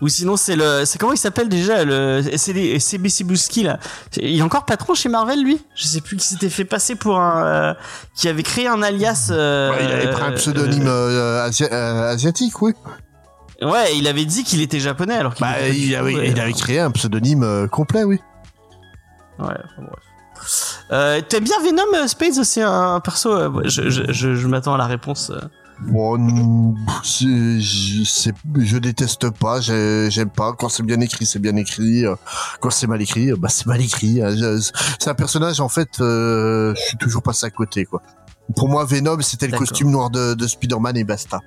Ou 0.00 0.08
sinon 0.08 0.36
c'est 0.36 0.56
le, 0.56 0.84
c'est 0.84 0.98
comment 0.98 1.12
il 1.12 1.18
s'appelle 1.18 1.48
déjà 1.48 1.84
le, 1.84 2.22
c'est 2.36 2.78
Cebulski 2.78 3.62
là? 3.62 3.78
Il 4.16 4.38
est 4.38 4.42
encore 4.42 4.64
patron 4.64 4.94
chez 4.94 5.08
Marvel 5.08 5.42
lui? 5.42 5.60
Je 5.74 5.86
sais 5.86 6.00
plus 6.00 6.16
qui 6.16 6.26
s'était 6.26 6.50
fait 6.50 6.64
passer 6.64 6.94
pour 6.94 7.18
un, 7.18 7.44
euh, 7.46 7.74
qui 8.14 8.28
avait 8.28 8.42
créé 8.42 8.66
un 8.66 8.82
alias. 8.82 9.28
euh, 9.30 9.70
Ouais, 9.70 9.84
il 9.84 9.92
avait 9.92 10.10
pris 10.10 10.22
un 10.22 10.32
pseudonyme 10.32 10.86
euh, 10.88 11.48
euh, 11.72 12.12
asiatique, 12.12 12.60
oui. 12.62 12.72
ouais, 13.62 13.96
il 13.96 14.06
avait 14.06 14.24
dit 14.24 14.44
qu'il 14.44 14.60
était 14.62 14.80
japonais 14.80 15.14
alors 15.16 15.34
qu'il. 15.34 15.46
Bah, 15.46 15.58
était 15.60 15.76
il 15.76 15.94
avait, 15.96 16.12
et- 16.14 16.30
il 16.30 16.40
avait 16.40 16.52
créé 16.52 16.80
un 16.80 16.90
pseudonyme 16.90 17.68
complet, 17.70 18.04
oui. 18.04 18.20
Ouais, 19.38 19.46
enfin, 19.48 19.82
bref. 19.82 20.84
Euh, 20.92 21.20
T'aimes 21.20 21.44
bien 21.44 21.56
Venom 21.62 22.06
Spades 22.06 22.42
C'est 22.44 22.62
un 22.62 23.00
perso. 23.00 23.32
euh, 23.32 23.50
je 23.64 23.90
je, 23.90 24.02
je, 24.12 24.34
je 24.34 24.46
m'attends 24.46 24.74
à 24.74 24.78
la 24.78 24.86
réponse. 24.86 25.30
euh. 25.30 25.40
Bon, 25.86 26.18
mm, 26.18 26.74
c'est- 27.04 27.60
je, 27.60 28.02
c'est- 28.04 28.34
je 28.58 28.78
déteste 28.78 29.30
pas, 29.30 29.60
j'ai- 29.60 30.10
j'aime 30.10 30.28
pas. 30.30 30.52
Quand 30.52 30.68
c'est 30.68 30.82
bien 30.82 31.00
écrit, 31.00 31.24
c'est 31.24 31.38
bien 31.38 31.54
écrit. 31.56 32.04
Quand 32.60 32.70
c'est 32.70 32.88
mal 32.88 33.00
écrit, 33.00 33.32
bah 33.38 33.48
c'est 33.48 33.66
mal 33.66 33.80
écrit. 33.80 34.20
C'est 34.98 35.08
un 35.10 35.14
personnage, 35.14 35.60
en 35.60 35.68
fait, 35.68 36.00
euh, 36.00 36.74
je 36.74 36.80
suis 36.82 36.96
toujours 36.96 37.22
passé 37.22 37.46
à 37.46 37.50
côté, 37.50 37.84
quoi. 37.84 38.02
Pour 38.56 38.68
moi, 38.68 38.84
Venom, 38.86 39.20
c'était 39.20 39.46
le 39.46 39.52
costume 39.58 39.90
noir 39.90 40.10
de, 40.10 40.34
de 40.34 40.46
Spider-Man 40.46 40.96
et 40.96 41.04
basta. 41.04 41.38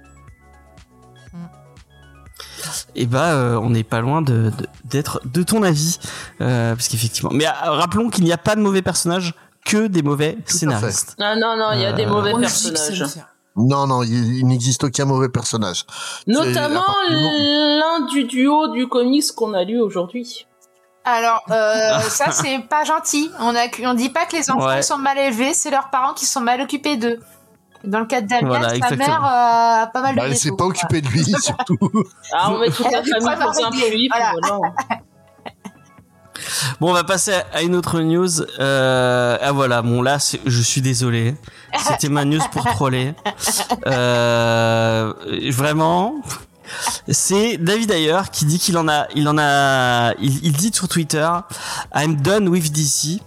Et 2.96 3.06
bah, 3.06 3.34
euh, 3.34 3.56
on 3.56 3.70
n'est 3.70 3.84
pas 3.84 4.02
loin 4.02 4.22
de 4.22 4.52
de- 4.58 4.68
d'être 4.86 5.22
de, 5.26 5.44
ton 5.44 5.64
avis, 5.64 5.98
euh, 6.42 6.76
parce 6.76 6.88
qu'effectivement. 6.90 7.32
Mais 7.34 7.48
euh, 7.48 7.52
rappelons 7.64 8.10
qu'il 8.10 8.24
n'y 8.24 8.32
a 8.34 8.38
pas 8.38 8.56
de 8.56 8.62
mauvais 8.62 8.82
personnages, 8.82 9.34
que 9.66 9.88
des 9.88 10.02
mauvais 10.04 10.38
scénaristes. 10.46 11.16
Ah 11.20 11.36
non, 11.36 11.56
non, 11.58 11.72
il 11.74 11.82
y 11.82 11.86
a 11.86 11.94
des 11.94 12.06
mauvais 12.06 12.32
personnages. 12.42 13.04
Non, 13.56 13.86
non, 13.88 14.04
il, 14.04 14.38
il 14.38 14.48
n'existe 14.48 14.84
aucun 14.86 15.06
mauvais 15.06 15.30
personnage. 15.30 15.86
Notamment 16.28 16.86
l'un 17.10 18.06
du 18.06 18.24
duo 18.24 18.70
du 18.70 18.88
comics 18.88 19.32
qu'on 19.36 19.54
a 19.54 19.64
lu 19.64 19.80
aujourd'hui. 19.80 20.48
Alors, 21.04 21.44
euh, 21.50 22.00
ça, 22.10 22.32
c'est 22.32 22.60
pas 22.70 22.84
gentil. 22.84 23.30
On, 23.40 23.54
a, 23.56 23.66
on 23.86 23.94
dit 23.94 24.10
pas 24.10 24.26
que 24.26 24.36
les 24.36 24.50
enfants 24.52 24.68
Ouais. 24.68 24.82
sont 24.82 24.98
mal 24.98 25.18
élevés, 25.18 25.54
c'est 25.54 25.72
leurs 25.72 25.90
parents 25.90 26.14
qui 26.14 26.26
sont 26.26 26.42
mal 26.42 26.62
occupés 26.62 26.96
d'eux. 26.98 27.20
Dans 27.84 28.00
le 28.00 28.06
cas 28.06 28.22
de 28.22 28.28
Damien, 28.28 28.48
Voilà, 28.48 28.70
sa 28.70 28.76
exactement. 28.76 29.08
mère 29.08 29.26
euh, 29.26 29.84
a 29.84 29.88
pas 29.88 30.02
mal 30.02 30.12
de 30.14 30.20
Bah, 30.20 30.26
elle 30.28 30.38
s'est 30.38 30.52
pas 30.56 30.66
occupée 30.66 31.02
de 31.02 31.08
lui, 31.08 31.24
surtout. 31.42 31.78
Ah, 32.32 32.52
on 32.52 32.60
met 32.60 32.70
toute 32.70 32.92
la 32.92 33.02
famille 33.04 33.40
dans 33.40 33.66
un 33.66 33.72
puits, 33.72 34.08
voilà. 34.10 34.34
Bon, 36.80 36.90
on 36.90 36.94
va 36.94 37.04
passer 37.04 37.34
à- 37.54 37.62
une 37.62 37.76
autre 37.76 38.00
news. 38.02 38.30
Euh, 38.60 39.38
ah 39.42 39.52
voilà, 39.52 39.82
bon 39.82 40.02
là, 40.02 40.18
je 40.46 40.62
suis 40.62 40.82
désolé. 40.82 41.36
C'était 41.78 42.10
ma 42.10 42.26
news 42.26 42.42
pour 42.52 42.66
troller. 42.66 43.14
Euh, 43.88 45.14
vraiment. 45.52 46.16
C'est 47.10 47.58
David 47.58 47.92
Ayer 47.92 48.22
qui 48.32 48.46
dit 48.46 48.58
qu'il 48.60 48.78
en 48.78 48.88
a, 48.88 49.08
il 49.16 49.28
en 49.28 49.38
a, 49.38 50.14
il 50.20 50.52
dit 50.54 50.72
sur 50.74 50.88
Twitter, 50.88 51.28
I'm 51.94 52.16
done 52.22 52.48
with 52.48 52.72
DC. 52.72 53.22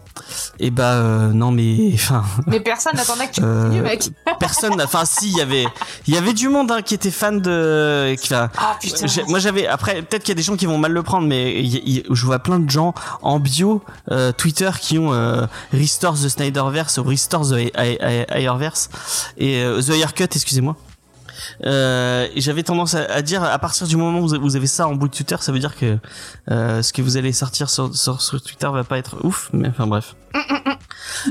Et 0.61 0.71
bah 0.71 0.93
euh, 0.93 1.33
non 1.33 1.51
mais 1.51 1.91
enfin 1.95 2.23
Mais 2.47 2.61
personne 2.61 2.95
n'attendait 2.97 3.27
que 3.27 3.33
tu 3.35 3.41
Euh, 3.43 3.65
continues, 3.65 3.83
mec. 3.83 4.11
personne, 4.39 4.77
n'a- 4.77 4.85
enfin 4.85 5.05
si 5.05 5.29
il 5.31 5.37
y 5.37 5.41
avait, 5.41 5.65
il 6.07 6.15
y 6.15 6.17
avait 6.17 6.33
du 6.33 6.49
monde 6.49 6.71
hein, 6.71 6.83
qui 6.83 6.95
était 6.95 7.11
fan 7.11 7.41
de, 7.41 8.15
qui, 8.21 8.33
Ah 8.35 8.49
putain. 8.81 9.07
moi 9.29 9.39
j'avais 9.41 9.67
après 9.67 10.03
peut-être 10.03 10.23
qu'il 10.23 10.31
y 10.31 10.37
a 10.37 10.37
des 10.37 10.43
gens 10.43 10.57
qui 10.57 10.67
vont 10.67 10.79
mal 10.79 10.93
le 10.93 11.03
prendre 11.03 11.27
mais 11.27 11.61
y- 11.63 12.05
je 12.09 12.25
vois 12.27 12.39
plein 12.39 12.59
de 12.61 12.71
gens 12.71 12.95
en 13.23 13.41
bio 13.41 13.83
euh, 14.13 14.31
Twitter 14.33 14.71
qui 14.81 14.99
ont 14.99 15.13
euh, 15.13 15.47
Restore 15.73 16.15
the 16.15 16.29
Snyderverse 16.29 16.99
ou 16.99 17.03
Restore 17.05 17.49
the 17.49 17.71
Ayerverse 17.77 18.89
et 19.37 19.63
euh, 19.63 19.81
the 19.83 19.91
Ayer 19.91 20.07
Cut 20.15 20.25
excusez-moi 20.35 20.77
euh, 21.65 22.27
et 22.35 22.41
j'avais 22.41 22.63
tendance 22.63 22.95
à, 22.95 23.05
à 23.13 23.23
dire 23.23 23.43
à 23.45 23.59
partir 23.59 23.87
du 23.87 23.97
moment 23.97 24.21
où 24.21 24.29
vous 24.41 24.57
avez- 24.57 24.67
ça 24.67 24.89
en 24.89 24.95
bout 24.95 25.09
de 25.09 25.15
Twitter 25.15 25.37
ça 25.41 25.53
veut 25.53 25.59
dire 25.59 25.77
que 25.77 25.99
euh, 26.51 26.83
ce 26.83 26.93
que 26.93 27.03
vous 27.03 27.17
allez 27.17 27.33
sortir 27.33 27.71
sur, 27.71 27.95
sur, 27.97 28.21
sur 28.21 28.43
Twitter 28.43 28.69
va 28.73 28.83
pas 28.85 28.99
être 28.99 29.17
ouf 29.25 29.51
mais 29.53 29.69
enfin 29.69 29.87
bref. 29.87 30.15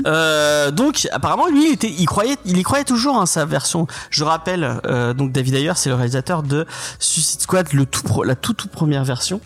Euh, 0.06 0.70
donc 0.70 1.06
apparemment 1.12 1.46
lui 1.48 1.66
il 1.68 1.72
était 1.72 1.90
il 1.90 2.06
croyait 2.06 2.36
il 2.44 2.56
y 2.58 2.62
croyait 2.62 2.84
toujours 2.84 3.16
hein, 3.16 3.26
sa 3.26 3.44
version. 3.44 3.86
Je 4.10 4.24
rappelle 4.24 4.80
euh, 4.86 5.14
donc 5.14 5.30
David 5.32 5.54
Ayer 5.54 5.72
c'est 5.76 5.88
le 5.88 5.94
réalisateur 5.94 6.42
de 6.42 6.66
Suicide 6.98 7.40
Squad 7.42 7.72
le 7.72 7.86
tout 7.86 8.02
pro- 8.02 8.24
la 8.24 8.34
toute 8.34 8.56
toute 8.56 8.70
première 8.70 9.04
version. 9.04 9.40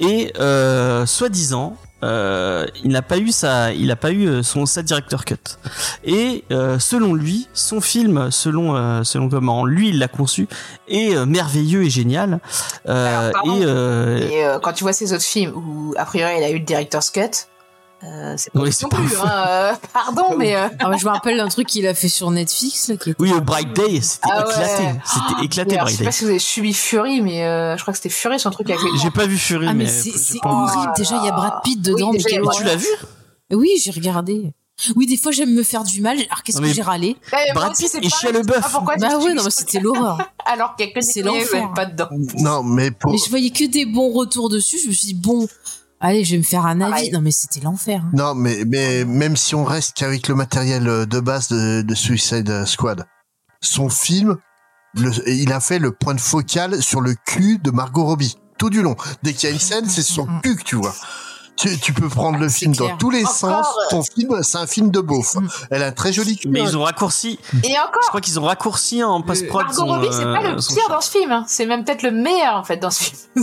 Et 0.00 0.32
euh, 0.38 1.06
soi-disant 1.06 1.76
euh, 2.04 2.66
il 2.84 2.90
n'a 2.90 3.02
pas 3.02 3.18
eu 3.18 3.32
sa 3.32 3.72
il 3.72 3.88
n'a 3.88 3.96
pas 3.96 4.10
eu 4.12 4.26
euh, 4.26 4.42
son 4.42 4.66
sa 4.66 4.82
directeur 4.82 5.24
cut. 5.24 5.36
Et 6.04 6.44
euh, 6.52 6.78
selon 6.78 7.14
lui 7.14 7.48
son 7.52 7.80
film 7.80 8.30
selon 8.30 8.76
euh, 8.76 9.02
selon 9.04 9.28
comment 9.28 9.64
lui 9.64 9.88
il 9.88 9.98
l'a 9.98 10.08
conçu 10.08 10.48
est 10.86 11.16
euh, 11.16 11.26
merveilleux 11.26 11.84
et 11.84 11.90
génial. 11.90 12.40
Euh, 12.88 13.30
Alors, 13.32 13.56
et 13.56 13.64
euh, 13.64 14.18
Et 14.18 14.60
quand 14.62 14.72
tu 14.72 14.84
vois 14.84 14.92
ces 14.92 15.12
autres 15.12 15.24
films 15.24 15.52
où, 15.54 15.94
a 15.96 16.04
priori, 16.04 16.34
il 16.38 16.44
a 16.44 16.50
eu 16.50 16.58
le 16.58 16.64
director's 16.64 17.10
cut, 17.10 17.48
euh, 18.04 18.34
c'est 18.36 18.52
pas 18.52 18.70
c'est 18.70 18.82
non 18.84 18.88
pas 18.90 18.96
plus. 18.98 19.16
Hein, 19.20 19.44
euh, 19.48 19.72
pardon, 19.92 20.36
mais 20.36 20.54
euh, 20.56 20.68
Ah, 20.78 20.88
mais 20.90 20.98
je 20.98 21.04
me 21.04 21.10
rappelle 21.10 21.36
d'un 21.36 21.48
truc 21.48 21.66
qu'il 21.66 21.86
a 21.86 21.94
fait 21.94 22.08
sur 22.08 22.30
Netflix, 22.30 22.88
là, 22.88 22.96
qui 22.96 23.10
était. 23.10 23.22
oui 23.22 23.32
au 23.32 23.40
Bright 23.40 23.72
Day 23.74 24.00
c'était 24.00 24.28
Ah 24.30 24.46
ouais. 24.46 24.52
éclaté 24.52 25.00
c'était 25.04 25.44
éclaté 25.44 25.74
alors, 25.76 25.88
je 25.88 25.94
Bright 25.94 25.96
sais 25.96 25.98
Day 25.98 26.04
pas 26.04 26.12
si 26.12 26.24
vous 26.24 26.30
avez 26.30 26.38
subi 26.38 26.72
Fury, 26.74 27.20
mais 27.22 27.44
euh, 27.44 27.76
je 27.76 27.82
crois 27.82 27.92
que 27.92 27.98
c'était 27.98 28.08
Fury 28.08 28.38
son 28.38 28.50
truc 28.50 28.70
avec 28.70 28.82
les 28.82 28.98
j'ai 29.00 29.10
pas 29.10 29.26
vu 29.26 29.36
Fury 29.36 29.66
Ah, 29.68 29.74
mais, 29.74 29.84
mais 29.84 29.90
c'est 29.90 30.38
horrible. 30.44 30.92
Déjà, 30.96 31.16
il 31.16 31.24
y 31.24 31.28
a 31.28 31.32
Brad 31.32 31.54
Pitt 31.64 31.80
dedans. 31.82 32.10
Oui, 32.10 32.18
mais 32.24 32.38
déjà, 32.38 32.50
tu 32.52 32.64
l'as 32.64 32.76
vu? 32.76 32.86
Oui, 33.52 33.70
j'ai 33.82 33.90
regardé. 33.90 34.52
Oui, 34.94 35.06
des 35.06 35.16
fois, 35.16 35.32
j'aime 35.32 35.52
me 35.54 35.64
faire 35.64 35.82
du 35.82 36.00
mal. 36.00 36.18
Alors, 36.30 36.42
qu'est-ce 36.44 36.58
que 36.58 36.62
mais- 36.62 36.72
j'ai 36.72 36.82
râlé? 36.82 37.16
Eh, 37.32 37.52
Brad 37.52 37.74
Pitt 37.76 37.88
c'est 37.88 37.98
et 37.98 38.08
Shia 38.08 38.30
je 38.30 38.36
j'ai 38.36 38.42
Bah 38.44 39.18
ouais, 39.18 39.34
non, 39.34 39.42
mais 39.42 39.50
c'était 39.50 39.80
l'horreur. 39.80 40.18
Alors 40.46 40.76
qu'il 40.76 40.86
y 40.86 40.90
a 40.90 40.92
que 40.92 41.00
des 41.00 41.28
ouais, 41.28 41.64
pas 41.74 41.86
dedans. 41.86 42.08
Non, 42.38 42.62
mais 42.62 42.92
pour, 42.92 43.10
Mais 43.10 43.18
je 43.18 43.28
voyais 43.28 43.50
que 43.50 43.64
des 43.64 43.86
bons 43.86 44.12
retours 44.12 44.48
dessus. 44.48 44.78
Je 44.78 44.88
me 44.88 44.92
suis 44.92 45.08
dit, 45.08 45.14
bon, 45.14 45.48
allez, 46.00 46.24
je 46.24 46.32
vais 46.32 46.38
me 46.38 46.42
faire 46.42 46.66
un 46.66 46.80
avis. 46.80 46.90
Pareil. 46.90 47.10
Non, 47.12 47.20
mais 47.20 47.30
c'était 47.30 47.60
l'enfer. 47.60 48.02
hein. 48.04 48.10
Non, 48.12 48.34
mais, 48.34 48.64
mais 48.66 49.04
même 49.04 49.36
si 49.36 49.54
on 49.54 49.64
reste 49.64 49.96
qu'avec 49.96 50.28
le 50.28 50.34
matériel 50.34 50.88
euh, 50.88 51.06
de 51.06 51.20
base 51.20 51.48
de, 51.48 51.82
de 51.82 51.94
Suicide 51.94 52.64
Squad, 52.66 53.06
son 53.60 53.88
film 53.88 54.36
le, 54.94 55.10
il 55.28 55.52
a 55.52 55.60
fait 55.60 55.78
le 55.78 55.92
point 55.92 56.14
de 56.14 56.20
focal 56.20 56.82
sur 56.82 57.00
le 57.00 57.14
cul 57.26 57.58
de 57.58 57.70
Margot 57.70 58.04
Robbie 58.04 58.36
tout 58.58 58.70
du 58.70 58.82
long. 58.82 58.96
Dès 59.22 59.32
qu'il 59.34 59.48
y 59.48 59.52
a 59.52 59.54
une 59.54 59.60
scène, 59.60 59.88
c'est 59.88 60.02
son 60.02 60.26
cul 60.42 60.56
que 60.56 60.62
tu 60.64 60.76
vois. 60.76 60.94
Tu, 61.58 61.76
tu 61.78 61.92
peux 61.92 62.08
prendre 62.08 62.38
le 62.38 62.48
film 62.48 62.74
clair. 62.76 62.90
dans 62.90 62.96
tous 62.98 63.10
les 63.10 63.22
Encore, 63.24 63.34
sens. 63.34 63.66
Ton 63.90 64.02
film, 64.02 64.38
c'est 64.42 64.58
un 64.58 64.66
film 64.66 64.90
de 64.92 65.00
beauf. 65.00 65.34
Mm. 65.34 65.48
Elle 65.70 65.82
a 65.82 65.86
un 65.86 65.92
très 65.92 66.12
joli 66.12 66.36
cul. 66.36 66.48
Mais 66.48 66.60
ils 66.62 66.76
ont 66.76 66.82
raccourci. 66.84 67.38
Et 67.64 67.68
Je 67.70 67.72
encore, 67.72 68.00
crois 68.08 68.20
qu'ils 68.20 68.38
ont 68.38 68.44
raccourci 68.44 69.02
en 69.02 69.20
post-prod. 69.22 69.64
Margot 69.66 69.84
Robbie, 69.86 70.08
c'est 70.12 70.22
pas 70.22 70.42
euh, 70.44 70.54
le 70.54 70.60
son 70.60 70.74
pire 70.74 70.88
dans 70.88 71.00
ce 71.00 71.10
film. 71.10 71.32
hein. 71.32 71.44
C'est 71.48 71.66
même 71.66 71.84
peut-être 71.84 72.02
le 72.02 72.12
meilleur 72.12 72.54
en 72.56 72.64
fait 72.64 72.76
dans 72.76 72.90
ce 72.90 73.04
film. 73.04 73.16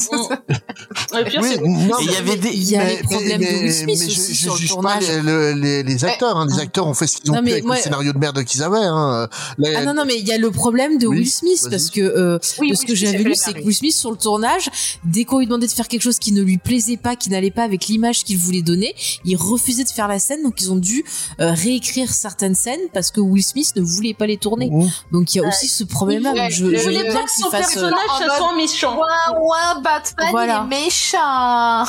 Et 1.19 1.23
puis, 1.25 1.37
Oui, 1.41 1.47
c'est- 1.49 1.61
non, 1.61 1.99
Et 1.99 2.03
il 2.03 2.11
y 2.11 2.15
avait 2.15 2.35
des. 2.37 2.49
Il 2.49 2.63
y 2.63 2.75
a 2.77 2.85
les 2.85 2.97
problèmes 3.03 3.41
de 3.41 3.45
Will 3.45 3.73
Smith 3.73 3.85
mais 3.99 4.05
aussi 4.05 4.33
je, 4.33 4.37
sur 4.39 4.51
je 4.55 4.57
le 4.57 4.61
juge 4.61 4.69
tournage. 4.69 5.05
pas 5.05 5.11
les, 5.13 5.21
le- 5.21 5.51
les- 5.53 5.83
les 5.83 6.05
acteurs. 6.05 6.37
Hein. 6.37 6.45
Les 6.49 6.55
Ouais. 6.55 6.61
acteurs 6.61 6.87
ont 6.87 6.93
fait 6.93 7.07
ce 7.07 7.17
qu'ils 7.17 7.31
ont 7.31 7.35
Non, 7.35 7.39
pu 7.41 7.45
mais 7.45 7.51
avec 7.53 7.65
moi- 7.65 7.75
le 7.75 7.81
scénario 7.81 8.13
de 8.13 8.17
merde 8.17 8.43
qu'ils 8.43 8.63
avaient. 8.63 8.77
Hein. 8.79 9.27
Ah 9.75 9.83
non, 9.83 9.93
non, 9.93 10.05
mais 10.05 10.17
il 10.17 10.27
y 10.27 10.31
a 10.31 10.37
le 10.37 10.51
problème 10.51 10.97
de 10.97 11.07
Oui, 11.07 11.17
Will 11.17 11.29
Smith, 11.29 11.67
parce 11.69 11.89
que 11.89 12.01
euh, 12.01 12.39
Oui, 12.59 12.69
de 12.71 12.75
ce 12.75 12.85
que 12.85 12.95
j'avais 12.95 13.17
lu, 13.19 13.35
c'est 13.35 13.53
que 13.53 13.61
Will 13.61 13.75
Smith 13.75 13.93
sur 13.93 14.11
le 14.11 14.17
tournage, 14.17 14.69
dès 15.03 15.25
qu'on 15.25 15.39
lui 15.39 15.45
demandait 15.47 15.67
de 15.67 15.71
faire 15.71 15.87
quelque 15.87 16.01
chose 16.03 16.19
qui 16.19 16.31
ne 16.31 16.41
lui 16.41 16.57
plaisait 16.57 16.97
pas, 16.97 17.15
qui 17.15 17.29
n'allait 17.29 17.51
pas 17.51 17.63
avec 17.63 17.87
l'image 17.87 18.04
qu'il 18.13 18.37
voulait 18.37 18.61
donner, 18.61 18.93
il 19.23 19.35
refusait 19.35 19.83
de 19.83 19.89
faire 19.89 20.07
la 20.07 20.19
scène, 20.19 20.43
donc 20.43 20.61
ils 20.61 20.71
ont 20.71 20.75
dû 20.75 21.03
euh, 21.39 21.51
réécrire 21.53 22.13
certaines 22.13 22.55
scènes 22.55 22.79
parce 22.93 23.11
que 23.11 23.19
Will 23.21 23.43
Smith 23.43 23.71
ne 23.75 23.81
voulait 23.81 24.13
pas 24.13 24.27
les 24.27 24.37
tourner. 24.37 24.69
Mmh. 24.69 24.89
Donc 25.11 25.33
il 25.33 25.39
y 25.39 25.41
a 25.43 25.47
aussi 25.47 25.67
ce 25.67 25.83
problème-là. 25.83 26.33
Ouais, 26.33 26.49
je, 26.51 26.63
voulait 26.65 27.03
bien 27.03 27.13
pas 27.13 27.23
que 27.23 27.31
son 27.31 27.49
fasse. 27.49 27.77
euh, 27.77 27.81
personnage 27.89 27.99
ça 28.19 28.25
mode- 28.27 28.37
soit 28.37 28.55
méchant. 28.55 28.97
Ouin, 28.97 29.39
ouin, 29.41 29.81
Batman, 29.81 30.27
Voilà. 30.31 30.65
il 30.69 30.73
est 30.73 30.83
méchant. 30.85 31.85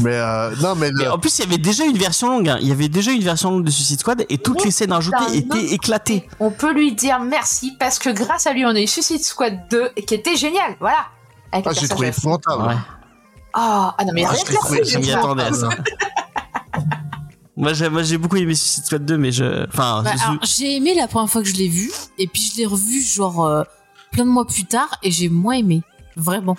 Mais 0.00 0.14
euh, 0.14 0.54
non, 0.62 0.74
mais, 0.76 0.90
le- 0.90 0.98
Mais 0.98 1.08
en 1.08 1.18
plus, 1.18 1.38
il 1.38 1.44
y 1.44 1.48
avait 1.48 1.58
déjà 1.58 1.84
une 1.84 1.96
version 1.96 2.28
longue. 2.28 2.48
hein. 2.48 2.58
Il 2.60 2.68
y 2.68 2.72
avait 2.72 2.88
déjà 2.88 3.10
une 3.10 3.22
version 3.22 3.50
longue 3.50 3.64
de 3.64 3.70
Suicide 3.70 3.98
Squad 3.98 4.24
et 4.28 4.38
toutes 4.38 4.58
Oui, 4.58 4.66
les 4.66 4.70
scènes 4.70 4.92
rajoutées 4.92 5.16
putain, 5.32 5.56
étaient 5.58 5.72
éclatées. 5.74 6.28
On 6.40 6.50
peut 6.50 6.72
lui 6.72 6.92
dire 6.92 7.18
merci 7.20 7.72
parce 7.80 7.98
que 7.98 8.10
grâce 8.10 8.46
à 8.46 8.52
lui, 8.52 8.64
on 8.64 8.68
a 8.68 8.80
eu 8.80 8.86
Suicide 8.86 9.24
Squad 9.24 9.58
2 9.70 9.90
et 9.96 10.02
qui 10.04 10.14
était 10.14 10.36
génial. 10.36 10.76
Voilà. 10.78 11.06
Avec 11.50 11.66
ah, 11.66 11.72
j'ai 11.72 11.88
trouvé 11.88 12.08
épouvantable. 12.08 12.62
Ouais. 12.68 12.74
Ah, 13.60 13.94
ah 13.98 14.04
non, 14.04 14.12
mais 14.14 14.24
Ah, 14.24 14.30
rien 14.30 14.44
que 14.44 14.52
leur 14.52 14.84
Je 14.84 14.98
m'y 14.98 15.10
attendais 15.10 15.42
à 15.42 15.52
ça. 15.52 15.68
Moi, 17.56 17.72
j'ai, 17.72 17.88
moi, 17.88 18.04
j'ai 18.04 18.18
beaucoup 18.18 18.36
aimé 18.36 18.54
Suicide 18.54 18.84
Squad 18.84 19.04
2, 19.04 19.18
mais 19.18 19.32
je, 19.32 19.66
enfin, 19.66 20.02
Bah, 20.04 20.12
je- 20.14 20.46
j'ai 20.48 20.76
aimé 20.76 20.94
la 20.94 21.08
première 21.08 21.28
fois 21.28 21.42
que 21.42 21.48
je 21.48 21.54
l'ai 21.54 21.66
vu, 21.66 21.90
et 22.16 22.28
puis 22.28 22.40
je 22.52 22.56
l'ai 22.58 22.66
revu 22.66 23.00
genre 23.02 23.44
euh, 23.44 23.64
plein 24.12 24.24
de 24.24 24.30
mois 24.30 24.46
plus 24.46 24.64
tard, 24.64 24.88
et 25.02 25.10
j'ai 25.10 25.28
moins 25.28 25.54
aimé. 25.54 25.82
Vraiment. 26.16 26.56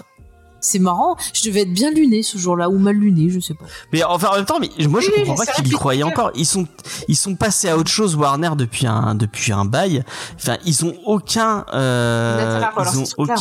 C'est 0.60 0.78
marrant. 0.80 1.16
Je 1.34 1.44
devais 1.46 1.62
être 1.62 1.72
bien 1.74 1.90
luné 1.92 2.22
ce 2.22 2.38
jour-là, 2.38 2.70
ou 2.70 2.78
mal 2.80 2.98
luné, 2.98 3.30
je 3.30 3.40
sais 3.40 3.54
pas. 3.54 3.64
mais 3.94 4.04
enfin, 4.04 4.28
en 4.34 4.36
même 4.36 4.46
temps, 4.46 4.58
mais 4.60 4.70
moi, 4.88 5.00
je 5.00 5.08
Oui, 5.08 5.14
comprends 5.20 5.36
pas 5.36 5.46
qu'ils 5.46 5.68
y 5.68 5.72
croyaient 5.72 6.04
encore. 6.04 6.32
Ils 6.36 6.46
sont, 6.46 6.68
ils 7.08 7.16
sont 7.16 7.36
passés 7.36 7.70
à 7.70 7.78
autre 7.78 7.90
chose, 7.90 8.18
Warner, 8.18 8.52
depuis 8.58 8.86
un, 8.86 9.16
depuis 9.16 9.54
un 9.54 9.64
bail. 9.64 10.04
Enfin, 10.36 10.58
ils 10.66 10.84
ont 10.84 10.96
aucun, 11.06 11.66
euh, 11.74 12.62
ils 12.92 13.00
ont 13.00 13.04
truc-là. 13.06 13.36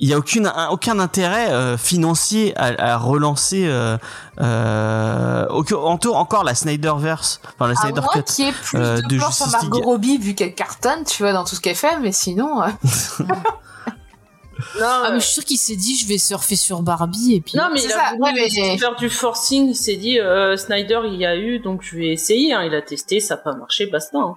Il 0.00 0.08
y 0.08 0.14
a 0.14 0.18
aucune, 0.18 0.46
un- 0.46 0.68
aucun 0.70 0.98
intérêt 0.98 1.50
euh, 1.52 1.76
financier 1.76 2.52
à, 2.56 2.94
à 2.94 2.96
relancer 2.96 3.66
euh, 3.68 3.96
euh, 4.40 5.46
entoure 5.50 6.16
encore 6.16 6.42
la 6.44 6.54
Snyderverse, 6.54 7.40
enfin 7.54 7.66
la 7.72 7.78
À 7.78 7.82
Snyder 7.82 8.00
Cut. 8.12 8.22
qu'il 8.24 8.46
y 8.46 8.48
ait 8.48 8.52
plus 8.52 8.78
euh, 8.78 8.96
de, 9.02 9.02
de 9.08 9.18
sur 9.18 9.26
Justice 9.28 9.52
Margot 9.52 9.76
League. 9.76 9.84
Robbie 9.84 10.18
vu 10.18 10.34
qu'elle 10.34 10.54
cartonne, 10.54 11.04
tu 11.04 11.22
vois, 11.22 11.32
dans 11.32 11.44
tout 11.44 11.54
ce 11.54 11.60
qu'elle 11.60 11.76
fait, 11.76 11.98
mais 12.00 12.12
sinon. 12.12 12.62
euh, 12.62 12.68
Non, 14.78 14.86
Ah, 14.86 15.08
mais 15.12 15.20
je 15.20 15.24
suis 15.24 15.32
sûr 15.34 15.44
qu'il 15.44 15.56
s'est 15.58 15.76
dit, 15.76 15.96
je 15.96 16.06
vais 16.06 16.18
surfer 16.18 16.54
sur 16.54 16.82
Barbie, 16.82 17.34
et 17.34 17.40
puis. 17.40 17.56
non, 17.56 17.68
mais 17.72 17.80
il 17.82 17.90
a 17.90 17.94
ça, 17.94 18.10
voulu 18.10 18.22
ouais, 18.22 18.32
mais- 18.34 18.76
faire 18.78 18.94
du 18.94 19.08
forcing. 19.08 19.68
Il 19.70 19.74
s'est 19.74 19.96
dit, 19.96 20.18
euh, 20.20 20.56
Snyder, 20.56 21.00
il 21.06 21.14
y 21.14 21.24
a 21.24 21.34
eu, 21.36 21.60
donc 21.60 21.80
je 21.82 21.96
vais 21.96 22.08
essayer. 22.12 22.52
hein. 22.52 22.62
Il 22.64 22.74
a 22.74 22.82
testé, 22.82 23.20
ça 23.20 23.36
n'a 23.36 23.40
pas 23.40 23.54
marché, 23.54 23.86
basta. 23.86 24.18
hein. 24.18 24.34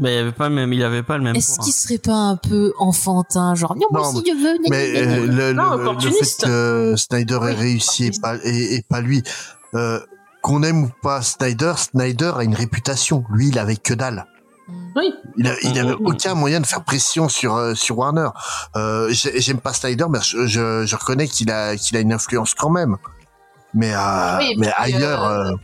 Mais 0.00 0.14
il 0.16 0.18
avait 0.18 0.32
pas 0.32 0.48
le 0.48 0.54
même, 0.54 0.72
il 0.72 0.82
avait 0.82 1.02
pas 1.02 1.18
le 1.18 1.22
même. 1.24 1.36
Est-ce 1.36 1.60
qu'il 1.60 1.72
serait 1.74 1.98
pas 1.98 2.14
un 2.14 2.36
peu 2.36 2.72
enfantin, 2.78 3.54
genre, 3.54 3.76
non, 3.76 3.86
moi 3.92 4.08
aussi 4.08 4.24
je 4.26 4.32
veux, 4.32 4.58
Mais 4.70 4.96
euh, 4.96 5.26
le, 5.26 5.52
Non, 5.52 5.62
le- 5.62 5.76
le 5.76 5.82
fait 5.84 5.88
opportuniste. 5.90 6.44
que 6.46 6.94
Snyder 6.96 7.38
ait 7.48 7.54
réussi 7.54 8.06
et 8.06 8.10
pas, 8.20 8.36
et, 8.42 8.76
et 8.76 8.82
pas 8.88 9.00
lui, 9.02 9.22
euh, 9.74 10.00
qu'on 10.42 10.62
aime 10.62 10.84
ou 10.84 10.90
pas 11.02 11.20
Snyder, 11.22 11.74
Snyder 11.76 12.32
a 12.36 12.44
une 12.44 12.54
réputation. 12.54 13.24
Lui, 13.30 13.48
il 13.48 13.58
avait 13.58 13.76
que 13.76 13.92
dalle. 13.94 14.24
Oui. 14.96 15.12
Il, 15.36 15.46
a- 15.48 15.54
il 15.62 15.78
avait 15.78 15.90
Mhm. 15.94 16.06
aucun 16.06 16.34
moyen 16.34 16.60
de 16.60 16.66
faire 16.66 16.82
pression 16.82 17.28
sur 17.28 17.56
euh, 17.56 17.74
sur 17.74 17.98
Warner. 17.98 18.28
Euh, 18.76 19.08
j'ai- 19.10 19.38
J'aime 19.40 19.58
pas 19.60 19.72
Snyder, 19.74 20.06
mais 20.08 20.20
je, 20.22 20.46
je, 20.46 20.86
je 20.86 20.96
reconnais 20.96 21.28
qu'il 21.28 21.50
a 21.50 21.76
qu'il 21.76 21.96
a 21.96 22.00
une 22.00 22.12
influence 22.12 22.54
quand 22.54 22.70
même. 22.70 22.96
Mais 23.74 23.92
euh, 23.94 24.38
Oui, 24.38 24.54
mais 24.58 24.72
ailleurs, 24.76 25.24
euh, 25.26 25.44
euh, 25.50 25.56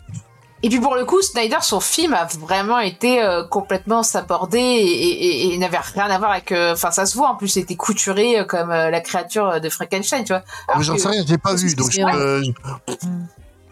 Et 0.62 0.68
puis 0.70 0.80
pour 0.80 0.94
le 0.96 1.04
coup, 1.04 1.20
Snyder, 1.22 1.58
son 1.60 1.80
film 1.80 2.14
a 2.14 2.24
vraiment 2.40 2.78
été 2.78 3.22
euh, 3.22 3.44
complètement 3.44 4.02
sabordé 4.02 4.58
et, 4.58 4.84
et- 4.86 5.46
et- 5.48 5.54
et 5.54 5.58
n'avait 5.58 5.76
rien 5.78 6.06
à 6.10 6.18
voir 6.18 6.30
avec. 6.30 6.50
euh, 6.50 6.72
Enfin, 6.72 6.90
ça 6.90 7.04
se 7.06 7.16
voit 7.16 7.28
en 7.28 7.34
plus, 7.36 7.56
il 7.56 7.60
était 7.62 7.76
couturé 7.76 8.40
euh, 8.40 8.44
comme 8.44 8.70
euh, 8.70 8.90
la 8.90 9.00
créature 9.00 9.60
de 9.60 9.68
Frankenstein, 9.68 10.24
tu 10.24 10.32
vois. 10.32 10.42
Alors 10.68 10.82
j'en 10.82 10.94
sais 10.98 11.08
rien, 11.08 11.24
j'ai 11.26 11.38
pas 11.38 11.54
vu, 11.54 11.74
donc 11.74 11.90
je 11.92 12.00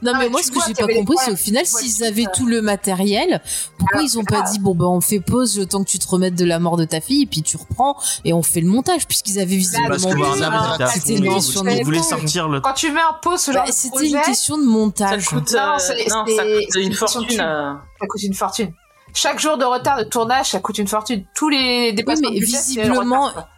Non, 0.05 0.13
Ah, 0.15 0.19
mais 0.19 0.25
mais 0.25 0.31
moi, 0.31 0.43
ce 0.43 0.51
que 0.51 0.59
j'ai 0.67 0.75
pas 0.75 0.87
compris, 0.87 1.17
c'est 1.25 1.31
au 1.33 1.37
final, 1.37 1.65
s'ils 1.65 2.05
avaient 2.05 2.27
tout 2.35 2.47
le 2.47 2.61
matériel, 2.61 3.41
pourquoi 3.79 4.01
Alors 4.01 4.09
ils 4.11 4.19
ont 4.19 4.25
pas 4.25 4.43
dit, 4.43 4.59
bon, 4.59 4.75
ben, 4.75 4.85
on 4.87 5.01
fait 5.01 5.21
pause 5.21 5.59
le 5.59 5.65
temps 5.67 5.83
que 5.83 5.89
tu 5.89 5.99
te 5.99 6.07
remettes 6.07 6.35
de 6.35 6.45
la 6.45 6.59
mort 6.59 6.77
de 6.77 6.85
ta 6.85 7.01
fille, 7.01 7.23
et 7.23 7.27
puis 7.27 7.43
tu 7.43 7.57
reprends, 7.57 7.97
et 8.25 8.33
on 8.35 8.43
fait 8.43 8.61
le 8.61 8.69
montage, 8.69 9.07
puisqu'ils 9.07 9.39
avaient 9.41 9.57
visiblement 9.57 9.89
Parce 9.89 10.05
que 10.05 10.15
oui, 10.15 10.21
Warner, 10.21 10.45
oui, 10.45 10.47
il 10.71 10.75
était 10.75 10.85
à 10.85 10.87
oui, 10.87 10.93
fond, 10.93 11.01
oui, 11.07 11.15
il 11.15 11.23
oui, 11.23 11.29
voulait- 11.29 11.71
oui, 11.73 11.77
il 11.79 11.85
voulait 11.85 11.99
oui. 12.01 12.05
sortir 12.05 12.49
le. 12.49 12.61
Quand 12.61 12.75
tu 12.75 12.91
mets 12.93 13.01
en 13.03 13.15
pause 13.23 13.49
Bah, 13.55 13.65
de 13.67 13.73
C'était 13.73 14.09
une 14.11 14.21
question 14.21 14.59
de 14.59 14.63
Ça 14.65 14.69
montage. 14.69 15.25
coûte, 15.27 15.53
Non, 15.53 15.59
euh, 15.59 15.79
c'est- 15.79 16.09
non, 16.11 16.25
c'est- 16.27 16.37
ça 16.37 16.43
coûte 16.45 16.63
c'est 16.71 16.81
une 16.81 16.87
une 16.89 16.93
fortune. 16.95 17.21
question 17.27 17.45
de 17.45 17.49
à- 17.49 17.81
ça 18.01 18.07
coûte 18.07 18.23
une 18.23 18.35
fortune. 18.35 18.73
Chaque 19.15 19.39
jour 19.41 19.57
de 19.57 19.65
retard 19.65 19.97
de 19.99 20.05
tournage, 20.05 20.51
ça 20.51 20.61
coûte 20.61 20.77
une 20.79 20.89
fortune. 20.89 21.25
Tous 21.35 21.49
les 21.49 21.93
dépassements 21.93 22.31
mais 22.31 22.41
de 22.41 22.45
visiblement, 22.45 23.29
retard, 23.29 23.49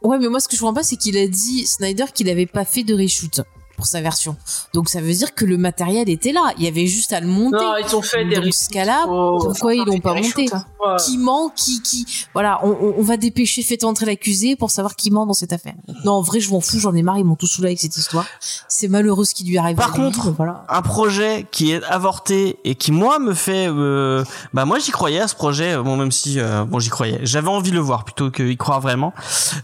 Ouais, 0.00 0.16
mais 0.20 0.28
moi, 0.28 0.38
ce 0.38 0.46
que 0.46 0.54
je 0.54 0.60
comprends 0.60 0.74
pas, 0.74 0.84
c'est 0.84 0.94
qu'il 0.96 1.16
a 1.18 1.26
dit, 1.26 1.66
Snyder, 1.66 2.04
qu'il 2.14 2.28
avait 2.30 2.46
pas 2.46 2.64
fait 2.64 2.84
de 2.84 2.94
reshoot 2.94 3.40
pour 3.78 3.86
sa 3.86 4.00
version. 4.00 4.36
Donc, 4.74 4.88
ça 4.88 5.00
veut 5.00 5.12
dire 5.12 5.34
que 5.34 5.44
le 5.44 5.56
matériel 5.56 6.10
était 6.10 6.32
là. 6.32 6.52
Il 6.58 6.64
y 6.64 6.66
avait 6.66 6.88
juste 6.88 7.12
à 7.12 7.20
le 7.20 7.28
monter. 7.28 7.56
Non, 7.56 7.74
ils 7.76 7.94
ont 7.94 8.02
fait 8.02 8.24
des 8.24 8.34
Dans 8.34 8.52
ce 8.52 8.68
cas-là, 8.68 9.04
Oh, 9.08 9.38
pourquoi 9.40 9.74
ils 9.74 9.84
l'ont 9.84 10.00
pas 10.00 10.14
monté 10.14 10.48
ouais. 10.52 10.96
Qui 10.98 11.16
ment, 11.16 11.48
qui, 11.48 11.80
qui, 11.80 12.26
voilà, 12.34 12.60
on, 12.64 13.02
va 13.02 13.16
dépêcher, 13.16 13.62
faites 13.62 13.84
entrer 13.84 14.06
l'accusé 14.06 14.56
pour 14.56 14.70
savoir 14.70 14.96
qui 14.96 15.10
ment 15.10 15.26
dans 15.26 15.32
cette 15.32 15.52
affaire. 15.52 15.74
Non, 16.04 16.12
en 16.14 16.22
vrai, 16.22 16.40
je 16.40 16.50
m'en 16.50 16.60
fous, 16.60 16.80
j'en 16.80 16.94
ai 16.94 17.02
marre, 17.02 17.18
ils 17.18 17.24
m'ont 17.24 17.36
tout 17.36 17.46
saoulé 17.46 17.68
avec 17.68 17.78
cette 17.78 17.96
histoire. 17.96 18.26
C'est 18.68 18.88
malheureux 18.88 19.24
ce 19.24 19.34
qui 19.34 19.44
lui 19.44 19.58
arrive. 19.58 19.76
Par 19.76 19.92
contre, 19.92 20.30
voilà. 20.32 20.64
un 20.68 20.82
projet 20.82 21.46
qui 21.52 21.70
est 21.70 21.82
avorté 21.84 22.58
et 22.64 22.74
qui 22.74 22.90
moi 22.90 23.18
me 23.18 23.34
fait 23.34 23.68
euh, 23.68 24.24
bah 24.52 24.64
moi 24.64 24.78
j'y 24.78 24.90
croyais 24.90 25.20
à 25.20 25.28
ce 25.28 25.34
projet 25.34 25.76
bon 25.76 25.96
même 25.96 26.10
si 26.10 26.40
euh, 26.40 26.64
bon 26.64 26.78
j'y 26.78 26.90
croyais 26.90 27.20
j'avais 27.22 27.48
envie 27.48 27.70
de 27.70 27.76
le 27.76 27.80
voir 27.80 28.04
plutôt 28.04 28.30
qu'y 28.30 28.56
croire 28.56 28.80
vraiment 28.80 29.12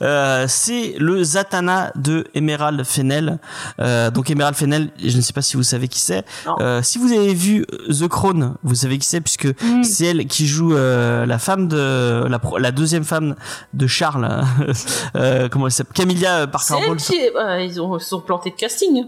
euh, 0.03 0.47
c'est 0.49 0.95
le 0.99 1.23
Zatanna 1.23 1.93
de 1.97 2.27
Emerald 2.35 2.85
Fennel 2.85 3.39
euh, 3.81 4.04
donc 4.11 4.31
Emerald 4.31 4.57
Fennel 4.57 4.91
je 5.03 5.17
ne 5.17 5.21
sais 5.23 5.33
pas 5.33 5.43
si 5.43 5.57
vous 5.57 5.63
savez 5.63 5.89
qui 5.89 6.01
c'est 6.01 6.25
euh, 6.61 6.83
si 6.83 6.99
vous 6.99 7.13
avez 7.13 7.35
vu 7.35 7.65
The 7.89 8.09
Crown 8.09 8.55
vous 8.63 8.75
savez 8.75 8.99
qui 8.99 9.07
c'est 9.07 9.21
puisque 9.21 9.47
Mm. 9.63 9.83
c'est 9.85 10.07
elle 10.07 10.27
qui 10.27 10.47
joue 10.47 10.75
euh, 10.75 11.27
la 11.27 11.39
femme 11.39 11.69
de 11.69 12.27
la, 12.59 12.71
deuxième 12.73 13.05
femme 13.05 13.35
de 13.73 13.87
Charles 13.87 14.43
euh, 15.17 15.49
comment 15.49 15.67
elle 15.67 15.73
s'appelle 15.73 15.93
Camilla 15.95 16.47
Parker 16.47 16.75
Bowles 16.87 16.97
qui 16.99 17.15
est- 17.17 17.35
ouais, 17.35 17.67
ils 17.67 17.81
ont 17.81 17.99
sont 17.99 18.21
plantés 18.21 18.51
de 18.51 18.57
casting 18.57 19.05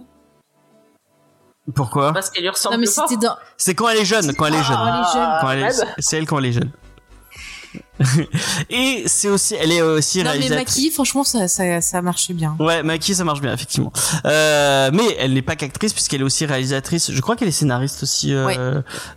pourquoi? 1.75 2.13
Parce 2.13 2.31
qu'elle 2.31 2.45
lui 2.45 2.51
ressemble 2.51 2.77
Non, 2.77 2.81
mais 2.81 2.87
pas. 2.87 3.07
c'était 3.09 3.27
dans, 3.27 3.35
c'est 3.57 3.75
quand 3.75 3.89
elle 3.89 3.99
est 3.99 4.05
jeune 4.05 4.33
quand 4.35 4.47
elle 4.47 4.55
est 4.55 4.63
jeune 4.63 4.77
jeune. 4.77 4.77
Ah, 4.79 5.39
quand 5.41 5.51
elle 5.51 5.59
est- 5.59 5.63
ouais, 5.65 5.85
bah. 5.85 5.93
c'est 5.99 6.17
elle 6.19 6.27
quand 6.27 6.39
elle 6.39 6.47
est 6.47 6.53
jeune. 6.53 6.71
et 8.71 9.05
c'est 9.07 9.29
aussi, 9.29 9.55
elle 9.61 9.73
est 9.73 9.83
aussi 9.83 10.19
non, 10.19 10.25
mais 10.25 10.31
réalisatrice. 10.33 10.67
maquillée, 10.67 10.91
franchement, 10.91 11.25
ça, 11.25 11.49
ça, 11.49 11.81
ça 11.81 12.03
marchait 12.03 12.35
bien. 12.35 12.57
Ouais, 12.59 12.83
maquillée, 12.83 13.15
ça 13.17 13.25
marche 13.25 13.41
bien, 13.41 13.53
effectivement. 13.53 13.93
Euh, 14.25 14.91
mais 14.93 15.17
elle 15.19 15.33
n'est 15.35 15.43
pas 15.43 15.57
qu'actrice 15.57 15.93
puisqu'elle 15.93 16.21
est 16.21 16.25
aussi 16.25 16.45
réalisatrice. 16.47 17.11
Je 17.11 17.21
crois 17.21 17.37
qu'elle 17.37 17.49
est 17.49 17.53
scénariste 17.53 18.03
aussi. 18.03 18.33
Euh, 18.33 18.47
Ouais. 18.47 18.57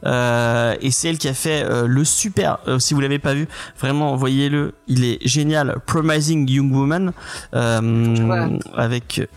euh, 0.05 0.75
et 0.81 0.91
c'est 0.91 1.09
elle 1.09 1.17
qui 1.17 1.27
a 1.27 1.33
fait 1.33 1.63
euh, 1.63 1.87
le 1.87 2.03
super. 2.05 2.59
euh, 2.67 2.79
si 2.79 2.93
vous 2.93 3.01
l'avez 3.01 3.19
pas 3.19 3.33
vu, 3.33 3.47
vraiment, 3.79 4.15
voyez-le. 4.15 4.73
Il 4.87 5.03
est 5.03 5.19
génial. 5.27 5.75
Promising 5.85 6.49
Young 6.49 6.71
Woman. 6.73 7.11
Euh, 7.53 7.79
Ouais. 8.29 8.59
Avec, 8.75 9.27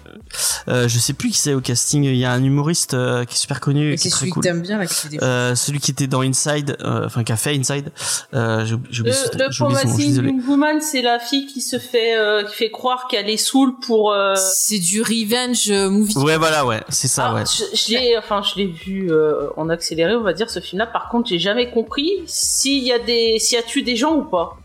euh, 0.69 0.89
je 0.89 0.99
sais 0.99 1.13
plus 1.13 1.31
qui 1.31 1.39
c'est 1.39 1.55
au 1.55 1.61
casting. 1.61 2.05
Il 2.05 2.17
y 2.17 2.25
a 2.25 2.33
un 2.33 2.43
humoriste 2.43 2.95
euh, 2.95 3.25
qui 3.25 3.35
est 3.35 3.39
super 3.39 3.61
connu, 3.61 3.95
qui 3.97 4.09
est 4.09 4.11
très 4.11 4.29
cool. 4.29 4.43
t'aimes 4.43 4.63
bien, 4.63 4.79
là, 4.79 4.87
qui 4.87 5.19
Euh, 5.23 5.55
celui 5.55 5.79
qui 5.81 5.91
était 5.91 6.07
dans 6.07 6.21
Inside, 6.23 6.77
euh, 6.81 7.07
enfin 7.07 7.25
qui 7.25 7.33
a 7.33 7.37
fait 7.37 7.55
Inside, 7.57 7.91
euh, 8.35 8.65
j'ai 8.65 8.75
oublié, 8.75 9.15
Le, 9.39 9.57
Promising 9.57 10.43
Woman, 10.47 10.81
c'est 10.81 11.03
la 11.03 11.19
fille 11.19 11.47
qui 11.47 11.61
se 11.61 11.79
fait, 11.79 12.17
euh, 12.17 12.45
qui 12.45 12.55
fait 12.55 12.71
croire 12.71 13.07
qu'elle 13.09 13.29
est 13.31 13.37
saoule 13.37 13.75
pour. 13.81 14.13
euh, 14.13 14.35
C'est 14.37 14.79
du 14.79 15.03
revenge 15.03 15.71
euh, 15.71 15.89
movie. 15.91 16.17
Ouais, 16.19 16.37
voilà, 16.37 16.65
ouais, 16.67 16.83
c'est 16.89 17.09
ça, 17.09 17.29
ah, 17.31 17.35
ouais. 17.35 17.45
je, 17.47 17.77
je 17.77 17.91
l'ai, 17.93 18.17
enfin, 18.19 18.43
je 18.43 18.59
l'ai 18.61 18.67
vu 18.67 19.11
euh, 19.11 19.49
en 19.57 19.69
accéléré, 19.69 20.15
on 20.15 20.23
va 20.23 20.33
dire 20.33 20.51
ce 20.51 20.61
film-là. 20.61 20.87
Par 20.87 21.09
contre, 21.09 21.29
j'ai 21.29 21.39
jamais 21.39 21.71
compris 21.71 22.11
s'il 22.27 22.83
y 22.85 22.93
a 22.93 22.99
des, 22.99 23.39
s'il 23.39 23.57
y 23.57 23.61
a 23.61 23.63
tué 23.65 23.83
des 23.83 23.97
gens 23.97 24.15
ou 24.17 24.25
pas. 24.25 24.57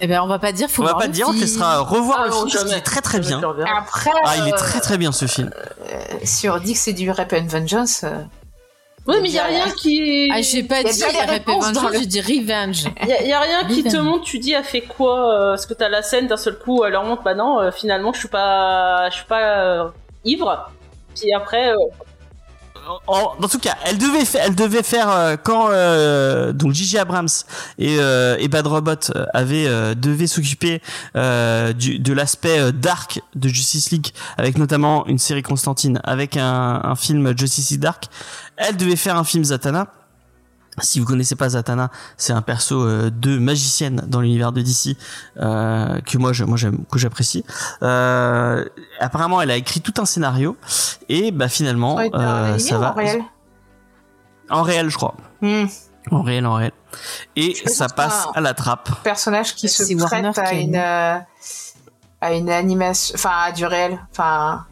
Eh 0.00 0.06
ben, 0.06 0.20
on 0.22 0.26
va 0.26 0.38
pas 0.38 0.52
dire, 0.52 0.68
faut 0.68 0.82
On 0.82 0.86
va 0.86 0.94
pas 0.94 1.06
le 1.06 1.12
dire, 1.12 1.26
on 1.28 1.30
te 1.30 1.36
film. 1.36 1.46
laissera 1.46 1.78
revoir 1.80 2.18
Ah 2.22 2.24
le 2.26 2.30
non, 2.32 2.46
film, 2.46 2.64
qu'il 2.64 2.74
est 2.74 2.80
très 2.80 3.00
très 3.00 3.20
bien. 3.20 3.40
Après, 3.78 4.10
Ah, 4.24 4.34
il 4.38 4.48
est 4.48 4.52
très 4.56 4.80
très 4.80 4.98
bien 4.98 5.12
ce 5.12 5.26
film. 5.26 5.50
si 6.24 6.48
on 6.48 6.58
dit 6.58 6.72
que 6.74 6.78
c'est 6.78 6.92
du 6.92 7.10
Rap 7.10 7.32
and 7.32 7.46
Vengeance, 7.46 8.02
euh, 8.04 8.10
Ouais, 9.06 9.20
mais 9.20 9.28
il 9.28 9.34
y 9.34 9.38
a 9.38 9.44
rien 9.44 9.66
qui. 9.70 10.30
Ah, 10.32 10.40
j'ai 10.40 10.62
pas 10.62 10.80
Il 10.80 10.86
y 10.86 10.88
a 10.88 10.92
dit 10.92 11.44
Vengeance, 11.46 11.92
le- 11.92 11.98
j'ai 11.98 12.06
dit 12.06 12.20
Revenge. 12.22 12.84
Il 13.02 13.08
y, 13.28 13.32
a- 13.32 13.40
rien 13.40 13.64
qui 13.68 13.82
te 13.82 13.88
Revenge. 13.90 14.02
montre, 14.06 14.24
tu 14.24 14.38
dis, 14.38 14.52
elle 14.52 14.64
fait 14.64 14.80
quoi 14.80 15.34
euh, 15.34 15.50
Parce 15.50 15.66
que 15.66 15.74
t'as 15.74 15.88
la 15.90 16.02
scène 16.02 16.26
d'un 16.26 16.38
seul 16.38 16.58
coup, 16.58 16.84
elle 16.84 16.92
leur 16.92 17.04
montre, 17.04 17.22
bah 17.22 17.34
non, 17.34 17.60
euh, 17.60 17.70
finalement, 17.70 18.12
je 18.14 18.20
suis 18.20 18.28
pas, 18.28 19.10
je 19.10 19.16
suis 19.16 19.26
pas 19.26 19.58
euh, 19.58 19.88
ivre. 20.24 20.70
Puis 21.14 21.32
après, 21.34 21.68
euh, 21.70 21.76
En, 23.06 23.32
en 23.42 23.48
tout 23.48 23.58
cas, 23.58 23.76
elle 23.86 23.96
devait 23.96 24.26
faire, 24.26 24.44
elle 24.46 24.54
devait 24.54 24.82
faire 24.82 25.10
euh, 25.10 25.36
quand 25.42 25.68
euh, 25.70 26.52
donc 26.52 26.72
Gigi 26.72 26.98
Abrams 26.98 27.28
et, 27.78 27.96
euh, 27.98 28.36
et 28.38 28.48
Bad 28.48 28.66
Robot 28.66 28.90
euh, 29.16 29.24
avaient 29.32 29.66
euh, 29.66 29.94
devaient 29.94 30.26
s'occuper 30.26 30.82
euh, 31.16 31.72
du, 31.72 31.98
de 31.98 32.12
l'aspect 32.12 32.58
euh, 32.58 32.72
dark 32.72 33.22
de 33.36 33.48
Justice 33.48 33.90
League, 33.90 34.08
avec 34.36 34.58
notamment 34.58 35.06
une 35.06 35.16
série 35.18 35.42
Constantine, 35.42 35.98
avec 36.04 36.36
un, 36.36 36.82
un 36.84 36.94
film 36.94 37.32
Justice 37.38 37.70
League 37.70 37.80
Dark. 37.80 38.04
Elle 38.56 38.76
devait 38.76 38.96
faire 38.96 39.16
un 39.16 39.24
film 39.24 39.44
Zatanna. 39.44 39.88
Si 40.80 40.98
vous 40.98 41.06
connaissez 41.06 41.36
pas 41.36 41.50
Zatanna, 41.50 41.90
c'est 42.16 42.32
un 42.32 42.42
perso 42.42 42.82
euh, 42.82 43.10
de 43.10 43.38
magicienne 43.38 44.04
dans 44.08 44.20
l'univers 44.20 44.50
de 44.50 44.60
DC 44.60 44.96
euh, 45.36 46.00
que 46.00 46.18
moi 46.18 46.32
je, 46.32 46.44
moi 46.44 46.56
j'aime 46.56 46.84
que 46.90 46.98
j'apprécie. 46.98 47.44
Euh, 47.82 48.64
apparemment, 48.98 49.40
elle 49.40 49.52
a 49.52 49.56
écrit 49.56 49.80
tout 49.80 49.94
un 49.98 50.04
scénario 50.04 50.56
et 51.08 51.30
bah 51.30 51.48
finalement 51.48 51.94
Ouais, 51.96 52.10
euh, 52.14 52.58
ça 52.58 52.78
va 52.78 52.90
en 52.90 52.94
réel? 52.94 53.22
En 54.50 54.62
réel, 54.62 54.90
je 54.90 54.96
crois. 54.96 55.14
Hmm. 55.40 55.66
En 56.10 56.22
réel, 56.22 56.44
en 56.46 56.54
réel. 56.54 56.72
Et 57.36 57.54
ça 57.66 57.88
passe 57.88 58.26
à 58.34 58.40
la 58.40 58.52
trappe. 58.52 58.90
Personnage 59.02 59.54
qui 59.54 59.68
se 59.68 59.82
Warner 59.94 60.32
prête 60.32 60.38
à 60.38 60.50
qui 60.50 60.60
une, 60.60 60.76
euh, 60.76 61.18
à 62.20 62.34
une 62.34 62.50
animation, 62.50 63.14
enfin 63.16 63.30
à 63.46 63.52
du 63.52 63.64
réel, 63.64 63.98
enfin. 64.10 64.66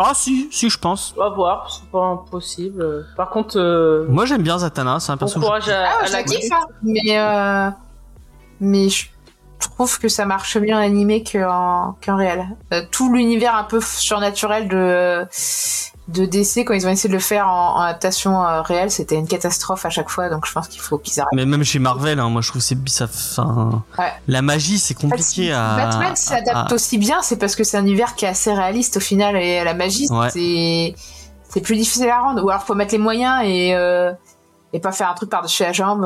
Ah 0.00 0.12
si, 0.14 0.48
si, 0.52 0.70
je 0.70 0.78
pense. 0.78 1.12
on 1.16 1.20
va 1.20 1.28
voir, 1.30 1.70
c'est 1.70 1.90
pas 1.90 2.04
impossible. 2.04 3.04
Par 3.16 3.30
contre, 3.30 3.58
euh, 3.58 4.06
Moi, 4.08 4.26
j'aime 4.26 4.42
bien 4.42 4.56
Zatanna, 4.58 5.00
c'est 5.00 5.10
un 5.10 5.16
bon 5.16 5.26
perso. 5.26 5.40
que 5.40 5.44
courage 5.44 5.68
à, 5.68 5.88
Ah, 5.88 6.02
à 6.02 6.06
je 6.06 6.12
la 6.12 6.18
la 6.18 6.24
kiffe, 6.24 6.52
hein. 6.52 6.66
mais 6.82 7.18
euh, 7.18 7.70
mais 8.60 8.88
je 8.88 9.06
trouve 9.58 9.98
que 9.98 10.08
ça 10.08 10.24
marche 10.24 10.56
mieux 10.56 10.74
en 10.74 10.78
animé 10.78 11.22
qu'en 11.24 11.96
qu'en 12.04 12.16
réel. 12.16 12.46
Euh, 12.72 12.82
tout 12.90 13.12
l'univers 13.12 13.54
un 13.56 13.64
peu 13.64 13.80
surnaturel 13.80 14.68
de 14.68 15.26
de 16.08 16.24
DC 16.24 16.64
quand 16.64 16.72
ils 16.72 16.86
ont 16.86 16.90
essayé 16.90 17.10
de 17.10 17.14
le 17.14 17.20
faire 17.20 17.48
en, 17.48 17.76
en 17.76 17.80
adaptation 17.82 18.42
euh, 18.42 18.62
réelle, 18.62 18.90
c'était 18.90 19.16
une 19.16 19.28
catastrophe 19.28 19.84
à 19.84 19.90
chaque 19.90 20.08
fois. 20.08 20.30
Donc 20.30 20.46
je 20.46 20.52
pense 20.52 20.66
qu'il 20.68 20.80
faut 20.80 20.96
qu'ils 20.96 21.20
arrêtent. 21.20 21.28
Mais 21.34 21.44
même 21.44 21.64
chez 21.64 21.78
Marvel, 21.78 22.18
hein, 22.18 22.30
moi, 22.30 22.40
je 22.40 22.48
trouve 22.48 22.62
que 22.62 22.66
c'est 22.66 22.78
ça. 23.10 23.44
Ouais. 23.98 24.12
la 24.26 24.40
magie, 24.40 24.78
c'est 24.78 24.96
En 24.96 25.00
fait, 25.00 25.08
compliqué 25.08 25.24
si 25.24 25.50
à. 25.52 25.76
Batman 25.76 26.16
s'adapte 26.16 26.72
à- 26.72 26.74
aussi 26.74 26.96
bien, 26.96 27.20
c'est 27.22 27.36
parce 27.36 27.54
que 27.56 27.62
c'est 27.64 27.76
un 27.76 27.82
univers 27.82 28.14
qui 28.14 28.24
est 28.24 28.28
assez 28.28 28.52
réaliste 28.54 28.96
au 28.96 29.00
final 29.00 29.36
et 29.36 29.62
la 29.64 29.74
magie, 29.74 30.08
Ouais. 30.10 30.30
c'est 30.30 30.94
c'est 31.50 31.60
plus 31.60 31.76
difficile 31.76 32.08
à 32.08 32.20
rendre. 32.20 32.42
Ou 32.42 32.48
alors 32.48 32.62
faut 32.62 32.74
mettre 32.74 32.92
les 32.92 32.98
moyens 32.98 33.42
et 33.44 33.74
euh, 33.74 34.10
et 34.72 34.80
pas 34.80 34.92
faire 34.92 35.10
un 35.10 35.14
truc 35.14 35.28
par-dessus 35.28 35.62
la 35.62 35.72
jambe 35.72 36.04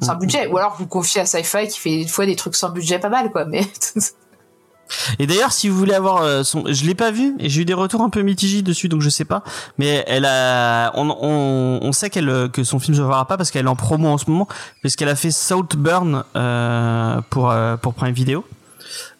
sans 0.00 0.14
Mm. 0.14 0.18
budget. 0.18 0.46
Ou 0.48 0.58
alors 0.58 0.76
vous 0.78 0.86
confiez 0.86 1.20
à 1.22 1.26
Sci-Fi 1.26 1.68
qui 1.68 1.78
fait 1.78 2.02
une 2.02 2.08
fois 2.08 2.26
des 2.26 2.36
trucs 2.36 2.54
sans 2.56 2.70
budget 2.70 2.98
pas 2.98 3.08
mal 3.08 3.30
quoi. 3.30 3.44
Mais 3.44 3.62
Et 5.18 5.26
d'ailleurs, 5.26 5.52
si 5.52 5.68
vous 5.68 5.76
voulez 5.76 5.92
avoir 5.92 6.22
euh, 6.22 6.42
son, 6.44 6.64
je 6.66 6.86
l'ai 6.86 6.94
pas 6.94 7.10
vu 7.10 7.34
et 7.38 7.50
j'ai 7.50 7.60
eu 7.60 7.64
des 7.66 7.74
retours 7.74 8.00
un 8.00 8.08
peu 8.08 8.22
mitigés 8.22 8.62
dessus, 8.62 8.88
donc 8.88 9.02
je 9.02 9.10
sais 9.10 9.26
pas. 9.26 9.42
Mais 9.76 10.02
elle 10.06 10.24
a, 10.24 10.92
on, 10.94 11.10
on, 11.10 11.78
on 11.82 11.92
sait 11.92 12.08
qu'elle 12.08 12.28
euh, 12.30 12.48
que 12.48 12.64
son 12.64 12.78
film 12.78 12.96
se 12.96 13.02
verra 13.02 13.26
pas 13.26 13.36
parce 13.36 13.50
qu'elle 13.50 13.66
est 13.66 13.68
en 13.68 13.76
promo 13.76 14.08
en 14.08 14.16
ce 14.16 14.30
moment, 14.30 14.48
parce 14.82 14.96
qu'elle 14.96 15.10
a 15.10 15.14
fait 15.14 15.30
Southburn 15.30 16.24
euh, 16.36 17.20
pour 17.28 17.50
euh, 17.50 17.76
pour 17.76 17.92
Prime 17.92 18.14
Video. 18.14 18.46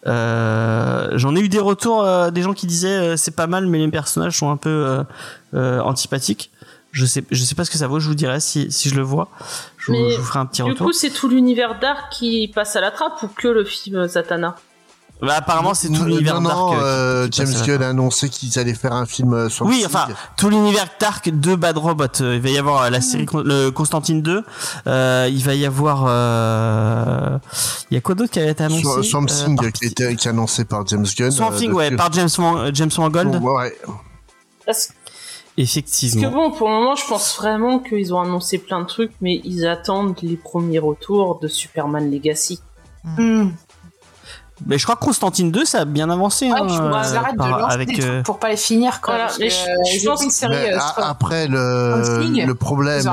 Euh, 0.07 1.09
J'en 1.13 1.35
ai 1.35 1.39
eu 1.41 1.49
des 1.49 1.59
retours 1.59 2.03
euh, 2.03 2.31
des 2.31 2.41
gens 2.41 2.53
qui 2.53 2.65
disaient 2.65 3.15
c'est 3.15 3.35
pas 3.35 3.45
mal, 3.47 3.67
mais 3.67 3.77
les 3.77 3.87
personnages 3.89 4.37
sont 4.37 4.49
un 4.49 4.57
peu 4.57 5.03
antipathiques. 5.53 6.51
Je 6.91 7.05
sais, 7.05 7.23
je 7.29 7.43
sais 7.43 7.53
pas 7.55 7.65
ce 7.65 7.69
que 7.71 7.77
ça 7.77 7.87
vaut. 7.87 7.99
Je 7.99 8.07
vous 8.07 8.15
dirai 8.15 8.39
si 8.39 8.71
si 8.71 8.89
je 8.89 8.95
le 8.95 9.03
vois. 9.03 9.27
Je, 9.77 9.91
vous- 9.91 9.97
Mais 9.97 10.11
je 10.11 10.17
vous 10.17 10.23
ferai 10.25 10.39
un 10.39 10.45
petit 10.47 10.63
Du 10.63 10.69
retour. 10.71 10.87
coup, 10.87 10.93
c'est 10.93 11.11
tout 11.11 11.27
l'univers 11.29 11.79
dark 11.79 12.11
qui 12.11 12.51
passe 12.53 12.75
à 12.75 12.81
la 12.81 12.91
trappe 12.91 13.21
ou 13.23 13.27
que 13.27 13.47
le 13.47 13.63
film 13.63 14.07
Zatanna? 14.07 14.55
Bah, 15.21 15.33
apparemment, 15.35 15.73
c'est 15.73 15.89
tout 15.89 16.05
l'univers 16.05 16.39
dark. 16.39 16.75
euh, 16.75 16.81
euh, 16.81 17.23
qui- 17.25 17.31
qui 17.31 17.41
passe 17.41 17.51
James 17.57 17.65
Gunn 17.67 17.83
a 17.83 17.89
annoncé 17.89 18.29
qu'ils 18.29 18.57
allaient 18.57 18.73
faire 18.73 18.93
un 18.93 19.05
film 19.05 19.33
euh, 19.33 19.49
sur 19.49 19.65
Oui, 19.65 19.81
le 19.81 19.87
enfin, 19.87 20.07
tout 20.37 20.49
l'univers 20.49 20.87
dark 20.99 21.29
de 21.29 21.55
Bad 21.55 21.77
Robot. 21.77 22.05
Euh, 22.21 22.35
Il 22.37 22.41
va 22.41 22.49
y 22.49 22.57
avoir 22.57 22.83
euh, 22.83 22.89
la 22.89 23.01
série 23.01 23.25
Con- 23.25 23.43
le 23.45 23.69
Constantine 23.69 24.21
2. 24.21 24.43
Euh, 24.87 25.27
il 25.29 25.43
va 25.43 25.55
y 25.55 25.65
avoir. 25.65 26.05
euh, 26.07 27.37
Il 27.91 27.95
y 27.95 27.97
a 27.97 28.01
quoi 28.01 28.15
d'autre 28.15 28.31
qui 28.31 28.39
a 28.39 28.49
été 28.49 28.63
annoncé? 28.63 28.81
Swamp 28.83 29.03
Swamp 29.03 29.23
Euh, 29.29 29.45
Thing 29.45 29.55
par- 29.57 29.71
qui, 29.73 29.85
a 30.03 30.09
été, 30.09 30.29
annoncé 30.29 30.63
par 30.65 30.87
James 30.87 31.05
Gunn. 31.17 31.31
Swamp 31.31 31.51
euh, 31.51 31.57
Thing, 31.57 31.69
de- 31.71 31.75
ouais, 31.75 31.91
par 31.95 32.11
James 32.13 32.29
Wan- 32.37 32.71
James 32.73 32.91
Mangold. 32.97 33.35
Ouais, 33.41 33.77
Parce 34.65 34.89
que 35.65 35.69
Effectivement. 35.69 36.31
bon, 36.31 36.51
pour 36.51 36.67
le 36.69 36.75
moment, 36.75 36.95
je 36.95 37.05
pense 37.07 37.35
vraiment 37.37 37.79
qu'ils 37.79 38.13
ont 38.13 38.19
annoncé 38.21 38.57
plein 38.57 38.81
de 38.81 38.85
trucs, 38.87 39.11
mais 39.21 39.41
ils 39.43 39.67
attendent 39.67 40.15
les 40.21 40.37
premiers 40.37 40.79
retours 40.79 41.39
de 41.39 41.47
Superman 41.47 42.09
Legacy. 42.11 42.61
Hmm. 43.03 43.49
Mais 44.65 44.77
je 44.77 44.83
crois 44.83 44.97
que 44.97 45.05
Constantine 45.05 45.51
2, 45.51 45.63
ça 45.63 45.79
a 45.81 45.85
bien 45.85 46.09
avancé. 46.09 46.51
Ouais, 46.51 46.59
hein, 46.59 46.67
je 46.67 46.73
euh, 46.81 46.89
ils 47.11 47.15
arrêtent 47.15 47.37
de 47.37 47.43
lancer 47.43 47.73
avec, 47.73 47.87
des 47.87 47.93
trucs 47.93 48.05
euh, 48.05 48.23
pour 48.23 48.39
pas 48.39 48.49
les 48.49 48.57
finir 48.57 48.99
quoi. 48.99 49.13
Voilà, 49.13 49.25
parce 49.27 49.39
mais 49.39 49.47
que, 49.47 49.53
je- 49.53 49.59
euh, 49.69 49.99
je 50.01 50.05
pense- 50.05 50.23
une 50.23 50.29
série 50.31 50.53
euh, 50.73 50.77
après 50.97 51.47
le, 51.47 52.45
le 52.45 52.55
problème, 52.55 53.05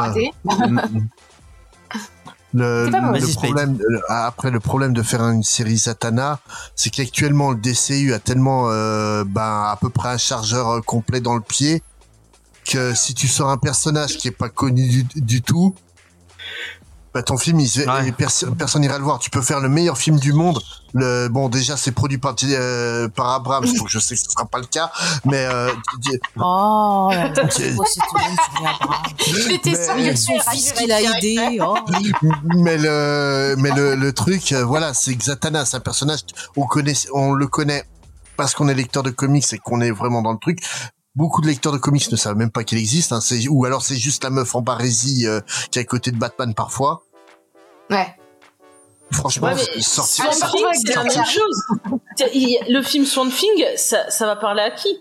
le, 2.55 2.85
C'est 2.87 2.91
pas 2.91 3.01
mal. 3.01 3.21
le 3.21 3.33
problème, 3.35 3.79
après 4.09 4.51
le 4.51 4.61
problème 4.61 4.93
de 4.93 5.03
faire 5.03 5.21
une 5.23 5.43
série 5.43 5.77
Zatanna, 5.77 6.39
c'est 6.75 6.91
qu'actuellement 6.91 7.51
le 7.51 7.57
DCU 7.59 8.13
a 8.15 8.19
tellement, 8.19 8.71
euh, 8.71 9.25
ben 9.27 9.43
à 9.71 9.77
peu 9.81 9.91
près 9.91 10.09
un 10.11 10.19
chargeur 10.19 10.83
complet 10.85 11.21
dans 11.21 11.35
le 11.35 11.43
pied 11.43 11.83
que 12.67 12.95
si 12.95 13.15
tu 13.15 13.29
sors 13.29 13.49
un 13.51 13.59
personnage 13.59 14.17
qui 14.19 14.29
est 14.29 14.33
pas 14.33 14.49
connu 14.49 14.87
du, 14.89 15.05
du 15.21 15.43
tout, 15.43 15.75
bah 17.15 17.23
ton 17.23 17.39
film, 17.39 17.61
il 17.61 17.67
Ouais. 17.89 18.13
personne 18.13 18.83
n'ira 18.83 18.99
le 18.99 19.05
voir. 19.05 19.19
Tu 19.19 19.31
peux 19.31 19.41
faire 19.41 19.61
le 19.61 19.71
meilleur 19.71 19.97
film 19.97 20.19
du 20.19 20.35
monde. 20.35 20.61
Le, 20.93 21.29
bon, 21.29 21.49
déjà, 21.49 21.75
c'est 21.79 21.93
produit 21.93 22.19
par, 22.19 22.35
euh, 22.45 23.09
par 23.09 23.31
Abrams, 23.31 23.65
donc 23.79 23.89
je 23.89 23.99
sais 23.99 24.15
que 24.17 24.21
ce 24.21 24.31
sera 24.31 24.45
pas 24.45 24.59
le 24.59 24.67
cas, 24.67 24.91
mais 25.25 25.47
euh, 25.51 25.71
Oh, 26.39 27.11
J'étais 29.49 29.75
sûre 30.17 30.35
a 30.93 31.01
aidé. 31.01 31.59
Oh. 31.63 31.77
mais 32.57 32.77
le 32.77 33.55
mais 33.59 33.71
le, 33.71 33.95
le 33.95 34.13
truc 34.13 34.53
euh, 34.53 34.65
voilà 34.65 34.93
c'est 34.95 35.15
que 35.17 35.25
Zatanna 35.25 35.65
c'est 35.65 35.77
un 35.77 35.81
personnage 35.81 36.21
on 36.57 36.67
connaît 36.67 36.95
on 37.13 37.33
le 37.33 37.47
connaît 37.47 37.85
parce 38.37 38.55
qu'on 38.55 38.69
est 38.69 38.75
lecteur 38.75 39.03
de 39.03 39.11
comics 39.11 39.51
et 39.53 39.59
qu'on 39.59 39.81
est 39.81 39.91
vraiment 39.91 40.23
dans 40.23 40.33
le 40.33 40.39
truc 40.39 40.61
beaucoup 41.17 41.41
de 41.41 41.47
lecteurs 41.49 41.73
de 41.73 41.79
comics 41.79 42.11
ne 42.13 42.17
savent 42.17 42.37
même 42.37 42.51
pas 42.51 42.63
qu'il 42.63 42.79
existe 42.79 43.11
hein, 43.13 43.21
c'est 43.21 43.49
ou 43.49 43.65
alors 43.65 43.83
c'est 43.83 43.97
juste 43.97 44.23
la 44.23 44.31
meuf 44.31 44.55
en 44.55 44.61
barésie 44.61 45.27
euh, 45.27 45.41
qui 45.71 45.79
est 45.79 45.83
à 45.83 45.85
côté 45.85 46.11
de 46.13 46.17
Batman 46.19 46.55
parfois 46.55 47.03
Ouais. 47.91 48.15
franchement 49.13 49.49
Ouais, 49.49 49.81
sortir 49.81 50.27
Le 52.69 52.83
film 52.83 53.05
Swamp 53.05 53.31
Thing, 53.31 53.65
ça, 53.77 54.11
ça 54.11 54.27
va 54.27 54.37
parler 54.37 54.63
à 54.63 54.71
qui? 54.71 54.99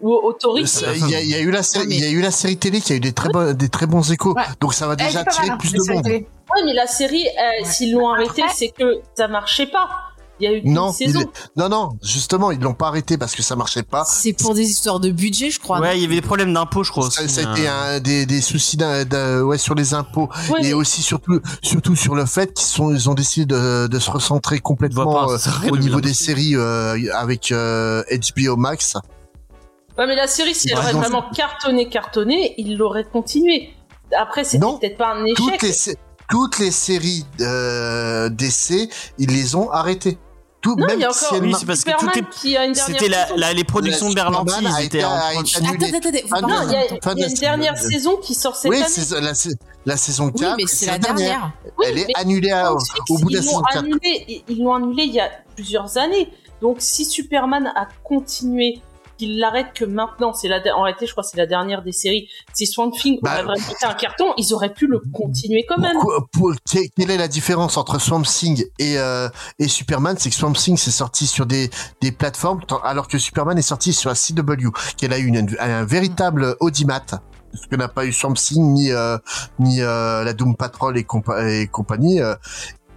Ou 0.00 0.12
aux 0.14 0.32
touristes 0.32 0.78
Ça, 0.78 0.94
il 0.94 1.08
y, 1.10 1.14
a, 1.14 1.20
il 1.20 1.28
y 1.28 1.34
a 1.34 1.40
eu 1.40 1.50
la 1.50 1.62
série 1.62 1.84
Non, 1.84 1.88
mais- 1.90 1.96
il 1.96 2.02
y 2.04 2.06
a 2.06 2.10
eu 2.10 2.20
la 2.22 2.30
série 2.30 2.56
télé 2.56 2.80
qui 2.80 2.92
a 2.92 2.96
eu 2.96 3.00
des 3.00 3.12
très 3.12 3.28
bons 3.28 3.52
des 3.52 3.68
très 3.68 3.86
bons 3.86 4.10
échos 4.12 4.32
Ouais. 4.34 4.42
donc 4.60 4.72
ça 4.74 4.86
va 4.86 4.94
Elle 4.98 5.06
déjà 5.06 5.20
attirer 5.20 5.50
plus 5.58 5.72
de 5.72 5.78
série 5.80 5.94
monde 5.96 6.04
télé. 6.04 6.26
Ouais, 6.54 6.62
mais 6.64 6.72
la 6.74 6.86
série, 6.86 7.26
euh, 7.28 7.64
s'ils 7.64 7.92
l'ont 7.92 8.08
arrêtée, 8.08 8.42
c'est 8.54 8.70
que 8.70 9.00
ça 9.16 9.28
marchait 9.28 9.66
pas. 9.66 9.88
Il 10.40 10.44
y 10.44 10.46
a 10.46 10.52
eu 10.52 10.60
une 10.60 10.72
non 10.74 10.92
saison. 10.92 11.20
non 11.56 11.68
non 11.68 11.90
justement 12.02 12.50
ils 12.50 12.60
l'ont 12.60 12.74
pas 12.74 12.88
arrêté 12.88 13.18
parce 13.18 13.34
que 13.34 13.42
ça 13.42 13.56
marchait 13.56 13.82
pas 13.82 14.04
C'est 14.04 14.32
pour 14.32 14.54
des 14.54 14.62
histoires 14.68 15.00
de 15.00 15.10
budget, 15.10 15.50
je 15.50 15.60
crois. 15.60 15.80
Ouais, 15.80 15.98
il 15.98 16.02
y 16.02 16.04
avait 16.06 16.14
des 16.16 16.20
problèmes 16.22 16.52
d'impôts, 16.54 16.82
je 16.84 16.90
crois. 16.90 17.10
ça, 17.10 17.22
aussi, 17.22 17.34
ça 17.34 17.48
a 17.48 17.52
été 17.52 17.68
euh. 17.68 17.96
un, 17.96 18.00
des, 18.00 18.26
des 18.26 18.40
soucis 18.40 18.78
ouais, 19.44 19.58
sur 19.58 19.74
les 19.74 19.94
impôts 19.94 20.28
Ouais, 20.50 20.60
et 20.60 20.62
mais- 20.68 20.72
aussi 20.72 21.02
surtout 21.02 21.40
surtout 21.62 21.96
sur 21.96 22.14
le 22.14 22.26
fait 22.26 22.54
qu'ils 22.54 22.66
sont 22.66 22.92
ils 22.92 23.08
ont 23.10 23.14
décidé 23.14 23.46
de, 23.46 23.86
de 23.86 23.98
se 23.98 24.10
recentrer 24.10 24.60
complètement 24.60 25.12
pas, 25.12 25.32
euh, 25.32 25.70
au 25.70 25.76
niveau 25.76 26.00
des 26.00 26.14
séries 26.14 26.56
euh, 26.56 26.96
avec 27.14 27.52
euh, 27.52 28.02
HBO 28.10 28.56
Max. 28.56 28.96
Ouais, 29.98 30.06
mais 30.06 30.16
la 30.16 30.26
série, 30.26 30.54
si 30.54 30.70
elle 30.70 30.78
aurait 30.78 30.92
vraiment 30.92 31.24
cartonné, 31.34 31.88
cartonné, 31.88 32.54
ils 32.56 32.76
l'auraient 32.76 33.04
continué. 33.04 33.70
Après, 34.18 34.44
c'était 34.44 34.64
peut-être 34.64 34.96
pas 34.96 35.14
un 35.14 35.24
échec. 35.24 35.36
Toutes 35.36 35.62
les 35.62 35.74
toutes 36.30 36.58
les 36.60 36.70
séries 36.70 37.26
euh, 37.40 38.28
d'essai, 38.28 38.88
ils 39.18 39.30
les 39.30 39.56
ont 39.56 39.70
arrêtées. 39.70 40.16
Tout, 40.60 40.76
Non, 40.76 40.86
même 40.86 40.98
il 40.98 41.02
y 41.02 41.04
a 41.06 41.10
si 41.12 41.24
Oui, 41.40 41.54
c'est 41.58 41.64
parce 41.64 41.84
que 41.84 41.90
Superman 41.90 42.12
tout 42.12 42.46
est- 42.46 42.50
dernière 42.52 42.84
C'était 42.84 43.08
la, 43.08 43.28
la- 43.34 43.52
les 43.54 43.64
productions 43.64 44.10
de 44.10 44.16
La 44.16 44.24
Berlanti, 44.24 44.52
ils 44.80 44.84
étaient 44.84 45.04
en 45.04 45.10
a 45.10 45.18
train 45.18 45.40
de- 45.40 45.46
été 45.46 45.58
Attends, 45.58 45.68
annulé. 45.70 45.86
attends, 45.96 46.08
attends, 46.08 46.18
faut 46.20 46.28
Fin 46.28 46.40
pas 46.40 46.40
de- 46.42 46.46
Non, 46.52 46.62
il 46.68 46.72
y 46.72 46.76
a, 46.76 47.24
de- 47.26 47.30
une 47.30 47.34
dernière 47.40 47.78
saison 47.78 48.16
qui 48.18 48.34
sort 48.34 48.56
cette 48.56 48.70
Oui, 48.70 48.76
année. 48.76 49.20
la, 49.22 49.32
la 49.86 49.96
saison 49.96 50.30
4. 50.30 50.56
Oui, 50.56 50.62
mais 50.64 50.66
c'est 50.66 50.86
la 50.86 50.98
dernière. 50.98 51.52
Oui, 51.78 51.86
Elle 51.88 51.98
est 51.98 52.06
mais 52.08 52.12
annulée 52.16 52.50
à- 52.50 52.74
au 52.74 52.78
bout 53.18 53.30
de 53.30 53.36
la 53.36 53.40
ils 53.40 53.44
saison 53.44 53.58
l'ont 53.60 53.64
4. 53.64 53.78
annulé, 53.78 54.44
ils- 54.48 54.62
l'ont 54.62 54.74
annulé 54.74 55.04
il 55.04 55.14
y 55.14 55.20
a 55.20 55.30
plusieurs 55.54 55.96
années. 55.96 56.30
Donc 56.60 56.76
si 56.80 57.06
Superman 57.06 57.72
a 57.74 57.88
continué, 58.04 58.82
qu'il 59.20 59.38
l'arrête 59.38 59.68
que 59.74 59.84
maintenant, 59.84 60.32
c'est 60.32 60.48
la, 60.48 60.60
en 60.76 60.82
réalité, 60.82 61.06
je 61.06 61.12
crois 61.12 61.22
que 61.22 61.30
c'est 61.30 61.36
la 61.36 61.46
dernière 61.46 61.82
des 61.82 61.92
séries. 61.92 62.28
Si 62.54 62.66
Swamp 62.66 62.90
Thing 62.90 63.18
Bah, 63.22 63.32
aurait 63.34 63.42
vraiment 63.44 63.68
été 63.70 63.84
un 63.86 63.94
carton, 63.94 64.32
ils 64.36 64.52
auraient 64.54 64.72
pu 64.72 64.86
le 64.86 65.00
continuer 65.12 65.64
quand 65.68 65.78
même. 65.78 65.96
Pour- 66.32 66.52
quelle 66.96 67.10
est 67.10 67.16
la 67.16 67.28
différence 67.28 67.76
entre 67.76 68.00
Swamp 68.00 68.22
Thing 68.22 68.64
et, 68.78 68.98
euh, 68.98 69.28
et 69.58 69.68
Superman? 69.68 70.16
C'est 70.18 70.30
que 70.30 70.36
Swamp 70.36 70.52
Thing 70.54 70.76
c'est 70.76 70.90
sorti 70.90 71.26
sur 71.26 71.46
des, 71.46 71.70
des 72.00 72.12
plateformes, 72.12 72.60
alors 72.84 73.08
que 73.08 73.18
Superman 73.18 73.58
est 73.58 73.62
sorti 73.62 73.92
sur 73.92 74.08
la 74.10 74.16
CW, 74.16 74.70
qu'elle 74.96 75.12
a 75.12 75.18
eu 75.18 75.26
une, 75.26 75.46
un 75.60 75.84
véritable 75.84 76.56
audimat. 76.60 77.04
ce 77.54 77.66
que 77.66 77.76
n'a 77.76 77.88
pas 77.88 78.04
eu 78.06 78.12
Swamp 78.12 78.34
Thing 78.34 78.72
ni 78.72 78.90
euh, 78.92 79.18
ni 79.58 79.80
euh, 79.82 80.24
la 80.24 80.32
Doom 80.32 80.56
Patrol 80.56 80.96
et, 80.98 81.02
compa- 81.02 81.46
et 81.46 81.66
compagnie. 81.66 82.20
euh, 82.20 82.34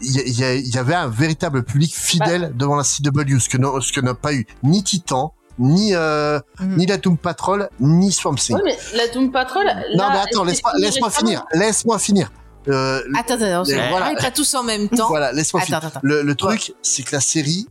il 0.01 0.37
y, 0.73 0.77
avait 0.77 0.95
un 0.95 1.07
véritable 1.07 1.63
public 1.63 1.95
fidèle 1.95 2.51
devant 2.55 2.75
la 2.75 2.83
CW, 2.83 3.39
ce 3.39 3.47
que 3.47 3.57
n'a- 3.57 3.79
ce 3.79 3.93
que 3.93 4.01
n'a 4.01 4.13
pas 4.13 4.33
eu 4.33 4.45
ni 4.63 4.83
Titan, 4.83 5.33
ni 5.59 5.93
euh, 5.93 6.39
Mhm. 6.59 6.77
ni 6.77 6.85
la 6.85 6.97
Doom 6.97 7.17
Patrol, 7.17 7.69
ni 7.79 8.11
Swamp 8.11 8.35
Thing. 8.35 8.55
Oui, 8.55 8.61
mais 8.65 8.77
la 8.97 9.07
Doom 9.07 9.31
Patrol. 9.31 9.65
non 9.97 10.09
mais 10.11 10.19
attends, 10.19 10.43
laisse-moi 10.43 11.09
finir, 11.09 11.45
laisse-moi 11.53 11.99
finir. 11.99 12.31
Euh, 12.69 13.01
Attends, 13.19 13.33
attends, 13.35 13.65
Et 13.65 13.89
voilà. 13.89 14.13
pas 14.19 14.31
tous 14.31 14.53
en 14.55 14.63
même 14.63 14.87
temps. 14.87 15.07
voilà, 15.09 15.33
laisse-moi 15.33 15.61
finir. 15.63 15.79
attends, 15.79 15.87
attends. 15.89 15.99
Le, 16.01 16.21
le 16.21 16.35
truc, 16.35 16.73
c'est 16.81 17.03
que 17.03 17.13
la 17.13 17.19
série, 17.19 17.67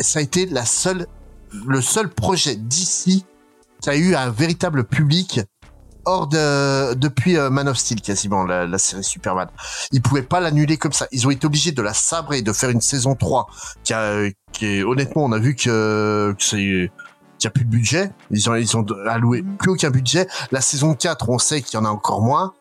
ça 0.00 0.18
a 0.18 0.22
été 0.22 0.46
la 0.46 0.64
seule, 0.64 1.06
le 1.66 1.80
seul 1.80 2.08
projet 2.08 2.56
d'ici 2.56 3.24
qui 3.80 3.90
a 3.90 3.94
eu 3.96 4.16
un 4.16 4.30
véritable 4.30 4.82
public 4.84 5.40
hors 6.04 6.26
de 6.26 6.94
depuis 6.94 7.36
euh, 7.36 7.48
Man 7.50 7.68
of 7.68 7.76
Steel 7.76 8.00
quasiment 8.00 8.42
la, 8.44 8.66
la 8.66 8.78
série 8.78 9.04
Superman. 9.04 9.46
Ils 9.92 10.02
pouvaient 10.02 10.22
pas 10.22 10.40
l'annuler 10.40 10.78
comme 10.78 10.92
ça. 10.92 11.06
Ils 11.12 11.26
ont 11.26 11.30
été 11.30 11.46
obligés 11.46 11.70
de 11.70 11.82
la 11.82 11.94
sabrer, 11.94 12.42
de 12.42 12.52
faire 12.52 12.70
une 12.70 12.80
saison 12.80 13.14
3 13.14 13.46
qui 13.84 13.92
a 13.92 14.28
qui 14.52 14.66
est 14.78 14.82
honnêtement 14.82 15.24
on 15.26 15.32
a 15.32 15.38
vu 15.38 15.54
que, 15.54 16.34
que 16.36 16.42
c'est 16.44 16.90
qu'il 17.38 17.46
y 17.46 17.48
a 17.48 17.50
plus 17.50 17.64
de 17.64 17.70
budget, 17.70 18.10
ils 18.30 18.48
ont 18.50 18.54
ils 18.54 18.76
ont 18.76 18.84
alloué 19.08 19.42
plus 19.58 19.70
aucun 19.70 19.90
budget. 19.90 20.26
La 20.52 20.60
saison 20.60 20.94
4, 20.94 21.28
on 21.30 21.38
sait 21.38 21.62
qu'il 21.62 21.78
y 21.78 21.82
en 21.82 21.84
a 21.84 21.90
encore 21.90 22.20
moins. 22.20 22.52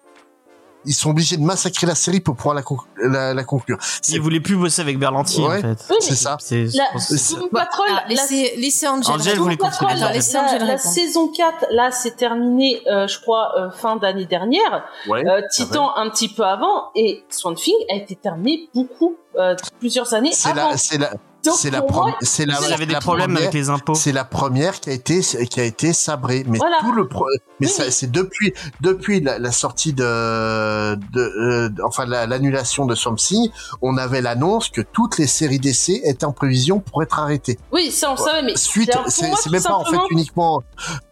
Ils 0.85 0.93
sont 0.93 1.09
obligés 1.09 1.35
de 1.35 1.41
massacrer 1.43 1.85
la 1.85 1.95
série 1.95 2.21
pour 2.21 2.35
pouvoir 2.37 2.55
la, 2.55 2.61
conc- 2.61 2.85
la, 3.03 3.33
la 3.33 3.43
conclure. 3.43 3.77
Il 4.07 4.21
voulait 4.21 4.39
plus 4.39 4.55
bosser 4.55 4.81
avec 4.81 4.97
Berlanti 4.97 5.41
Ouais. 5.41 5.57
en 5.57 5.61
fait. 5.61 5.85
Oui, 5.89 5.97
C'est 5.99 6.15
ça. 6.15 6.37
C'est, 6.39 6.67
je 6.67 6.77
La 6.77 7.47
Patrol, 7.51 7.87
la 7.89 8.05
laissez, 8.07 8.53
laissez 8.55 8.87
Angel. 8.87 9.13
Angel 9.15 9.37
voulait. 9.37 9.57
Patrol, 9.57 9.89
la, 9.89 9.95
la 9.95 10.07
répondre. 10.07 10.79
saison 10.79 11.27
4, 11.35 11.65
là, 11.71 11.91
c'est 11.91 12.15
terminé, 12.15 12.81
euh, 12.87 13.05
je 13.05 13.19
crois, 13.19 13.51
euh, 13.59 13.71
fin 13.71 13.97
d'année 13.97 14.27
dernière. 14.27 14.85
Ouais. 15.09 15.27
Euh, 15.27 15.41
Titan 15.51 15.93
un 15.97 16.09
petit 16.09 16.29
peu 16.29 16.43
avant 16.45 16.91
et 16.95 17.25
Swamp 17.29 17.55
Thing 17.55 17.75
a 17.91 17.95
été 17.95 18.15
terminé 18.15 18.69
beaucoup, 18.73 19.17
euh, 19.37 19.55
plusieurs 19.79 20.13
années 20.13 20.31
C'est 20.31 20.51
avant. 20.51 20.69
la, 20.69 20.77
c'est 20.77 20.99
la, 20.99 21.11
c'est 21.53 21.69
la, 21.71 21.81
pro- 21.81 22.07
la, 22.45 22.59
Vous 22.59 22.71
avez 22.71 22.85
des 22.85 22.93
la 22.93 22.99
problèmes 22.99 23.27
première- 23.27 23.41
avec 23.43 23.53
les 23.53 23.69
impôts. 23.69 23.95
C'est 23.95 24.11
la 24.11 24.23
première 24.25 24.79
qui 24.79 24.89
a 24.89 24.93
été 24.93 25.21
qui 25.21 25.59
a 25.59 25.63
été 25.63 25.93
sabrée, 25.93 26.43
mais 26.47 26.57
Voilà. 26.57 26.77
tout 26.81 26.91
le 26.91 27.07
pro- 27.07 27.25
mais 27.59 27.67
Oui, 27.67 27.73
c'est 27.89 28.11
depuis 28.11 28.53
depuis 28.81 29.21
la, 29.21 29.39
la 29.39 29.51
sortie 29.51 29.93
de, 29.93 30.95
de 30.95 31.19
euh, 31.21 31.69
enfin 31.85 32.05
la- 32.05 32.25
l'annulation 32.27 32.85
de 32.85 32.95
Thing, 33.15 33.49
on 33.81 33.97
avait 33.97 34.21
l'annonce 34.21 34.69
que 34.69 34.81
toutes 34.81 35.17
les 35.17 35.27
séries 35.27 35.59
d'essais 35.59 36.01
étaient 36.03 36.25
en 36.25 36.31
prévision 36.33 36.79
pour 36.79 37.03
être 37.03 37.19
arrêtées. 37.19 37.57
Oui, 37.71 37.91
ça 37.91 38.11
on 38.11 38.17
savait, 38.17 38.43
mais 38.43 38.55
Suite, 38.57 38.91
c'est 39.07 39.49
même 39.49 39.63
pas 39.63 39.75
en 39.75 39.85
fait 39.85 39.97
uniquement. 40.11 40.61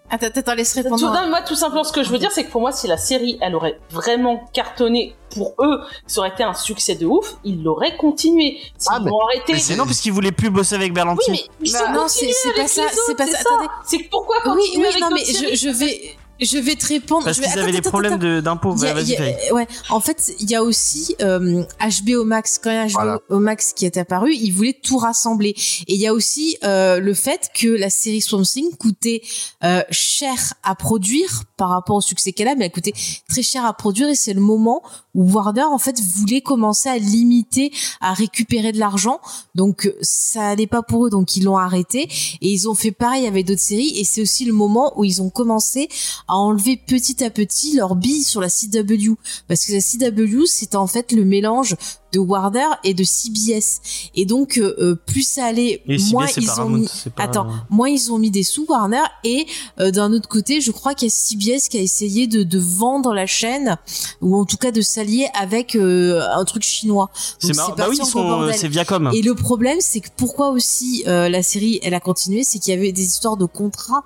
Attends, 0.09 0.27
attends, 0.35 0.53
laisse 0.53 0.71
Tout, 0.73 0.83
répondre. 0.83 1.01
non, 1.13 1.29
moi, 1.29 1.41
tout 1.41 1.55
simplement, 1.55 1.83
ce 1.83 1.91
que 1.91 2.03
je 2.03 2.09
veux 2.11 2.19
dire, 2.19 2.31
c'est 2.31 2.43
que 2.43 2.51
pour 2.51 2.61
moi, 2.61 2.71
si 2.71 2.87
la 2.87 2.97
série, 2.97 3.37
elle 3.41 3.55
aurait 3.55 3.79
vraiment 3.89 4.45
cartonné 4.53 5.15
pour 5.33 5.55
eux, 5.59 5.81
ça 6.05 6.19
aurait 6.19 6.29
été 6.29 6.43
un 6.43 6.53
succès 6.53 6.93
de 6.95 7.05
ouf, 7.07 7.33
ils 7.43 7.63
l'auraient 7.63 7.97
continué. 7.97 8.59
S'ils 8.77 8.91
Ah, 8.93 8.99
mais- 8.99 9.09
arrêté. 9.23 9.53
mais 9.53 9.59
Mais 9.69 9.75
non, 9.75 9.85
parce 9.85 9.99
qu'il 9.99 10.13
voulait 10.13 10.31
plus 10.31 10.49
bosser 10.51 10.75
avec 10.75 10.89
Oui, 10.89 10.93
Berlanti. 10.93 11.31
mais 11.31 11.39
ils 11.61 11.71
Bah, 11.73 11.79
ont 11.89 11.93
non, 11.93 12.07
c'est- 12.07 12.31
c'est 12.31 12.53
pas 12.53 12.67
ça, 12.67 12.83
c'est 13.07 13.15
pas 13.17 13.25
ça. 13.27 13.39
C'est 13.83 13.97
que 13.97 14.09
pourquoi 14.09 14.37
Oui, 14.45 14.51
continuer 14.53 14.85
oui, 14.87 14.91
avec 14.93 15.01
non, 15.01 15.09
mais 15.11 15.25
je, 15.25 15.55
je 15.55 15.69
vais, 15.69 16.15
je 16.41 16.57
vais 16.57 16.75
te 16.75 16.85
répondre. 16.87 17.23
Parce 17.25 17.37
je 17.37 17.41
vais- 17.41 17.47
qu'ils 17.47 17.53
attends, 17.59 17.63
avaient 17.69 17.71
des 17.71 17.81
problèmes 17.81 18.17
de- 18.19 18.41
d'impôts. 18.41 18.73
A- 18.83 18.95
fais. 19.05 19.51
ouais, 19.51 19.67
en 19.89 19.99
fait, 19.99 20.33
il 20.39 20.49
y 20.49 20.55
a 20.55 20.63
aussi 20.63 21.15
euh, 21.21 21.63
HBO 21.79 22.23
Max. 22.25 22.59
Quand 22.61 22.69
il 22.71 22.75
y 22.75 22.77
a 22.77 22.85
HBO 22.87 22.91
Voilà. 22.93 23.19
Max 23.29 23.73
qui 23.73 23.85
est 23.85 23.97
apparu, 23.97 24.33
ils 24.33 24.51
voulaient 24.51 24.77
tout 24.81 24.97
rassembler. 24.97 25.55
Et 25.87 25.93
il 25.95 25.99
y 26.01 26.07
a 26.07 26.13
aussi 26.13 26.57
euh, 26.63 26.99
le 26.99 27.13
fait 27.13 27.49
que 27.55 27.67
la 27.67 27.89
série 27.89 28.21
Swamp 28.21 28.43
Thing 28.43 28.75
coûtait 28.77 29.21
euh, 29.63 29.81
cher 29.91 30.53
à 30.63 30.75
produire 30.75 31.43
par 31.57 31.69
rapport 31.69 31.95
au 31.97 32.01
succès 32.01 32.33
qu'elle 32.33 32.47
a, 32.49 32.55
mais 32.55 32.65
elle 32.65 32.71
coûtait 32.71 32.93
très 33.29 33.41
cher 33.41 33.63
à 33.65 33.73
produire. 33.73 34.09
Et 34.09 34.15
c'est 34.15 34.33
le 34.33 34.41
moment 34.41 34.81
où 35.13 35.31
Warner 35.31 35.63
en 35.63 35.77
fait 35.77 35.99
voulait 36.01 36.41
commencer 36.41 36.89
à 36.89 36.97
limiter, 36.97 37.71
à 38.01 38.13
récupérer 38.13 38.71
de 38.73 38.79
l'argent. 38.79 39.19
Donc 39.55 39.85
euh, 39.85 39.95
ça 40.01 40.49
allait 40.49 40.67
pas 40.67 40.81
pour 40.81 41.05
eux, 41.07 41.09
donc 41.09 41.35
ils 41.37 41.43
l'ont 41.43 41.57
arrêté. 41.57 42.09
Et 42.41 42.49
ils 42.49 42.67
ont 42.69 42.75
fait 42.75 42.91
pareil 42.91 43.25
avec 43.25 43.45
d'autres 43.45 43.61
séries. 43.61 43.97
Et 43.97 44.03
c'est 44.03 44.21
aussi 44.21 44.43
le 44.45 44.53
moment 44.53 44.91
où 44.99 45.03
ils 45.05 45.21
ont 45.21 45.29
commencé 45.29 45.87
à 46.27 46.35
enlever 46.35 46.77
petit 46.77 47.23
à 47.23 47.29
petit 47.29 47.75
leur 47.75 47.95
bille 47.95 48.23
sur 48.23 48.41
la 48.41 48.49
CW 48.49 49.13
parce 49.47 49.65
que 49.65 49.73
la 49.73 49.79
CW 49.81 50.45
c'était 50.45 50.75
en 50.75 50.87
fait 50.87 51.11
le 51.11 51.23
mélange 51.25 51.75
de 52.13 52.19
Warner 52.19 52.67
et 52.83 52.93
de 52.93 53.03
CBS 53.03 53.81
et 54.15 54.25
donc 54.25 54.57
euh, 54.57 54.73
euh, 54.79 54.95
plus 54.95 55.21
ça 55.27 55.45
allait 55.45 55.83
Et 55.87 55.97
moins 56.11 56.25
CBS, 56.27 56.33
c'est 56.33 56.41
ils 56.41 56.61
ont 56.61 56.69
mis 56.69 56.87
c'est 56.87 57.13
pas- 57.13 57.23
attends 57.23 57.47
moins 57.69 57.89
ils 57.89 58.11
ont 58.11 58.17
mis 58.17 58.31
des 58.31 58.43
sous 58.43 58.65
Warner 58.69 59.03
et 59.23 59.45
euh, 59.79 59.91
d'un 59.91 60.13
autre 60.13 60.29
côté 60.29 60.61
je 60.61 60.71
crois 60.71 60.93
qu'il 60.95 61.07
y 61.09 61.11
a 61.11 61.13
CBS 61.13 61.67
qui 61.69 61.77
a 61.77 61.81
essayé 61.81 62.25
de, 62.27 62.43
de 62.43 62.59
vendre 62.59 63.13
la 63.13 63.25
chaîne 63.25 63.77
ou 64.21 64.35
en 64.37 64.45
tout 64.45 64.57
cas 64.57 64.71
de 64.71 64.81
s'allier 64.81 65.27
avec 65.39 65.75
euh, 65.75 66.21
un 66.35 66.45
truc 66.45 66.63
chinois 66.63 67.09
C'est 67.39 67.55
marrant. 67.55 67.69
c'est 67.71 67.75
Bah 67.77 67.87
oui, 67.89 67.97
c'est 67.97 68.67
Viacom. 68.69 69.11
Et 69.13 69.21
le 69.21 69.35
problème, 69.35 69.77
c'est 69.81 69.99
que 69.99 70.09
pourquoi 70.15 70.49
aussi 70.49 71.03
euh, 71.07 71.27
la 71.29 71.43
série, 71.43 71.79
elle 71.83 71.93
a 71.93 71.99
continué, 71.99 72.43
c'est 72.43 72.59
qu'il 72.59 72.73
y 72.73 72.77
avait 72.77 72.91
des 72.91 73.03
histoires 73.03 73.37
de 73.37 73.45
contrats, 73.45 74.03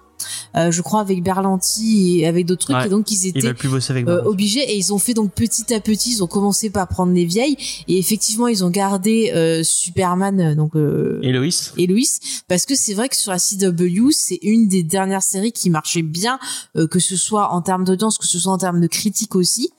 euh, 0.55 0.72
je 0.72 0.82
crois, 0.82 1.01
avec 1.01 1.24
Berlanti 1.24 2.20
et 2.20 2.28
avec 2.28 2.45
d'autres 2.45 2.65
trucs, 2.65 2.78
Ouais. 2.78 2.86
et 2.88 2.89
donc 2.89 3.11
ils 3.11 3.28
étaient 3.28 3.39
veulent 3.41 3.55
plus 3.55 3.70
bosser 3.70 3.91
avec 3.91 4.07
euh, 4.07 4.22
obligés. 4.24 4.61
Et 4.72 4.78
ils 4.78 4.93
ont 4.93 4.99
fait 4.99 5.13
donc 5.13 5.32
petit 5.34 5.74
à 5.74 5.80
petit, 5.80 6.11
ils 6.11 6.24
ont 6.24 6.28
commencé 6.28 6.70
par 6.70 6.88
prendre 6.88 7.13
les 7.13 7.26
vieilles. 7.26 7.57
Et 7.88 7.97
effectivement 7.97 8.47
ils 8.47 8.63
ont 8.63 8.70
gardé 8.70 9.32
euh, 9.36 9.63
Superman, 9.63 10.39
euh, 10.39 10.55
donc 10.55 10.76
euh, 10.76 11.20
Et 11.24 11.32
Loïs. 11.32 11.74
et 11.78 11.88
Louis 11.88 12.07
parce 12.47 12.65
que 12.65 12.76
c'est 12.76 12.93
vrai 12.93 13.09
que 13.09 13.15
sur 13.15 13.32
la 13.32 13.39
CW 13.39 14.09
c'est 14.11 14.39
une 14.41 14.67
des 14.67 14.84
dernières 14.84 15.24
séries 15.24 15.51
qui 15.51 15.70
marchait 15.70 16.01
bien 16.01 16.39
euh, 16.76 16.88
que 16.88 16.99
ce 16.99 17.15
soit 17.15 17.51
en 17.53 17.61
termes 17.61 17.84
d'audience 17.86 18.17
que 18.17 18.26
ce 18.28 18.39
soit 18.39 18.51
en 18.51 18.57
termes 18.57 18.82
de 18.82 18.88
critique 18.88 19.36
aussi. 19.36 19.70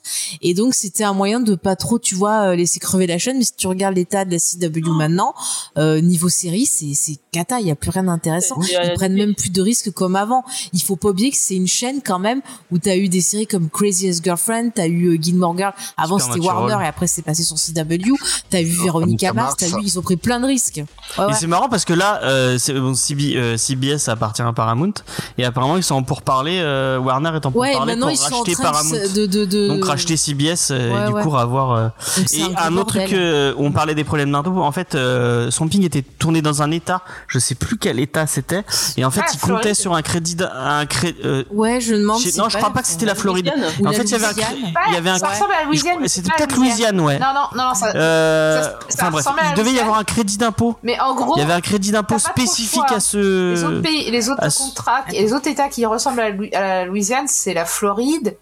Et 0.43 0.55
donc 0.55 0.75
c'était 0.75 1.05
un 1.05 1.13
moyen 1.13 1.41
de 1.41 1.55
pas 1.55 1.77
trop 1.77 1.99
tu 1.99 2.15
vois 2.15 2.51
euh, 2.51 2.57
laisser 2.57 2.79
crever 2.81 3.07
la 3.07 3.19
chaîne. 3.19 3.39
Mais 3.39 3.45
si 3.45 3.55
tu 3.57 3.67
regardes 3.67 3.97
l'état 3.97 4.25
de 4.25 4.31
la 4.33 4.39
CW 4.39 4.91
maintenant 4.97 5.35
euh, 5.79 6.01
niveau 6.01 6.29
série 6.29 6.67
c'est 6.67 6.95
c'est 6.95 7.19
cata. 7.33 7.61
Il 7.61 7.67
y 7.67 7.71
a 7.71 7.77
plus 7.77 7.91
rien 7.91 8.05
d'intéressant. 8.05 8.61
Ils 8.63 8.93
prennent 8.95 9.15
même 9.15 9.35
plus 9.35 9.51
de 9.51 9.61
risques 9.63 9.91
comme 9.91 10.15
avant 10.17 10.30
il 10.73 10.81
faut 10.83 10.97
pas 10.97 11.09
oublier 11.11 11.31
que 11.31 11.37
c'est 11.37 11.55
une 11.55 11.67
chaîne 11.67 12.01
quand 12.05 12.19
même 12.19 12.41
où 12.71 12.79
t'as 12.79 12.97
eu 12.97 13.09
des 13.09 13.21
séries 13.21 13.47
comme 13.47 13.69
Craziest 13.69 14.23
Girlfriend 14.25 14.71
t'as 14.75 14.87
eu 14.87 15.09
euh, 15.15 15.19
Gilmore 15.21 15.57
Girl 15.57 15.73
avant 15.97 16.19
c'était. 16.19 16.39
Warner 16.41 16.79
et 16.85 16.87
après 16.87 17.07
c'est 17.07 17.23
passé 17.23 17.43
sur 17.43 17.57
CW 17.57 18.15
t'as 18.51 18.61
eu 18.63 18.67
Veronica 18.67 19.33
Mars 19.33 19.57
t'as 19.59 19.67
vu 19.67 19.75
ils 19.83 19.99
ont 19.99 20.03
pris 20.03 20.17
plein 20.17 20.41
de 20.41 20.47
risques 20.47 20.83
Ouais, 21.19 21.25
Et 21.25 21.27
ouais. 21.29 21.33
c'est 21.35 21.47
marrant 21.49 21.69
parce 21.69 21.85
que 21.85 21.93
là, 21.93 22.21
euh, 22.23 22.57
c'est- 22.59 22.73
bon, 22.73 22.95
CB, 22.95 23.35
euh, 23.37 23.57
CBS 23.57 24.09
appartient 24.09 24.43
à 24.43 24.53
Paramount 24.53 24.93
et 25.39 25.45
apparemment 25.45 25.77
ils 25.77 25.83
sont 25.83 25.97
en 25.97 26.03
pourparler. 26.05 26.59
Euh, 26.61 26.99
Warner 26.99 27.31
est 27.35 27.47
en 27.47 27.51
Ouais, 27.51 27.71
pourparler 27.73 27.93
maintenant 27.95 28.07
pour 28.07 28.11
ils 28.13 28.17
sont 28.17 28.33
en 28.35 28.39
racheter 28.39 28.53
train 28.53 28.63
de 28.63 28.69
Paramount. 28.71 28.91
de, 29.15 29.27
de, 29.27 29.45
de, 29.45 29.69
Donc 29.69 29.85
racheter 29.85 30.17
CBS 30.17 30.71
euh, 30.71 30.93
Ouais, 30.93 31.03
et 31.03 31.07
du 31.09 31.13
ouais. 31.15 31.23
coup 31.23 31.37
avoir. 31.37 31.73
euh, 31.73 31.89
Et 32.33 32.43
un 32.57 32.77
autre 32.77 32.97
truc, 32.99 33.13
euh, 33.13 33.53
on 33.59 33.73
parlait 33.73 33.95
des 33.97 34.05
problèmes 34.05 34.31
d'impôts. 34.31 34.63
En 34.63 34.73
fait, 34.73 34.95
euh, 34.95 35.51
Swamping 35.51 35.83
était 35.85 36.03
tourné 36.03 36.43
dans 36.43 36.63
un 36.63 36.71
état, 36.71 37.03
je 37.27 37.39
sais 37.39 37.55
plus 37.57 37.77
quel 37.77 37.99
état 37.99 38.27
c'était, 38.27 38.63
et 38.97 39.05
en 39.05 39.11
fait, 39.11 39.23
Ah, 39.25 39.31
il 39.35 39.41
comptait 39.41 39.75
sur 39.75 39.95
un 39.95 40.03
crédit, 40.03 40.20
d'un- 40.21 40.51
un 40.55 40.87
cré, 40.87 41.15
euh, 41.25 41.45
Ouais, 41.51 41.81
je 41.81 41.95
demande. 41.95 42.19
si 42.21 42.37
non, 42.39 42.49
je 42.49 42.57
crois 42.57 42.71
pas 42.73 42.83
que 42.83 42.89
c'était 42.89 43.07
la 43.07 43.15
Floride. 43.15 43.53
Ou 43.81 43.87
en 43.87 43.91
la 43.91 43.97
fait, 43.97 44.05
il 44.05 44.11
y 44.11 44.15
avait 44.15 44.27
un, 44.27 44.33
cré- 44.33 44.57
il 44.89 44.95
y 44.95 44.97
avait 44.97 45.11
un, 45.11 45.19
ça 45.19 45.29
ressemble 45.29 45.53
à 45.61 45.65
Louisiane. 45.65 46.07
c'était 46.09 46.31
peut-être 46.37 46.57
Louisiane, 46.57 47.01
ouais. 47.01 47.19
Non, 47.19 47.27
non, 47.35 47.63
non, 47.65 47.75
ça. 47.75 47.93
Euh, 47.95 48.63
ça- 48.63 48.79
ça 48.89 49.09
enfin 49.13 49.33
bref, 49.33 49.47
il 49.51 49.55
devait 49.57 49.73
y 49.73 49.81
avoir 49.81 49.99
un 49.99 50.05
crédit 50.05 50.37
d'impôt. 50.39 50.77
Mais 50.83 50.99
en 51.01 51.15
gros, 51.15 51.35
Il 51.37 51.41
y 51.41 51.43
avait 51.43 51.53
un 51.53 51.61
crédit 51.61 51.91
d'impôt 51.93 52.19
spécifique 52.19 52.81
à 52.89 53.01
ce. 53.01 53.53
les 53.55 53.65
autres 53.65 53.81
pays, 53.83 54.11
les 54.11 54.29
autres 54.31 54.43
contrats 54.59 55.05
et 55.13 55.21
les 55.23 55.33
autres 55.33 55.49
États 55.49 55.69
qui 55.69 55.85
ressemblent 55.87 56.21
à 56.21 56.31
la, 56.31 56.85
Louisiane, 56.87 57.27
c'est 57.29 57.55
la 57.55 57.65
Floride 57.65 58.37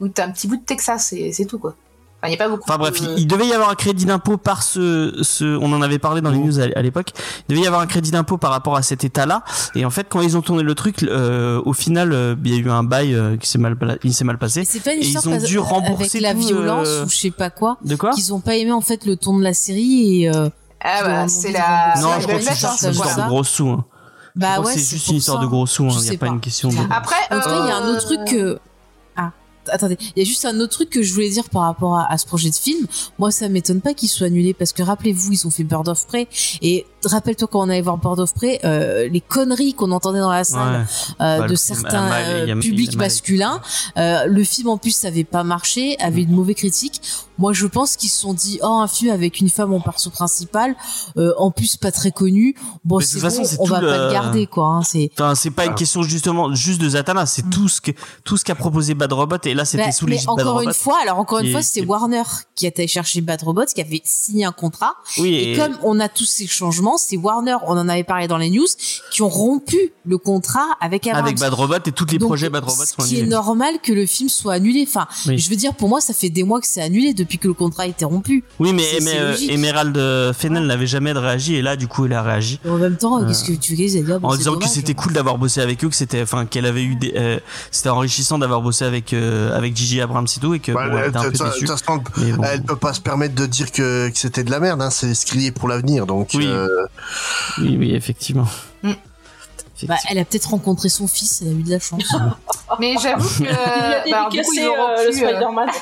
ou 0.00 0.08
t'as 0.08 0.26
un 0.26 0.30
petit 0.30 0.48
bout 0.48 0.56
de 0.56 0.64
Texas, 0.64 1.06
c'est 1.10 1.32
c'est 1.32 1.44
tout 1.44 1.58
quoi. 1.58 1.74
Enfin, 2.22 2.28
il 2.28 2.30
y 2.30 2.34
a 2.34 2.38
pas 2.44 2.48
beaucoup. 2.48 2.62
Enfin 2.68 2.78
bref, 2.78 3.00
de- 3.02 3.14
il, 3.18 3.26
devait 3.26 3.46
y 3.48 3.52
avoir 3.52 3.68
un 3.70 3.74
crédit 3.74 4.04
d'impôt 4.04 4.36
par 4.36 4.62
ce, 4.62 5.18
ce, 5.22 5.56
on 5.58 5.72
en 5.72 5.82
avait 5.82 5.98
parlé 5.98 6.20
dans 6.20 6.30
les 6.30 6.38
news 6.38 6.60
à, 6.60 6.64
à 6.76 6.82
l'époque. 6.82 7.10
Il 7.48 7.54
devait 7.56 7.64
y 7.64 7.66
avoir 7.66 7.82
un 7.82 7.86
crédit 7.86 8.12
d'impôt 8.12 8.38
par 8.38 8.52
rapport 8.52 8.76
à 8.76 8.82
cet 8.82 9.02
état-là. 9.02 9.42
Et 9.74 9.84
en 9.84 9.90
fait, 9.90 10.06
quand 10.08 10.20
ils 10.20 10.36
ont 10.36 10.40
tourné 10.40 10.62
le 10.62 10.74
truc, 10.76 11.02
euh, 11.02 11.60
au 11.64 11.72
final, 11.72 12.12
euh, 12.12 12.36
il 12.44 12.54
y 12.54 12.56
a 12.56 12.60
eu 12.60 12.70
un 12.70 12.84
bail 12.84 13.14
euh, 13.14 13.36
qui 13.36 13.48
s'est 13.48 13.58
mal, 13.58 13.76
il 14.04 14.14
s'est 14.14 14.24
mal 14.24 14.38
passé. 14.38 14.64
C'est 14.64 14.78
pas 14.84 14.92
une 14.92 15.00
Et 15.02 15.06
histoire 15.06 15.34
ils 15.34 15.42
ont 15.42 15.46
dû 15.46 15.58
rembourser 15.58 16.18
avec 16.18 16.22
la 16.22 16.32
tout, 16.34 16.46
violence 16.46 16.86
euh, 16.88 17.04
ou 17.06 17.08
je 17.10 17.16
sais 17.16 17.30
pas 17.32 17.50
quoi. 17.50 17.78
De 17.84 17.96
quoi 17.96 18.10
Qu'ils 18.10 18.32
ont 18.32 18.40
pas 18.40 18.54
aimé 18.54 18.70
en 18.70 18.80
fait 18.82 19.04
le 19.04 19.16
ton 19.16 19.36
de 19.36 19.42
la 19.42 19.52
série 19.54 20.22
et 20.22 20.28
euh, 20.28 20.48
Ah 20.80 21.00
bah, 21.02 21.28
c'est 21.28 21.50
la. 21.50 21.94
Non, 22.00 22.10
je 22.20 22.26
crois 22.28 22.38
que 22.38 22.44
c'est 22.44 22.54
juste 22.54 22.82
une 22.82 22.90
histoire 22.92 23.16
de 23.16 23.28
gros 23.28 23.44
sous. 23.44 23.68
hein. 23.68 23.84
Je 24.34 24.40
bah 24.40 24.60
ouais, 24.60 24.72
c'est 24.72 24.78
juste 24.96 25.08
une 25.08 25.16
histoire 25.16 25.38
ça. 25.38 25.42
de 25.44 25.48
gros 25.50 25.66
sous. 25.66 25.84
Hein. 25.84 25.90
Il 26.04 26.08
n'y 26.08 26.14
a 26.14 26.18
pas 26.18 26.28
une 26.28 26.40
question 26.40 26.68
de. 26.70 26.76
Après, 26.90 27.16
il 27.30 27.36
y 27.36 27.40
a 27.70 27.76
un 27.76 27.82
euh, 27.88 27.96
autre 27.96 28.06
truc 28.06 28.20
que 28.26 28.58
attendez, 29.68 29.96
il 30.16 30.18
y 30.18 30.22
a 30.22 30.24
juste 30.24 30.44
un 30.44 30.58
autre 30.60 30.72
truc 30.72 30.90
que 30.90 31.02
je 31.02 31.12
voulais 31.12 31.30
dire 31.30 31.48
par 31.48 31.62
rapport 31.62 31.96
à, 31.96 32.16
ce 32.18 32.26
projet 32.26 32.50
de 32.50 32.54
film. 32.54 32.86
Moi, 33.18 33.30
ça 33.30 33.48
m'étonne 33.48 33.80
pas 33.80 33.94
qu'il 33.94 34.08
soit 34.08 34.26
annulé 34.26 34.54
parce 34.54 34.72
que 34.72 34.82
rappelez-vous, 34.82 35.32
ils 35.32 35.46
ont 35.46 35.50
fait 35.50 35.64
Bird 35.64 35.88
of 35.88 36.06
Prey 36.06 36.28
et 36.60 36.86
rappelle-toi 37.04 37.48
quand 37.50 37.60
on 37.60 37.68
allait 37.68 37.80
voir 37.82 37.96
Board 37.98 38.20
of 38.20 38.34
Prey, 38.34 38.60
euh, 38.64 39.08
les 39.08 39.20
conneries 39.20 39.74
qu'on 39.74 39.90
entendait 39.92 40.20
dans 40.20 40.30
la 40.30 40.44
salle 40.44 40.80
Ouais. 40.80 40.86
euh, 41.20 41.38
Bah, 41.40 41.46
de 41.48 41.54
certains 41.54 42.08
mal- 42.08 42.24
euh, 42.48 42.52
a- 42.52 42.60
publics 42.60 42.96
masculins. 42.96 43.60
Euh, 43.96 44.26
le 44.26 44.44
film 44.44 44.68
en 44.68 44.76
plus 44.78 45.02
n'avait 45.04 45.24
pas 45.24 45.44
marché, 45.44 45.96
avait 46.00 46.22
une 46.22 46.32
mauvaise 46.32 46.56
critique. 46.56 47.00
Moi, 47.38 47.52
je 47.52 47.66
pense 47.66 47.96
qu'ils 47.96 48.10
se 48.10 48.20
sont 48.20 48.34
dit, 48.34 48.60
oh, 48.62 48.66
un 48.66 48.86
film 48.86 49.10
avec 49.10 49.40
une 49.40 49.48
femme 49.48 49.72
en 49.72 49.80
perso 49.80 50.10
principal, 50.10 50.76
euh, 51.16 51.32
en 51.38 51.50
plus 51.50 51.76
pas 51.76 51.90
très 51.90 52.12
connue. 52.12 52.54
Bon, 52.84 52.98
de 52.98 53.02
c'est 53.02 53.12
toute 53.14 53.22
façon, 53.22 53.42
bon, 53.42 53.48
c'est 53.48 53.56
on 53.60 53.64
va 53.64 53.80
le- 53.80 53.88
pas 53.88 54.06
le 54.06 54.12
garder, 54.12 54.46
quoi. 54.46 54.66
Hein, 54.66 54.82
c'est 54.84 55.10
Enfin, 55.18 55.34
c'est 55.34 55.50
pas 55.50 55.64
une 55.66 55.74
question 55.74 56.02
justement 56.02 56.54
juste 56.54 56.80
de 56.80 56.88
Zatanna, 56.90 57.26
c'est 57.26 57.48
tout 57.50 57.68
ce 57.68 57.80
que 57.80 57.90
tout 58.24 58.36
ce 58.36 58.44
qu'a 58.44 58.54
proposé 58.54 58.94
Bad 58.94 59.12
Robot 59.12 59.36
et 59.44 59.54
là 59.54 59.64
c'était 59.64 59.86
Bah, 59.86 59.92
sous 59.92 60.04
mais 60.06 60.12
l'égide 60.12 60.28
de 60.28 60.34
Bad 60.36 60.46
encore 60.46 60.58
Robot. 60.58 60.68
une 60.68 60.74
fois, 60.74 60.98
alors 61.02 61.18
encore 61.18 61.40
qui 61.40 61.46
une 61.46 61.50
fois, 61.52 61.60
est- 61.60 61.64
c'était 61.64 61.86
Warner 61.86 62.22
qui 62.54 62.66
a 62.66 62.68
été 62.68 62.86
chercher 62.86 63.20
Bad 63.22 63.42
Robot, 63.42 63.64
qui 63.74 63.80
avait 63.80 64.02
signé 64.04 64.44
un 64.44 64.52
contrat. 64.52 64.94
Oui, 65.18 65.34
Et, 65.34 65.52
et, 65.54 65.56
comme 65.56 65.76
on 65.82 65.98
a 66.00 66.08
tous 66.08 66.26
ces 66.26 66.46
changements, 66.46 66.91
c'est 66.96 67.16
Warner, 67.16 67.56
on 67.66 67.76
en 67.78 67.88
avait 67.88 68.04
parlé 68.04 68.28
dans 68.28 68.38
les 68.38 68.50
news, 68.50 68.66
qui 69.10 69.22
ont 69.22 69.28
rompu 69.28 69.92
le 70.04 70.18
contrat 70.18 70.66
avec 70.80 71.06
Abrams. 71.06 71.24
avec 71.24 71.38
Bad 71.38 71.52
Robot 71.54 71.74
et 71.86 71.92
tous 71.92 72.06
les 72.10 72.18
Donc, 72.18 72.28
projets 72.28 72.50
Bad 72.50 72.64
Robot 72.64 72.84
ce 72.84 72.92
sont 72.94 73.02
qui 73.02 73.14
est 73.16 73.18
annulés. 73.20 73.30
normal 73.30 73.74
que 73.82 73.92
le 73.92 74.06
film 74.06 74.28
soit 74.28 74.54
annulé. 74.54 74.84
Enfin, 74.88 75.06
Oui. 75.26 75.38
je 75.38 75.48
veux 75.50 75.56
dire, 75.56 75.74
pour 75.74 75.88
moi, 75.88 76.00
ça 76.00 76.12
fait 76.14 76.30
des 76.30 76.42
mois 76.44 76.60
que 76.60 76.66
c'est 76.66 76.82
annulé 76.82 77.14
depuis 77.14 77.38
que 77.38 77.48
le 77.48 77.54
contrat 77.54 77.84
a 77.84 77.86
été 77.86 78.04
rompu. 78.04 78.44
Oui, 78.58 78.72
mais, 78.72 78.84
euh. 79.08 79.36
Emerald 79.48 79.96
euh, 79.96 80.32
Fennell 80.32 80.66
n'avait 80.66 80.86
jamais 80.86 81.12
réagi 81.12 81.54
et 81.56 81.62
là 81.62 81.76
du 81.76 81.86
coup 81.88 82.06
il 82.06 82.12
a 82.12 82.22
réagi 82.22 82.58
Et 82.64 82.68
en 82.68 82.76
même 82.78 82.96
temps, 82.96 83.24
qu'est-ce 83.26 83.44
que 83.44 83.52
tu 83.52 83.74
veux 83.74 83.86
dire 83.86 84.20
bon, 84.20 84.28
en 84.28 84.36
disant 84.36 84.56
que 84.56 84.66
c'était 84.68 84.94
cool 84.94 85.12
d'avoir 85.12 85.38
bossé 85.38 85.60
avec 85.60 85.84
eux, 85.84 85.88
que 85.88 85.94
c'était 85.94 86.22
enfin 86.22 86.46
qu'elle 86.46 86.66
avait 86.66 86.82
eu 86.82 86.94
des 86.96 87.12
euh, 87.16 87.38
c'était 87.70 87.88
enrichissant 87.90 88.38
d'avoir 88.38 88.62
bossé 88.62 88.84
avec 88.84 89.12
euh, 89.12 89.56
avec 89.56 89.76
Gigi 89.76 90.00
Abrams 90.00 90.26
et 90.36 90.40
tout 90.40 90.54
et 90.54 90.60
que 90.60 90.72
Bah, 90.72 90.88
bon, 90.88 90.96
elle 90.96 91.02
elle- 91.04 91.08
était 91.10 91.18
un 91.18 91.22
peu 91.22 91.30
déçue. 91.30 91.66
bon. 92.36 92.42
elle 92.44 92.62
peut 92.62 92.76
pas 92.76 92.92
se 92.94 93.00
permettre 93.00 93.34
de 93.34 93.46
dire 93.46 93.70
que, 93.72 94.08
que 94.08 94.18
c'était 94.18 94.44
de 94.44 94.50
la 94.50 94.60
merde, 94.60 94.80
hein, 94.82 94.90
c'est 94.90 95.14
ce 95.14 95.26
qu'il 95.26 95.40
y 95.42 95.46
est 95.46 95.52
pour 95.52 95.68
l'avenir, 95.68 96.06
donc. 96.06 96.30
Oui. 96.34 96.46
Euh, 96.82 97.62
Oui, 97.62 97.76
oui, 97.78 97.94
effectivement. 97.94 98.46
Mm. 98.82 98.92
Bah, 99.84 99.96
elle 100.10 100.18
a 100.18 100.24
peut-être 100.24 100.50
rencontré 100.50 100.88
son 100.88 101.08
fils, 101.08 101.42
elle 101.42 101.48
a 101.48 101.50
eu 101.52 101.62
de 101.64 101.70
la 101.70 101.80
chance. 101.80 102.04
Mais 102.78 102.94
j'avoue 103.02 103.28
que. 103.44 104.06
Il 104.06 104.10
bah, 104.12 104.28
du 104.30 104.40
coup, 104.42 104.52
ils 104.54 104.68
ont 104.68 104.74
euh, 104.74 104.96
le 104.96 105.06
rompu, 105.06 105.24
euh, 105.24 105.28
Spider-Man. 105.28 105.68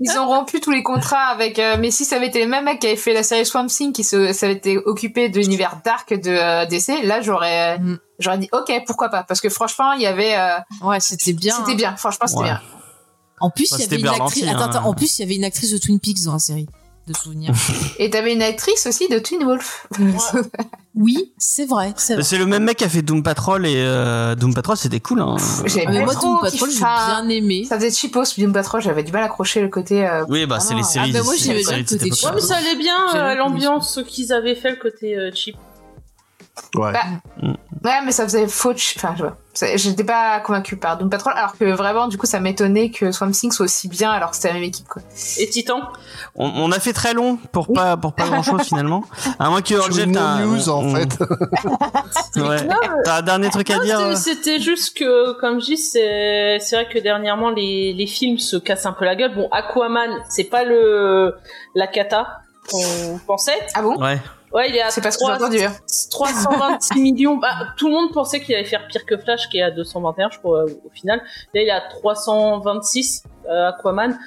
Ils 0.00 0.16
ont 0.16 0.26
rompu 0.28 0.60
tous 0.60 0.70
les 0.70 0.84
contrats 0.84 1.26
avec. 1.28 1.58
euh, 1.58 1.76
mais 1.80 1.90
si 1.90 2.04
ça 2.04 2.16
avait 2.16 2.28
été 2.28 2.38
les 2.38 2.46
mêmes 2.46 2.64
mecs 2.66 2.78
qui 2.78 2.86
avaient 2.86 2.94
fait 2.96 3.14
la 3.14 3.24
série 3.24 3.44
Swamp 3.44 3.66
Thing, 3.66 3.92
qui 3.92 4.04
se, 4.04 4.32
ça 4.32 4.46
avait 4.46 4.54
été 4.54 4.78
occupé 4.78 5.28
de 5.30 5.40
l'univers 5.40 5.80
dark 5.84 6.12
de 6.12 6.30
euh, 6.30 6.66
DC, 6.66 7.02
là 7.02 7.20
j'aurais, 7.22 7.78
Mm. 7.80 7.98
j'aurais 8.20 8.38
dit 8.38 8.48
ok, 8.52 8.70
pourquoi 8.86 9.08
pas, 9.08 9.24
parce 9.24 9.40
que 9.40 9.48
franchement 9.48 9.92
il 9.94 10.02
y 10.02 10.06
avait, 10.06 10.36
euh, 10.36 10.58
Ouais, 10.82 11.00
c'était 11.00 11.32
bien. 11.32 11.56
c'était 11.56 11.72
hein. 11.72 11.76
bien, 11.76 11.96
franchement 11.96 12.28
c'était 12.28 12.40
Ouais. 12.42 12.44
bien. 12.50 12.60
En 13.40 13.50
plus, 13.50 13.70
il 13.72 13.78
y 13.78 13.82
c'était 13.82 13.94
avait 13.94 13.96
une 14.02 14.02
Berlanti, 14.10 14.42
actrice. 14.44 14.48
Attends, 14.62 14.70
attends, 14.78 14.88
en 14.88 14.94
plus, 14.94 15.18
il 15.18 15.22
y 15.22 15.24
avait 15.24 15.36
une 15.36 15.44
actrice 15.44 15.70
de 15.72 15.78
Twin 15.78 15.98
Peaks 15.98 16.22
dans 16.24 16.32
la 16.34 16.38
série 16.40 16.68
de 17.08 17.16
souvenirs. 17.16 17.52
Et 17.98 18.10
t'avais 18.10 18.32
une 18.32 18.42
actrice 18.42 18.86
aussi 18.86 19.08
de 19.08 19.18
Twin 19.18 19.42
Wolf. 19.44 19.86
oui, 20.94 21.32
c'est 21.38 21.64
vrai, 21.66 21.92
c'est 21.96 22.38
le 22.38 22.46
même 22.46 22.64
mec 22.64 22.78
qui 22.78 22.84
a 22.84 22.88
fait 22.88 23.02
Doom 23.02 23.22
Patrol 23.22 23.66
et 23.66 23.74
euh, 23.76 24.34
Doom 24.34 24.54
Patrol 24.54 24.76
c'était 24.76 25.00
cool 25.00 25.20
hein. 25.22 25.36
J'ai 25.66 25.84
Ah, 25.86 25.92
moi, 25.92 26.14
Doom 26.14 26.38
Patrol, 26.40 26.70
j'ai 26.70 26.78
bien 26.80 27.28
aimé. 27.28 27.64
Ça 27.68 27.76
faisait 27.76 27.90
cheapos, 27.90 28.22
Doom 28.38 28.52
Patrol, 28.52 28.80
j'avais 28.82 29.02
du 29.02 29.12
mal 29.12 29.22
à 29.22 29.26
accrocher 29.26 29.60
le 29.60 29.68
côté. 29.68 30.06
euh, 30.06 30.24
Oui, 30.28 30.46
bah 30.46 30.60
c'est 30.60 30.74
les 30.74 30.80
Ah, 30.80 30.84
séries. 30.84 31.12
bah, 31.12 31.22
moi, 31.22 31.34
c'est 31.36 31.44
j'aimais 31.44 31.58
les 31.58 31.64
bien 31.64 31.78
le 31.78 31.84
côté. 31.84 32.10
Ouais, 32.10 32.30
mais 32.34 32.40
ça 32.40 32.56
allait 32.56 32.76
bien 32.76 32.96
euh, 33.14 33.34
l'ambiance 33.34 34.00
qu'ils 34.06 34.32
avaient 34.32 34.54
fait, 34.54 34.70
le 34.70 34.76
côté 34.76 35.16
euh, 35.16 35.30
cheap. 35.34 35.56
ouais. 36.76 36.92
Bah, 36.92 37.04
Ouais, 37.84 38.00
mais 38.04 38.12
ça 38.12 38.24
faisait 38.24 38.46
faux. 38.48 38.72
ch- 38.72 38.94
Enfin, 38.96 39.14
je 39.16 39.22
vois. 39.24 39.36
J'étais 39.76 40.04
pas 40.04 40.38
convaincue 40.40 40.76
par 40.76 40.98
Doom 40.98 41.10
Patrol, 41.10 41.32
alors 41.36 41.56
que 41.58 41.64
vraiment, 41.64 42.06
du 42.06 42.16
coup, 42.16 42.26
ça 42.26 42.38
m'étonnait 42.38 42.90
que 42.90 43.10
Swamp 43.10 43.32
Thing 43.32 43.50
soit 43.50 43.64
aussi 43.64 43.88
bien 43.88 44.10
alors 44.12 44.30
que 44.30 44.36
c'était 44.36 44.48
la 44.48 44.54
même 44.54 44.62
équipe, 44.62 44.86
quoi. 44.86 45.02
Et 45.38 45.48
Titan? 45.48 45.80
On, 46.36 46.46
on 46.48 46.70
a 46.70 46.78
fait 46.78 46.92
très 46.92 47.12
long 47.14 47.38
pour 47.50 47.72
pas 47.72 47.96
pour 47.96 48.12
pas 48.12 48.26
grand 48.26 48.42
chose 48.44 48.62
finalement. 48.62 49.02
À 49.40 49.50
moins 49.50 49.60
que 49.62 49.74
t'as 50.14 50.20
un- 50.20 50.46
news, 50.46 50.68
en 50.68 50.94
fait. 50.94 51.18
Ouais. 52.36 52.68
T'as 53.04 53.16
un 53.18 53.22
dernier 53.22 53.50
truc 53.50 53.68
à 53.70 53.78
Non, 53.78 53.82
dire 53.84 53.98
c'était- 53.98 54.10
euh 54.10 54.14
C'était 54.14 54.60
juste 54.60 54.96
que, 54.96 55.32
comme 55.40 55.60
je 55.60 55.66
dis, 55.66 55.76
c'est 55.76 56.58
c'est 56.60 56.76
vrai 56.76 56.88
que 56.88 56.98
dernièrement 57.00 57.50
les, 57.50 57.92
les 57.92 58.06
films 58.06 58.38
se 58.38 58.56
cassent 58.56 58.86
un 58.86 58.92
peu 58.92 59.04
la 59.04 59.16
gueule. 59.16 59.34
Bon, 59.34 59.48
Aquaman, 59.50 60.10
c'est 60.28 60.44
pas 60.44 60.62
le 60.64 61.34
la 61.74 61.86
cata 61.88 62.38
qu'on 62.70 63.18
pensait. 63.26 63.58
Ah 63.74 63.82
bon? 63.82 63.96
Ouais. 64.00 64.18
Ouais, 64.52 64.68
il 64.70 64.76
est 64.76 64.80
à 64.82 64.90
C'est 64.90 65.00
pas 65.02 65.10
ce 65.10 65.18
que 65.18 65.24
j'ai 65.26 65.32
3 65.34 65.46
entendu. 65.46 65.62
hein. 65.62 65.72
326 66.10 67.00
millions. 67.00 67.36
Bah, 67.36 67.48
tout 67.76 67.88
le 67.88 67.92
monde 67.94 68.12
pensait 68.12 68.40
qu'il 68.40 68.54
allait 68.54 68.64
faire 68.64 68.86
pire 68.88 69.04
que 69.06 69.16
Flash, 69.18 69.48
qui 69.48 69.58
est 69.58 69.62
à 69.62 69.70
221, 69.70 70.30
je 70.30 70.38
crois, 70.38 70.64
au 70.64 70.90
final. 70.92 71.20
Là, 71.54 71.60
il 71.60 71.68
est 71.68 71.70
à 71.70 71.82
326, 71.82 73.24
euh, 73.48 73.68
Aquaman. 73.68 74.18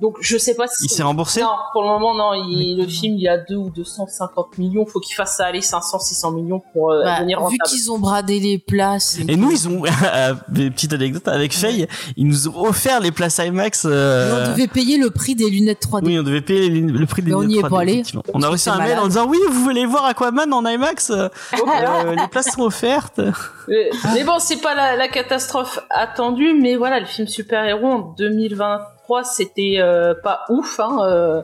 Donc, 0.00 0.16
je 0.20 0.36
sais 0.36 0.54
pas 0.54 0.66
si. 0.68 0.84
Il 0.84 0.90
s'est 0.90 1.02
remboursé? 1.02 1.40
Non, 1.40 1.48
pour 1.72 1.82
le 1.82 1.88
moment, 1.88 2.14
non. 2.14 2.34
Il, 2.34 2.76
le 2.78 2.86
film, 2.86 3.14
il 3.14 3.22
y 3.22 3.28
a 3.28 3.38
2 3.38 3.54
ou 3.56 3.70
250 3.70 4.58
millions. 4.58 4.84
Faut 4.84 5.00
qu'il 5.00 5.14
fasse 5.14 5.36
ça 5.36 5.46
aller 5.46 5.62
500, 5.62 5.98
600 6.00 6.32
millions 6.32 6.62
pour 6.72 6.92
euh, 6.92 7.02
Bah, 7.02 7.16
devenir 7.16 7.38
vu 7.38 7.44
rentable. 7.44 7.62
qu'ils 7.68 7.90
ont 7.90 7.98
bradé 7.98 8.38
les 8.40 8.58
places. 8.58 9.18
Et 9.26 9.36
nous 9.36 9.50
ils 9.50 9.68
ont 9.68 9.82
euh, 10.14 10.34
petite 10.54 10.92
anecdote 10.92 11.26
avec 11.28 11.54
Faye, 11.54 11.86
ils 12.16 12.26
nous 12.26 12.48
ont 12.48 12.66
offert 12.66 13.00
les 13.00 13.10
places 13.10 13.38
IMAX. 13.38 13.84
euh, 13.86 14.46
on 14.48 14.50
devait 14.52 14.66
payer 14.66 14.98
le 14.98 15.10
prix 15.10 15.34
des 15.34 15.48
lunettes 15.48 15.86
3D. 15.86 16.04
Oui, 16.04 16.18
on 16.18 16.22
devait 16.22 16.40
payer 16.42 16.68
le 16.68 16.92
le 16.92 17.06
prix 17.06 17.22
des 17.22 17.30
Mais 17.30 17.34
on 17.36 17.40
lunettes 17.40 17.54
n'y 17.54 17.60
est 17.60 17.62
3D, 17.62 17.70
pas 17.70 17.80
allé. 17.80 18.02
On 18.34 18.42
a 18.42 18.48
reçu 18.48 18.68
un 18.68 18.78
mail 18.78 18.98
en 18.98 19.06
disant 19.08 19.26
oui, 19.26 19.38
vous 19.50 19.62
voulez 19.62 19.86
voir 19.86 20.04
Aquaman 20.04 20.52
en 20.52 20.66
IMAX? 20.66 21.10
Euh, 21.10 21.28
euh, 21.54 22.14
Les 22.16 22.28
places 22.28 22.52
sont 22.52 22.62
offertes. 22.62 23.20
Mais, 23.68 23.90
mais 24.14 24.24
bon, 24.24 24.38
c'est 24.38 24.60
pas 24.60 24.74
la, 24.74 24.96
la 24.96 25.08
catastrophe 25.08 25.78
attendue, 25.90 26.52
mais 26.60 26.76
voilà, 26.76 27.00
le 27.00 27.06
film 27.06 27.26
super-héros 27.28 27.86
en 27.86 28.14
2023, 29.06 29.24
c'était 29.24 29.76
euh, 29.78 30.14
pas 30.14 30.44
ouf. 30.48 30.80
Hein, 30.80 30.98
euh. 31.02 31.42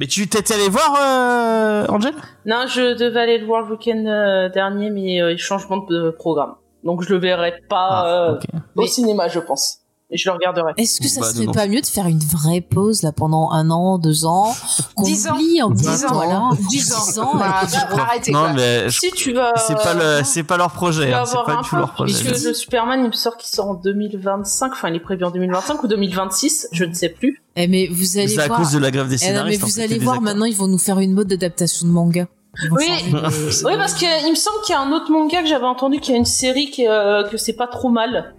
Mais 0.00 0.06
tu 0.06 0.26
t'étais 0.28 0.54
allé 0.54 0.68
voir 0.68 0.96
euh, 1.00 1.86
Angel? 1.88 2.14
Non, 2.46 2.66
je 2.66 2.94
devais 2.96 3.20
aller 3.20 3.38
le 3.38 3.46
voir 3.46 3.62
le 3.62 3.72
week-end 3.72 4.04
euh, 4.06 4.48
dernier, 4.48 4.90
mais 4.90 5.20
euh, 5.22 5.36
changement 5.36 5.78
de 5.78 6.10
programme. 6.10 6.54
Donc 6.82 7.02
je 7.02 7.10
le 7.10 7.18
verrai 7.18 7.62
pas 7.68 8.06
euh, 8.06 8.34
ok. 8.34 8.42
au 8.76 8.80
Mais- 8.82 8.86
cinéma, 8.86 9.28
je 9.28 9.38
pense. 9.38 9.78
Et 10.14 10.16
je 10.16 10.28
le 10.28 10.34
regarderai. 10.34 10.72
Est-ce 10.76 11.00
que 11.00 11.08
ça 11.08 11.22
Bah, 11.22 11.30
serait 11.32 11.46
non. 11.46 11.52
pas 11.52 11.66
mieux 11.66 11.80
de 11.80 11.86
faire 11.86 12.06
une 12.06 12.20
vraie 12.20 12.60
pause 12.60 13.02
là 13.02 13.10
pendant 13.10 13.50
un 13.50 13.68
an, 13.70 13.98
deux 13.98 14.24
ans, 14.24 14.54
qu'on 14.94 15.02
oublie 15.02 15.14
peu, 15.60 15.74
Dix 15.74 16.04
ans. 16.04 16.12
voilà, 16.12 16.50
Dix 16.70 16.92
ans. 17.18 17.22
ans, 17.24 17.36
Bah, 17.36 17.62
je- 17.68 17.98
arrêtez, 18.00 18.30
Non, 18.30 18.38
quoi. 18.44 18.52
mais 18.52 18.88
Si 18.90 19.10
tu 19.10 19.32
vas... 19.32 19.52
c'est 19.56 19.74
pas 19.74 19.94
le, 19.94 20.22
c'est 20.24 20.44
pas 20.44 20.56
leur 20.56 20.70
projet. 20.70 21.12
hein, 21.12 21.24
c'est 21.26 21.34
pas 21.44 21.54
un 21.58 21.62
du 21.62 21.68
tout 21.68 21.74
leur 21.76 21.92
projet. 21.94 22.14
puisque 22.24 22.44
le 22.46 22.54
Superman, 22.54 23.00
il 23.02 23.06
me 23.08 23.12
sort 23.12 23.36
qu'il 23.36 23.48
sort 23.48 23.70
en 23.70 23.74
2025, 23.74 24.70
enfin 24.72 24.88
il 24.88 24.94
est 24.94 25.00
prévu 25.00 25.24
en 25.24 25.32
2025 25.32 25.82
ou 25.82 25.88
2026, 25.88 26.68
je 26.70 26.84
ne 26.84 26.94
sais 26.94 27.08
plus. 27.08 27.42
Eh, 27.56 27.66
mais 27.66 27.88
vous 27.88 28.16
allez 28.16 28.28
C'est 28.28 28.40
à 28.40 28.46
voir. 28.46 28.60
cause 28.60 28.70
de 28.72 28.78
la 28.78 28.92
grève 28.92 29.08
des 29.08 29.16
Eh 29.24 29.32
non, 29.32 29.44
mais 29.44 29.52
scénaristes. 29.56 29.62
en 29.64 29.66
vous 29.66 29.80
allez 29.80 29.98
voir 29.98 30.20
maintenant, 30.20 30.44
ils 30.44 30.56
vont 30.56 30.68
nous 30.68 30.78
faire 30.78 31.00
une 31.00 31.12
mode 31.12 31.26
d'adaptation 31.26 31.88
de 31.88 31.92
manga. 31.92 32.26
Oui. 32.70 32.86
Oui, 33.64 33.72
parce 33.76 33.94
qu'il 33.94 34.06
me 34.30 34.36
semble 34.36 34.60
qu'il 34.64 34.74
y 34.74 34.78
a 34.78 34.80
un 34.80 34.92
autre 34.92 35.10
manga 35.10 35.42
que 35.42 35.48
j'avais 35.48 35.64
entendu, 35.64 35.98
qu'il 35.98 36.12
y 36.12 36.14
a 36.14 36.18
une 36.18 36.24
série 36.24 36.70
qui, 36.70 36.86
euh, 36.86 37.24
que 37.28 37.36
c'est 37.36 37.52
pas 37.54 37.66
trop 37.66 37.88
mal. 37.90 38.32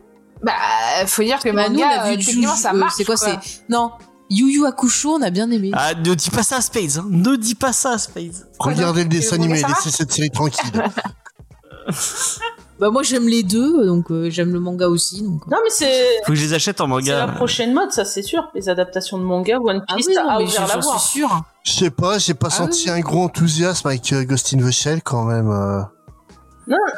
Bah, 0.45 1.05
faut 1.07 1.23
dire 1.23 1.39
que 1.39 1.49
Bah, 1.49 1.69
nous, 1.69 1.79
manga, 1.79 1.85
on 1.87 1.99
a 2.01 2.07
vu 2.09 2.13
euh, 2.13 2.15
Juju- 2.19 2.25
techniquement, 2.27 2.55
ça 2.55 2.71
euh, 2.71 2.77
marche. 2.77 2.93
C'est 2.97 3.03
quoi, 3.05 3.17
c'est 3.17 3.37
Non, 3.69 3.91
Yu 4.29 4.45
Yu 4.51 4.65
Hakusho, 4.65 5.15
on 5.15 5.21
a 5.21 5.29
bien 5.31 5.49
aimé. 5.51 5.71
Ah, 5.73 5.93
ne 5.95 6.13
dis 6.13 6.29
pas 6.29 6.43
ça 6.43 6.57
à 6.57 6.61
Spades. 6.61 6.97
Hein. 6.99 7.05
Ne 7.09 7.35
dis 7.35 7.55
pas 7.55 7.73
ça 7.73 7.91
à 7.93 7.97
Spades. 7.97 8.47
Regardez 8.59 9.03
le 9.03 9.09
dessin 9.09 9.35
animé, 9.35 9.61
laissez 9.67 9.91
cette 9.91 10.11
série 10.11 10.29
tranquille. 10.31 10.71
Bah 12.77 12.89
moi 12.89 13.03
j'aime 13.03 13.25
les 13.29 13.41
deux, 13.41 13.85
donc 13.85 14.11
euh, 14.11 14.29
j'aime 14.29 14.51
le 14.51 14.59
manga 14.59 14.89
aussi. 14.89 15.21
Donc. 15.21 15.43
euh. 15.47 15.49
Non, 15.51 15.57
mais 15.63 15.69
c'est 15.69 16.03
Faut 16.25 16.33
que 16.33 16.35
je 16.35 16.43
les 16.43 16.53
achète 16.53 16.81
en 16.81 16.99
c'est 16.99 17.09
la 17.11 17.25
manga. 17.27 17.33
prochaine 17.37 17.73
mode, 17.73 17.93
ça 17.93 18.03
c'est 18.03 18.21
sûr. 18.21 18.49
Les 18.53 18.67
adaptations 18.67 19.17
de 19.17 19.23
manga, 19.23 19.59
One 19.61 19.81
Ah 19.87 19.95
Piece 19.95 20.07
oui, 20.09 20.15
non, 20.15 20.23
mais 20.39 20.45
la 20.45 20.77
voie. 20.81 20.97
Je 21.63 21.71
sais 21.71 21.89
pas, 21.89 22.17
j'ai 22.17 22.33
pas 22.33 22.47
Ah 22.51 22.55
senti 22.57 22.85
oui. 22.87 22.91
un 22.91 22.99
gros 22.99 23.23
enthousiasme 23.23 23.87
avec 23.87 24.11
euh, 24.11 24.25
Ghost 24.25 24.53
in 24.53 24.57
the 24.57 24.71
Shell 24.71 25.01
quand 25.03 25.23
même. 25.23 25.49
euh. 25.49 25.83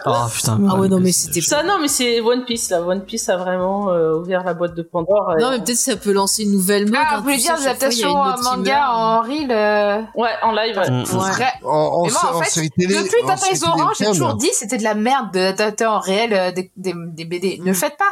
Oh 0.06 0.14
putain. 0.34 0.60
Ah 0.70 0.76
ouais, 0.76 0.88
non, 0.88 1.00
mais 1.00 1.12
c'était 1.12 1.42
Ça, 1.42 1.64
non, 1.64 1.78
mais 1.82 1.88
c'est 1.88 2.22
One 2.22 2.46
Piece, 2.46 2.70
là. 2.70 2.82
One 2.82 3.02
Piece 3.04 3.28
a 3.30 3.38
vraiment 3.38 3.90
euh, 3.90 4.16
ouvert 4.16 4.44
la 4.44 4.54
boîte 4.54 4.76
de 4.76 4.82
Pandore. 4.82 5.34
et- 5.38 5.42
Non, 5.42 5.52
mais 5.52 5.60
peut-être 5.60 5.78
ça 5.78 5.96
peut 5.98 6.14
lancer 6.14 6.44
une 6.44 6.52
nouvelle 6.54 6.86
mode. 6.86 6.96
Ah, 6.98 7.08
hein, 7.14 7.18
vous 7.18 7.24
voulez 7.24 7.38
dire 7.38 7.56
des 7.58 7.68
à 7.68 8.36
manga 8.44 8.92
en 8.92 9.22
reel 9.22 9.52
euh, 9.52 10.02
Ouais, 10.16 10.30
en 10.44 10.52
live. 10.54 10.78
ouais. 10.78 10.90
Mm. 10.90 11.00
Ouais. 11.00 11.32
vrai. 11.32 11.48
En, 11.64 11.70
en, 11.70 12.06
Mais 12.06 12.12
moi, 12.12 12.22
en 12.34 12.38
en 12.38 12.42
fait, 12.42 12.50
série 12.50 12.70
télé. 12.72 12.96
Depuis 12.96 13.24
en 13.24 13.28
Tata 13.28 13.52
et 13.52 13.56
Zoran, 13.56 13.90
j'ai 13.98 14.06
toujours 14.06 14.36
dit 14.36 14.50
c'était 14.54 14.78
de 14.78 14.84
la 14.84 14.94
merde 14.96 15.32
d'adapter 15.34 15.86
en 15.86 16.00
réel 16.00 16.34
euh, 16.34 16.52
des, 16.52 16.72
des, 16.78 16.94
des 16.96 17.26
BD. 17.26 17.58
Ne 17.60 17.66
le 17.66 17.74
faites 17.74 17.98
pas. 17.98 18.06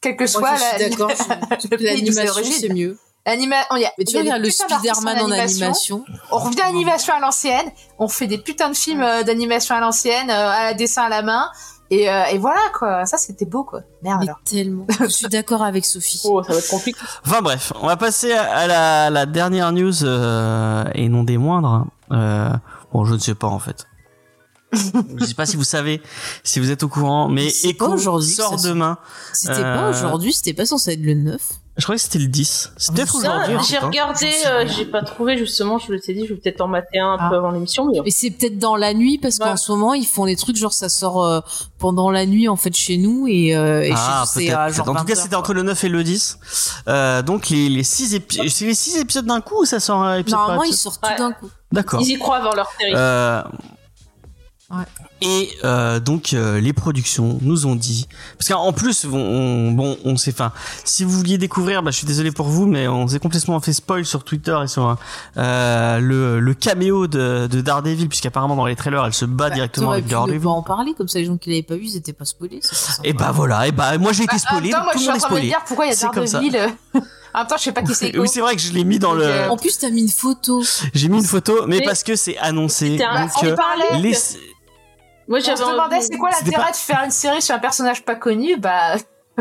Quel 0.00 0.16
que 0.16 0.26
soit 0.26 0.40
Moi, 0.40 0.50
je 0.56 0.62
la- 0.62 0.78
suis 0.80 0.90
d'accord. 0.90 1.78
de 1.78 1.84
L'animation, 1.84 2.42
c'est 2.44 2.68
mieux. 2.68 2.98
Anima... 3.26 3.56
on 3.70 3.76
y 3.76 3.84
a, 3.84 3.92
Mais 3.98 4.04
tu 4.04 4.20
vois, 4.22 4.38
le 4.38 4.50
Spider-Man 4.50 5.18
en 5.20 5.30
animation. 5.30 6.04
On 6.30 6.38
revient 6.38 6.60
à 6.60 6.66
l'animation 6.66 7.14
à 7.14 7.20
l'ancienne. 7.20 7.66
On 7.98 8.08
fait 8.08 8.26
des 8.26 8.38
putains 8.38 8.70
de 8.70 8.76
films 8.76 9.02
euh, 9.02 9.22
d'animation 9.22 9.74
à 9.74 9.80
l'ancienne, 9.80 10.30
euh, 10.30 10.50
à 10.50 10.64
la 10.64 10.74
dessin 10.74 11.04
à 11.04 11.08
la 11.08 11.22
main. 11.22 11.48
Et, 11.90 12.10
euh, 12.10 12.24
et 12.32 12.38
voilà, 12.38 12.60
quoi. 12.78 13.04
Ça, 13.06 13.16
c'était 13.18 13.44
beau, 13.44 13.62
quoi. 13.64 13.80
Merde, 14.02 14.20
Mais 14.20 14.26
alors. 14.28 14.40
tellement. 14.44 14.86
Je 15.00 15.06
suis 15.06 15.28
d'accord 15.28 15.62
avec 15.62 15.84
Sophie. 15.84 16.20
Oh, 16.24 16.42
ça 16.42 16.52
va 16.52 16.58
être 16.58 16.68
compliqué. 16.68 16.98
Enfin 17.26 17.40
bref, 17.42 17.72
on 17.80 17.86
va 17.86 17.96
passer 17.96 18.32
à, 18.32 18.42
à 18.56 18.66
la, 18.66 19.10
la 19.10 19.26
dernière 19.26 19.70
news 19.72 20.04
euh, 20.04 20.84
et 20.94 21.08
non 21.08 21.24
des 21.24 21.38
moindres. 21.38 21.86
Euh, 22.10 22.50
bon, 22.92 23.04
je 23.04 23.14
ne 23.14 23.18
sais 23.18 23.34
pas 23.34 23.46
en 23.48 23.58
fait. 23.58 23.86
je 24.72 25.24
sais 25.24 25.34
pas 25.34 25.46
si 25.46 25.56
vous 25.56 25.62
savez, 25.64 26.02
si 26.42 26.58
vous 26.58 26.70
êtes 26.70 26.82
au 26.82 26.88
courant, 26.88 27.28
mais 27.28 27.46
Echo 27.64 27.96
sort 27.96 28.56
demain. 28.60 28.98
C'était 29.32 29.60
Euh, 29.62 29.76
pas 29.76 29.88
aujourd'hui, 29.90 30.32
c'était 30.32 30.52
pas 30.54 30.66
censé 30.66 30.92
être 30.94 31.02
le 31.02 31.14
9. 31.14 31.38
Je 31.76 31.82
crois 31.82 31.96
que 31.96 32.00
c'était 32.00 32.20
le 32.20 32.28
10. 32.28 32.72
C'est 32.76 32.94
peut-être 32.94 33.10
Ça, 33.12 33.18
aujourd'hui. 33.18 33.56
en 33.56 33.62
J'ai 33.62 33.76
hein. 33.78 33.80
regardé, 33.86 34.30
euh, 34.46 34.64
j'ai 34.68 34.84
pas 34.84 35.02
trouvé 35.02 35.36
justement, 35.36 35.78
je 35.78 35.92
t'ai 35.94 36.14
dit, 36.14 36.24
je 36.24 36.32
vais 36.34 36.38
peut-être 36.40 36.60
en 36.60 36.68
mater 36.68 37.00
un, 37.00 37.14
un 37.14 37.16
Ah. 37.18 37.28
peu 37.30 37.36
avant 37.36 37.50
l'émission, 37.50 37.88
mais 37.90 37.98
Et 38.04 38.12
c'est 38.12 38.30
peut-être 38.30 38.58
dans 38.58 38.76
la 38.76 38.94
nuit 38.94 39.18
parce 39.18 39.38
Ouais. 39.38 39.46
qu'en 39.46 39.56
ce 39.56 39.72
moment 39.72 39.92
ils 39.92 40.06
font 40.06 40.24
des 40.26 40.36
trucs 40.36 40.54
genre 40.56 40.72
ça 40.72 40.88
sort 40.88 41.24
euh, 41.24 41.40
pendant 41.80 42.12
la 42.12 42.26
nuit 42.26 42.46
en 42.48 42.54
fait 42.54 42.76
chez 42.76 42.96
nous 42.96 43.26
et, 43.26 43.56
euh, 43.56 43.82
et 43.82 43.92
Ah, 43.92 43.96
chez 43.96 44.20
nous, 44.20 44.26
c'est 44.26 44.40
peut-être. 44.50 44.56
à 44.58 44.64
peut-être. 44.66 44.76
genre 44.76 44.88
En 44.90 44.94
tout 45.00 45.04
cas, 45.04 45.14
20 45.14 45.20
c'était 45.22 45.34
entre 45.34 45.52
le 45.52 45.62
9 45.64 45.82
et 45.82 45.88
le 45.88 46.04
10. 46.04 46.38
Euh, 46.86 47.22
donc, 47.22 47.48
les, 47.48 47.68
les 47.68 47.82
6 47.82 48.14
épisodes. 48.14 48.48
C'est 48.48 48.66
les 48.66 48.74
6 48.74 48.98
épisodes 48.98 49.26
d'un 49.26 49.40
coup 49.40 49.62
ou 49.62 49.64
ça 49.64 49.80
sort 49.80 50.00
un 50.00 50.18
épisode 50.18 50.38
par 50.38 50.48
Normalement 50.48 50.70
ils 50.70 50.76
sortent 50.76 51.00
tout 51.02 51.08
Ouais. 51.10 51.18
d'un 51.18 51.32
coup. 51.32 51.50
D'accord. 51.72 52.00
ils 52.02 52.10
y 52.12 52.18
croient 52.20 52.36
avant 52.36 52.54
leur 52.54 52.70
série. 52.78 52.92
Ouais. 54.70 54.84
Et 55.20 55.50
euh, 55.64 56.00
donc 56.00 56.32
euh, 56.32 56.58
les 56.58 56.72
productions 56.72 57.38
nous 57.42 57.66
ont 57.66 57.76
dit 57.76 58.08
parce 58.38 58.48
qu'en 58.48 58.72
plus 58.72 59.04
on, 59.04 59.14
on- 59.14 59.72
bon 59.72 59.98
on 60.06 60.16
sait 60.16 60.32
enfin 60.32 60.52
si 60.84 61.04
vous 61.04 61.10
vouliez 61.10 61.36
découvrir 61.36 61.82
bah 61.82 61.90
je 61.90 61.98
suis 61.98 62.06
désolé 62.06 62.32
pour 62.32 62.46
vous 62.46 62.64
mais 62.66 62.88
on 62.88 63.06
s'est 63.06 63.18
complètement 63.18 63.60
fait 63.60 63.74
spoil 63.74 64.06
sur 64.06 64.24
Twitter 64.24 64.58
et 64.64 64.66
sur 64.66 64.96
euh, 65.36 65.98
le, 66.00 66.40
le 66.40 66.54
caméo 66.54 67.06
de, 67.06 67.46
de 67.46 67.60
Daredevil 67.60 68.08
puisqu'apparemment 68.08 68.56
dans 68.56 68.64
les 68.64 68.74
trailers 68.74 69.04
elle 69.04 69.12
se 69.12 69.26
bat 69.26 69.50
directement 69.50 69.88
T'aurais 69.88 69.98
avec 69.98 70.08
Daredevil 70.10 70.40
pas 70.40 70.48
en 70.48 70.62
parler 70.62 70.94
comme 70.96 71.08
ça 71.08 71.18
les 71.18 71.26
gens 71.26 71.36
qui 71.36 71.50
l'avaient 71.50 71.62
pas 71.62 71.76
vu 71.76 71.84
ils 71.84 71.96
étaient 71.98 72.14
pas 72.14 72.24
spoilés. 72.24 72.60
sympa. 72.62 73.06
et 73.06 73.12
bah 73.12 73.32
voilà 73.32 73.68
et 73.68 73.72
bah 73.72 73.98
moi 73.98 74.12
j'ai 74.12 74.24
été 74.24 74.32
Bah, 74.36 74.38
spoilé 74.38 74.70
moi, 74.70 74.86
tout 74.94 74.98
le 74.98 75.04
monde 75.06 75.16
est 75.16 75.20
spoilé 75.20 75.46
dire 75.48 75.60
pourquoi 75.66 75.84
il 75.84 75.88
y 75.90 75.92
a 75.92 75.94
C'est 75.96 76.08
comme 76.08 76.26
ça. 76.26 76.40
Daredevil. 76.40 76.74
En 77.36 77.38
même 77.40 77.48
temps, 77.48 77.56
je 77.58 77.64
sais 77.64 77.72
pas 77.72 77.82
qui 77.82 77.94
c'est. 77.94 78.16
oui 78.18 78.28
c'est 78.28 78.40
vrai 78.40 78.54
que 78.56 78.62
je 78.62 78.72
l'ai 78.72 78.84
mis 78.84 78.98
dans 78.98 79.12
le 79.12 79.24
euh, 79.24 79.48
En 79.50 79.56
plus 79.58 79.76
t'as 79.78 79.90
mis 79.90 80.00
une 80.02 80.08
photo. 80.08 80.62
j'ai 80.94 81.08
mis 81.08 81.18
une 81.18 81.24
photo 81.24 81.66
mais 81.66 81.80
Mais- 81.80 81.84
parce 81.84 82.02
que 82.02 82.16
c'est 82.16 82.38
annoncé 82.38 82.98
un- 83.02 83.22
donc 83.24 83.30
on 83.42 83.46
euh, 83.46 83.54
parlait. 83.56 84.00
les 84.00 84.16
Moi, 85.28 85.38
On 85.38 85.56
se 85.56 85.70
demandait 85.70 86.00
c'est 86.00 86.16
quoi 86.16 86.30
l'intérêt 86.30 86.64
pas- 86.66 86.70
de 86.72 86.76
faire 86.76 87.02
une 87.04 87.10
série 87.10 87.40
sur 87.42 87.54
un 87.54 87.58
personnage 87.58 88.04
pas 88.04 88.14
connu? 88.14 88.56
Bah, 88.56 88.96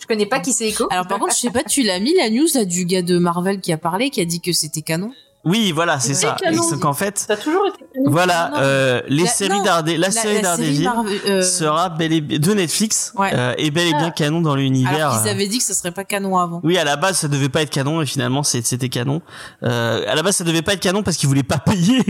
je 0.00 0.06
connais 0.06 0.26
pas 0.26 0.40
qui 0.40 0.52
c'est 0.52 0.68
Echo. 0.68 0.86
Alors 0.90 1.06
par 1.06 1.18
contre 1.18 1.32
je 1.34 1.38
sais 1.40 1.50
pas 1.50 1.62
tu 1.62 1.82
l'as 1.82 2.00
mis 2.00 2.14
la 2.16 2.30
news 2.30 2.46
là 2.54 2.64
du 2.64 2.84
gars 2.84 3.02
de 3.02 3.18
Marvel 3.18 3.60
qui 3.60 3.72
a 3.72 3.78
parlé 3.78 4.10
qui 4.10 4.20
a 4.20 4.24
dit 4.24 4.40
que 4.40 4.52
c'était 4.52 4.82
canon. 4.82 5.12
Oui 5.44 5.72
voilà 5.72 6.00
c'est 6.00 6.14
C'est 6.14 6.26
ça 6.26 6.36
donc 6.72 6.84
en 6.84 6.92
fait 6.94 7.18
Ça 7.26 7.34
a 7.34 7.36
toujours 7.36 7.66
été. 7.66 7.84
Voilà, 8.06 8.52
euh, 8.58 9.00
les 9.08 9.24
La- 9.24 9.28
séries 9.30 9.60
la, 9.96 10.10
série 10.10 10.42
Daredevil 10.42 10.84
Marvel, 10.84 11.20
euh, 11.26 11.42
sera 11.42 11.88
bel 11.88 12.12
et 12.12 12.20
bien 12.20 12.38
de 12.38 12.52
Netflix 12.54 13.12
Ouais. 13.16 13.30
euh, 13.34 13.54
et 13.56 13.70
bel 13.70 13.86
et 13.86 13.92
bien 13.92 14.08
Ah. 14.08 14.10
canon 14.10 14.40
dans 14.40 14.56
l'univers. 14.56 14.94
alors 15.10 15.20
qu'ils 15.20 15.28
euh. 15.28 15.32
avaient 15.32 15.46
dit 15.46 15.58
que 15.58 15.64
ça 15.64 15.74
serait 15.74 15.92
pas 15.92 16.04
canon 16.04 16.36
avant. 16.38 16.60
Oui, 16.64 16.76
à 16.78 16.84
la 16.84 16.96
base 16.96 17.18
ça 17.18 17.28
devait 17.28 17.48
pas 17.48 17.62
être 17.62 17.70
canon 17.70 18.02
et 18.02 18.06
finalement 18.06 18.42
c'est- 18.42 18.66
c'était 18.66 18.88
canon. 18.88 19.22
Euh, 19.62 20.02
à 20.08 20.14
la 20.14 20.22
base 20.22 20.36
ça 20.36 20.44
devait 20.44 20.62
pas 20.62 20.72
être 20.74 20.80
canon 20.80 21.02
parce 21.02 21.16
qu'ils 21.16 21.28
voulaient 21.28 21.42
pas 21.42 21.58
payer 21.64 22.02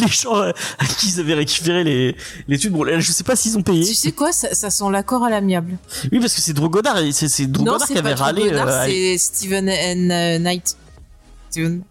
les 0.00 0.08
gens 0.08 0.34
à 0.40 0.52
qui 0.98 1.08
ils 1.08 1.20
avaient 1.20 1.34
récupéré 1.34 1.84
les 1.84 2.16
les 2.48 2.58
trucs. 2.58 2.72
Bon, 2.72 2.84
je 2.86 3.12
sais 3.12 3.24
pas 3.24 3.34
s'ils 3.36 3.56
ont 3.56 3.62
payé. 3.62 3.84
Tu 3.84 3.94
sais 3.94 4.12
quoi 4.12 4.32
ça, 4.32 4.52
ça 4.54 4.68
sent 4.70 4.84
l'accord 4.90 5.24
à 5.24 5.30
l'amiable. 5.30 5.78
Oui, 6.12 6.20
parce 6.20 6.34
que 6.34 6.40
c'est 6.40 6.52
et 6.98 7.12
c'est 7.12 7.28
c'est 7.28 7.46
qui 7.86 7.98
avait 7.98 8.14
râlé. 8.14 8.50
Euh, 8.52 8.84
c'est 8.86 9.18
Steven 9.18 9.68
N. 9.68 10.42
Knight. 10.42 10.76
Steven- 11.50 11.82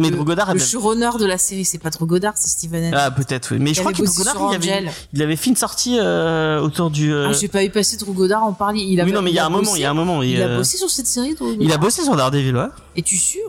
mais 0.00 0.10
le- 0.10 0.16
Drew 0.16 0.24
Goddard 0.24 0.46
Le 0.46 0.50
avait... 0.52 0.60
showrunner 0.60 1.10
de 1.18 1.26
la 1.26 1.38
série, 1.38 1.64
c'est 1.64 1.78
pas 1.78 1.90
Drew 1.90 2.06
Goddard, 2.06 2.34
c'est 2.36 2.48
Steven. 2.48 2.92
Ah 2.94 3.10
peut-être 3.10 3.52
oui. 3.52 3.58
Mais 3.60 3.74
je 3.74 3.80
crois 3.80 3.92
que 3.92 4.02
Drew 4.02 4.14
Goddard 4.14 4.36
il 4.50 4.54
avait, 4.56 4.90
il 5.12 5.22
avait 5.22 5.36
fait 5.36 5.50
une 5.50 5.56
sortie 5.56 5.98
euh, 6.00 6.60
autour 6.60 6.90
du. 6.90 7.12
euh, 7.12 7.28
Ah, 7.30 7.32
j'ai 7.32 7.48
pas 7.48 7.64
eu 7.64 7.70
passer 7.70 7.96
Drew 7.96 8.12
Goddard 8.12 8.42
en 8.44 8.52
parler. 8.52 8.80
Il 8.80 9.02
Oui 9.02 9.12
non 9.12 9.22
mais 9.22 9.30
il 9.30 9.34
y 9.34 9.38
a 9.38 9.46
un 9.46 9.50
moment, 9.50 9.62
bossé- 9.72 9.76
il 9.78 9.82
y 9.82 9.84
a 9.84 9.90
un 9.90 9.94
moment. 9.94 10.22
Il, 10.22 10.40
a 10.42 10.46
euh, 10.46 10.56
bossé 10.58 10.76
sur 10.76 10.90
cette 10.90 11.06
série, 11.06 11.34
Drew 11.34 11.56
il 11.60 11.72
a 11.72 11.78
bossé 11.78 12.02
sur 12.02 12.16
Daredevil, 12.16 12.56
ouais. 12.56 12.66
Es-tu 12.96 13.16
sûr? 13.16 13.42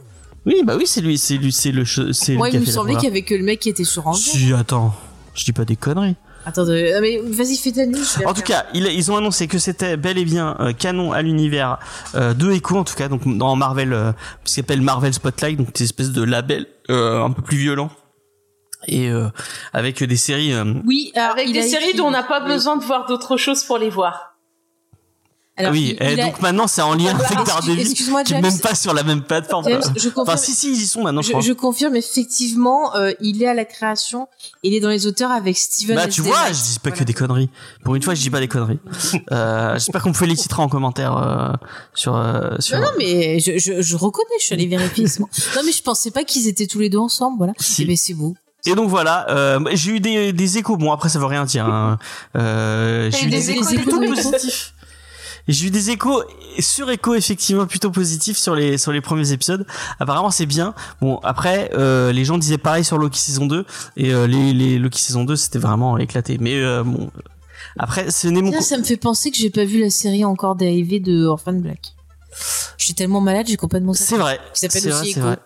Oui, 0.45 0.61
bah 0.65 0.75
oui, 0.77 0.87
c'est 0.87 1.01
lui, 1.01 1.17
c'est 1.17 1.35
lui, 1.37 1.51
c'est 1.51 1.71
le, 1.71 1.85
c'est 1.85 2.35
Moi, 2.35 2.49
il 2.49 2.59
me 2.61 2.65
semblait 2.65 2.95
qu'il 2.95 3.03
y 3.03 3.07
avait 3.07 3.21
que 3.23 3.35
le 3.35 3.43
mec 3.43 3.59
qui 3.59 3.69
était 3.69 3.83
sur 3.83 4.07
Angel. 4.07 4.21
Si, 4.33 4.53
attends, 4.53 4.95
je 5.35 5.43
dis 5.43 5.51
pas 5.51 5.65
des 5.65 5.75
conneries. 5.75 6.15
Attends, 6.45 6.67
euh, 6.67 6.93
ah, 6.97 7.01
mais 7.01 7.19
vas-y, 7.23 7.57
fais 7.57 7.71
ta 7.71 7.85
news. 7.85 7.97
En 8.25 8.33
tout 8.33 8.41
cas, 8.41 8.65
ils, 8.73 8.85
ils 8.87 9.11
ont 9.11 9.17
annoncé 9.17 9.47
que 9.47 9.57
c'était 9.59 9.97
bel 9.97 10.17
et 10.17 10.25
bien 10.25 10.55
euh, 10.59 10.73
canon 10.73 11.11
à 11.11 11.21
l'univers 11.21 11.79
euh, 12.15 12.33
de 12.33 12.51
Echo, 12.51 12.77
en 12.77 12.83
tout 12.83 12.95
cas, 12.95 13.07
donc 13.07 13.21
dans 13.37 13.55
Marvel, 13.55 13.93
euh, 13.93 14.11
ce 14.45 14.55
qu'ils 14.55 14.61
appellent 14.63 14.81
Marvel 14.81 15.13
Spotlight, 15.13 15.57
donc 15.57 15.77
une 15.79 15.83
espèce 15.83 16.11
de 16.11 16.23
label 16.23 16.65
euh, 16.89 17.23
un 17.23 17.31
peu 17.31 17.41
plus 17.41 17.57
violent. 17.57 17.89
Et 18.87 19.09
euh, 19.11 19.27
avec 19.73 20.01
des 20.01 20.15
séries. 20.15 20.53
euh, 20.53 20.73
Oui, 20.85 21.11
Avec 21.15 21.47
il 21.47 21.53
des 21.53 21.59
a 21.59 21.63
séries 21.63 21.85
écrit- 21.89 21.97
dont 21.97 22.07
on 22.07 22.11
n'a 22.11 22.23
pas 22.23 22.41
oui. 22.41 22.47
besoin 22.47 22.77
de 22.77 22.83
voir 22.83 23.05
d'autres 23.07 23.35
choses 23.35 23.63
pour 23.65 23.77
les 23.77 23.89
voir. 23.89 24.37
Alors, 25.59 25.71
oui, 25.73 25.95
il- 25.99 26.03
et 26.07 26.13
il 26.13 26.19
a- 26.21 26.25
donc 26.25 26.41
maintenant 26.41 26.67
c'est 26.67 26.81
en 26.81 26.93
lien 26.95 27.09
avec 27.13 27.21
Excuse- 27.31 27.45
Daredevil, 27.45 27.81
Excuse-moi, 27.81 28.23
qui 28.23 28.33
est 28.33 28.35
James. 28.37 28.49
même 28.51 28.59
pas 28.59 28.75
sur 28.75 28.93
la 28.93 29.03
même 29.03 29.21
plateforme. 29.21 29.65
James, 29.67 29.81
quoi. 29.81 29.91
je 29.95 30.09
confirme. 30.09 30.27
Enfin, 30.27 30.37
si, 30.37 30.53
si, 30.53 30.71
ils 30.71 30.81
y 30.81 30.87
sont 30.87 31.03
maintenant, 31.03 31.21
je, 31.21 31.27
je, 31.27 31.31
crois. 31.33 31.41
je 31.43 31.53
confirme 31.53 31.95
effectivement, 31.95 32.95
euh, 32.95 33.11
il 33.21 33.43
est 33.43 33.47
à 33.47 33.53
la 33.53 33.65
création, 33.65 34.27
il 34.63 34.73
est 34.73 34.79
dans 34.79 34.89
les 34.89 35.05
auteurs 35.05 35.31
avec 35.31 35.57
Steven. 35.57 35.95
Bah 35.95 36.05
S. 36.07 36.13
tu 36.15 36.21
vois, 36.21 36.47
je 36.51 36.53
dis 36.73 36.79
pas 36.81 36.91
que 36.91 37.03
des 37.03 37.13
conneries. 37.13 37.49
Pour 37.83 37.95
une 37.95 38.01
fois, 38.01 38.15
je 38.15 38.21
dis 38.21 38.29
pas 38.29 38.39
des 38.39 38.47
conneries. 38.47 38.79
Euh, 39.31 39.73
J'espère 39.73 40.01
qu'on 40.01 40.09
me 40.09 40.13
félicitera 40.13 40.63
en 40.63 40.69
commentaire 40.69 41.17
euh, 41.17 41.49
sur 41.93 42.15
euh, 42.15 42.55
sur. 42.59 42.77
Non, 42.77 42.83
non, 42.85 42.91
mais 42.97 43.39
je, 43.39 43.57
je, 43.57 43.81
je 43.81 43.95
reconnais, 43.95 44.25
je 44.39 44.45
suis 44.45 44.53
allée 44.53 44.67
vérifier. 44.67 45.05
non, 45.19 45.27
mais 45.65 45.71
je 45.71 45.81
pensais 45.83 46.11
pas 46.11 46.23
qu'ils 46.23 46.47
étaient 46.47 46.67
tous 46.67 46.79
les 46.79 46.89
deux 46.89 46.97
ensemble, 46.97 47.37
voilà. 47.37 47.53
Si. 47.59 47.83
Eh 47.83 47.85
ben, 47.85 47.97
c'est 47.97 48.13
beau. 48.13 48.35
Et 48.65 48.75
donc 48.75 48.89
voilà, 48.89 49.25
euh, 49.29 49.59
j'ai 49.71 49.91
eu 49.91 49.99
des, 50.01 50.33
des 50.33 50.57
échos. 50.57 50.75
Bon 50.75 50.91
après 50.91 51.07
ça 51.07 51.17
veut 51.17 51.25
rien 51.25 51.45
dire. 51.45 51.65
Hein. 51.65 51.97
Euh, 52.35 53.09
j'ai 53.09 53.25
eu 53.27 53.29
des 53.29 53.37
des 53.37 53.51
échos 53.51 53.65
plutôt 53.75 53.99
positifs. 54.01 54.73
Et 55.49 55.51
J'ai 55.51 55.67
eu 55.67 55.71
des 55.71 55.89
échos 55.89 56.21
sur 56.59 56.91
écho 56.91 57.15
effectivement 57.15 57.65
plutôt 57.65 57.89
positifs 57.89 58.37
sur 58.37 58.53
les 58.53 58.77
sur 58.77 58.91
les 58.91 59.01
premiers 59.01 59.31
épisodes. 59.31 59.65
Apparemment 59.99 60.29
c'est 60.29 60.45
bien. 60.45 60.75
Bon 61.01 61.17
après 61.23 61.71
euh, 61.73 62.11
les 62.11 62.23
gens 62.23 62.37
disaient 62.37 62.59
pareil 62.59 62.83
sur 62.83 62.99
Loki 62.99 63.19
saison 63.19 63.47
2 63.47 63.65
et 63.97 64.13
euh, 64.13 64.27
les 64.27 64.53
les 64.53 64.77
Loki 64.77 65.01
saison 65.01 65.23
2 65.23 65.35
c'était 65.35 65.57
vraiment 65.57 65.97
éclaté. 65.97 66.37
Mais 66.39 66.53
euh, 66.53 66.83
bon 66.83 67.09
après 67.79 68.11
ce 68.11 68.27
n'est 68.27 68.43
mon 68.43 68.51
Tiens, 68.51 68.61
ça 68.61 68.77
me 68.77 68.83
fait 68.83 68.95
penser 68.95 69.31
que 69.31 69.37
j'ai 69.37 69.49
pas 69.49 69.65
vu 69.65 69.81
la 69.81 69.89
série 69.89 70.23
encore 70.23 70.55
dérivée 70.55 70.99
de 70.99 71.25
Orphan 71.25 71.53
Black. 71.53 71.95
Je 72.77 72.85
suis 72.85 72.93
tellement 72.93 73.19
malade, 73.19 73.47
j'ai 73.49 73.57
complètement. 73.57 73.93
c'est 73.95 74.17
vrai. 74.17 74.39
Qui 74.53 74.59
s'appelle 74.59 74.81
C'est 74.83 74.93
aussi 74.93 75.19
vrai, 75.19 75.39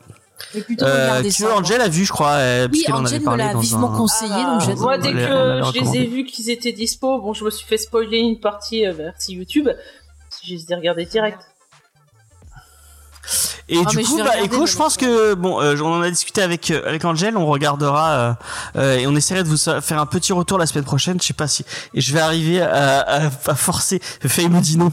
Euh, 0.55 0.59
regarder 0.59 1.29
que 1.29 1.33
ça. 1.33 1.55
Angel 1.55 1.81
a 1.81 1.87
vu 1.87 2.05
je 2.05 2.11
crois 2.11 2.33
euh, 2.33 2.63
Oui, 2.65 2.71
puisqu'elle 2.71 2.95
en 2.95 3.05
avait 3.05 3.15
Angel 3.15 3.31
me 3.31 3.37
l'a 3.37 3.53
vivement 3.55 3.93
un... 3.93 3.97
conseillé, 3.97 4.43
donc 4.43 4.61
j'ai. 4.61 4.71
Ah, 4.71 4.81
Moi, 4.81 4.97
dès 4.97 5.11
que 5.11 5.17
je 5.17 5.79
les 5.79 5.97
ai 5.97 6.05
vus 6.05 6.25
qu'ils 6.25 6.49
étaient 6.49 6.71
dispo, 6.71 7.19
bon, 7.19 7.33
je 7.33 7.43
me 7.43 7.49
suis 7.49 7.65
fait 7.65 7.77
spoiler 7.77 8.19
une 8.19 8.39
partie 8.39 8.85
euh, 8.85 8.93
version 8.93 9.33
YouTube. 9.33 9.69
J'ai 10.43 10.57
regardés 10.75 11.05
direct. 11.05 11.39
Et 13.69 13.77
Ah, 13.79 13.89
du 13.89 13.97
mais 13.97 14.03
je 14.03 14.07
coup, 14.09 14.17
bah, 14.17 14.41
Echo, 14.41 14.65
je 14.65 14.75
pense 14.75 14.97
que 14.97 15.33
bon, 15.35 15.61
euh, 15.61 15.75
on 15.81 15.93
en 15.93 16.01
a 16.01 16.09
discuté 16.09 16.41
avec 16.41 16.69
euh, 16.71 16.81
avec 16.85 17.05
Angel, 17.05 17.37
on 17.37 17.45
regardera 17.45 18.11
euh, 18.11 18.33
euh, 18.75 18.97
et 18.97 19.07
on 19.07 19.15
essaierait 19.15 19.43
de 19.43 19.47
vous 19.47 19.57
faire 19.57 19.99
un 19.99 20.05
petit 20.05 20.33
retour 20.33 20.57
la 20.57 20.65
semaine 20.65 20.83
prochaine. 20.83 21.19
Je 21.21 21.27
sais 21.27 21.33
pas 21.33 21.47
si 21.47 21.63
et 21.93 22.01
je 22.01 22.13
vais 22.13 22.19
arriver 22.19 22.61
à, 22.61 22.99
à, 22.99 23.25
à 23.27 23.55
forcer. 23.55 23.99
Faye 24.27 24.49
me 24.49 24.59
dit 24.59 24.77
non, 24.77 24.91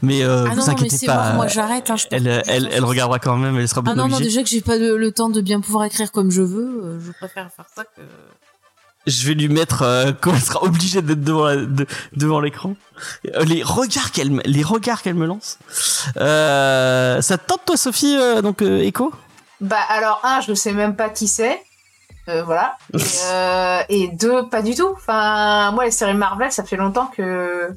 mais 0.00 0.22
euh, 0.22 0.44
Ah 0.46 0.50
vous 0.50 0.56
non, 0.56 0.56
non, 0.60 0.66
mais 0.66 0.72
inquiétez 0.74 0.96
c'est 0.98 1.06
pas. 1.06 1.24
mort, 1.28 1.34
moi 1.34 1.46
j'arrête. 1.48 1.90
Hein, 1.90 1.96
elle, 2.12 2.42
elle, 2.46 2.68
elle 2.72 2.84
regardera 2.84 3.18
quand 3.18 3.36
même, 3.36 3.58
elle 3.58 3.68
sera 3.68 3.80
Ah 3.80 3.94
bien 3.94 3.94
non, 3.96 4.08
non, 4.08 4.14
obligée. 4.16 4.24
déjà 4.30 4.42
que 4.44 4.48
j'ai 4.48 4.60
pas 4.60 4.76
le, 4.78 4.96
le 4.96 5.10
temps 5.12 5.28
de 5.28 5.40
bien 5.40 5.60
pouvoir 5.60 5.84
écrire 5.84 6.12
comme 6.12 6.30
je 6.30 6.42
veux, 6.42 6.82
euh, 6.84 7.00
je 7.04 7.10
préfère 7.12 7.48
faire 7.54 7.66
ça 7.74 7.82
que. 7.84 8.02
Je 9.06 9.26
vais 9.26 9.34
lui 9.34 9.48
mettre 9.48 9.82
euh, 9.82 10.12
quand 10.20 10.32
elle 10.32 10.40
sera 10.40 10.62
obligée 10.62 11.02
d'être 11.02 11.22
devant 11.24 11.44
la- 11.46 11.56
de- 11.56 11.86
devant 12.14 12.40
l'écran. 12.40 12.74
Euh, 13.34 13.44
Les 13.44 13.62
regards 13.62 14.12
qu'elle 14.12 14.30
me- 14.30 14.42
les 14.44 14.62
regards 14.62 15.02
qu'elle 15.02 15.14
me 15.14 15.26
lance. 15.26 15.58
Euh, 16.18 17.20
ça 17.20 17.38
te 17.38 17.46
tente 17.46 17.64
toi, 17.66 17.76
Sophie, 17.76 18.16
euh, 18.16 18.42
donc 18.42 18.62
euh, 18.62 18.80
Echo? 18.82 19.12
Bah 19.60 19.78
alors 19.88 20.20
un, 20.24 20.40
je 20.40 20.50
ne 20.50 20.54
sais 20.56 20.72
même 20.72 20.96
pas 20.96 21.08
qui 21.08 21.26
c'est. 21.28 21.60
Euh, 22.28 22.42
voilà. 22.44 22.76
Et, 23.88 24.02
et 24.04 24.08
deux, 24.08 24.48
pas 24.48 24.62
du 24.62 24.74
tout. 24.74 24.88
Enfin, 24.96 25.72
moi 25.72 25.84
les 25.84 25.90
séries 25.90 26.14
Marvel, 26.14 26.52
ça 26.52 26.62
fait 26.64 26.76
longtemps 26.76 27.06
que 27.16 27.70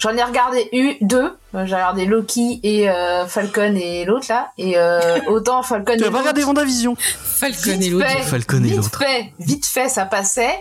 j'en 0.00 0.16
ai 0.16 0.22
regardé 0.24 0.68
eu 0.72 0.94
deux. 1.00 1.36
Euh, 1.54 1.66
J'ai 1.66 1.74
regardé 1.74 2.04
Loki 2.06 2.58
et 2.64 2.90
euh, 2.90 3.26
Falcon 3.26 3.74
et 3.76 4.04
l'autre 4.04 4.26
là. 4.28 4.50
Et 4.58 4.76
euh, 4.76 5.20
autant 5.28 5.62
Falcon 5.62 5.94
Tu 5.96 6.02
et 6.02 6.06
as 6.06 6.10
pas 6.10 6.18
regardé 6.18 6.40
l'autre, 6.40 6.48
WandaVision 6.54 6.96
Falcon 6.98 7.70
vite 7.78 7.82
et 7.82 7.90
l'autre. 7.90 8.06
Falcon 8.24 8.58
et 8.58 8.68
vite 8.68 8.76
l'autre. 8.76 8.98
fait, 8.98 9.32
vite 9.38 9.66
fait, 9.66 9.88
ça 9.88 10.04
passait. 10.06 10.58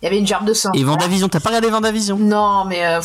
Il 0.00 0.04
y 0.04 0.08
avait 0.08 0.18
une 0.18 0.26
gerbe 0.26 0.44
de 0.46 0.54
sang. 0.54 0.70
Et 0.74 0.84
WandaVision, 0.84 1.28
t'as 1.28 1.40
pas 1.40 1.48
regardé 1.50 1.68
WandaVision? 1.68 2.16
Non, 2.18 2.64
mais 2.66 2.86
euh, 2.86 3.00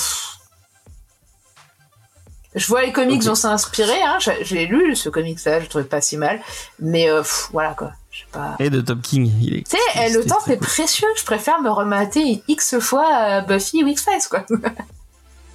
je 2.55 2.67
vois 2.67 2.83
les 2.83 2.91
comics 2.91 3.23
dont 3.23 3.33
c'est 3.35 3.47
inspiré. 3.47 3.99
Hein. 4.03 4.19
J'ai- 4.41 4.67
lu 4.67 4.95
ce 4.95 5.09
comics-là, 5.09 5.57
je 5.59 5.63
le 5.63 5.69
trouvais 5.69 5.83
pas 5.85 6.01
si 6.01 6.17
mal. 6.17 6.39
Mais 6.79 7.09
euh, 7.09 7.21
pff, 7.21 7.49
voilà 7.51 7.73
quoi. 7.73 7.91
Pas. 8.31 8.55
Et 8.59 8.69
de 8.69 8.79
Top 8.79 9.01
King, 9.01 9.31
il 9.41 9.55
est. 9.57 9.63
Tu 9.67 9.75
sais, 9.75 10.05
eh, 10.05 10.11
le 10.13 10.23
temps 10.23 10.37
c'est 10.45 10.57
cool. 10.57 10.67
précieux. 10.67 11.07
Je 11.17 11.23
préfère 11.25 11.59
me 11.61 11.69
remater 11.71 12.43
X 12.47 12.77
fois 12.79 13.07
euh, 13.21 13.41
Buffy 13.41 13.83
ou 13.83 13.87
X-Files 13.87 14.27
quoi. 14.29 14.45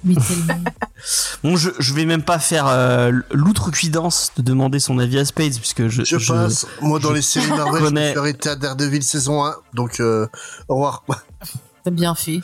Mais 0.03 0.15
tellement. 0.15 0.63
Bon, 1.43 1.55
je, 1.55 1.69
je 1.79 1.93
vais 1.93 2.03
même 2.05 2.23
pas 2.23 2.39
faire 2.39 2.65
euh, 2.67 3.11
l'outrecuidance 3.31 4.31
de 4.35 4.41
demander 4.41 4.79
son 4.81 4.99
avis 4.99 5.17
à 5.19 5.23
Spades, 5.25 5.55
puisque 5.55 5.87
je. 5.87 6.03
Je, 6.03 6.17
passe. 6.33 6.65
Moi, 6.81 6.99
dans 6.99 7.09
je 7.09 7.13
les 7.15 7.21
séries 7.21 7.47
Marvel, 7.49 7.81
je 7.81 7.85
connais- 7.87 8.09
suis 8.09 8.19
arrêté 8.19 8.49
à 8.49 8.55
Daredevil 8.57 9.01
saison 9.03 9.45
1. 9.45 9.55
Donc, 9.73 10.01
euh, 10.01 10.27
au 10.67 10.75
revoir. 10.75 11.03
T'as 11.85 11.91
bien 11.91 12.13
fait. 12.15 12.41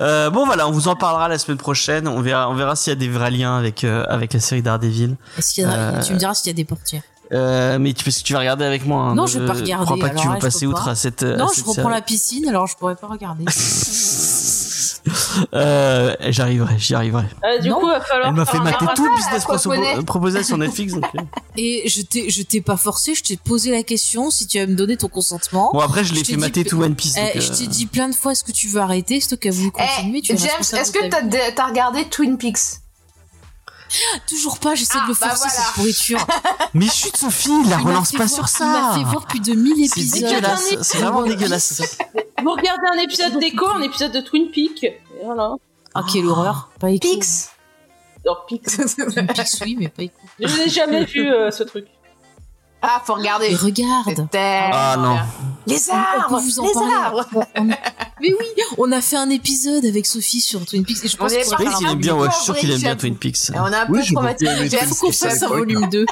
Euh, 0.00 0.28
bon, 0.28 0.44
voilà, 0.44 0.68
on 0.68 0.70
vous 0.70 0.88
en 0.88 0.96
parlera 0.96 1.28
la 1.28 1.38
semaine 1.38 1.56
prochaine. 1.56 2.06
On 2.06 2.20
verra, 2.20 2.50
on 2.50 2.54
verra 2.54 2.76
s'il 2.76 2.90
y 2.90 2.92
a 2.92 2.98
des 2.98 3.08
vrais 3.08 3.30
liens 3.30 3.56
avec 3.56 3.82
euh, 3.84 4.04
avec 4.10 4.34
la 4.34 4.40
série 4.40 4.60
Daredevil. 4.60 5.16
Y 5.56 5.62
a- 5.62 5.70
Euh, 5.70 6.02
Tu 6.02 6.12
me 6.12 6.18
diras 6.18 6.34
s'il 6.34 6.48
y 6.48 6.50
a 6.50 6.54
des 6.54 6.66
portières. 6.66 7.02
Euh, 7.32 7.78
mais 7.78 7.94
tu, 7.94 8.04
parce 8.04 8.18
que 8.18 8.22
tu 8.22 8.34
vas 8.34 8.40
regarder 8.40 8.66
avec 8.66 8.84
moi. 8.86 9.04
hein, 9.04 9.14
Non, 9.14 9.22
ne- 9.22 9.28
je 9.28 9.38
vais 9.38 9.46
pas 9.46 9.54
regarder, 9.54 9.86
Crois 9.86 9.96
pas 9.98 10.10
que 10.10 10.20
tu 10.20 10.28
je 10.28 10.38
passer 10.38 10.66
outre 10.66 10.84
pas. 10.84 10.90
à 10.90 10.94
cette. 10.94 11.22
à 11.22 11.36
Non, 11.36 11.48
cette 11.48 11.56
je 11.64 11.68
reprends 11.70 11.74
série. 11.84 11.94
la 11.94 12.02
piscine, 12.02 12.46
alors 12.46 12.66
je 12.66 12.76
pourrais 12.76 12.96
pas 12.96 13.06
regarder. 13.06 13.44
Euh, 15.52 16.14
j'arriverai, 16.20 16.78
j'y 16.78 16.94
arriverai. 16.94 17.24
Euh, 17.44 17.58
du 17.60 17.68
Non. 17.68 17.76
coup, 17.80 17.86
il 17.86 17.90
va 17.90 18.00
falloir. 18.00 18.28
Elle 18.28 18.34
m'a 18.34 18.44
fait 18.46 18.58
mater 18.58 18.86
tout 18.94 19.04
le 19.04 19.16
business 19.16 19.44
quoi, 19.44 19.56
propo- 19.56 19.74
poney 19.76 20.02
proposé 20.04 20.42
sur 20.42 20.56
Netflix. 20.58 20.94
donc, 20.94 21.04
euh. 21.16 21.20
Et 21.56 21.88
je 21.88 22.02
t'ai, 22.02 22.30
je 22.30 22.42
t'ai 22.42 22.60
pas 22.60 22.76
forcé, 22.76 23.14
je 23.14 23.22
t'ai 23.22 23.36
posé 23.36 23.70
la 23.70 23.82
question 23.82 24.30
si 24.30 24.46
tu 24.46 24.58
vas 24.58 24.66
me 24.66 24.74
donner 24.74 24.96
ton 24.96 25.08
consentement. 25.08 25.70
Bon 25.72 25.80
après, 25.80 26.04
je 26.04 26.12
l'ai 26.14 26.20
Je 26.20 26.24
fait 26.32 26.36
mater 26.36 26.64
que- 26.64 26.70
tout 26.70 26.82
One 26.82 26.94
Piece. 26.94 27.14
Eh, 27.16 27.34
donc, 27.38 27.42
je 27.42 27.52
euh, 27.52 27.56
t'ai 27.56 27.66
dit 27.66 27.86
plein 27.86 28.08
de 28.08 28.14
fois 28.14 28.32
est-ce 28.32 28.44
que 28.44 28.52
tu 28.52 28.68
veux 28.68 28.80
arrêter, 28.80 29.20
c'est 29.20 29.28
toi 29.28 29.38
qui 29.38 29.48
as 29.48 29.52
voulu 29.52 29.70
continuer. 29.70 30.20
tu 30.22 30.32
Eh, 30.32 30.34
es 30.34 30.38
James, 30.38 30.50
est-ce 30.80 30.90
que 30.92 31.54
t'as 31.54 31.66
regardé 31.66 32.04
Twin 32.06 32.38
Peaks? 32.38 32.80
Toujours 34.28 34.58
pas, 34.58 34.74
j'essaie 34.74 34.98
de 35.00 35.06
le 35.08 35.14
Ah, 35.14 35.18
bah 35.20 35.28
forcer, 35.36 35.48
voilà. 35.48 35.64
cette 35.64 35.74
pourriture. 35.74 36.26
Mais 36.74 36.88
chut, 36.88 37.16
Sophie, 37.16 37.50
la 37.68 37.78
Il 37.80 37.86
relance 37.86 38.12
pas 38.12 38.26
voir- 38.26 38.28
sur 38.48 38.60
Il 38.60 38.66
m'a 38.70 38.92
ça. 38.92 38.98
fait 38.98 39.04
voir 39.04 39.26
plus 39.26 39.40
de 39.40 39.52
1000 39.54 39.88
C'est 39.88 40.00
épisodes. 40.00 40.20
dégueulasse. 40.20 40.74
C'est 40.82 40.98
vraiment 40.98 41.22
dégueulasse. 41.22 41.82
Vous 42.42 42.50
regardez 42.50 42.86
un 42.92 42.98
épisode 42.98 43.38
d'écho, 43.38 43.66
un 43.68 43.82
épisode 43.82 44.12
de 44.12 44.20
Twin 44.20 44.50
Peaks. 44.50 44.86
Voilà. 45.24 45.52
Ah, 45.94 46.02
quelle 46.12 46.26
horreur. 46.26 46.70
Pas 46.80 46.90
écho. 46.90 47.00
Peaks 47.08 47.26
Alors, 48.24 48.46
Peaks. 48.46 48.64
Twin 48.66 49.26
Peaks, 49.26 49.60
oui, 49.62 49.76
mais 49.78 49.88
pas 49.88 50.02
écho. 50.02 50.14
Je 50.40 50.56
n'ai 50.56 50.68
jamais 50.68 51.04
vu 51.04 51.28
euh, 51.30 51.50
ce 51.50 51.62
truc. 51.62 51.86
Ah, 52.86 53.02
faut 53.04 53.14
regarder. 53.14 53.46
Et 53.50 53.56
regarde. 53.56 54.28
Ah 54.34 54.96
non. 54.98 55.16
Les 55.66 55.78
On 55.90 55.94
arbres 55.94 56.36
peut 56.36 56.42
vous 56.44 56.60
en 56.60 56.66
Les 56.66 56.72
parler. 56.72 56.92
arbres 56.92 57.26
On- 57.56 57.64
Mais 58.20 58.32
oui, 58.38 58.46
on 58.78 58.92
a 58.92 59.00
fait 59.00 59.16
un 59.16 59.30
épisode 59.30 59.84
avec 59.86 60.04
Sophie 60.06 60.40
sur 60.40 60.64
Twin 60.66 60.84
Peaks 60.84 61.04
et 61.04 61.08
je 61.08 61.16
pense 61.16 61.32
qu'on 61.32 61.56
qu'il 61.78 61.86
aime 61.88 61.98
bien, 61.98 62.14
ouais, 62.14 62.28
je 62.30 62.34
suis 62.36 62.44
sûr 62.44 62.56
qu'il 62.56 62.70
aime 62.70 62.78
bien. 62.80 62.96
Twin 62.96 63.16
Peaks. 63.16 63.50
Et 63.54 63.58
on 63.58 63.64
a 63.64 63.80
un 63.80 63.86
peu 63.86 64.02
traumatisé. 64.02 64.68
Twin 64.68 64.88
Faut 64.88 65.06
qu'on 65.06 65.12
fasse 65.12 65.42
un 65.42 65.48
volume 65.48 65.88
2. 65.88 66.06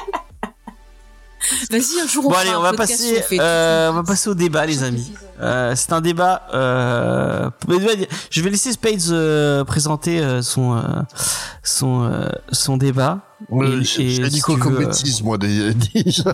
Vas-y, 1.71 2.01
un 2.01 2.07
jour 2.07 2.25
on 2.25 2.29
Bon 2.29 2.33
fera 2.33 2.41
allez, 2.41 2.49
un 2.51 2.57
on 2.59 2.61
va 2.61 2.73
passer, 2.73 3.23
on 3.31 3.35
euh, 3.39 3.89
on 3.91 3.93
va 3.95 4.03
passer 4.03 4.29
au 4.29 4.33
débat, 4.33 4.65
les 4.65 4.83
amis. 4.83 5.13
Euh, 5.41 5.73
c'est 5.75 5.91
un 5.93 6.01
débat. 6.01 6.47
Euh, 6.53 7.49
je 8.29 8.41
vais 8.41 8.49
laisser 8.49 8.71
Spades 8.71 9.01
euh, 9.11 9.63
présenter 9.63 10.19
euh, 10.21 10.41
son 10.41 10.75
euh, 10.77 10.81
son 11.63 12.03
euh, 12.03 12.29
son 12.51 12.77
débat. 12.77 13.19
Et- 13.51 13.83
je- 13.83 14.01
et 14.01 14.09
J'ai 14.09 14.29
dit 14.29 14.39
quoi 14.39 14.57
comme 14.57 14.73
veux, 14.75 14.85
bêtise, 14.85 15.21
moi, 15.21 15.37
dé- 15.37 15.73
déjà. 15.95 16.33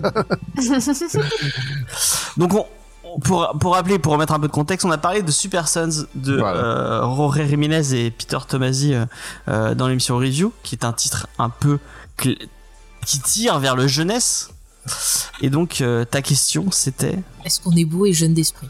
Donc 2.36 2.54
on, 2.54 2.66
on- 3.04 3.18
pour 3.20 3.50
pour 3.60 3.74
rappeler, 3.74 3.98
pour 3.98 4.12
remettre 4.12 4.32
un 4.32 4.38
peu 4.40 4.46
de 4.46 4.52
contexte, 4.52 4.84
on 4.86 4.90
a 4.90 4.98
parlé 4.98 5.22
de 5.22 5.30
Super 5.30 5.66
Sons 5.68 6.06
de 6.14 6.36
Voilà. 6.38 6.58
euh, 6.60 7.02
Jiménez 7.48 7.92
et 7.94 8.10
Peter 8.10 8.38
Tomasi 8.48 8.94
euh, 9.48 9.74
dans 9.74 9.88
l'émission 9.88 10.16
Review, 10.16 10.52
qui 10.62 10.76
est 10.76 10.84
un 10.84 10.92
titre 10.92 11.26
un 11.38 11.48
peu 11.50 11.78
qui 12.16 13.18
tire 13.20 13.58
vers 13.58 13.74
le 13.76 13.86
jeunesse. 13.88 14.50
Et 15.42 15.50
donc 15.50 15.80
euh, 15.80 16.04
ta 16.04 16.22
question 16.22 16.70
c'était 16.70 17.18
Est-ce 17.44 17.60
qu'on 17.60 17.72
est 17.76 17.84
beau 17.84 18.06
et 18.06 18.12
jeune 18.12 18.34
d'esprit 18.34 18.68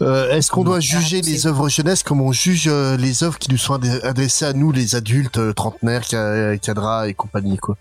Euh, 0.00 0.30
Est-ce 0.30 0.50
qu'on 0.50 0.64
doit 0.64 0.80
juger 0.80 1.20
les 1.20 1.46
œuvres 1.46 1.68
jeunesse 1.68 2.02
comme 2.02 2.20
on 2.20 2.32
juge 2.32 2.68
euh, 2.68 2.96
les 2.96 3.22
œuvres 3.22 3.38
qui 3.38 3.50
nous 3.50 3.58
sont 3.58 3.74
adressées 4.02 4.44
à 4.46 4.52
nous, 4.54 4.72
les 4.72 4.94
adultes, 4.94 5.38
euh, 5.38 5.52
trentenaires, 5.52 6.04
ca- 6.08 6.56
cadras 6.58 7.06
et 7.08 7.14
compagnie, 7.14 7.58
quoi? 7.58 7.76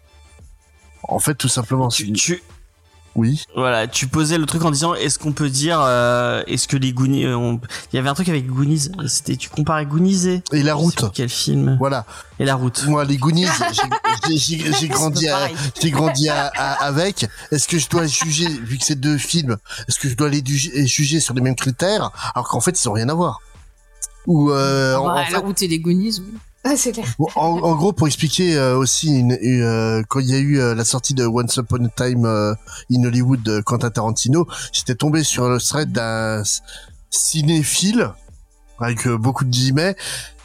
En 1.04 1.20
fait, 1.20 1.36
tout 1.36 1.48
simplement, 1.50 1.88
tu, 1.90 2.08
c'est- 2.08 2.14
tu 2.14 2.44
oui. 3.16 3.44
voilà, 3.56 3.88
tu 3.88 4.08
posais 4.08 4.38
le 4.38 4.46
truc 4.46 4.64
en 4.64 4.72
disant 4.72 4.94
est-ce 4.94 5.20
qu'on 5.20 5.34
peut 5.34 5.50
dire 5.50 5.80
euh, 5.82 6.44
est-ce 6.48 6.68
que 6.68 6.78
les 6.78 6.94
Goonies 6.94 7.26
euh, 7.26 7.36
on- 7.36 7.60
il 7.92 7.96
y 7.96 8.00
avait 8.00 8.10
un 8.10 8.14
truc 8.14 8.30
avec 8.30 8.48
Goonies, 8.48 8.90
c'était 9.08 9.36
tu 9.36 9.50
comparais 9.50 9.86
Goonies 9.86 10.28
et 10.28 10.44
Et 10.54 10.64
la 10.64 10.74
route. 10.76 11.06
Quel 11.14 11.30
film 11.30 11.76
Voilà. 11.80 12.06
Et 12.40 12.46
la 12.46 12.56
route. 12.56 12.86
Moi, 12.88 13.04
les 13.06 13.18
Goonies, 13.18 13.46
j'ai- 14.28 14.38
j'ai- 14.38 14.58
j'ai 14.60 14.74
j'ai 14.74 14.88
grandi, 14.88 15.28
à- 15.30 15.50
j'ai 15.82 15.92
grandi 15.92 16.30
à- 16.30 16.48
à- 16.56 16.86
avec. 16.86 17.28
Est-ce 17.52 17.68
que 17.68 17.78
je 17.78 17.90
dois 17.90 18.08
juger, 18.08 18.48
vu 18.48 18.78
que 18.78 18.86
c'est 18.86 19.00
deux 19.00 19.18
films, 19.18 19.58
est-ce 19.88 20.00
que 20.00 20.08
je 20.10 20.16
dois 20.16 20.30
les 20.30 20.44
juger 20.46 21.20
sur 21.20 21.34
les 21.34 21.42
mêmes 21.42 21.56
critères, 21.56 22.12
alors 22.34 22.48
qu'en 22.48 22.62
fait, 22.62 22.82
ils 22.82 22.88
ont 22.90 22.94
rien 22.94 23.10
à 23.10 23.14
voir 23.14 23.40
Ou 24.28 24.52
euh, 24.52 24.96
en- 24.96 25.06
Bah, 25.06 25.12
en 25.12 25.16
La 25.16 25.26
fait, 25.26 25.38
route 25.38 25.62
et 25.62 25.68
les 25.68 25.80
Goonies, 25.80 26.20
oui. 26.20 26.38
Ah, 26.64 26.78
c'est 26.78 26.92
clair. 26.92 27.08
Bon, 27.18 27.26
en, 27.36 27.58
en 27.60 27.76
gros, 27.76 27.92
pour 27.92 28.06
expliquer 28.06 28.56
euh, 28.56 28.78
aussi, 28.78 29.08
une, 29.08 29.36
une, 29.42 29.64
euh, 29.64 30.04
quand 30.08 30.20
il 30.20 30.30
y 30.30 30.36
a 30.36 30.38
eu 30.38 30.60
euh, 30.60 30.76
la 30.76 30.86
sortie 30.86 31.16
de 31.16 31.26
Once 31.26 31.56
Upon 31.58 31.86
a 31.86 31.90
Time 31.90 32.26
euh, 32.26 32.54
in 32.92 33.04
Hollywood 33.04 33.42
de 33.42 33.62
Quentin 33.62 33.90
Tarantino, 33.90 34.46
j'étais 34.72 34.94
tombé 34.94 35.24
sur 35.24 35.50
le 35.50 35.60
thread 35.60 35.92
d'un 35.92 36.44
cinéphile, 37.10 38.12
avec 38.80 39.08
euh, 39.08 39.18
beaucoup 39.18 39.44
de 39.44 39.50
guillemets, 39.50 39.96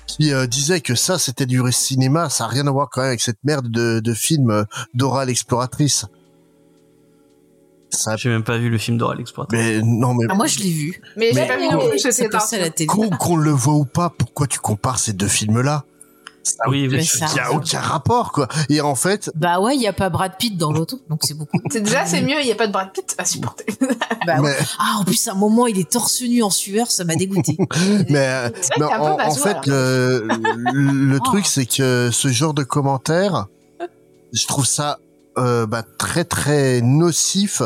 qui 0.06 0.32
euh, 0.32 0.46
disait 0.46 0.80
que 0.80 0.94
ça, 0.94 1.18
c'était 1.18 1.44
du 1.44 1.60
cinéma, 1.70 2.30
ça 2.30 2.44
a 2.44 2.48
rien 2.48 2.66
à 2.66 2.70
voir 2.70 2.88
quand 2.90 3.02
même 3.02 3.08
avec 3.08 3.20
cette 3.20 3.44
merde 3.44 3.68
de, 3.70 4.00
de 4.00 4.14
film 4.14 4.50
euh, 4.50 4.64
Dora 4.94 5.26
l'exploratrice. 5.26 6.06
Ça, 7.90 8.16
J'ai 8.16 8.30
même 8.30 8.42
pas 8.42 8.56
vu 8.56 8.70
le 8.70 8.78
film 8.78 8.96
d'Oral 8.96 9.20
Explorateur. 9.20 9.58
mais 9.58 9.80
non, 9.82 10.14
mais 10.14 10.26
Ah, 10.30 10.34
moi, 10.34 10.46
je 10.46 10.58
l'ai 10.60 10.70
vu. 10.72 11.00
Mais 11.16 11.32
j'ai 11.34 11.46
pas 11.46 11.56
vu 11.58 11.68
non 11.70 11.88
plus, 11.88 12.02
la 12.58 12.70
télé. 12.70 12.86
qu'on 12.86 13.10
qu'on 13.10 13.36
le 13.36 13.50
voit 13.50 13.74
ou 13.74 13.84
pas, 13.84 14.08
pourquoi 14.10 14.46
tu 14.46 14.58
compares 14.58 14.98
ces 14.98 15.12
deux 15.12 15.28
films-là? 15.28 15.84
Ça 16.46 16.54
a 16.64 16.68
Oui, 16.70 17.04
ça- 17.04 17.26
il 17.32 17.36
y 17.36 17.40
a 17.40 17.52
aucun 17.52 17.80
rapport, 17.80 18.30
quoi. 18.30 18.46
Et 18.68 18.80
en 18.80 18.94
fait, 18.94 19.30
Bah 19.34 19.58
ouais, 19.60 19.74
il 19.74 19.82
y 19.82 19.88
a 19.88 19.92
pas 19.92 20.10
Brad 20.10 20.36
Pitt 20.38 20.56
dans 20.56 20.70
l'autre, 20.72 20.96
donc 21.10 21.20
c'est 21.24 21.34
beaucoup. 21.34 21.58
C'est 21.72 21.80
déjà 21.80 22.06
c'est 22.06 22.22
mieux, 22.22 22.40
il 22.40 22.46
y 22.46 22.52
a 22.52 22.54
pas 22.54 22.68
de 22.68 22.72
Brad 22.72 22.92
Pitt 22.92 23.14
à 23.18 23.24
supporter. 23.24 23.66
Bah 24.26 24.40
ouais. 24.40 24.54
mais, 24.58 24.66
Ah, 24.78 24.96
en 25.00 25.04
plus, 25.04 25.26
à 25.26 25.32
un 25.32 25.34
moment, 25.34 25.66
il 25.66 25.78
est 25.80 25.90
torse 25.90 26.22
nu 26.22 26.42
en 26.44 26.50
sueur, 26.50 26.88
ça 26.90 27.02
m'a 27.04 27.16
dégoûté. 27.16 27.56
mais, 28.08 28.28
euh, 28.28 28.50
mais 28.78 28.84
en, 28.84 29.30
fait, 29.34 29.48
alors. 29.50 29.62
le, 29.66 30.28
le, 30.72 31.16
Oh. 31.20 31.24
truc, 31.24 31.46
c'est 31.46 31.66
que 31.66 32.10
ce 32.12 32.28
genre 32.28 32.54
de 32.54 32.62
commentaires, 32.62 33.46
je 34.32 34.46
trouve 34.46 34.66
ça 34.66 34.98
euh, 35.38 35.66
bah, 35.66 35.82
très 35.98 36.24
très 36.24 36.80
nocif 36.80 37.60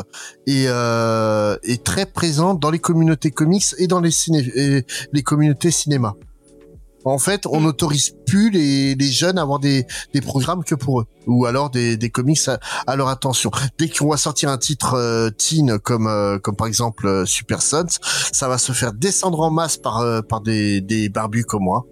et, 0.47 0.64
euh, 0.68 1.57
et 1.62 1.76
très 1.78 2.05
présent 2.07 2.55
dans 2.55 2.70
les 2.70 2.78
communautés 2.81 3.31
comics 3.31 3.74
et 3.78 3.87
dans 3.87 4.01
les 4.01 4.11
ciné 4.11 4.41
et 4.57 4.85
les 5.12 5.22
communautés 5.22 5.70
cinéma. 5.70 6.14
En 7.05 7.18
fait, 7.18 7.46
on 7.46 7.62
n'autorise 7.62 8.14
plus 8.26 8.51
les, 8.51 8.94
les 8.94 9.11
jeunes 9.11 9.38
à 9.38 9.42
avoir 9.42 9.59
des, 9.59 9.86
des 10.12 10.20
programmes 10.20 10.64
que 10.64 10.74
pour 10.74 11.01
eux, 11.01 11.07
ou 11.26 11.46
alors 11.46 11.70
des, 11.70 11.96
des 11.96 12.11
comics 12.11 12.40
à, 12.86 12.96
leur 12.96 13.09
attention. 13.09 13.51
Dès 13.78 13.88
qu'on 13.88 14.11
va 14.11 14.16
sortir 14.16 14.51
un 14.51 14.59
titre 14.59 14.94
euh, 14.94 15.30
teen 15.30 15.78
comme 15.78 16.07
euh, 16.07 16.38
comme 16.38 16.57
par 16.57 16.66
exemple 16.66 17.07
euh, 17.07 17.24
Super 17.24 17.62
Sons, 17.62 17.98
ça 18.32 18.48
va 18.48 18.59
se 18.59 18.72
faire 18.72 18.92
descendre 18.92 19.40
en 19.40 19.51
masse 19.51 19.78
par 19.78 20.01
euh, 20.01 20.20
par 20.20 20.42
des, 20.42 20.80
des 20.80 21.09
barbus 21.09 21.44
comme 21.44 21.64
moi. 21.64 21.86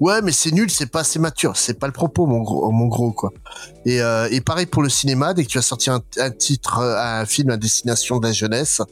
Ouais, 0.00 0.22
mais 0.22 0.32
c'est 0.32 0.50
nul, 0.50 0.70
c'est 0.70 0.90
pas 0.90 1.00
assez 1.00 1.18
mature, 1.18 1.56
c'est 1.56 1.78
pas 1.78 1.86
le 1.86 1.92
propos, 1.92 2.26
mon 2.26 2.42
gros, 2.42 2.70
mon 2.70 2.86
gros 2.86 3.12
quoi. 3.12 3.32
Et, 3.86 4.00
et 4.30 4.40
pareil 4.40 4.66
pour 4.66 4.82
le 4.82 4.88
cinéma, 4.88 5.34
dès 5.34 5.44
que 5.44 5.48
tu 5.48 5.56
vas 5.56 5.62
sortir 5.62 5.98
un, 6.18 6.30
titre, 6.30 6.80
un 6.80 7.24
film 7.24 7.50
à 7.50 7.56
destination 7.56 8.18
de 8.18 8.26
la 8.26 8.32
jeunesse, 8.32 8.82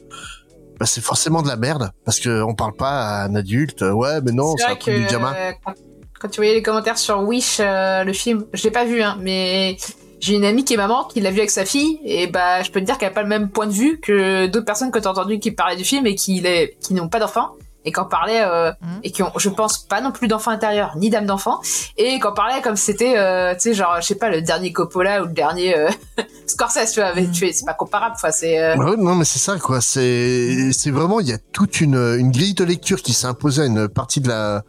bah 0.83 0.87
c'est 0.87 0.99
forcément 1.01 1.41
de 1.41 1.47
la 1.47 1.55
merde, 1.55 1.91
parce 2.03 2.19
que 2.19 2.41
on 2.43 2.55
parle 2.55 2.73
pas 2.73 2.89
à 2.89 3.23
un 3.23 3.35
adulte. 3.35 3.83
Ouais, 3.83 4.19
mais 4.21 4.33
non, 4.33 4.53
C'est 4.57 4.65
un 4.65 4.75
truc 4.75 4.95
du 4.95 5.05
gamin. 5.05 5.33
euh, 5.33 5.51
quand, 5.63 5.73
quand 6.19 6.27
tu 6.27 6.37
voyais 6.41 6.53
les 6.53 6.61
commentaires 6.61 6.97
sur 6.97 7.21
Wish, 7.21 7.61
euh, 7.61 8.03
le 8.03 8.11
film, 8.11 8.45
je 8.51 8.63
l'ai 8.63 8.71
pas 8.71 8.83
vu, 8.83 9.01
hein, 9.01 9.17
mais 9.21 9.77
j'ai 10.19 10.35
une 10.35 10.43
amie 10.43 10.65
qui 10.65 10.73
est 10.73 10.77
maman, 10.77 11.05
qui 11.05 11.21
l'a 11.21 11.31
vu 11.31 11.37
avec 11.39 11.51
sa 11.51 11.63
fille, 11.63 12.01
et 12.03 12.27
bah 12.27 12.63
je 12.63 12.71
peux 12.71 12.81
te 12.81 12.85
dire 12.85 12.97
qu'elle 12.97 13.07
a 13.07 13.13
pas 13.13 13.23
le 13.23 13.29
même 13.29 13.49
point 13.49 13.65
de 13.65 13.71
vue 13.71 13.99
que 14.01 14.47
d'autres 14.47 14.65
personnes 14.65 14.91
que 14.91 14.99
t'as 14.99 15.09
entendu 15.11 15.39
qui 15.39 15.51
parlaient 15.51 15.77
du 15.77 15.85
film 15.85 16.05
et 16.05 16.15
qui, 16.15 16.43
qui 16.81 16.93
n'ont 16.93 17.07
pas 17.07 17.19
d'enfants 17.19 17.51
et 17.85 17.91
qui 17.91 17.99
en 17.99 18.05
parlaient 18.05 18.43
euh, 18.43 18.71
Mhm. 18.81 18.99
et 19.03 19.11
qui 19.11 19.23
ont, 19.23 19.31
je 19.37 19.49
pense, 19.49 19.77
pas 19.79 20.01
non 20.01 20.11
plus 20.11 20.27
d'enfants 20.27 20.51
intérieurs 20.51 20.95
ni 20.97 21.09
d'âme 21.09 21.25
d'enfant 21.25 21.59
et 21.97 22.19
qui 22.19 22.25
en 22.27 22.33
parlaient 22.33 22.61
comme 22.61 22.75
c'était, 22.75 23.17
euh, 23.17 23.53
tu 23.53 23.59
sais, 23.61 23.73
genre, 23.73 23.97
je 24.01 24.05
sais 24.07 24.15
pas, 24.15 24.29
le 24.29 24.41
dernier 24.41 24.71
Coppola 24.71 25.21
ou 25.21 25.25
le 25.25 25.33
dernier 25.33 25.77
euh, 25.77 25.89
Scorsese, 26.47 26.91
tu 26.93 26.99
vois, 27.01 27.11
tu 27.33 27.47
es- 27.47 27.53
c'est 27.53 27.65
pas 27.65 27.73
comparable, 27.73 28.15
enfin, 28.15 28.31
c'est. 28.31 28.59
euh, 28.61 28.75
Ouais, 28.75 28.95
non, 28.97 29.15
mais 29.15 29.25
c'est 29.25 29.39
ça, 29.39 29.57
quoi. 29.57 29.81
C'est, 29.81 30.71
c'est 30.73 30.91
vraiment, 30.91 31.19
il 31.19 31.27
y 31.27 31.33
a 31.33 31.37
toute 31.37 31.81
une, 31.81 31.95
une 31.95 32.31
grille 32.31 32.53
de 32.53 32.63
lecture 32.63 33.01
qui 33.01 33.13
s'est 33.13 33.27
imposée 33.27 33.63
à 33.63 33.65
une 33.65 33.87
partie 33.87 34.19
de 34.21 34.27
la, 34.29 34.63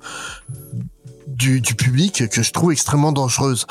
du, 1.27 1.61
du 1.61 1.75
public 1.75 2.29
que 2.31 2.43
je 2.43 2.53
trouve 2.53 2.73
extrêmement 2.73 3.13
dangereuse. 3.13 3.67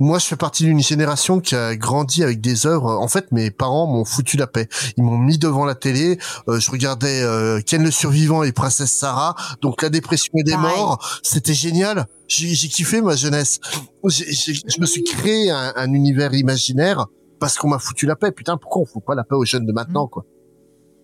Moi, 0.00 0.18
je 0.20 0.26
fais 0.26 0.36
partie 0.36 0.62
d'une 0.64 0.80
génération 0.80 1.40
qui 1.40 1.56
a 1.56 1.74
grandi 1.74 2.22
avec 2.22 2.40
des 2.40 2.66
œuvres. 2.66 2.96
En 2.98 3.08
fait, 3.08 3.32
mes 3.32 3.50
parents 3.50 3.86
m'ont 3.88 4.04
foutu 4.04 4.36
la 4.36 4.46
paix. 4.46 4.68
Ils 4.96 5.02
m'ont 5.02 5.18
mis 5.18 5.38
devant 5.38 5.64
la 5.64 5.74
télé. 5.74 6.18
Euh, 6.48 6.60
je 6.60 6.70
regardais 6.70 7.20
euh, 7.22 7.60
Ken 7.66 7.82
le 7.82 7.90
survivant 7.90 8.44
et 8.44 8.52
Princesse 8.52 8.92
Sarah. 8.92 9.34
Donc 9.60 9.82
la 9.82 9.90
dépression 9.90 10.32
et 10.36 10.44
des 10.44 10.52
Pareil. 10.52 10.76
morts, 10.78 11.20
c'était 11.24 11.54
génial. 11.54 12.06
J'ai, 12.28 12.54
kiffé 12.68 13.00
ma 13.00 13.16
jeunesse. 13.16 13.58
J'ai- 14.06 14.30
j'ai- 14.32 14.54
je 14.54 14.80
me 14.80 14.86
suis 14.86 15.02
créé 15.02 15.50
un, 15.50 15.72
un 15.74 15.92
univers 15.92 16.32
imaginaire 16.34 17.06
parce 17.40 17.56
qu'on 17.56 17.68
m'a 17.68 17.78
foutu 17.78 18.06
la 18.06 18.14
paix. 18.14 18.30
Putain, 18.30 18.56
pourquoi 18.56 18.82
on 18.82 18.84
fout 18.86 19.02
pas 19.04 19.14
la 19.16 19.24
paix 19.24 19.34
aux 19.34 19.44
jeunes 19.44 19.66
de 19.66 19.72
maintenant, 19.72 20.06
quoi? 20.06 20.24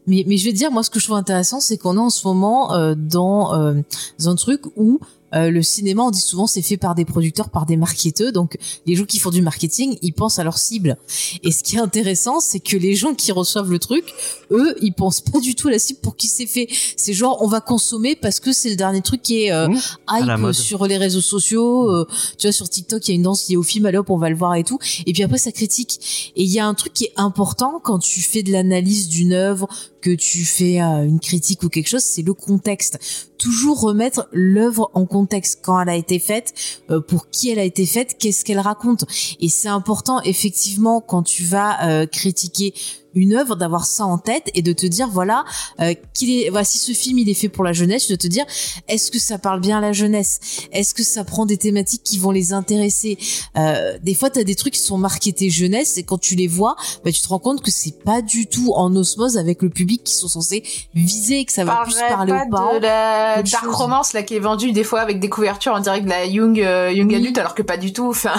Mais, 0.07 0.23
mais 0.27 0.37
je 0.37 0.45
vais 0.45 0.53
te 0.53 0.57
dire, 0.59 0.71
moi, 0.71 0.83
ce 0.83 0.91
que 0.91 1.01
je 1.01 1.07
trouve 1.07 1.17
intéressant, 1.17 1.61
c'est 1.61 1.79
qu'on 1.79 1.97
est 1.97 2.01
en 2.01 2.11
ce 2.11 2.27
moment 2.29 2.75
euh, 2.75 2.95
dans, 2.95 3.55
euh, 3.55 3.75
dans 4.19 4.29
un 4.29 4.35
truc 4.35 4.61
où 4.77 5.01
euh, 5.35 5.51
le 5.51 5.63
cinéma, 5.63 6.03
on 6.03 6.11
dit 6.11 6.21
souvent, 6.21 6.47
c'est 6.47 6.63
fait 6.63 6.77
par 6.77 6.95
des 6.95 7.05
producteurs, 7.05 7.51
par 7.51 7.67
des 7.67 7.77
marketeurs. 7.77 8.33
Donc, 8.33 8.57
les 8.87 8.97
gens 8.97 9.05
qui 9.05 9.19
font 9.19 9.31
du 9.31 9.43
marketing, 9.43 9.99
ils 10.03 10.13
pensent 10.13 10.39
à 10.39 10.45
leur 10.45 10.59
cible. 10.59 10.97
Et 11.43 11.53
ce 11.53 11.63
qui 11.63 11.77
est 11.77 11.81
intéressant, 11.81 12.41
c'est 12.41 12.61
que 12.61 12.77
les 12.77 12.95
gens 12.95 13.15
qui 13.15 13.33
reçoivent 13.33 13.71
le 13.71 13.79
truc, 13.79 14.05
eux, 14.51 14.75
ils 14.81 14.93
pensent 14.93 15.21
pas 15.21 15.41
du 15.41 15.55
tout 15.55 15.69
à 15.69 15.73
la 15.73 15.79
cible 15.79 16.01
pour 16.01 16.17
qui 16.17 16.29
c'est 16.29 16.47
fait. 16.47 16.69
C'est 16.97 17.13
genre, 17.13 17.39
on 17.43 17.49
va 17.49 17.61
consommer 17.61 18.17
parce 18.17 18.41
que 18.41 18.53
c'est 18.53 18.71
le 18.71 18.77
dernier 18.77 19.03
truc 19.03 19.23
qui 19.23 19.45
est 19.45 19.53
euh, 19.53 19.69
Mmh. 19.69 19.79
Hype 20.11 20.53
sur 20.53 20.87
les 20.87 20.97
réseaux 20.97 21.21
sociaux. 21.21 21.91
euh, 21.91 22.07
tu 22.39 22.47
vois, 22.47 22.53
sur 22.53 22.69
TikTok, 22.69 23.07
il 23.07 23.11
y 23.11 23.15
a 23.15 23.17
une 23.17 23.23
danse 23.23 23.49
liée 23.49 23.57
au 23.57 23.63
film, 23.63 23.87
allez 23.87 23.99
hop, 23.99 24.11
on 24.11 24.17
va 24.17 24.29
le 24.29 24.37
voir 24.37 24.55
et 24.55 24.65
tout. 24.65 24.79
Et 25.07 25.13
puis 25.13 25.23
après, 25.23 25.39
ça 25.39 25.53
critique. 25.53 26.33
Et 26.37 26.43
il 26.43 26.51
y 26.51 26.59
a 26.59 26.67
un 26.67 26.75
truc 26.75 26.93
qui 26.93 27.05
est 27.05 27.13
important 27.17 27.81
quand 27.83 27.99
tu 27.99 28.21
fais 28.21 28.43
de 28.43 28.53
l'analyse 28.53 29.09
d'une 29.09 29.33
œuvre, 29.33 29.69
que 30.05 30.15
tu 30.15 30.45
fais 30.45 30.83
euh, 30.83 31.07
une 31.07 31.19
critique 31.19 31.63
ou 31.63 31.71
quelque 31.71 31.89
chose, 31.89 32.03
c'est 32.03 32.21
le 32.21 32.35
contexte. 32.35 32.99
Toujours 33.39 33.81
remettre 33.81 34.29
l'œuvre 34.33 34.91
en 34.93 35.07
contexte 35.07 35.61
quand 35.63 35.81
elle 35.81 35.89
a 35.89 35.97
été 35.97 36.19
faite, 36.19 36.53
euh, 36.91 37.01
pour 37.01 37.31
qui 37.31 37.49
elle 37.49 37.59
a 37.59 37.65
été 37.65 37.87
faite, 37.87 38.19
qu'est-ce 38.19 38.45
qu'elle 38.45 38.61
raconte? 38.61 39.07
Et 39.41 39.49
c'est 39.49 39.69
important 39.69 40.21
effectivement 40.21 41.01
quand 41.01 41.23
tu 41.23 41.45
vas 41.45 41.89
euh, 41.89 42.07
critiquer 42.07 42.75
une 43.15 43.35
œuvre 43.35 43.57
d'avoir 43.57 43.85
ça 43.87 44.05
en 44.07 44.19
tête 44.19 44.51
et 44.55 44.63
de 44.63 44.73
te 44.73 44.87
dire 44.87 45.09
voilà 45.09 45.45
euh, 45.81 45.95
qu'il 46.13 46.31
est 46.31 46.51
voici 46.51 46.79
ce 46.79 46.93
film 46.93 47.19
il 47.19 47.29
est 47.29 47.35
fait 47.35 47.49
pour 47.49 47.65
la 47.65 47.73
jeunesse 47.73 48.09
de 48.09 48.17
te 48.17 48.27
dire 48.27 48.45
est-ce 48.89 49.11
que 49.11 49.19
ça 49.19 49.39
parle 49.39 49.61
bien 49.61 49.79
à 49.79 49.81
la 49.81 49.93
jeunesse? 49.93 50.41
Est-ce 50.73 50.95
que 50.95 51.03
ça 51.03 51.25
prend 51.25 51.47
des 51.47 51.57
thématiques 51.57 52.03
qui 52.05 52.19
vont 52.19 52.31
les 52.31 52.53
intéresser? 52.53 53.19
Euh, 53.57 53.99
des 54.03 54.15
fois 54.15 54.31
tu 54.31 54.39
as 54.39 54.45
des 54.45 54.55
trucs 54.55 54.75
qui 54.75 54.81
sont 54.81 54.99
marketés 54.99 55.51
jeunesse 55.51 55.97
et 55.99 56.03
quand 56.03 56.19
tu 56.19 56.35
les 56.35 56.47
vois 56.49 56.77
bah, 57.05 57.13
tu 57.13 57.21
te 57.21 57.29
rends 57.29 57.39
compte 57.39 57.63
que 57.63 57.71
c'est 57.71 58.03
pas 58.05 58.23
du 58.23 58.47
tout 58.47 58.73
en 58.75 58.95
osmose 58.97 59.37
avec 59.39 59.63
le 59.63 59.71
public 59.71 60.03
qui 60.05 60.15
sont 60.15 60.29
censés 60.29 60.63
viser 60.95 61.41
et 61.41 61.45
que 61.45 61.53
ça 61.53 61.65
va 61.65 61.83
plus 61.85 61.95
parler 61.95 62.33
pas 62.33 62.45
aux 62.47 62.51
parents 62.51 62.77
de 62.79 62.83
la 62.83 63.43
dark 63.43 63.65
chose. 63.65 63.75
romance 63.75 64.13
là 64.13 64.23
qui 64.23 64.35
est 64.35 64.41
vendue 64.41 64.73
des 64.73 64.85
fois 64.85 65.01
avec 65.01 65.21
des 65.21 65.29
couvertures 65.29 65.73
en 65.75 65.81
direct 65.81 66.05
de 66.05 66.11
la 66.11 66.27
young 66.27 66.61
euh, 66.61 66.91
young 66.93 67.09
Oui. 67.09 67.17
adulte 67.17 67.39
alors 67.39 67.55
que 67.55 67.63
pas 67.63 67.77
du 67.77 67.93
tout 67.93 68.09
enfin 68.09 68.35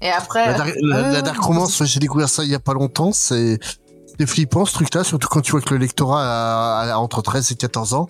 et 0.00 0.10
après 0.10 0.46
La, 0.46 0.58
dark- 0.58 0.72
la- 0.82 0.96
ouais, 0.96 1.02
la 1.02 1.10
ouais, 1.12 1.22
Dark 1.22 1.38
ouais. 1.40 1.46
Romance, 1.46 1.78
ouais, 1.80 1.86
j'ai 1.86 2.00
découvert 2.00 2.28
ça 2.28 2.44
il 2.44 2.50
y 2.50 2.54
a 2.54 2.60
pas 2.60 2.74
longtemps. 2.74 3.12
C'est 3.12 3.58
c'est 4.18 4.26
flippant 4.26 4.64
ce 4.64 4.72
truc-là, 4.74 5.04
surtout 5.04 5.28
quand 5.28 5.40
tu 5.40 5.52
vois 5.52 5.60
que 5.60 5.74
le 5.74 5.78
lectorat 5.80 6.22
a, 6.24 6.92
a 6.92 6.96
entre 6.98 7.22
13 7.22 7.52
et 7.52 7.54
14 7.54 7.94
ans. 7.94 8.08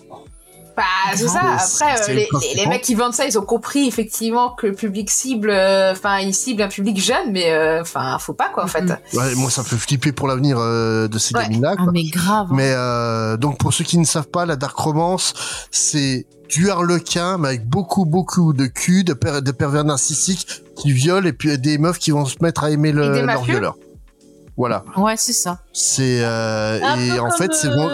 bah 0.75 0.83
c'est 1.13 1.27
ça 1.27 1.41
après 1.41 2.01
euh, 2.09 2.13
les, 2.13 2.27
les- 2.55 2.65
mecs 2.67 2.81
qui 2.81 2.95
vendent 2.95 3.13
ça 3.13 3.25
ils 3.25 3.37
ont 3.37 3.43
compris 3.43 3.85
effectivement 3.87 4.51
que 4.51 4.65
le 4.67 4.73
public 4.73 5.09
cible 5.09 5.49
euh, 5.49 5.91
enfin 5.91 6.19
ils 6.19 6.33
ciblent 6.33 6.61
un 6.61 6.69
public 6.69 6.97
jeune 7.03 7.31
mais 7.33 7.51
euh, 7.51 7.81
enfin 7.81 8.17
faut 8.17 8.33
pas 8.33 8.47
quoi 8.49 8.63
en 8.63 8.67
fait. 8.67 8.85
Ouais, 9.13 9.35
moi, 9.35 9.49
ça 9.51 9.61
me 9.61 9.67
fait 9.67 9.75
flipper 9.75 10.13
pour 10.13 10.27
l'avenir 10.29 10.55
euh, 10.57 11.07
de 11.09 11.17
ces 11.19 11.35
Ouais. 11.35 11.43
gamines-là. 11.43 11.75
ah 11.77 11.83
mais 11.91 12.03
grave 12.05 12.47
hein. 12.49 12.53
Mais 12.55 12.71
euh, 12.73 13.35
donc 13.35 13.57
pour 13.57 13.73
ceux 13.73 13.83
qui 13.83 13.97
ne 13.97 14.05
savent 14.05 14.29
pas, 14.29 14.45
la 14.45 14.55
dark 14.55 14.77
romance, 14.77 15.33
c'est 15.69 16.25
du 16.49 16.69
harlequin, 16.69 17.37
mais 17.37 17.47
avec 17.49 17.67
beaucoup 17.69 18.05
beaucoup 18.05 18.53
de 18.53 18.65
cul, 18.65 19.03
de, 19.03 19.13
per- 19.13 19.41
de 19.41 19.51
pervers 19.51 19.83
narcissiques 19.83 20.63
qui 20.75 20.91
violent 20.91 21.27
et 21.27 21.33
puis 21.33 21.57
des 21.57 21.77
meufs 21.77 21.99
qui 21.99 22.11
vont 22.11 22.25
se 22.25 22.35
mettre 22.41 22.63
à 22.63 22.71
aimer 22.71 22.91
le, 22.91 23.25
leur 23.25 23.43
violeur. 23.43 23.75
Voilà. 24.57 24.83
ouais 24.97 25.15
c'est 25.15 25.31
ça 25.33 25.59
C'est 25.71 26.21
euh, 26.23 26.79
Un 26.83 26.99
et 26.99 27.19
en 27.19 27.31
fait 27.31 27.53
c'est 27.53 27.67
euh, 27.67 27.75
vraiment 27.75 27.93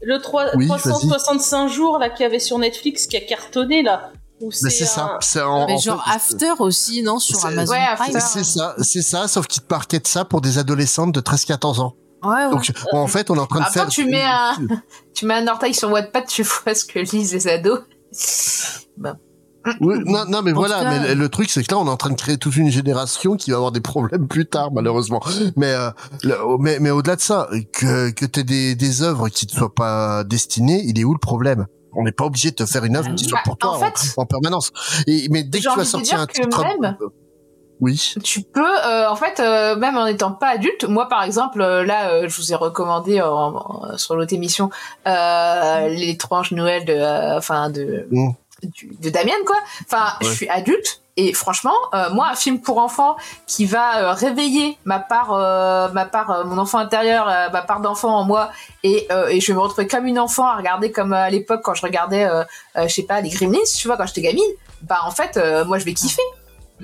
Le 0.00 0.18
3, 0.20 0.56
Oui, 0.56 0.66
365 0.66 1.68
jours 1.68 1.98
là 1.98 2.08
qu'il 2.10 2.22
y 2.22 2.26
avait 2.26 2.38
sur 2.38 2.58
Netflix 2.58 3.06
qui 3.06 3.16
a 3.16 3.20
cartonné 3.20 3.82
là. 3.82 4.10
mais 4.40 4.48
c'est 4.70 4.84
ça. 4.86 5.04
un- 5.16 5.18
C'est 5.20 5.42
en, 5.42 5.66
mais 5.66 5.74
en 5.74 5.78
genre 5.78 6.04
fait, 6.04 6.10
After 6.14 6.52
aussi 6.60 7.02
non 7.02 7.18
sur 7.18 7.36
c'est- 7.38 7.48
Amazon 7.48 7.72
ouais, 7.72 7.84
c'est 8.32 8.44
ça, 8.44 8.74
c'est 8.80 9.02
ça, 9.02 9.28
sauf 9.28 9.46
qu'ils 9.46 9.62
te 9.62 9.72
marketent 9.74 10.06
ça 10.08 10.24
pour 10.24 10.40
des 10.40 10.56
adolescentes 10.58 11.12
de 11.14 11.20
13-14 11.20 11.80
ans. 11.80 11.94
Ouais, 12.24 12.46
ouais. 12.46 12.50
Donc 12.50 12.70
en 12.92 13.06
fait, 13.06 13.30
on 13.30 13.36
est 13.36 13.40
en 13.40 13.46
train 13.46 13.60
de 13.60 13.64
faire. 13.66 13.88
tu 13.88 14.04
mets 14.06 14.22
un 14.24 14.56
tu 15.14 15.26
mets 15.26 15.34
un 15.34 15.46
orteil 15.48 15.74
sur 15.74 15.90
Wattpad 15.90 16.26
tu 16.26 16.42
vois 16.42 16.74
ce 16.74 16.84
que 16.84 16.98
lisent 16.98 17.32
les 17.34 17.48
ados 17.48 17.80
Oui, 19.80 19.94
non, 20.04 20.26
non, 20.28 20.42
mais 20.42 20.52
En 20.52 20.56
voilà. 20.56 20.82
cas- 20.82 20.90
mais 20.90 21.14
le 21.14 21.28
truc, 21.30 21.48
c'est 21.48 21.62
que 21.64 21.72
là, 21.72 21.78
on 21.80 21.86
est 21.86 21.90
en 21.90 21.96
train 21.96 22.10
de 22.10 22.16
créer 22.16 22.36
toute 22.36 22.54
une 22.56 22.68
génération 22.70 23.34
qui 23.34 23.50
va 23.50 23.56
avoir 23.56 23.72
des 23.72 23.80
problèmes 23.80 24.28
plus 24.28 24.44
tard, 24.44 24.70
malheureusement. 24.72 25.22
Mais, 25.56 25.72
euh, 25.72 25.88
le- 26.22 26.58
mais, 26.58 26.78
mais 26.80 26.90
au-delà 26.90 27.16
de 27.16 27.22
ça, 27.22 27.48
que 27.72 28.10
que 28.10 28.26
t'aies 28.26 28.44
des 28.44 28.74
des 28.74 29.00
œuvres 29.02 29.30
qui 29.30 29.46
ne 29.46 29.50
soient 29.52 29.74
pas 29.74 30.22
destinées, 30.24 30.82
il 30.84 31.00
est 31.00 31.04
où 31.04 31.14
le 31.14 31.18
problème? 31.18 31.66
On 31.96 32.02
n'est 32.02 32.12
pas 32.12 32.24
obligé 32.26 32.50
de 32.50 32.56
te 32.56 32.66
faire 32.66 32.84
une 32.84 32.94
œuvre 32.96 33.14
qui 33.14 33.24
soit 33.24 33.38
Bah, 33.38 33.42
pour 33.46 33.56
toi 33.56 33.70
en 33.70 33.76
en, 33.76 33.78
fait- 33.78 34.12
en 34.18 34.26
permanence. 34.26 34.70
Et 35.06 35.28
mais 35.30 35.44
dès 35.44 35.60
que 35.60 35.70
tu 35.70 35.78
vas 35.78 35.84
sortir 35.86 36.20
un 36.20 36.26
titre, 36.26 36.62
même- 36.80 36.96
oui, 37.84 38.14
tu 38.22 38.42
peux 38.42 38.60
euh, 38.86 39.08
en 39.08 39.16
fait 39.16 39.40
euh, 39.40 39.76
même 39.76 39.96
en 39.96 40.06
étant 40.06 40.32
pas 40.32 40.48
adulte 40.48 40.84
moi 40.84 41.08
par 41.08 41.22
exemple 41.22 41.60
euh, 41.60 41.84
là 41.84 42.08
euh, 42.10 42.28
je 42.28 42.36
vous 42.36 42.52
ai 42.52 42.54
recommandé 42.56 43.20
euh, 43.20 43.28
en- 43.30 43.54
en- 43.92 43.98
sur 43.98 44.16
l'autre 44.16 44.32
émission 44.32 44.70
euh, 45.06 46.04
anges 46.30 46.50
de 46.50 46.56
Noël 46.56 46.84
de 46.84 46.92
euh, 46.94 47.38
enfin 47.38 47.70
de 47.70 48.06
Mm. 48.10 48.30
du- 48.76 48.96
de 49.00 49.10
Damien 49.10 49.32
quoi. 49.46 49.56
Enfin 49.86 50.14
je 50.22 50.28
suis 50.28 50.48
adulte 50.48 51.00
et 51.16 51.32
franchement 51.32 51.74
euh, 51.94 52.10
moi 52.12 52.28
un 52.32 52.34
film 52.34 52.60
pour 52.60 52.78
enfants 52.78 53.16
qui 53.46 53.64
va 53.66 54.12
réveiller 54.14 54.78
ma 54.84 54.98
part 54.98 55.32
euh, 55.32 55.88
ma 55.92 56.04
part 56.06 56.30
euh, 56.30 56.44
mon 56.44 56.58
enfant 56.58 56.78
intérieur 56.78 57.28
euh, 57.28 57.50
ma 57.52 57.62
part 57.62 57.80
d'enfant 57.80 58.16
en 58.16 58.24
moi 58.24 58.50
et, 58.82 59.06
euh, 59.12 59.28
et 59.28 59.40
je 59.40 59.46
vais 59.48 59.54
me 59.54 59.60
retrouver 59.60 59.86
comme 59.86 60.06
une 60.06 60.18
enfant 60.18 60.46
à 60.46 60.56
regarder 60.56 60.90
comme 60.90 61.12
à 61.12 61.28
l'époque 61.30 61.60
quand 61.62 61.74
je 61.74 61.82
regardais 61.82 62.24
je 62.76 62.88
sais 62.88 63.04
pas 63.04 63.20
les 63.20 63.28
Gremlins 63.30 63.58
tu 63.78 63.86
vois 63.86 63.96
quand 63.96 64.06
j'étais 64.06 64.22
gamine 64.22 64.42
bah 64.82 64.98
en 65.04 65.10
fait 65.12 65.36
euh, 65.36 65.64
moi 65.64 65.78
je 65.78 65.84
vais 65.84 65.94
kiffer 65.94 66.22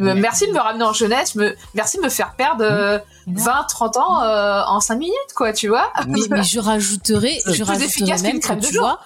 me- 0.01 0.15
Merci 0.15 0.47
de 0.47 0.53
me 0.53 0.59
ramener 0.59 0.85
en 0.85 0.93
jeunesse, 0.93 1.35
me, 1.35 1.55
merci 1.75 1.97
de 1.99 2.03
me 2.03 2.09
faire 2.09 2.35
perdre 2.37 2.65
euh, 2.65 2.99
20, 3.27 3.65
30 3.69 3.97
ans 3.97 4.23
euh, 4.23 4.63
en 4.67 4.81
5 4.81 4.97
minutes, 4.97 5.15
quoi, 5.37 5.53
tu 5.53 5.69
vois. 5.69 5.93
mais, 6.09 6.21
mais 6.31 6.43
je 6.43 6.59
rajouterais, 6.59 7.39
je 7.47 7.53
plus 7.53 7.63
rajouterais 7.63 7.87
efficace 7.87 8.23
même 8.23 8.39
de 8.41 8.67
tu 8.67 8.79
vois. 8.79 9.01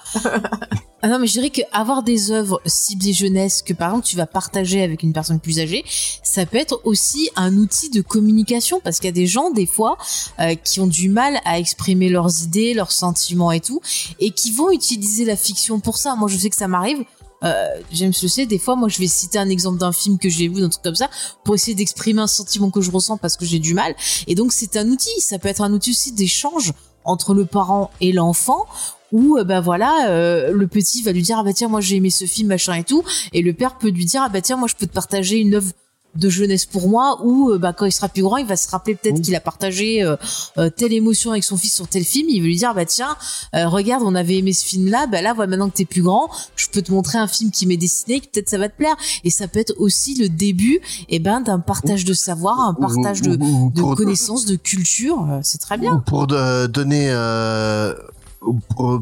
ah 1.03 1.09
non, 1.09 1.19
mais 1.19 1.27
je 1.27 1.33
dirais 1.33 1.51
que 1.51 1.61
avoir 1.73 2.03
des 2.03 2.31
œuvres 2.31 2.61
ciblées 2.65 3.13
jeunesse 3.13 3.61
que 3.63 3.75
par 3.75 3.89
exemple 3.91 4.07
tu 4.07 4.17
vas 4.17 4.27
partager 4.27 4.83
avec 4.83 5.03
une 5.03 5.13
personne 5.13 5.39
plus 5.41 5.59
âgée, 5.61 5.85
ça 6.23 6.47
peut 6.47 6.57
être 6.57 6.81
aussi 6.85 7.29
un 7.37 7.57
outil 7.59 7.91
de 7.91 8.01
communication 8.01 8.81
parce 8.83 8.97
qu'il 8.99 9.07
y 9.07 9.09
a 9.09 9.13
des 9.13 9.27
gens 9.27 9.51
des 9.51 9.67
fois 9.67 9.99
euh, 10.41 10.55
qui 10.55 10.81
ont 10.81 10.87
du 10.87 11.09
mal 11.11 11.39
à 11.45 11.59
exprimer 11.59 12.09
leurs 12.09 12.43
idées, 12.43 12.73
leurs 12.75 12.93
sentiments 12.93 13.53
et 13.53 13.61
tout, 13.61 13.81
et 14.21 14.31
qui 14.31 14.53
vont 14.53 14.71
utiliser 14.71 15.25
la 15.27 15.37
fiction 15.37 15.79
pour 15.81 15.99
ça. 15.99 16.15
Moi, 16.17 16.29
je 16.29 16.37
sais 16.39 16.49
que 16.51 16.57
ça 16.57 16.69
m'arrive. 16.69 17.05
Euh, 17.43 17.67
James 17.93 18.13
le 18.23 18.29
sait, 18.29 18.47
des 18.47 18.59
fois, 18.59 18.77
moi, 18.77 18.89
je 18.89 18.99
vais 18.99 19.07
citer 19.07 19.39
un 19.39 19.49
exemple 19.49 19.79
d'un 19.79 19.93
film 19.93 20.19
que 20.19 20.29
j'ai 20.29 20.49
vu, 20.49 20.61
d'un 20.61 20.69
truc 20.69 20.83
comme 20.83 20.95
ça, 20.95 21.11
pour 21.45 21.55
essayer 21.55 21.75
d'exprimer 21.75 22.23
un 22.23 22.27
sentiment 22.27 22.71
que 22.71 22.81
je 22.81 22.91
ressens 22.91 23.19
parce 23.19 23.37
que 23.37 23.45
j'ai 23.45 23.59
du 23.59 23.75
mal. 23.75 23.95
Et 24.27 24.35
donc, 24.35 24.53
c'est 24.53 24.77
un 24.77 24.89
outil. 24.89 25.21
Ça 25.21 25.39
peut 25.39 25.49
être 25.49 25.63
un 25.63 25.73
outil 25.73 25.91
aussi 25.91 26.13
d'échange 26.13 26.73
entre 27.05 27.35
le 27.35 27.45
parent 27.45 27.91
et 28.01 28.13
l'enfant 28.13 28.67
où 29.13 29.37
euh, 29.37 29.45
bah 29.45 29.61
voilà 29.61 30.09
euh, 30.09 30.53
le 30.53 30.67
petit 30.67 31.03
va 31.03 31.13
lui 31.13 31.23
dire 31.23 31.39
ah 31.39 31.45
bah 31.45 31.53
tiens 31.53 31.69
moi 31.69 31.83
j'ai 31.83 31.97
aimé 31.97 32.09
ce 32.09 32.25
film 32.25 32.49
machin 32.49 32.75
et 32.75 32.85
tout 32.85 33.05
et 33.35 33.43
le 33.43 33.53
père 33.53 33.77
peut 33.77 33.91
lui 33.91 34.07
dire 34.07 34.23
ah 34.25 34.31
bah 34.31 34.41
tiens 34.41 34.57
moi 34.57 34.69
je 34.69 34.75
peux 34.75 34.87
te 34.87 34.93
partager 34.93 35.37
une 35.37 35.55
œuvre 35.55 35.71
de 36.17 36.29
jeunesse 36.29 36.65
pour 36.67 36.89
moi 36.89 37.21
ou 37.25 37.51
euh, 37.51 37.59
bah 37.59 37.73
quand 37.73 37.87
il 37.87 37.93
sera 37.93 38.09
plus 38.09 38.23
grand 38.23 38.37
il 38.37 38.47
va 38.47 38.57
se 38.57 38.69
rappeler 38.71 38.95
peut-être 38.95 39.19
Mmh. 39.19 39.23
qu'il 39.23 39.35
a 39.37 39.41
partagé 39.41 40.03
euh, 40.03 40.17
euh, 40.59 40.71
telle 40.71 40.93
émotion 40.93 41.31
avec 41.33 41.45
son 41.45 41.57
fils 41.57 41.73
sur 41.75 41.89
tel 41.89 42.05
film. 42.05 42.29
Il 42.29 42.41
va 42.41 42.47
lui 42.47 42.57
dire 42.57 42.75
bah 42.75 42.85
tiens 42.85 43.17
euh, 43.55 43.69
regarde 43.69 44.03
on 44.05 44.15
avait 44.15 44.37
aimé 44.39 44.53
ce 44.53 44.65
film 44.65 44.89
là 44.89 45.07
bah 45.07 45.23
là 45.23 45.33
voilà 45.35 45.49
maintenant 45.51 45.69
que 45.71 45.77
t'es 45.77 45.85
plus 45.85 46.03
grand 46.03 46.29
je 46.57 46.67
peux 46.69 46.83
te 46.83 46.93
montrer 46.93 47.19
un 47.19 47.27
film 47.27 47.51
qui 47.51 47.67
m'est 47.67 47.77
dessiné 47.77 48.21
que 48.21 48.27
peut-être 48.27 48.49
ça 48.49 48.59
va 48.59 48.69
te 48.69 48.77
plaire. 48.77 48.97
Et 49.25 49.31
ça 49.31 49.49
peut 49.49 49.59
être 49.61 49.75
aussi 49.79 50.15
le 50.17 50.29
début 50.29 50.81
et 51.09 51.19
ben 51.19 51.41
d'un 51.41 51.59
partage 51.61 52.05
de 52.05 52.13
savoir 52.15 52.61
un 52.61 52.75
partage 52.75 53.21
de, 53.23 53.37
de 53.37 53.95
connaissances 53.95 54.45
de 54.47 54.57
culture. 54.57 55.27
Euh, 55.31 55.41
c'est 55.43 55.59
très 55.59 55.79
bien. 55.79 55.95
Ou 55.97 56.01
Pour 56.01 56.27
de- 56.27 56.67
donner 56.67 57.07
euh, 57.11 57.95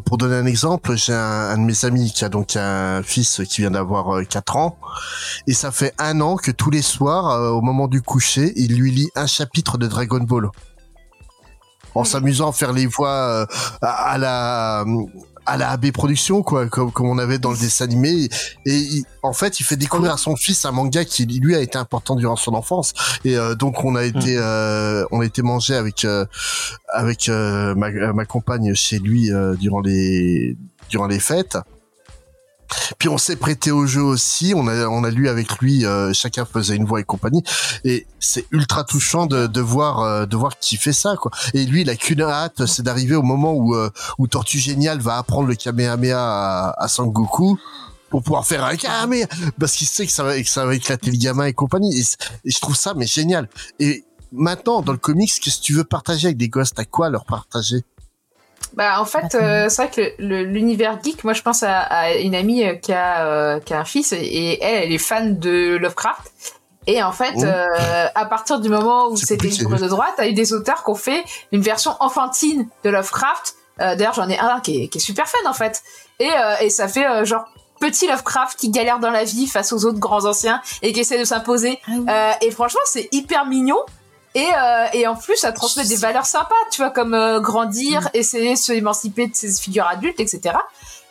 pour, 0.04 0.18
donner 0.18 0.36
un 0.36 0.46
exemple, 0.46 0.96
j'ai 0.96 1.12
un, 1.12 1.50
un 1.50 1.58
de 1.58 1.62
mes 1.62 1.84
amis 1.84 2.12
qui 2.12 2.24
a 2.24 2.28
donc 2.28 2.56
un 2.56 3.02
fils 3.02 3.42
qui 3.48 3.62
vient 3.62 3.70
d'avoir 3.70 4.16
euh, 4.16 4.24
4 4.24 4.56
ans. 4.56 4.78
Et 5.46 5.52
ça 5.52 5.70
fait 5.70 5.94
un 5.98 6.20
an 6.20 6.36
que 6.36 6.50
tous 6.50 6.70
les 6.70 6.82
soirs, 6.82 7.30
euh, 7.30 7.50
au 7.50 7.60
moment 7.60 7.88
du 7.88 8.02
coucher, 8.02 8.52
il 8.56 8.76
lui 8.76 8.90
lit 8.90 9.08
un 9.14 9.26
chapitre 9.26 9.78
de 9.78 9.86
Dragon 9.86 10.20
Ball. 10.20 10.48
En 11.94 12.04
s'amusant 12.04 12.50
à 12.50 12.52
faire 12.52 12.72
les 12.72 12.86
voix 12.86 13.10
euh, 13.10 13.46
à, 13.82 14.12
à 14.12 14.18
la 14.18 14.84
à 15.46 15.56
la 15.56 15.70
AB 15.70 15.90
Production 15.92 16.42
quoi 16.42 16.66
comme, 16.68 16.92
comme 16.92 17.06
on 17.08 17.18
avait 17.18 17.38
dans 17.38 17.50
le 17.52 17.56
dessin 17.58 17.84
animé. 17.84 18.28
Et 18.66 18.76
il- 18.76 19.04
en 19.22 19.32
fait 19.32 19.60
il 19.60 19.64
fait 19.64 19.76
découvrir 19.76 20.12
à 20.12 20.16
son 20.16 20.36
fils 20.36 20.64
un 20.64 20.72
manga 20.72 21.04
qui 21.04 21.26
lui 21.26 21.54
a 21.54 21.60
été 21.60 21.78
important 21.78 22.14
durant 22.16 22.36
son 22.36 22.54
enfance. 22.54 22.92
Et 23.24 23.36
euh, 23.36 23.54
donc 23.54 23.84
on 23.84 23.94
a 23.96 24.04
été 24.04 24.36
euh, 24.38 25.04
on 25.10 25.20
a 25.20 25.24
été 25.24 25.42
manger 25.42 25.74
avec 25.74 26.04
euh, 26.04 26.24
avec 26.92 27.28
euh, 27.28 27.74
ma, 27.74 27.90
ma 28.12 28.24
compagne 28.24 28.74
chez 28.74 28.98
lui 28.98 29.32
euh, 29.32 29.54
durant 29.54 29.80
les 29.80 30.56
durant 30.90 31.06
les 31.06 31.20
fêtes 31.20 31.56
puis 32.98 33.08
on 33.08 33.18
s'est 33.18 33.36
prêté 33.36 33.70
au 33.70 33.86
jeu 33.86 34.02
aussi. 34.02 34.52
On 34.56 34.66
a 34.68 34.86
on 34.86 35.04
a 35.04 35.10
lu 35.10 35.28
avec 35.28 35.58
lui 35.58 35.84
euh, 35.84 36.12
chacun 36.12 36.44
faisait 36.44 36.76
une 36.76 36.84
voix 36.84 37.00
et 37.00 37.04
compagnie. 37.04 37.42
Et 37.84 38.06
c'est 38.20 38.46
ultra 38.50 38.84
touchant 38.84 39.26
de, 39.26 39.46
de 39.46 39.60
voir 39.60 40.00
euh, 40.00 40.26
de 40.26 40.36
voir 40.36 40.58
qui 40.58 40.76
fait 40.76 40.92
ça 40.92 41.16
quoi. 41.16 41.30
Et 41.54 41.64
lui 41.64 41.82
il 41.82 41.90
a 41.90 41.96
qu'une 41.96 42.22
hâte 42.22 42.66
c'est 42.66 42.82
d'arriver 42.82 43.14
au 43.14 43.22
moment 43.22 43.52
où 43.52 43.74
euh, 43.74 43.90
où 44.18 44.26
Tortue 44.26 44.58
Génial 44.58 45.00
va 45.00 45.18
apprendre 45.18 45.48
le 45.48 45.54
Kamehameha 45.54 46.18
à, 46.18 46.74
à 46.82 46.88
Sangoku 46.88 47.58
pour 48.10 48.22
pouvoir 48.22 48.46
faire 48.46 48.64
un 48.64 48.76
Kamehameha. 48.76 49.26
Parce 49.58 49.72
qu'il 49.72 49.86
sait 49.86 50.06
que 50.06 50.12
ça 50.12 50.22
va 50.24 50.40
que 50.40 50.48
ça 50.48 50.66
va 50.66 50.74
éclater 50.74 51.10
le 51.10 51.16
gamin 51.16 51.46
et 51.46 51.52
compagnie. 51.52 51.98
Et, 51.98 52.02
et 52.02 52.50
je 52.50 52.60
trouve 52.60 52.76
ça 52.76 52.94
mais 52.94 53.06
génial. 53.06 53.48
Et 53.80 54.04
maintenant 54.32 54.82
dans 54.82 54.92
le 54.92 54.98
comics 54.98 55.32
qu'est-ce 55.40 55.58
que 55.58 55.64
tu 55.64 55.74
veux 55.74 55.84
partager 55.84 56.28
avec 56.28 56.36
des 56.36 56.48
gosses? 56.48 56.74
T'as 56.74 56.84
quoi 56.84 57.06
à 57.06 57.10
leur 57.10 57.24
partager? 57.24 57.84
Bah 58.74 59.00
en 59.00 59.04
fait, 59.04 59.34
euh, 59.34 59.68
c'est 59.68 59.82
vrai 59.82 59.90
que 59.90 60.14
l'univers 60.22 60.98
geek, 61.02 61.24
moi 61.24 61.32
je 61.34 61.42
pense 61.42 61.62
à, 61.62 61.80
à 61.80 62.12
une 62.14 62.34
amie 62.34 62.64
euh, 62.64 62.74
qui 62.74 62.92
a, 62.92 63.26
euh, 63.26 63.60
qui 63.60 63.74
a 63.74 63.80
un 63.80 63.84
fils 63.84 64.12
et 64.12 64.58
elle, 64.62 64.84
elle 64.84 64.92
est 64.92 64.98
fan 64.98 65.38
de 65.38 65.76
Lovecraft. 65.76 66.32
Et 66.86 67.02
en 67.02 67.12
fait, 67.12 67.34
Oh. 67.36 67.44
euh, 67.44 68.06
à 68.14 68.24
partir 68.26 68.58
du 68.60 68.68
moment 68.68 69.08
où 69.08 69.16
c'était 69.16 69.46
libre 69.46 69.76
de 69.78 69.86
droit, 69.88 70.08
t'as 70.16 70.26
eu 70.26 70.32
des 70.32 70.52
auteurs 70.52 70.82
qui 70.84 70.90
ont 70.90 70.94
fait 70.96 71.22
une 71.52 71.60
version 71.62 71.92
enfantine 72.00 72.66
de 72.84 72.90
Lovecraft. 72.90 73.54
Euh, 73.80 73.94
D'ailleurs, 73.94 74.14
j'en 74.14 74.28
ai 74.28 74.38
un 74.38 74.58
qui 74.60 74.84
est, 74.84 74.88
qui 74.88 74.98
est 74.98 75.00
super 75.00 75.26
fan 75.28 75.46
en 75.46 75.52
fait. 75.54 75.80
Et, 76.18 76.28
euh, 76.28 76.54
et 76.60 76.70
ça 76.70 76.88
fait 76.88 77.06
euh, 77.06 77.24
genre 77.24 77.44
petit 77.78 78.06
Lovecraft 78.08 78.58
qui 78.58 78.70
galère 78.70 78.98
dans 78.98 79.10
la 79.10 79.24
vie 79.24 79.46
face 79.46 79.72
aux 79.72 79.84
autres 79.84 79.98
grands 79.98 80.24
anciens 80.24 80.60
et 80.82 80.92
qui 80.92 81.00
essaie 81.00 81.18
de 81.18 81.24
s'imposer. 81.24 81.78
Ah 81.86 81.90
oui. 81.96 82.04
Euh, 82.08 82.32
et 82.40 82.50
franchement, 82.50 82.80
c'est 82.84 83.08
hyper 83.12 83.44
mignon. 83.46 83.78
Et, 84.34 84.46
euh, 84.56 84.86
et 84.94 85.06
en 85.06 85.14
plus, 85.14 85.36
ça 85.36 85.52
transmet 85.52 85.84
des 85.84 85.96
valeurs 85.96 86.24
sympas, 86.26 86.54
tu 86.70 86.80
vois, 86.80 86.90
comme 86.90 87.12
euh, 87.14 87.38
grandir, 87.40 88.08
essayer 88.14 88.54
de 88.54 88.58
se 88.58 88.72
émanciper 88.72 89.26
de 89.26 89.34
ses 89.34 89.52
figures 89.60 89.86
adultes, 89.86 90.20
etc. 90.20 90.56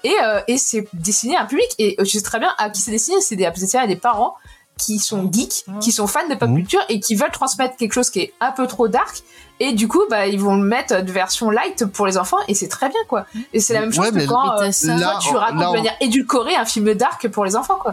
Et, 0.03 0.15
euh, 0.23 0.41
et 0.48 0.57
c'est 0.57 0.88
destiné 0.93 1.35
à 1.35 1.41
un 1.43 1.45
public. 1.45 1.68
Et 1.77 1.95
je 1.99 2.06
sais 2.06 2.22
très 2.22 2.39
bien 2.39 2.52
à 2.57 2.69
qui 2.72 2.81
c'est 2.81 2.89
destiné. 2.91 3.22
C'est 3.22 3.35
des- 3.35 3.49
destiné 3.52 3.84
à 3.84 3.88
des 3.88 3.95
parents 3.95 4.35
qui 4.80 4.98
sont 4.99 5.30
geeks, 5.31 5.65
qui 5.80 5.91
sont 5.91 6.07
fans 6.07 6.27
de 6.27 6.35
pop 6.35 6.49
Mhm. 6.49 6.56
culture 6.57 6.80
et 6.89 6.99
qui 6.99 7.15
veulent 7.15 7.31
transmettre 7.31 7.76
quelque 7.76 7.93
chose 7.93 8.10
qui 8.10 8.19
est 8.22 8.34
un 8.39 8.52
peu 8.52 8.65
trop 8.68 8.88
dark. 8.88 9.22
Et 9.60 9.73
du 9.73 9.88
coup, 9.88 10.02
bah, 10.10 10.26
ils 10.26 10.39
vont 10.39 10.56
le 10.56 10.64
mettre 10.64 11.03
de 11.03 11.11
version 11.11 11.52
light 11.52 11.85
pour 11.85 12.07
les 12.07 12.18
enfants 12.18 12.38
et 12.48 12.56
c'est 12.56 12.68
très 12.68 12.89
bien, 12.89 12.98
quoi. 13.07 13.27
Et 13.53 13.60
c'est 13.60 13.76
la 13.76 13.81
même 13.81 13.93
chose 13.93 14.10
Ouais, 14.11 14.23
que 14.23 14.26
quand 14.27 14.60
euh, 14.60 14.72
ça. 14.72 14.95
là, 14.98 15.11
toi, 15.11 15.19
tu 15.22 15.30
on- 15.30 15.34
racontes 15.38 15.60
là, 15.60 15.69
on- 15.69 15.72
de 15.73 15.77
manière 15.77 15.95
édulcorée 16.02 16.56
un 16.56 16.65
film 16.65 16.91
dark 16.95 17.27
pour 17.27 17.45
les 17.45 17.56
enfants, 17.56 17.77
quoi. 17.80 17.91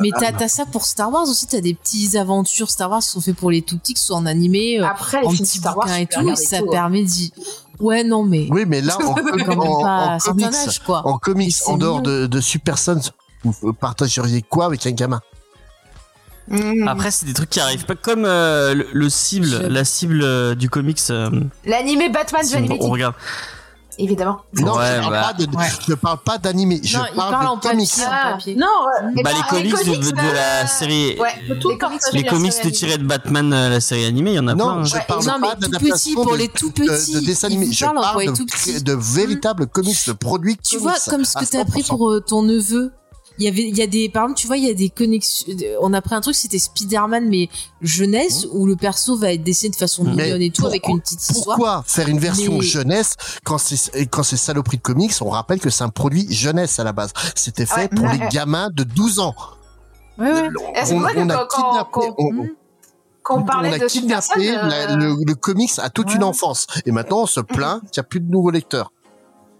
Mais 0.00 0.08
t'as 0.18 0.32
t'as 0.32 0.48
ça 0.48 0.64
pour 0.64 0.86
Star 0.86 1.12
Wars 1.12 1.24
aussi, 1.28 1.46
t'as 1.46 1.60
des 1.60 1.74
petites 1.74 2.14
aventures 2.14 2.70
Star 2.70 2.90
Wars 2.90 3.00
qui 3.02 3.08
sont 3.08 3.20
faites 3.20 3.36
pour 3.36 3.50
les 3.50 3.60
tout 3.60 3.76
petits, 3.76 3.92
que 3.92 4.00
ce 4.00 4.06
soit 4.06 4.16
en 4.16 4.24
animé, 4.24 4.80
euh, 4.80 4.86
Après, 4.86 5.18
en 5.22 5.30
petits 5.30 5.44
Star 5.58 5.76
Wars, 5.76 5.86
et 5.98 6.06
tout, 6.06 6.26
et 6.26 6.34
ça 6.36 6.60
tout, 6.60 6.64
hein. 6.68 6.70
permet 6.70 7.02
d'y... 7.02 7.30
Ouais, 7.78 8.04
non, 8.04 8.22
mais 8.22 8.46
Oui, 8.50 8.64
mais 8.66 8.80
là, 8.80 8.96
en, 9.04 9.10
en- 9.10 10.14
en 10.14 10.18
certain 10.18 10.44
comics, 10.46 10.54
âge, 10.66 10.78
quoi. 10.78 11.06
en 11.06 11.18
comics, 11.18 11.56
en 11.66 11.76
dehors 11.76 12.00
de, 12.00 12.26
de 12.26 12.40
Super 12.40 12.78
Sons, 12.78 13.10
vous 13.44 13.72
partageriez 13.74 14.40
quoi 14.40 14.64
avec 14.64 14.86
un 14.86 14.92
gamin? 14.92 15.20
Mhm. 16.48 16.88
Après, 16.88 17.10
c'est 17.10 17.26
des 17.26 17.34
trucs 17.34 17.50
qui 17.50 17.60
arrivent 17.60 17.84
pas 17.86 17.94
comme 17.94 18.24
euh, 18.24 18.74
le, 18.74 18.86
le 18.92 19.08
cible, 19.10 19.46
Je- 19.46 19.66
la 19.66 19.84
cible 19.84 20.20
euh, 20.22 20.54
du 20.54 20.68
comics. 20.68 20.98
euh, 21.10 21.30
L'animé 21.64 22.08
Batman 22.08 22.44
si 22.44 22.54
The 22.56 22.70
on, 22.80 22.90
regarde. 22.90 23.14
évidemment. 23.98 24.40
Non, 24.54 24.74
Ouais, 24.76 24.96
je, 24.96 25.00
parle 25.00 25.12
bah, 25.12 25.22
pas 25.22 25.32
de, 25.44 25.56
ouais. 25.56 25.64
je 25.88 25.94
parle 25.94 26.18
pas 26.24 26.38
d'animé, 26.38 26.80
je 26.82 26.98
non, 26.98 27.04
il 27.10 27.16
parle, 27.16 27.30
parle 27.30 27.46
en 27.46 27.56
de 27.56 27.60
comics. 27.60 27.88
papier, 27.90 28.06
en 28.06 28.10
Ah. 28.10 28.32
papier. 28.32 28.56
Non, 28.56 28.66
Bah, 29.22 29.30
les 29.32 29.42
comics, 29.48 29.72
de, 29.86 30.10
de 30.10 30.34
la 30.34 30.66
série. 30.66 31.16
Ouais, 31.20 31.58
tout 31.60 31.70
les 31.70 31.78
comics. 31.78 32.00
Les 32.12 32.24
comics 32.24 32.52
série 32.52 32.70
de 32.70 32.74
tirés 32.74 32.98
de 32.98 33.04
Batman, 33.04 33.52
euh, 33.52 33.68
la 33.70 33.80
série 33.80 34.04
animée, 34.04 34.32
il 34.32 34.36
y 34.36 34.38
en 34.40 34.48
a 34.48 34.54
Non, 34.54 34.74
plein. 34.74 34.84
je 34.84 34.94
Ouais, 34.94 35.04
parle 35.06 35.24
non, 35.24 35.34
mais 35.40 35.48
pas 35.48 35.54
tout 35.54 35.60
d'adaptation 35.60 35.94
petit, 35.96 36.14
pour 36.14 36.34
les 36.36 36.48
tout 36.48 36.70
petits. 36.72 37.14
de 37.14 37.20
dessins 37.20 37.46
animés. 37.48 37.70
Je 37.72 37.84
parle 37.84 38.20
les 38.20 38.26
de, 38.26 38.32
tout 38.32 38.46
petits. 38.46 38.82
de 38.82 38.94
véritables 38.94 39.66
comics, 39.68 40.06
de 40.08 40.12
produits 40.12 40.56
Tu 40.56 40.76
comics. 40.78 40.82
vois, 40.82 40.96
comme 41.08 41.24
ce 41.24 41.34
que 41.38 41.44
t'as 41.44 41.64
pris 41.64 41.82
100%. 41.82 41.86
pour 41.96 42.20
ton 42.26 42.42
neveu. 42.42 42.92
Il 43.38 43.44
y 43.44 43.48
avait, 43.48 43.62
il 43.62 43.76
y 43.76 43.82
a 43.82 43.86
des, 43.86 44.08
par 44.08 44.24
exemple, 44.24 44.40
tu 44.40 44.46
vois, 44.46 44.56
il 44.56 44.64
y 44.64 44.70
a 44.70 44.74
des 44.74 44.90
connexions. 44.90 45.46
On 45.80 45.92
a 45.94 46.02
pris 46.02 46.14
un 46.14 46.20
truc, 46.20 46.34
c'était 46.34 46.58
Spider-Man, 46.58 47.28
mais 47.28 47.48
jeunesse, 47.80 48.46
où 48.52 48.66
le 48.66 48.76
perso 48.76 49.16
va 49.16 49.32
être 49.32 49.42
dessiné 49.42 49.70
de 49.70 49.76
façon 49.76 50.04
mignonne 50.04 50.42
et 50.42 50.50
tout, 50.50 50.66
avec 50.66 50.86
une 50.88 51.00
petite 51.00 51.22
histoire. 51.22 51.56
Pourquoi 51.56 51.84
faire 51.86 52.08
une 52.08 52.18
version 52.18 52.54
Mais- 52.58 52.60
jeunesse 52.62 53.14
quand 53.44 53.58
c'est 53.58 54.06
quand 54.06 54.22
c'est 54.22 54.36
saloperie 54.36 54.76
de 54.76 54.82
comics? 54.82 55.12
On 55.22 55.30
rappelle 55.30 55.60
que 55.60 55.70
c'est 55.70 55.84
un 55.84 55.88
produit 55.88 56.26
jeunesse 56.32 56.78
à 56.78 56.84
la 56.84 56.92
base. 56.92 57.12
C'était 57.34 57.66
fait 57.66 57.82
Ouais, 57.82 57.88
pour 57.88 58.04
ouais, 58.04 58.18
les 58.18 58.28
gamins 58.30 58.68
de 58.72 58.84
12 58.84 59.18
ans. 59.18 59.34
Ouais, 60.18 60.30
ouais. 60.30 60.48
On, 60.56 60.72
que 61.00 61.18
on 61.18 61.28
a 61.30 61.46
quand- 61.46 61.56
kidnappé, 61.70 61.90
quand- 61.92 62.14
on- 62.18 62.46
Quand 63.22 63.36
on 63.36 63.40
on 63.40 63.44
parlait 63.44 63.74
a 63.74 63.78
de 63.78 63.88
Super 63.88 64.22
Sons, 64.22 64.34
kidnappé 64.34 64.52
la- 64.68 64.90
euh, 64.92 64.96
le, 64.96 65.16
le 65.26 65.34
comics 65.34 65.70
à 65.78 65.88
toute 65.90 66.08
Ouais. 66.08 66.16
une 66.16 66.24
enfance. 66.24 66.66
Et 66.86 66.90
maintenant, 66.90 67.22
on 67.22 67.26
se 67.26 67.40
plaint 67.56 67.80
qu'il 67.90 68.00
n'y 68.00 68.00
a 68.00 68.02
plus 68.02 68.20
de 68.20 68.30
nouveaux 68.30 68.50
lecteurs. 68.50 68.92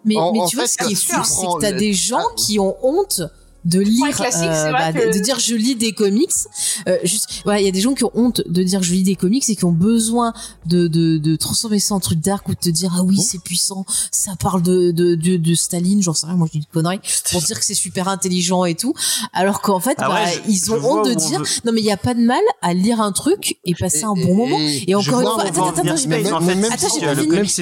Mais, 0.04 0.16
En- 0.16 0.32
mais 0.32 0.40
en 0.40 0.46
tu 0.46 0.56
vois, 0.56 0.66
fait, 0.66 0.82
ce 0.82 0.86
qui 0.88 0.92
est 0.92 0.96
fou, 0.96 1.22
c'est 1.24 1.46
que 1.46 1.60
t'as 1.60 1.70
le- 1.70 1.78
des 1.78 1.92
gens 1.92 2.18
Ah. 2.20 2.34
qui 2.36 2.58
ont 2.58 2.76
honte 2.82 3.22
de 3.64 3.78
lire, 3.80 4.00
c'est 4.32 4.46
bah, 4.72 4.92
de, 4.92 4.98
que- 4.98 5.14
de 5.18 5.22
dire 5.22 5.38
je 5.38 5.54
lis 5.54 5.76
des 5.76 5.92
comics. 5.92 6.30
Euh, 6.88 6.98
juste, 7.04 7.28
voilà, 7.44 7.60
il 7.60 7.64
y 7.64 7.68
a 7.68 7.70
des 7.70 7.80
gens 7.80 7.94
qui 7.94 8.04
ont 8.04 8.10
honte 8.14 8.42
de 8.46 8.62
dire 8.62 8.82
je 8.82 8.92
lis 8.92 9.02
des 9.04 9.14
comics 9.14 9.48
et 9.48 9.54
qui 9.56 9.64
ont 9.64 9.72
besoin 9.72 10.32
de, 10.66 10.88
de, 10.88 11.18
de 11.18 11.36
transformer 11.36 11.78
ça 11.78 11.94
en 11.94 12.00
truc 12.00 12.18
dark 12.20 12.48
ou 12.48 12.52
de 12.54 12.58
te 12.58 12.68
dire 12.70 12.92
ah 12.98 13.02
oui 13.02 13.20
c'est 13.20 13.40
puissant, 13.42 13.84
ça 14.10 14.32
parle 14.36 14.62
de, 14.62 14.90
de, 14.90 15.14
de, 15.14 15.36
de 15.36 15.54
Staline, 15.54 16.02
j'en 16.02 16.14
sais 16.14 16.26
rien, 16.26 16.34
moi 16.36 16.48
je 16.48 16.58
dis 16.58 16.64
une 16.66 16.72
connerie, 16.72 17.00
pour 17.30 17.40
dire 17.46 17.58
que 17.58 17.64
c'est 17.64 17.74
super 17.74 18.08
intelligent 18.08 18.64
et 18.64 18.74
tout. 18.74 18.94
Alors 19.32 19.60
qu'en 19.62 19.80
fait, 19.80 19.94
Ah 19.98 20.08
bah, 20.08 20.14
ouais, 20.24 20.42
je- 20.46 20.50
ils 20.50 20.72
ont 20.72 20.78
honte 20.84 21.06
de 21.06 21.14
dire 21.14 21.38
veut- 21.40 21.46
non 21.64 21.72
mais 21.72 21.80
il 21.80 21.86
y 21.86 21.90
a 21.92 21.96
pas 21.96 22.14
de 22.14 22.20
mal 22.20 22.42
à 22.62 22.74
lire 22.74 23.00
un 23.00 23.12
truc 23.12 23.58
et 23.64 23.74
passer 23.74 24.04
un 24.04 24.14
bon 24.14 24.34
moment. 24.34 24.58
Et 24.88 24.94
encore 24.94 25.20
une 25.20 25.26
fois, 25.34 25.44
attends, 25.48 25.62
attends, 25.70 25.82
attends, 25.90 25.96
j'ai 26.02 26.08
pas 26.08 26.16
fini. 26.24 26.34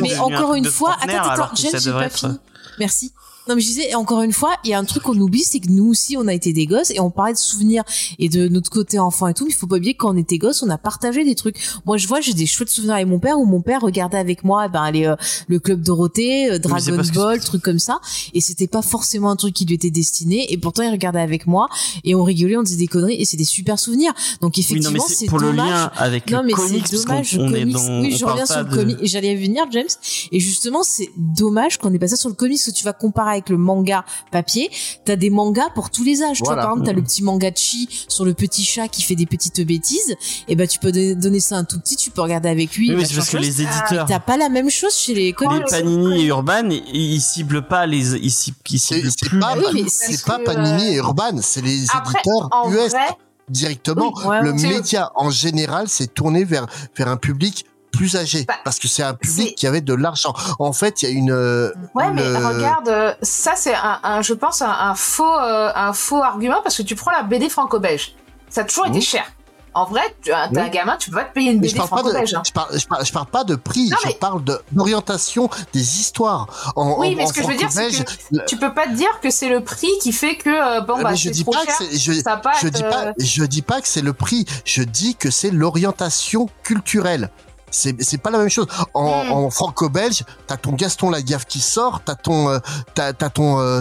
Mais 0.03 0.09
encore 0.39 0.55
une 0.55 0.65
de 0.65 0.71
fois, 0.71 0.97
attends, 1.19 1.31
attends, 1.45 1.55
j'ai 1.57 1.91
pas 1.93 2.09
fini. 2.09 2.33
Merci. 2.79 3.13
Non 3.51 3.57
mais 3.57 3.63
je 3.63 3.67
disais, 3.67 3.91
et 3.91 3.97
encore 3.97 4.23
une 4.23 4.33
fois, 4.33 4.53
il 4.63 4.71
y 4.71 4.75
a 4.75 4.79
un 4.79 4.85
truc 4.85 5.03
qu'on 5.03 5.19
oublie, 5.19 5.43
c'est 5.43 5.59
que 5.59 5.69
nous 5.71 5.87
aussi, 5.89 6.17
on 6.17 6.29
a 6.29 6.33
été 6.33 6.53
des 6.53 6.67
gosses 6.67 6.93
et 6.93 7.01
on 7.01 7.11
parlait 7.11 7.33
de 7.33 7.39
souvenirs 7.39 7.83
et 8.21 8.29
de 8.29 8.47
notre 8.47 8.71
côté 8.71 9.01
enfant 9.01 9.27
et 9.27 9.35
tout. 9.35 9.45
Mais 9.45 9.51
il 9.51 9.57
faut 9.57 9.67
pas 9.67 9.75
oublier 9.79 9.95
que 9.95 9.99
quand 9.99 10.15
on 10.15 10.17
était 10.17 10.39
gosses, 10.39 10.63
on 10.63 10.71
a 10.71 10.79
partagé 10.79 11.25
des 11.25 11.35
trucs. 11.35 11.57
Moi, 11.85 11.97
je 11.97 12.07
vois, 12.07 12.21
j'ai 12.21 12.33
des 12.33 12.47
chouettes 12.47 12.69
souvenirs 12.71 12.95
avec 12.95 13.09
mon 13.09 13.19
père 13.19 13.41
où 13.41 13.45
mon 13.47 13.61
père 13.61 13.81
regardait 13.81 14.19
avec 14.19 14.45
moi, 14.45 14.67
eh 14.67 14.69
ben 14.69 14.89
les, 14.93 15.07
euh, 15.07 15.17
le 15.49 15.59
club 15.59 15.83
Dorothée, 15.83 16.49
euh, 16.53 16.59
Dragon 16.61 17.03
Ball, 17.13 17.41
trucs 17.41 17.63
comme 17.63 17.81
ça. 17.81 17.99
Et 18.35 18.41
c'était 18.41 18.69
pas 18.69 18.83
forcément 18.83 19.33
un 19.33 19.37
truc 19.37 19.53
qui 19.53 19.65
lui 19.65 19.75
était 19.75 19.91
destiné. 19.91 20.53
Et 20.53 20.57
pourtant, 20.57 20.85
il 20.85 20.91
regardait 20.93 21.19
avec 21.21 21.49
moi 21.49 21.69
et 22.05 22.15
on 22.15 22.23
rigolait, 22.23 22.57
on 22.57 22.63
disait 22.63 22.79
des 22.79 22.87
conneries 22.87 23.21
et 23.21 23.25
c'est 23.25 23.37
des 23.37 23.43
super 23.45 23.81
souvenirs. 23.81 24.13
Donc 24.41 24.53
Oui, 24.57 24.61
effectivement, 24.61 25.05
mais 25.09 25.13
c'est 25.13 25.27
pour 25.27 25.41
le 25.41 25.49
dommage. 25.49 25.69
lien 25.69 25.91
avec 25.97 26.31
Non 26.31 26.43
le 26.43 26.47
mais 26.47 26.53
c'est 26.85 26.97
dommage. 27.05 27.37
on 27.37 27.53
est 27.53 27.65
dans. 27.65 28.01
oui, 28.01 28.17
je 28.17 28.25
reviens 28.25 28.47
sur 28.47 28.63
le 28.63 28.73
comics. 28.73 28.99
J'allais 29.03 29.35
venir, 29.35 29.65
James. 29.73 29.89
Et 30.31 30.39
justement, 30.39 30.85
c'est 30.85 31.11
dommage 31.17 31.79
qu'on 31.79 31.93
ait 31.93 31.99
pas 31.99 32.07
ça 32.07 32.15
sur 32.15 32.29
le 32.29 32.37
comics 32.37 32.61
que 32.65 32.71
tu 32.71 32.85
vas 32.85 32.93
comparer 32.93 33.40
avec 33.41 33.49
le 33.49 33.57
manga 33.57 34.05
papier. 34.31 34.71
T'as 35.05 35.17
des 35.17 35.31
mangas 35.31 35.71
pour 35.75 35.91
tous 35.91 36.05
les 36.05 36.23
âges. 36.23 36.39
Tu 36.39 36.45
vois, 36.45 36.55
par 36.57 36.71
exemple, 36.71 36.87
t'as 36.87 36.93
le 36.93 37.03
petit 37.03 37.23
manga 37.23 37.51
Chi 37.55 37.89
sur 38.09 38.25
le 38.25 38.35
petit 38.35 38.65
chat 38.65 38.89
qui 38.89 39.03
fait 39.03 39.15
des 39.17 39.27
petites 39.27 39.61
bêtises. 39.67 40.15
Et 40.49 40.55
ben, 40.57 40.69
tu 40.69 40.79
peux 40.79 40.93
don- 40.93 41.19
donner 41.19 41.41
ça 41.41 41.57
à 41.57 41.59
un 41.59 41.65
tout 41.65 41.79
petit. 41.81 41.97
Tu 41.97 42.11
peux 42.11 42.21
regarder 42.23 42.49
avec 42.49 42.75
lui. 42.77 42.95
Oui, 42.95 43.05
c'est 43.07 43.15
parce 43.17 43.31
que 43.31 43.37
les 43.39 43.63
éditeurs. 43.63 44.07
T'as 44.07 44.21
pas 44.21 44.37
la 44.37 44.49
même 44.49 44.71
chose 44.71 44.95
chez 44.95 45.15
les 45.15 45.21
Les 45.27 45.33
comics. 45.33 45.65
Panini 45.69 46.23
et 46.23 46.27
Urban, 46.27 46.69
ils, 46.93 47.21
ciblent 47.21 47.67
pas 47.67 47.87
les, 47.87 48.15
ils, 48.17 48.31
ciblent- 48.31 48.57
ils 48.71 48.79
C'est 48.79 48.95
ciblent 48.97 49.11
c'est 49.11 49.29
plus. 49.29 49.39
pas, 49.41 49.55
oui, 49.57 49.65
mais 49.83 49.89
c'est 49.89 50.25
pas 50.25 50.39
que, 50.39 50.45
Panini 50.45 50.89
euh, 50.89 50.93
et 50.93 50.97
Urban, 50.97 51.33
c'est 51.43 51.63
les 51.63 51.85
Après, 51.95 52.19
éditeurs 52.19 52.49
US 52.71 52.91
vrai, 52.91 53.01
directement. 53.49 54.13
Oui, 54.17 54.27
ouais, 54.27 54.43
le- 54.43 54.53
média 54.53 55.11
en 55.15 55.31
général 55.31 55.89
s'est 55.89 56.07
tourné 56.07 56.45
vers 56.45 56.67
vers 56.97 57.09
un 57.09 57.17
public 57.17 57.65
plus 57.91 58.17
âgé 58.17 58.45
Bah, 58.47 58.55
parce 58.65 58.79
que 58.79 58.89
c'est 58.89 59.03
un 59.03 59.15
public 59.15 59.55
qui 59.57 59.67
avait 59.67 59.81
de 59.81 59.95
l'argent. 59.95 60.35
En 60.59 60.73
fait, 60.73 61.03
il 61.03 61.09
y 61.09 61.13
a 61.13 61.15
une 61.15 61.31
euh, 61.33 61.71
Ouais, 61.95 62.11
mais 62.13 62.25
une, 62.25 62.37
regarde, 62.47 63.17
ça 63.23 63.53
c'est 63.57 63.75
un, 63.75 64.01
un- 64.03 64.23
je 64.23 64.35
pense 64.35 64.63
un, 64.63 64.71
un 64.71 64.95
faux, 64.95 65.25
euh, 65.39 65.71
un 65.75 65.93
faux 65.93 66.23
argument 66.23 66.61
parce 66.63 66.77
que 66.77 66.83
tu 66.83 66.95
prends 66.95 67.11
la 67.11 67.23
BD 67.23 67.49
franco-belge, 67.49 68.15
ça 68.49 68.63
a 68.63 68.65
toujours 68.65 68.87
été 68.87 68.97
Oui. 68.97 69.03
cher. 69.03 69.25
En 69.73 69.85
vrai, 69.85 70.03
tu 70.21 70.33
as 70.33 70.49
Oui. 70.51 70.59
un 70.59 70.67
gamin, 70.69 70.97
tu 70.97 71.11
peux 71.11 71.17
pas 71.19 71.25
te 71.25 71.33
payer 71.33 71.53
une 71.53 71.59
je 71.59 71.69
BD 71.73 71.75
parle 71.77 71.89
de, 71.91 71.95
franco-belge. 71.95 72.35
hein. 72.35 72.43
je 72.45 72.51
parle, 72.51 72.77
je 72.77 72.87
parle, 72.89 73.07
je 73.07 73.13
parle 73.13 73.27
pas 73.27 73.45
de 73.45 73.55
prix, 73.55 73.89
Non, 73.89 73.97
je 74.03 74.09
mais- 74.09 74.15
parle 74.15 74.43
de 74.43 74.61
d'orientation 74.73 75.49
des 75.73 76.01
histoires. 76.01 76.73
En, 76.75 76.99
Oui, 76.99 77.13
en- 77.13 77.17
mais 77.17 77.27
ce 77.29 77.33
que 77.33 77.43
je 77.43 77.47
veux 77.47 77.55
dire, 77.57 77.71
c'est 77.71 77.89
que 77.89 78.11
le- 78.33 78.45
tu 78.47 78.57
peux 78.57 78.75
pas 78.75 78.87
te 78.89 78.95
dire 78.95 79.21
que 79.23 79.31
c'est 79.31 79.49
le 79.49 79.63
prix 79.63 79.87
qui 80.03 80.11
fait 80.13 80.35
que 80.37 80.81
bon 80.85 81.01
bah 81.01 81.15
je 81.15 81.31
dis 81.31 81.45
trop 81.45 81.53
pas 81.53 81.65
cher. 81.65 81.79
que 81.79 81.85
c'est, 81.85 81.97
je, 81.99 82.13
Ça 82.21 82.31
va 82.35 82.37
pas 82.39 82.53
je 82.61 82.67
être, 82.67 82.75
dis 82.75 82.83
euh, 82.83 82.91
pas, 82.91 83.13
je 83.21 83.45
dis 83.45 83.63
pas 83.63 83.81
que 83.81 83.87
c'est 83.87 84.01
le 84.03 84.13
prix. 84.13 84.45
Je 84.65 84.83
dis 84.83 85.15
que 85.15 85.31
c'est 85.31 85.53
l'orientation 85.53 86.49
culturelle. 86.65 87.31
C'est, 87.71 87.95
c'est 88.03 88.19
pas 88.19 88.31
la 88.31 88.39
même 88.39 88.49
chose. 88.49 88.67
En, 88.95 89.25
Mm. 89.25 89.33
en 89.33 89.51
franco-belge, 89.51 90.25
t'as 90.47 90.57
ton 90.57 90.73
Gaston 90.73 91.11
Lagaffe 91.11 91.45
qui 91.47 91.61
sort, 91.61 92.01
t'as 92.05 92.15
ton, 92.15 92.49
euh, 92.49 92.59
t'as, 92.95 93.13
t'as 93.13 93.31
ton 93.31 93.61
euh, 93.61 93.81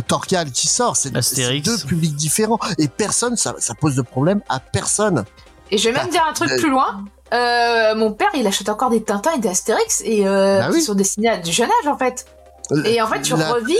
qui 0.54 0.68
sort. 0.68 0.96
C'est, 0.96 1.12
deux 1.62 1.78
publics 1.80 2.16
différents. 2.16 2.60
Et 2.78 2.88
personne, 2.88 3.36
ça, 3.38 3.56
ça 3.60 3.74
pose 3.74 3.96
de 3.96 4.02
problème 4.02 4.42
à 4.50 4.60
personne. 4.60 5.26
Et 5.72 5.78
je 5.78 5.90
vais 5.90 5.96
même 5.96 6.10
dire 6.10 6.26
un 6.28 6.34
truc 6.34 6.52
euh, 6.52 6.58
plus 6.58 6.70
loin. 6.70 7.04
Euh, 7.34 7.94
mon 7.96 8.12
père, 8.12 8.30
il 8.34 8.46
achète 8.48 8.70
encore 8.70 8.90
des 8.90 9.04
Tintins 9.04 9.32
et 9.36 9.40
des 9.40 9.50
Astérix 9.50 10.02
et 10.04 10.28
euh, 10.28 10.60
Bah 10.62 10.68
oui. 10.72 10.80
qui 10.80 10.84
sont 10.86 10.96
destinés 10.96 11.30
à 11.30 11.38
du 11.38 11.52
jeune 11.52 11.70
âge 11.82 11.88
en 11.88 11.98
fait. 11.98 12.26
Et 12.86 13.02
en 13.02 13.08
fait, 13.08 13.22
tu 13.22 13.36
La- 13.36 13.52
revis, 13.54 13.78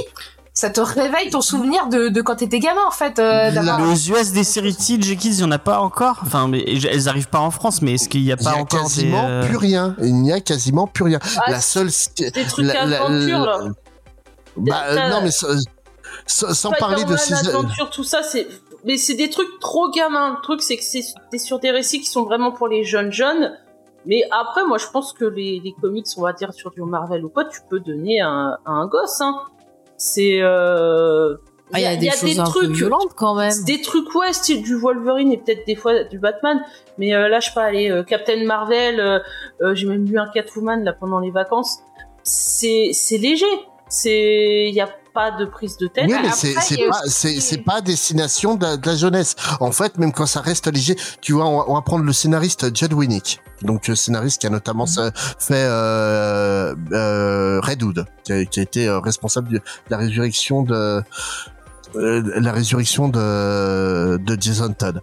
ça 0.60 0.70
te 0.70 0.82
réveille 0.82 1.30
ton 1.30 1.42
souvenir 1.42 1.88
de, 1.88 2.10
de 2.10 2.22
quand 2.22 2.36
t'étais 2.36 2.60
gamin 2.60 2.82
en 2.88 2.92
fait. 2.92 3.18
euh, 3.20 3.50
aux 3.82 3.96
US 3.96 4.32
des 4.34 4.44
séries 4.44 4.76
Teenage 4.76 5.16
Kids, 5.18 5.30
il 5.36 5.40
y 5.40 5.44
en 5.44 5.52
a 5.52 5.58
pas 5.60 5.80
encore? 5.80 6.20
Enfin, 6.24 6.48
mais 6.48 6.64
elles 6.68 7.08
arrivent 7.08 7.30
pas 7.30 7.40
en 7.40 7.52
France, 7.52 7.82
mais 7.82 7.94
est-ce 7.94 8.10
qu'il 8.10 8.22
y 8.24 8.32
a 8.32 8.36
Il 8.38 8.42
y 8.42 8.44
pas 8.44 8.52
a 8.52 8.56
encore 8.58 8.80
des 8.80 8.86
quasiment 8.86 9.26
euh, 9.26 9.46
plus 9.48 9.58
rien. 9.58 9.96
Il 10.02 10.16
n'y 10.16 10.34
a 10.34 10.40
quasiment 10.42 10.86
plus 10.88 11.04
rien. 11.06 11.20
Ah, 11.46 11.52
la 11.52 11.62
seule. 11.62 11.90
Des 12.18 12.32
trucs 12.46 12.66
la- 12.66 12.86
la- 12.86 13.04
aventure, 13.06 13.40
là. 13.46 13.60
Bah, 14.58 14.84
euh, 14.90 15.10
non, 15.10 15.22
mais 15.24 15.32
sans, 15.32 16.72
parler 16.72 17.06
de 17.06 17.16
ces. 17.16 17.48
aventure, 17.48 17.90
tout 17.90 18.04
ça, 18.04 18.22
c'est. 18.24 18.48
Mais 18.86 18.98
c'est 18.98 19.16
des 19.16 19.30
trucs 19.30 19.60
trop 19.60 19.90
gamins. 19.92 20.32
Le 20.38 20.42
truc, 20.42 20.62
c'est 20.62 20.78
que 20.78 20.84
c'est 20.84 21.04
t'es 21.32 21.38
sur 21.38 21.60
des 21.60 21.72
récits 21.72 22.00
qui 22.02 22.08
sont 22.10 22.24
vraiment 22.24 22.52
pour 22.52 22.68
les 22.68 22.84
jeunes 22.84 23.12
jeunes. 23.12 23.58
Mais 24.06 24.24
après, 24.32 24.66
moi, 24.66 24.78
je 24.78 24.88
pense 24.88 25.12
que 25.14 25.26
les, 25.26 25.62
les 25.64 25.74
comics, 25.82 26.06
on 26.18 26.22
va 26.22 26.32
dire 26.34 26.54
sur 26.54 26.72
du 26.72 26.82
Marvel 26.82 27.26
ou 27.26 27.30
quoi, 27.30 27.46
tu 27.46 27.60
peux 27.70 27.80
donner 27.82 28.22
à 28.22 28.28
un, 28.30 28.52
à 28.66 28.72
un 28.72 28.88
gosse. 28.88 29.20
Hein. 29.22 29.36
C'est. 30.00 30.40
Euh... 30.42 31.36
Ah, 31.72 31.80
il 31.80 31.84
y 31.84 31.86
a 31.86 31.96
des 31.96 32.10
choses 32.10 32.40
un 32.40 32.52
peu 32.52 32.66
violentes 32.66 33.14
quand 33.16 33.36
même. 33.36 33.54
Des 33.66 33.82
trucs, 33.82 34.16
ouais, 34.16 34.34
style 34.34 34.64
du 34.64 34.76
Wolverine 34.76 35.32
et 35.32 35.38
peut-être 35.38 35.68
des 35.68 35.76
fois 35.76 36.04
du 36.04 36.18
Batman. 36.18 36.60
Mais 36.98 37.14
euh, 37.14 37.28
là, 37.28 37.40
je 37.40 37.50
sais 37.50 37.54
pas, 37.54 37.72
les 37.72 37.92
euh, 37.92 38.04
Captain 38.04 38.44
Marvel, 38.44 39.00
euh, 39.00 39.76
j'ai 39.76 39.86
même 39.86 40.06
lu 40.06 40.18
un 40.18 40.28
Catwoman 40.28 40.84
là 40.84 40.94
pendant 40.94 41.20
les 41.20 41.30
vacances. 41.30 41.80
C'est 42.24 42.90
c'est 42.94 43.18
léger. 43.18 43.46
C'est 43.90 44.68
il 44.70 44.76
y 44.76 44.82
a 44.82 44.90
pas 45.14 45.32
de 45.32 45.46
prise 45.46 45.76
de 45.78 45.88
tête. 45.88 46.06
Oui, 46.08 46.16
mais 46.22 46.30
c'est 46.32 46.54
pas 46.54 47.02
aussi- 47.06 47.58
pas 47.58 47.82
destination 47.82 48.56
de, 48.56 48.64
la- 48.64 48.78
de 48.78 48.88
la 48.88 48.96
jeunesse. 48.96 49.36
En 49.60 49.72
fait, 49.72 49.98
même 49.98 50.12
quand 50.14 50.28
ça 50.28 50.42
reste 50.42 50.72
léger, 50.72 50.96
tu 51.22 51.34
vois, 51.34 51.46
on 51.48 51.58
va, 51.58 51.66
on 51.68 51.74
va 51.74 51.82
prendre 51.82 52.06
le 52.06 52.14
scénariste 52.14 52.76
Judd 52.78 52.94
Winnick, 52.94 53.40
donc 53.64 53.90
euh, 53.90 53.96
scénariste 53.96 54.40
qui 54.42 54.48
a 54.48 54.52
notamment 54.52 54.86
Mhm. 54.86 55.12
fait 55.40 55.54
euh, 55.56 56.76
euh, 56.92 57.60
Redwood, 57.62 58.06
qui 58.24 58.32
a, 58.34 58.46
qui 58.46 58.60
a 58.60 58.64
été 58.64 58.88
euh, 58.88 59.00
responsable 59.00 59.50
de, 59.50 59.58
de 59.58 59.62
la 59.90 59.98
résurrection 59.98 60.62
de 60.62 61.02
euh, 61.96 62.24
la 62.40 62.52
résurrection 62.52 63.10
de 63.10 64.18
de 64.18 64.38
Jason 64.40 64.72
Todd. 64.74 65.02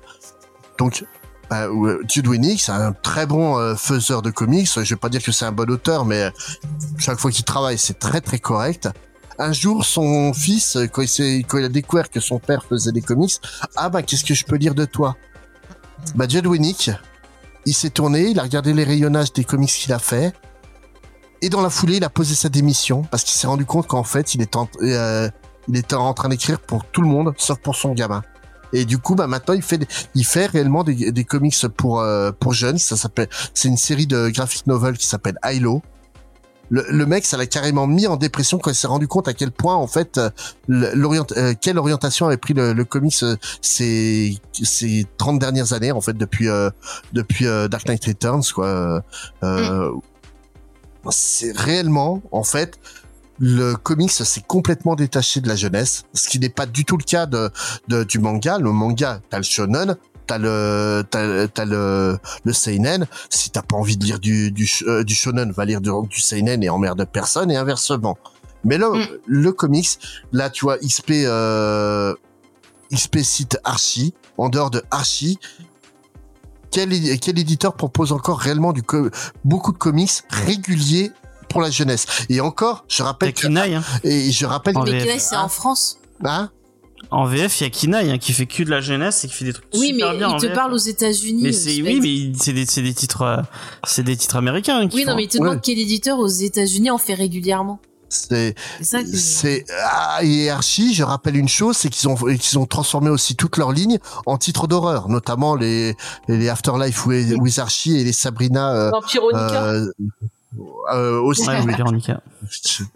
Donc 0.79 1.05
bah, 1.51 1.69
ouais, 1.71 1.97
Jude 2.09 2.27
Winnick, 2.27 2.61
c'est 2.61 2.73
un 2.73 2.93
très 2.93 3.27
bon 3.27 3.59
euh, 3.59 3.75
faiseur 3.75 4.23
de 4.23 4.31
comics. 4.31 4.69
Je 4.75 4.95
vais 4.95 4.99
pas 4.99 5.09
dire 5.09 5.23
que 5.23 5.33
c'est 5.33 5.45
un 5.45 5.53
bon 5.53 5.71
auteur, 5.71 6.05
mais 6.05 6.23
euh, 6.23 6.31
chaque 6.99 7.19
fois 7.19 7.31
qu'il 7.31 7.45
travaille, 7.45 7.79
c'est 7.79 7.99
très 7.99 8.21
très 8.21 8.39
correct. 8.39 8.89
Un 9.39 9.53
jour, 9.53 9.85
son 9.85 10.33
fils, 10.33 10.77
euh, 10.77 10.87
quand 10.87 11.03
il, 11.03 11.65
a 11.65 11.69
découvert 11.69 12.11
que 12.11 12.21
son 12.21 12.39
père 12.39 12.65
faisait 12.65 12.93
des 12.93 13.03
comics, 13.03 13.35
ah 13.77 13.89
bah 13.89 14.03
qu'est-ce 14.03 14.25
que 14.25 14.35
je 14.35 14.45
peux 14.45 14.59
dire 14.59 14.75
de 14.75 14.85
toi? 14.85 15.17
Bah 16.15 16.27
Judd 16.29 16.47
Winnick, 16.47 16.91
il 17.65 17.75
s'est 17.75 17.91
tourné, 17.91 18.29
il 18.29 18.39
a 18.39 18.43
regardé 18.43 18.73
les 18.73 18.85
rayonnages 18.85 19.33
des 19.33 19.45
comics 19.45 19.71
qu'il 19.71 19.93
a 19.93 19.99
fait, 19.99 20.35
et 21.43 21.49
dans 21.49 21.61
la 21.61 21.71
foulée, 21.71 21.97
il 21.97 22.05
a 22.05 22.11
posé 22.11 22.35
sa 22.35 22.49
démission 22.49 23.03
parce 23.03 23.23
qu'il 23.23 23.35
s'est 23.35 23.47
rendu 23.47 23.65
compte 23.65 23.87
qu'en 23.87 24.05
fait, 24.05 24.35
il 24.35 24.47
euh, 24.83 25.29
il 25.69 25.77
était 25.77 25.95
en 25.95 26.15
train 26.15 26.29
d'écrire 26.29 26.61
pour 26.61 26.85
tout 26.85 27.03
le 27.03 27.09
monde, 27.09 27.35
sauf 27.37 27.59
pour 27.59 27.77
son 27.77 27.93
gamin. 27.93 28.23
Et 28.73 28.85
du 28.85 28.99
coup, 28.99 29.15
bah 29.15 29.27
maintenant, 29.27 29.55
il 29.55 29.63
fait, 29.63 29.79
des- 29.79 29.89
il 30.15 30.25
fait 30.25 30.47
réellement 30.47 30.85
des, 30.85 31.13
des 31.13 31.25
comics 31.25 31.57
pour 31.77 32.01
euh, 32.01 32.33
pour 32.33 32.53
jeunes. 32.53 32.79
Ça 32.79 32.97
s'appelle, 32.97 33.29
c'est 33.55 33.69
une 33.69 33.77
série 33.77 34.07
de 34.07 34.29
graphic 34.29 34.67
novels 34.67 34.99
qui 34.99 35.07
s'appelle 35.07 35.39
Hilo. 35.45 35.83
Le, 36.69 36.85
le 36.91 37.07
mec, 37.07 37.25
ça 37.25 37.37
l'a 37.37 37.47
carrément 37.47 37.87
mis 37.87 38.09
en 38.09 38.17
dépression 38.17 38.59
quand 38.59 38.73
il 38.73 38.75
s'est 38.75 38.89
rendu 38.89 39.07
compte 39.07 39.29
à 39.29 39.35
quel 39.35 39.53
point, 39.53 39.77
en 39.77 39.87
fait, 39.87 40.19
euh, 40.19 40.31
l'orient, 40.67 41.25
euh, 41.37 41.55
quelle 41.61 41.79
orientation 41.79 42.27
avait 42.27 42.39
pris 42.39 42.55
le, 42.55 42.73
le 42.73 42.85
comics 42.85 43.15
euh, 43.23 43.37
ces 43.63 44.37
ces 44.53 45.07
30 45.17 45.39
dernières 45.39 45.75
années, 45.75 45.93
en 45.93 46.01
fait, 46.01 46.15
depuis 46.15 46.49
euh, 46.49 46.69
depuis 47.13 47.47
euh, 47.47 47.69
Dark 47.69 47.87
Knight 47.87 48.05
Returns, 48.05 48.43
quoi. 48.53 49.01
Euh, 49.45 49.93
C'est 51.11 51.57
réellement, 51.57 52.21
en 52.33 52.43
fait, 52.43 52.81
le 53.39 53.75
comics 53.75 54.11
s'est 54.11 54.43
complètement 54.47 54.95
détaché 54.95 55.41
de 55.41 55.49
la 55.49 55.57
jeunesse, 55.57 56.05
ce 56.15 56.29
qui 56.29 56.39
n'est 56.39 56.49
pas 56.49 56.67
du 56.67 56.85
tout 56.85 56.97
le 56.97 57.05
cas 57.05 57.27
de, 57.27 57.51
de 57.89 58.05
du 58.05 58.19
manga. 58.19 58.59
Le 58.59 58.73
manga, 58.73 59.21
t'as 59.31 59.37
le 59.39 59.43
shonen, 59.45 59.97
t'as 60.27 60.39
le 60.39 61.05
t'as, 61.11 61.47
t'as 61.49 61.65
le 61.65 62.19
le 62.45 62.53
seinen. 62.53 63.07
Si 63.31 63.51
t'as 63.51 63.63
pas 63.63 63.77
envie 63.77 63.97
de 63.97 64.05
lire 64.05 64.19
du 64.19 64.51
du, 64.53 64.71
euh, 64.87 65.05
du 65.05 65.15
shonen, 65.15 65.51
va 65.53 65.65
lire 65.65 65.81
du, 65.81 65.91
du 66.09 66.21
seinen 66.21 66.63
et 66.63 66.69
emmerde 66.71 67.05
personne 67.13 67.51
et 67.51 67.57
inversement. 67.57 68.17
Mais 68.65 68.79
là, 68.79 68.89
Mm. 68.91 69.07
le 69.27 69.53
comics, 69.53 69.99
là, 70.33 70.51
tu 70.51 70.65
vois, 70.65 70.79
XP 70.79 71.11
euh, 71.27 72.15
XP 72.93 73.19
cite 73.23 73.59
Archie. 73.65 74.15
En 74.39 74.49
dehors 74.49 74.71
de 74.71 74.83
Archie, 74.91 75.39
quel, 76.71 76.91
quel 77.21 77.39
éditeur 77.39 77.75
propose 77.75 78.13
encore 78.13 78.39
réellement 78.39 78.73
du 78.73 78.83
co- 78.83 79.09
beaucoup 79.45 79.73
de 79.73 79.79
comics 79.79 80.23
réguliers 80.31 81.11
pour 81.57 81.63
la 81.63 81.71
jeunesse 81.71 82.07
Et 82.29 82.41
encore, 82.41 82.85
je 82.89 83.03
rappelle 83.03 83.33
que, 83.33 83.41
Kinaï, 83.47 83.75
hein. 83.75 83.83
et 84.05 84.31
je 84.31 84.47
rappelle 84.47 84.75
Mais. 84.85 84.99
Kinaï, 85.01 85.21
c'est 85.21 85.37
en 85.37 85.49
France. 85.49 85.99
hein, 86.25 86.51
En 87.11 87.25
VF, 87.27 87.61
il 87.61 87.65
y 87.65 87.67
a 87.67 87.71
Kinaï 87.71 88.11
hein, 88.11 88.19
qui 88.19 88.33
fait 88.33 88.47
que 88.47 88.63
de 88.63 88.71
la 88.71 88.81
jeunesse 88.81 89.25
et 89.25 89.29
qui 89.29 89.35
fait 89.35 89.45
des 89.47 89.53
trucs 89.53 89.67
Oui, 89.75 89.93
mais 89.93 90.01
super 90.03 90.15
bien 90.17 90.29
en 90.29 90.37
il 90.37 90.41
te 90.41 90.47
VF. 90.47 90.55
parle 90.55 90.73
aux 90.73 90.77
États-Unis. 90.77 91.43
Mais 91.43 91.49
euh, 91.51 91.53
c'est 91.59 91.83
oui, 91.83 92.01
mais 92.33 92.39
c'est 92.39 92.53
des, 92.53 92.67
c'est 92.67 92.83
des 92.83 92.95
titres, 92.95 93.23
euh, 93.23 93.37
c'est 93.87 94.03
des 94.03 94.17
titres 94.17 94.37
américains. 94.37 94.79
hein, 94.81 94.89
Oui, 94.93 95.03
font. 95.05 95.11
non, 95.11 95.17
mais 95.17 95.25
il 95.25 95.29
te 95.29 95.39
Ouais. 95.39 95.45
demande 95.49 95.61
quel 95.63 95.79
éditeur 95.79 96.19
aux 96.19 96.27
États-Unis 96.29 96.91
en 96.91 96.99
fait 96.99 97.15
régulièrement. 97.15 97.79
c'est 98.09 98.55
C'est 98.79 98.85
ça 98.85 99.03
que. 99.03 99.17
c'est 99.17 99.65
ah, 99.91 100.21
et 100.23 100.49
Archie, 100.51 100.95
je 100.95 101.03
rappelle 101.05 101.37
une 101.37 101.49
chose, 101.49 101.77
c'est 101.77 101.91
qu'ils 101.91 102.09
ont 102.09 102.15
qu'ils 102.17 102.59
ont 102.59 102.67
transformé 102.67 103.11
aussi 103.11 103.35
toute 103.37 103.57
leur 103.57 103.73
ligne 103.73 103.99
en 104.27 104.37
titres 104.39 104.67
d'horreur, 104.69 105.09
notamment 105.09 105.55
les 105.57 105.95
les 106.29 106.49
Afterlife 106.49 107.05
with, 107.07 107.35
with 107.39 107.59
Archie 107.59 107.99
et 108.01 108.05
les 108.05 108.13
Sabrina 108.13 108.73
euh, 108.75 108.91
Vampironica. 108.91 109.75
Euh, 110.93 111.21
aussi. 111.21 111.47
Ouais, 111.49 111.61
Véronica. 111.65 112.21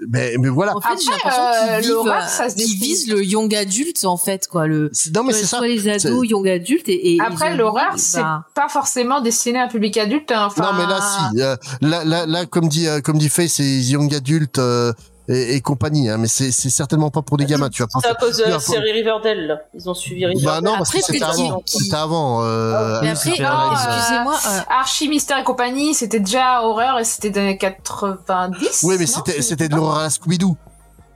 Mais 0.08 0.34
mais 0.38 0.48
voilà. 0.48 0.76
En 0.76 0.80
fait, 0.80 0.96
j'ai 1.04 1.10
l'impression 1.10 1.42
euh, 1.42 2.10
euh, 2.10 2.26
ça 2.26 2.48
se 2.50 2.54
qu'ils 2.56 2.64
dessine. 2.66 2.78
visent 2.80 3.08
le 3.08 3.24
young 3.24 3.54
adulte 3.54 4.04
en 4.04 4.16
fait, 4.16 4.46
quoi. 4.46 4.66
Le 4.66 4.90
C'est- 4.92 5.14
Non 5.14 5.24
mais 5.24 5.32
c'est 5.32 5.46
ça. 5.46 5.58
soit 5.58 5.66
les 5.68 5.88
ados, 5.88 6.28
young 6.28 6.48
adultes 6.48 6.88
et, 6.88 7.14
et 7.16 7.20
Après, 7.20 7.52
ils 7.52 7.56
l'horreur, 7.58 7.94
c'est 7.96 8.20
bah, 8.20 8.46
pas 8.54 8.68
forcément 8.68 9.20
destiné 9.20 9.58
à 9.58 9.64
un 9.64 9.68
public 9.68 9.96
adulte. 9.96 10.30
Enfin, 10.32 10.62
Non 10.72 10.78
mais 10.78 10.86
là 10.86 11.00
si, 11.00 11.40
euh, 11.42 11.56
là 11.80 12.04
là 12.04 12.26
là 12.26 12.46
comme 12.46 12.68
dit 12.68 12.86
euh, 12.86 13.00
comme 13.00 13.18
dit 13.18 13.28
Faye, 13.28 13.48
c'est 13.48 13.64
young 13.64 14.14
adultes 14.14 14.58
euh, 14.58 14.92
et, 15.30 15.54
et 15.54 15.60
compagnie, 15.60 16.08
hein, 16.08 16.16
mais 16.18 16.26
c'est 16.26 16.50
c'est 16.50 16.70
certainement 16.70 17.10
pas 17.10 17.22
pour 17.22 17.36
des 17.36 17.46
gamins, 17.46 17.68
tu 17.68 17.82
pas. 17.82 18.00
C'est 18.02 18.08
à 18.08 18.14
cause 18.14 18.38
de 18.38 18.44
la 18.44 18.58
série 18.58 18.90
Riverdale, 18.90 19.46
là. 19.46 19.60
Ils 19.74 19.88
ont 19.88 19.94
suivi 19.94 20.26
Riverdale. 20.26 20.62
Bah 20.62 20.70
non, 20.70 20.76
parce 20.76 20.90
que 20.90 21.00
c'était 21.00 21.22
avant. 21.22 21.62
C'était 21.64 21.94
avant. 21.94 22.44
Euh, 22.44 23.00
Mais 23.00 23.08
oui, 23.08 23.12
après, 23.12 23.30
c'était 23.30 23.44
euh, 23.44 23.96
excusez-moi, 23.96 24.38
euh, 24.48 24.60
Archie, 24.68 25.08
Mystère 25.08 25.38
et 25.38 25.44
compagnie, 25.44 25.94
c'était 25.94 26.20
déjà 26.20 26.62
horreur 26.62 26.98
et 26.98 27.04
c'était 27.04 27.30
dans 27.30 27.46
les 27.46 27.56
90. 27.56 28.80
Oui, 28.82 28.96
mais 28.98 29.06
c'était 29.06 29.40
c'était 29.40 29.68
de 29.68 29.76
l'horreur 29.76 29.98
à 29.98 30.02
la 30.04 30.10
Scooby-Doo. 30.10 30.56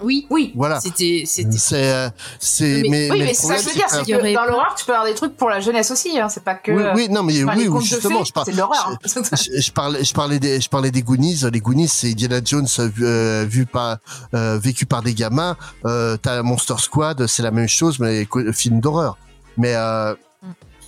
Oui, 0.05 0.27
Oui. 0.31 0.53
Voilà. 0.55 0.81
c'était. 0.81 1.25
C'est 1.27 1.45
euh, 1.73 2.09
c'est 2.39 2.83
Mais- 2.83 2.89
mais 2.89 3.11
Oui, 3.11 3.19
mais, 3.21 3.35
c'est 3.35 3.47
ça 3.47 3.57
je 3.57 3.65
veux 3.69 3.73
dire, 3.75 3.87
c'est 3.89 4.05
que 4.05 4.35
dans 4.35 4.45
l'horreur, 4.45 4.75
tu 4.77 4.85
peux 4.85 4.93
avoir 4.93 5.07
des 5.07 5.15
trucs 5.15 5.37
pour 5.37 5.49
la 5.51 5.61
jeunesse 5.61 5.91
aussi. 5.91 6.19
Hein. 6.19 6.29
C'est 6.29 6.45
pas 6.45 6.55
que. 6.55 6.73
Oui, 6.73 6.83
oui, 6.95 7.09
non, 7.11 7.23
mais 7.23 7.43
oui, 7.45 7.69
oui, 7.69 7.85
justement, 7.85 8.19
fées, 8.21 8.25
je 8.27 8.33
parle. 8.33 8.47
C'est 8.47 8.53
l'horreur. 8.53 8.91
hein. 8.93 9.23
Je, 9.33 9.61
je 9.61 9.73
parlais, 9.73 10.05
je 10.05 10.13
parlais 10.15 10.39
des, 10.39 10.61
je 10.61 10.69
parlais 10.69 10.91
des 10.91 11.03
Goonies. 11.03 11.41
Les 11.53 11.61
Goonies, 11.61 11.89
c'est 11.89 12.11
Indiana 12.11 12.41
Jones 12.45 12.67
euh, 12.79 13.45
vu 13.49 13.67
par, 13.67 13.99
euh, 14.35 14.59
vécu 14.59 14.87
par 14.87 15.03
des 15.03 15.15
gamins. 15.15 15.57
Euh, 15.87 16.17
T'as 16.17 16.43
Monster 16.43 16.75
Squad, 16.79 17.27
c'est 17.27 17.43
la 17.43 17.51
même 17.51 17.69
chose, 17.69 17.99
mais 17.99 18.27
film 18.53 18.81
d'horreur. 18.81 19.17
Mais, 19.57 19.75
euh, 19.75 20.15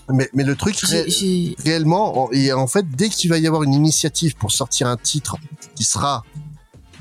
mais, 0.08 0.28
mais 0.34 0.44
le 0.44 0.54
truc, 0.56 0.76
j'ai- 0.84 1.56
réellement, 1.64 2.24
en- 2.24 2.30
et 2.32 2.52
en 2.52 2.66
fait, 2.66 2.84
dès 2.88 3.08
qu'il 3.08 3.30
va 3.30 3.38
y 3.38 3.46
avoir 3.46 3.62
une 3.64 3.74
initiative 3.74 4.36
pour 4.36 4.52
sortir 4.52 4.86
un 4.86 4.96
titre 4.96 5.36
qui 5.74 5.84
sera 5.84 6.22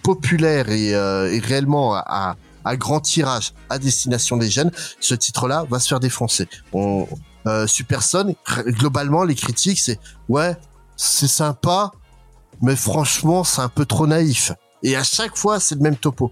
populaire 0.09 0.69
et, 0.69 0.93
euh, 0.93 1.33
et 1.33 1.39
réellement 1.39 1.95
à, 1.95 2.03
à, 2.07 2.35
à 2.63 2.75
grand 2.77 2.99
tirage 2.99 3.53
à 3.69 3.79
destination 3.79 4.37
des 4.37 4.49
jeunes, 4.49 4.71
ce 4.99 5.15
titre-là 5.15 5.65
va 5.69 5.79
se 5.79 5.87
faire 5.87 5.99
défoncer. 5.99 6.47
On, 6.73 7.07
euh, 7.47 7.65
Superson, 7.67 8.35
globalement, 8.81 9.23
les 9.23 9.35
critiques, 9.35 9.79
c'est 9.79 9.99
ouais, 10.29 10.55
c'est 10.95 11.27
sympa, 11.43 11.91
mais 12.61 12.75
franchement, 12.75 13.43
c'est 13.43 13.61
un 13.61 13.69
peu 13.69 13.85
trop 13.85 14.07
naïf. 14.07 14.51
Et 14.83 14.95
à 14.95 15.03
chaque 15.03 15.35
fois, 15.37 15.59
c'est 15.59 15.75
le 15.75 15.81
même 15.81 15.95
topo. 15.97 16.31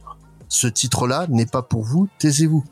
Ce 0.49 0.67
titre-là 0.67 1.25
n'est 1.29 1.47
pas 1.47 1.63
pour 1.63 1.83
vous, 1.83 2.07
taisez-vous. 2.19 2.63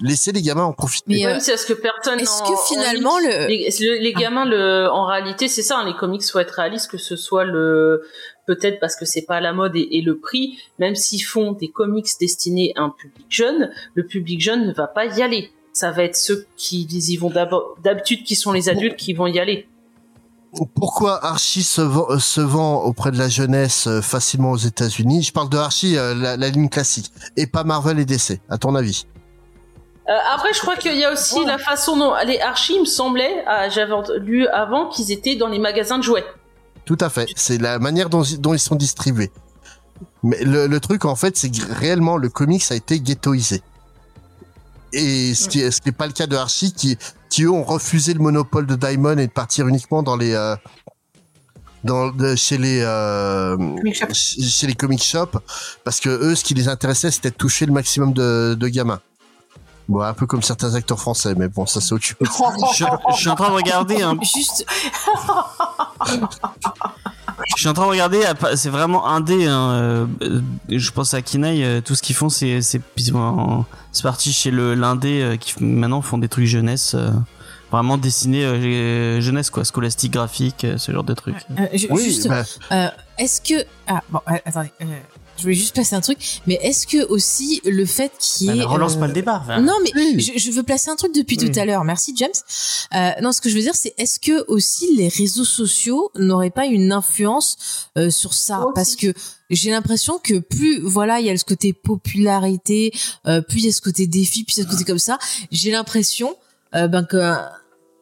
Laissez 0.00 0.30
les 0.32 0.42
gamins 0.42 0.62
en 0.64 0.72
profiter. 0.72 1.04
Mais, 1.08 1.26
euh, 1.26 1.30
Même 1.32 1.40
si 1.40 1.50
est-ce 1.50 1.66
que 1.66 1.72
personne. 1.74 2.20
est-ce 2.20 2.42
que 2.42 2.52
en 2.52 2.56
finalement 2.72 3.18
le, 3.18 3.48
les, 3.48 3.68
le- 3.80 3.98
les 4.02 4.12
gamins, 4.12 4.44
le, 4.44 4.88
en 4.90 5.04
réalité, 5.06 5.48
c'est 5.48 5.62
ça. 5.62 5.78
hein, 5.78 5.84
les 5.86 5.96
comics 5.96 6.22
être 6.40 6.52
réalistes, 6.52 6.88
que 6.90 6.98
ce 6.98 7.16
soit 7.16 7.44
le 7.44 8.02
peut-être 8.48 8.80
parce 8.80 8.96
que 8.96 9.04
c'est 9.04 9.22
pas 9.22 9.36
à 9.36 9.40
la 9.40 9.52
mode 9.52 9.76
et, 9.76 9.98
et 9.98 10.00
le 10.00 10.18
prix. 10.18 10.58
Même 10.78 10.96
s'ils 10.96 11.22
font 11.22 11.52
des 11.52 11.68
comics 11.68 12.08
destinés 12.18 12.72
à 12.76 12.82
un 12.82 12.90
public 12.90 13.26
jeune, 13.28 13.70
le 13.94 14.06
public 14.06 14.40
jeune 14.40 14.66
ne 14.66 14.72
va 14.72 14.86
pas 14.86 15.04
y 15.04 15.22
aller. 15.22 15.52
Ça 15.72 15.92
va 15.92 16.02
être 16.02 16.16
ceux 16.16 16.46
qui 16.56 16.82
y 16.90 17.16
vont 17.18 17.30
d'abord, 17.30 17.76
d'habitude, 17.84 18.24
qui 18.24 18.34
sont 18.34 18.52
les 18.52 18.68
adultes, 18.68 18.96
qui 18.96 19.12
vont 19.12 19.26
y 19.26 19.38
aller. 19.38 19.68
Pourquoi 20.74 21.22
Archie 21.24 21.62
se 21.62 21.82
vend, 21.82 22.06
euh, 22.08 22.18
se 22.18 22.40
vend 22.40 22.82
auprès 22.82 23.10
de 23.10 23.18
la 23.18 23.28
jeunesse 23.28 23.86
euh, 23.86 24.00
facilement 24.00 24.52
aux 24.52 24.56
États-Unis? 24.56 25.22
Je 25.22 25.32
parle 25.32 25.50
de 25.50 25.58
Archie, 25.58 25.98
euh, 25.98 26.14
la, 26.14 26.38
la 26.38 26.48
ligne 26.48 26.70
classique, 26.70 27.12
et 27.36 27.46
pas 27.46 27.64
Marvel 27.64 27.98
et 27.98 28.06
DC. 28.06 28.40
À 28.48 28.56
ton 28.56 28.74
avis? 28.74 29.04
Euh, 30.08 30.12
après, 30.34 30.54
je 30.54 30.60
crois 30.60 30.76
qu'il 30.76 30.96
y 30.96 31.04
a 31.04 31.12
aussi 31.12 31.44
la 31.44 31.58
façon 31.58 31.98
dont 31.98 32.14
les 32.26 32.40
Archie, 32.40 32.74
il 32.76 32.80
me 32.80 32.86
semblait, 32.86 33.44
j'avais 33.70 33.92
lu 34.20 34.46
avant 34.46 34.88
qu'ils 34.88 35.12
étaient 35.12 35.36
dans 35.36 35.48
les 35.48 35.58
magasins 35.58 35.98
de 35.98 36.02
jouets. 36.02 36.24
Tout 36.88 36.96
à 37.02 37.10
fait. 37.10 37.26
C'est 37.36 37.58
la 37.60 37.78
manière 37.78 38.08
dont, 38.08 38.22
dont 38.38 38.54
ils 38.54 38.58
sont 38.58 38.74
distribués. 38.74 39.30
Mais 40.22 40.42
le, 40.42 40.66
le 40.66 40.80
truc, 40.80 41.04
en 41.04 41.16
fait, 41.16 41.36
c'est 41.36 41.50
que 41.50 41.70
réellement, 41.70 42.16
le 42.16 42.30
comics 42.30 42.64
a 42.70 42.74
été 42.74 42.98
ghettoisé. 42.98 43.60
Et 44.94 45.34
ce 45.34 45.50
qui, 45.50 45.60
est- 45.60 45.70
ce 45.70 45.82
qui 45.82 45.88
n'est 45.88 45.92
pas 45.92 46.06
le 46.06 46.14
cas 46.14 46.26
de 46.26 46.34
Archie, 46.34 46.72
qui, 46.72 46.96
qui 47.28 47.42
eux 47.42 47.50
ont 47.50 47.62
refusé 47.62 48.14
le 48.14 48.20
monopole 48.20 48.66
de 48.66 48.74
Diamond 48.74 49.18
et 49.18 49.26
de 49.26 49.32
partir 49.32 49.68
uniquement 49.68 50.02
dans 50.02 50.16
les, 50.16 50.32
euh, 50.32 50.56
dans, 51.84 52.08
de- 52.10 52.34
chez 52.36 52.56
les, 52.56 52.80
euh, 52.80 53.58
chez 54.14 54.66
les 54.66 54.74
comic 54.74 55.02
shops, 55.02 55.36
parce 55.84 56.00
que 56.00 56.08
eux, 56.08 56.34
ce 56.34 56.42
qui 56.42 56.54
les 56.54 56.68
intéressait, 56.68 57.10
c'était 57.10 57.30
de 57.30 57.36
toucher 57.36 57.66
le 57.66 57.72
maximum 57.74 58.14
de, 58.14 58.56
de 58.58 58.68
gamins. 58.68 59.02
Bon, 59.88 60.02
un 60.02 60.12
peu 60.12 60.26
comme 60.26 60.42
certains 60.42 60.74
acteurs 60.74 61.00
français, 61.00 61.34
mais 61.36 61.48
bon, 61.48 61.64
ça 61.64 61.80
c'est 61.80 61.94
autre 61.94 62.04
chose. 62.04 62.16
Je, 62.76 62.84
je 63.12 63.16
suis 63.16 63.28
en 63.30 63.34
train 63.36 63.48
de 63.48 63.54
regarder 63.54 64.02
un, 64.02 64.14
juste, 64.20 64.66
Je 67.56 67.60
suis 67.60 67.68
en 67.68 67.72
train 67.72 67.84
de 67.86 67.90
regarder, 67.90 68.20
c'est 68.56 68.68
vraiment 68.68 69.06
indé. 69.06 69.46
Hein, 69.46 69.70
euh, 69.70 70.06
je 70.68 70.90
pense 70.90 71.14
à 71.14 71.22
Kinaï, 71.22 71.64
euh, 71.64 71.80
tout 71.80 71.94
ce 71.94 72.02
qu'ils 72.02 72.16
font, 72.16 72.28
c'est 72.28 72.60
c'est 72.60 72.82
parti 74.02 74.32
chez 74.32 74.50
le 74.50 74.74
l'indé 74.74 75.22
euh, 75.22 75.36
qui 75.36 75.62
maintenant 75.64 76.02
font 76.02 76.18
des 76.18 76.28
trucs 76.28 76.44
jeunesse, 76.46 76.94
vraiment 77.72 77.96
dessinés 77.96 78.44
euh, 78.44 79.20
jeunesse 79.20 79.50
quoi, 79.50 79.64
scolastique, 79.64 80.12
graphique, 80.12 80.64
euh, 80.64 80.78
ce 80.78 80.92
genre 80.92 81.04
de 81.04 81.14
trucs. 81.14 81.36
euh, 81.58 81.66
je- 81.72 81.86
Oui, 81.90 82.04
juste, 82.04 82.28
bah, 82.28 82.42
euh, 82.72 82.88
est-ce 83.18 83.40
que, 83.40 83.64
ah 83.86 84.02
bon, 84.10 84.20
attendez, 84.44 84.72
euh, 84.82 84.84
je 85.38 85.42
voulais 85.44 85.54
juste 85.54 85.72
placer 85.74 85.94
un 85.94 86.00
truc, 86.00 86.18
mais 86.46 86.58
est-ce 86.62 86.86
que 86.86 87.06
aussi 87.08 87.60
le 87.64 87.86
fait 87.86 88.12
qu'il 88.18 88.46
y 88.46 88.46
Bah, 88.48 88.54
ait, 88.54 88.58
mais 88.58 88.64
relance 88.64 88.96
euh, 88.96 89.00
pas 89.00 89.06
le 89.06 89.12
débat. 89.14 89.40
enfin. 89.42 89.60
Non, 89.60 89.74
mais 89.82 89.90
Oui. 89.94 90.20
je, 90.20 90.38
je 90.38 90.50
veux 90.50 90.62
placer 90.62 90.90
un 90.90 90.96
truc 90.96 91.14
depuis 91.14 91.36
Oui. 91.40 91.50
tout 91.50 91.58
à 91.58 91.64
l'heure. 91.64 91.84
Merci, 91.84 92.12
James. 92.16 92.30
Euh, 92.94 93.10
non, 93.22 93.32
ce 93.32 93.40
que 93.40 93.48
je 93.48 93.54
veux 93.54 93.62
dire, 93.62 93.74
c'est 93.74 93.94
est-ce 93.98 94.18
que 94.20 94.44
aussi 94.48 94.94
les 94.96 95.08
réseaux 95.08 95.44
sociaux 95.44 96.10
n'auraient 96.16 96.50
pas 96.50 96.66
une 96.66 96.92
influence 96.92 97.56
euh, 97.96 98.10
sur 98.10 98.34
ça? 98.34 98.66
Parce 98.74 98.96
que 98.96 99.14
j'ai 99.50 99.70
l'impression 99.70 100.18
que 100.22 100.38
plus, 100.40 100.80
voilà, 100.80 101.20
il 101.20 101.26
y 101.26 101.30
a 101.30 101.36
ce 101.38 101.44
côté 101.44 101.72
popularité, 101.72 102.92
euh, 103.26 103.40
plus 103.40 103.60
il 103.60 103.64
y 103.66 103.68
a 103.68 103.72
ce 103.72 103.80
côté 103.80 104.06
défi, 104.06 104.44
plus 104.44 104.56
il 104.56 104.58
y 104.58 104.62
a 104.62 104.64
ce 104.66 104.70
côté 104.70 104.84
comme 104.84 104.98
ça. 104.98 105.18
J'ai 105.50 105.70
l'impression 105.70 106.36
euh, 106.74 106.88
ben 106.88 107.04
que 107.04 107.34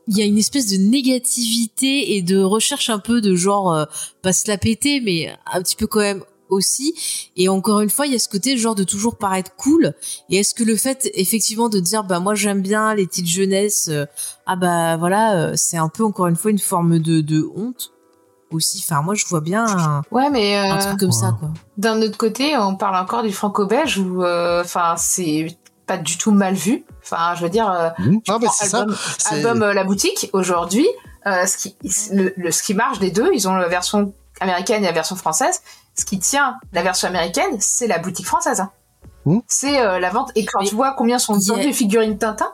il 0.08 0.16
y 0.16 0.22
a 0.22 0.24
une 0.24 0.38
espèce 0.38 0.66
de 0.68 0.76
négativité 0.76 2.14
et 2.16 2.22
de 2.22 2.38
recherche 2.38 2.90
un 2.90 2.98
peu 2.98 3.20
de 3.20 3.34
genre 3.36 3.72
euh, 3.72 3.84
pas 4.22 4.32
se 4.32 4.46
la 4.48 4.56
péter 4.58 5.00
mais 5.00 5.34
un 5.52 5.60
petit 5.62 5.76
peu 5.76 5.86
quand 5.86 6.00
même 6.00 6.22
aussi 6.48 7.30
et 7.36 7.48
encore 7.48 7.80
une 7.80 7.90
fois 7.90 8.06
il 8.06 8.12
y 8.12 8.16
a 8.16 8.18
ce 8.18 8.28
côté 8.28 8.56
genre 8.56 8.74
de 8.74 8.84
toujours 8.84 9.16
paraître 9.16 9.50
cool 9.56 9.94
et 10.30 10.38
est-ce 10.38 10.54
que 10.54 10.62
le 10.64 10.76
fait 10.76 11.10
effectivement 11.14 11.68
de 11.68 11.80
dire 11.80 12.04
bah 12.04 12.20
moi 12.20 12.34
j'aime 12.34 12.62
bien 12.62 12.94
les 12.94 13.06
titres 13.06 13.28
jeunesse 13.28 13.88
euh, 13.90 14.06
ah 14.46 14.56
bah 14.56 14.96
voilà 14.96 15.34
euh, 15.36 15.52
c'est 15.56 15.76
un 15.76 15.88
peu 15.88 16.04
encore 16.04 16.26
une 16.28 16.36
fois 16.36 16.50
une 16.50 16.58
forme 16.58 16.98
de, 16.98 17.20
de 17.20 17.48
honte 17.56 17.92
aussi 18.52 18.84
enfin 18.86 19.02
moi 19.02 19.14
je 19.14 19.26
vois 19.26 19.40
bien 19.40 19.66
un, 19.66 20.02
Ouais, 20.12 20.30
mais 20.30 20.56
un 20.56 20.76
euh, 20.76 20.80
truc 20.80 21.00
comme 21.00 21.12
ça 21.12 21.34
quoi 21.38 21.50
d'un 21.76 22.00
autre 22.00 22.16
côté, 22.16 22.56
on 22.56 22.76
parle 22.76 22.96
encore 22.96 23.22
du 23.22 23.32
franco-belge 23.32 23.98
où, 23.98 24.22
euh, 24.24 24.62
enfin, 24.62 24.94
c'est 24.96 25.58
pas 25.86 25.98
du 25.98 26.16
tout 26.16 26.30
mal 26.30 26.54
vu. 26.54 26.84
Enfin, 27.02 27.34
je 27.36 27.42
veux 27.42 27.50
dire, 27.50 27.70
euh, 27.70 27.90
ça. 29.18 29.34
album, 29.36 29.62
euh, 29.62 29.74
La 29.74 29.84
Boutique, 29.84 30.30
aujourd'hui, 30.32 30.86
euh, 31.26 31.44
ce, 31.44 31.58
qui, 31.58 31.76
le, 32.12 32.32
le- 32.36 32.50
ce 32.50 32.62
qui 32.62 32.72
marche 32.74 32.98
des 32.98 33.10
deux, 33.10 33.28
ils 33.34 33.46
ont 33.46 33.54
la 33.54 33.68
version 33.68 34.14
américaine 34.40 34.82
et 34.84 34.86
la 34.86 34.92
version 34.92 35.16
française. 35.16 35.60
Ce 35.98 36.04
qui 36.04 36.18
tient 36.18 36.56
la 36.72 36.82
version 36.82 37.08
américaine, 37.08 37.56
c'est 37.58 37.86
la 37.86 37.98
boutique 37.98 38.26
française. 38.26 38.60
hein. 38.60 38.70
Hmm. 39.24 39.40
C'est 39.48 39.80
euh, 39.80 39.98
la 39.98 40.10
vente. 40.10 40.30
Et 40.34 40.44
quand 40.44 40.60
Mais 40.62 40.68
tu 40.68 40.74
vois 40.74 40.94
combien 40.96 41.18
sont 41.18 41.34
vendues 41.34 41.62
les 41.62 41.72
figurines 41.72 42.16
Tintin 42.16 42.52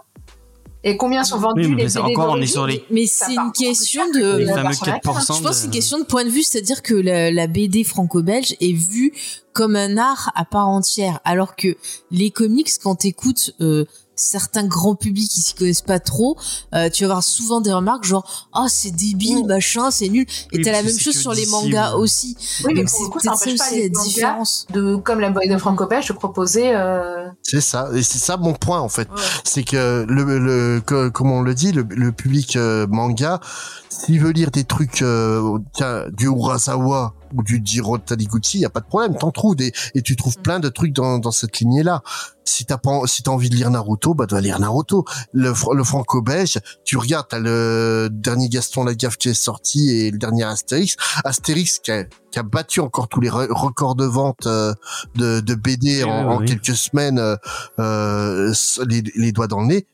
et 0.84 0.96
combien 0.96 1.22
sont 1.22 1.38
vendues 1.38 1.66
Oui, 1.66 1.74
mais 1.76 1.84
les 1.84 1.98
encore, 1.98 2.30
on 2.30 2.40
est 2.40 2.46
sur 2.46 2.66
les, 2.66 2.84
mais 2.90 3.06
c'est 3.06 3.34
une 3.34 3.52
question 3.52 4.02
de 4.10 4.38
les 4.38 4.44
la 4.46 4.54
fameux 4.54 4.68
version 4.68 4.86
américaine. 4.86 5.12
4%. 5.14 5.36
Je 5.36 5.42
pense 5.42 5.50
que 5.50 5.52
c'est 5.54 5.64
une 5.66 5.70
question 5.70 5.98
de 5.98 6.04
point 6.04 6.24
de 6.24 6.28
vue, 6.30 6.42
c'est-à-dire 6.42 6.82
que 6.82 6.94
la, 6.94 7.30
la 7.30 7.46
BD 7.46 7.84
franco-belge 7.84 8.56
est 8.60 8.72
vue 8.72 9.12
comme 9.52 9.76
un 9.76 9.96
art 9.96 10.32
à 10.34 10.44
part 10.44 10.68
entière, 10.68 11.20
alors 11.24 11.54
que 11.54 11.76
les 12.10 12.32
comics, 12.32 12.68
quand 12.82 12.96
t'écoutes 12.96 13.54
euh, 13.60 13.84
certains 14.22 14.64
grands 14.66 14.94
publics 14.94 15.30
qui 15.30 15.40
s'y 15.40 15.54
connaissent 15.54 15.82
pas 15.82 15.98
trop, 16.00 16.36
euh, 16.74 16.88
tu 16.90 17.04
vas 17.04 17.10
avoir 17.10 17.22
souvent 17.24 17.60
des 17.60 17.72
remarques 17.72 18.04
genre 18.04 18.48
«Ah, 18.52 18.66
c'est 18.68 18.90
débile, 18.90 19.44
machin, 19.46 19.90
c'est 19.90 20.08
nul». 20.08 20.26
Et 20.52 20.58
Oui, 20.58 20.64
t'as 20.64 20.72
la 20.72 20.82
même 20.82 20.98
chose 20.98 21.16
sur 21.18 21.32
les 21.32 21.46
mangas 21.46 21.94
aussi. 21.94 22.36
Oui, 22.64 22.72
mais 22.74 22.82
Donc 22.82 22.90
pour 22.90 22.98
c'est 22.98 23.04
le 23.04 23.08
coup, 23.10 23.20
ça 23.20 23.30
peut-être 23.32 23.38
ça 23.40 23.46
n'empêche 23.46 23.58
pas 23.58 23.64
aussi 23.66 23.74
les 23.76 23.88
la 23.88 24.02
différence. 24.04 24.66
de 24.72 24.96
comme 24.96 25.20
la 25.20 25.30
boy 25.30 25.48
de 25.48 25.58
franco-belge 25.58 26.08
de 26.08 26.12
proposer 26.14 26.74
euh, 26.74 27.26
C'est 27.42 27.60
ça, 27.60 27.88
et 27.94 28.02
c'est 28.02 28.18
ça 28.18 28.36
mon 28.36 28.52
point 28.54 28.80
en 28.80 28.88
fait. 28.88 29.08
C'est 29.44 29.64
que 29.64 30.04
le, 30.08 30.38
le 30.38 30.80
que- 30.80 31.08
comme 31.08 31.30
on 31.30 31.42
le 31.42 31.54
dit, 31.54 31.72
le, 31.72 31.84
le 31.90 32.12
public 32.12 32.56
euh, 32.56 32.86
manga, 32.88 33.40
s'il 33.88 34.20
veut 34.20 34.30
lire 34.30 34.50
des 34.50 34.64
trucs, 34.64 35.02
euh, 35.02 35.58
tiens, 35.74 36.04
du 36.12 36.26
Urasawa 36.26 37.14
ou 37.34 37.42
du 37.42 37.60
Jiro 37.64 37.98
Taniguchi, 37.98 38.60
y 38.60 38.64
a 38.64 38.70
pas 38.70 38.80
de 38.80 38.86
problème, 38.86 39.16
t'en 39.16 39.30
trouves 39.30 39.56
des, 39.56 39.72
et 39.94 40.02
tu 40.02 40.16
trouves 40.16 40.38
plein 40.38 40.60
de 40.60 40.68
trucs 40.68 40.92
dans, 40.92 41.18
dans 41.18 41.30
cette 41.32 41.58
lignée-là. 41.58 42.02
Si 42.44 42.64
t'as 42.64 42.76
pas, 42.76 43.00
si 43.06 43.22
t'as 43.22 43.30
envie 43.30 43.48
de 43.50 43.54
lire 43.54 43.70
Naruto, 43.70 44.14
bah 44.14 44.26
tu 44.26 44.34
vas 44.34 44.40
lire 44.40 44.58
Naruto. 44.58 45.04
Le, 45.32 45.52
fr- 45.52 45.74
le 45.76 45.84
franco-belge, 45.84 46.58
tu 46.84 46.96
regardes, 46.96 47.28
t'as 47.28 47.38
le 47.38 48.08
dernier 48.10 48.48
Gaston 48.48 48.84
Lagaffe 48.84 49.16
qui 49.16 49.28
est 49.28 49.34
sorti 49.34 49.90
et 49.90 50.10
le 50.10 50.18
dernier 50.18 50.42
Astérix. 50.44 50.96
Astérix 51.24 51.78
qui 51.78 51.92
a, 51.92 52.04
qui 52.04 52.38
a 52.38 52.42
battu 52.42 52.80
encore 52.80 53.06
tous 53.08 53.20
les 53.20 53.30
re- 53.30 53.50
records 53.52 53.94
de 53.94 54.04
vente 54.04 54.46
euh, 54.46 54.74
de, 55.14 55.40
de 55.40 55.54
BD 55.54 56.02
Oui, 56.02 56.10
en, 56.10 56.28
oui, 56.28 56.34
en 56.34 56.38
oui. 56.40 56.46
quelques 56.46 56.74
semaines, 56.76 57.18
euh, 57.20 57.36
euh, 57.78 58.52
les, 58.88 59.02
les 59.14 59.32
doigts 59.32 59.46
dans 59.48 59.60
le 59.60 59.66
nez, 59.66 59.86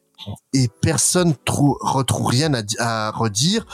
et 0.52 0.68
personne 0.80 1.34
trou, 1.44 1.76
retrouve 1.80 2.26
rien 2.26 2.52
à, 2.54 2.62
à 2.78 3.10
redire 3.10 3.66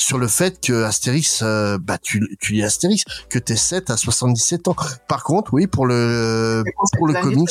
sur 0.00 0.16
le 0.16 0.28
fait 0.28 0.60
que 0.64 0.84
Astérix, 0.84 1.40
euh, 1.42 1.76
bah 1.78 1.98
tu, 1.98 2.36
tu 2.40 2.54
lis 2.54 2.62
Astérix, 2.62 3.04
que 3.28 3.38
t'es 3.38 3.54
7 3.54 3.90
à 3.90 3.98
77 3.98 4.68
ans. 4.68 4.76
Par 5.08 5.22
contre, 5.24 5.52
oui, 5.52 5.66
pour 5.66 5.86
le 5.86 6.64
pour 6.96 7.06
le 7.06 7.12
comics, 7.20 7.50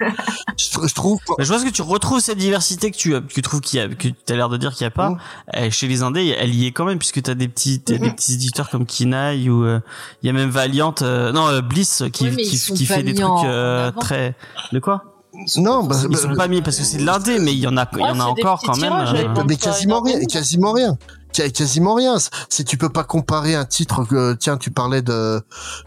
je, 0.00 0.86
je 0.88 0.94
trouve 0.94 1.18
Mais 1.38 1.44
je 1.44 1.52
pense 1.52 1.62
que 1.62 1.68
tu 1.68 1.82
retrouves 1.82 2.20
cette 2.20 2.38
diversité 2.38 2.90
que 2.90 2.96
tu, 2.96 3.10
que 3.10 3.20
tu 3.32 3.42
trouves 3.42 3.60
qu'il 3.60 3.78
y 3.80 3.82
a, 3.82 3.88
que 3.88 4.08
tu 4.08 4.14
as 4.32 4.34
l'air 4.34 4.48
de 4.48 4.56
dire 4.56 4.72
qu'il 4.72 4.84
y 4.84 4.86
a 4.86 4.90
pas. 4.90 5.10
Mm. 5.10 5.18
Euh, 5.56 5.70
Chez 5.70 5.88
les 5.88 6.02
Indés, 6.02 6.34
elle 6.38 6.54
y 6.54 6.66
est 6.66 6.72
quand 6.72 6.86
même, 6.86 6.98
puisque 6.98 7.22
tu 7.22 7.30
as 7.30 7.34
des 7.34 7.48
petits, 7.48 7.80
t'as 7.80 7.98
des 7.98 8.10
petits 8.10 8.32
éditeurs 8.34 8.70
comme 8.70 8.86
Kinaï 8.86 9.50
ou 9.50 9.64
euh, 9.64 9.80
il 10.22 10.26
y 10.26 10.30
a 10.30 10.32
même 10.32 10.50
Valiant, 10.50 10.94
euh, 11.02 11.32
non, 11.32 11.48
euh, 11.48 11.60
Bliss 11.60 12.02
qui, 12.12 12.30
Oui, 12.30 12.36
qui, 12.36 12.86
fait 12.86 13.02
des 13.02 13.14
trucs 13.14 13.44
euh, 13.44 13.90
très. 13.92 14.34
De 14.72 14.78
quoi? 14.78 15.04
Non, 15.56 15.84
bah, 15.84 15.96
Ils 16.10 16.16
sont 16.16 16.34
pas 16.34 16.48
mis 16.48 16.60
parce 16.60 16.76
que 16.78 16.84
c'est 16.84 16.98
de 16.98 17.06
l'indé, 17.06 17.38
mais 17.38 17.52
il 17.52 17.60
y 17.60 17.66
en 17.66 17.76
a, 17.76 17.88
il 17.92 17.98
y 17.98 18.02
Ah, 18.02 18.12
en 18.12 18.20
a 18.20 18.34
des 18.34 18.42
encore 18.42 18.60
quand 18.62 18.76
même. 18.78 18.90
tirages, 18.90 19.14
euh, 19.14 19.44
mais 19.46 19.56
quasiment 19.56 20.00
rien, 20.00 20.18
quasiment 20.24 20.72
rien. 20.72 20.98
Qu- 21.32 21.50
Quasiment 21.52 21.94
rien. 21.94 22.16
Si 22.48 22.64
tu 22.64 22.76
peux 22.76 22.88
pas 22.88 23.04
comparer 23.04 23.54
un 23.54 23.64
titre 23.64 24.04
que, 24.04 24.34
tiens, 24.34 24.56
tu 24.56 24.70
parlais 24.70 25.02
de, 25.02 25.40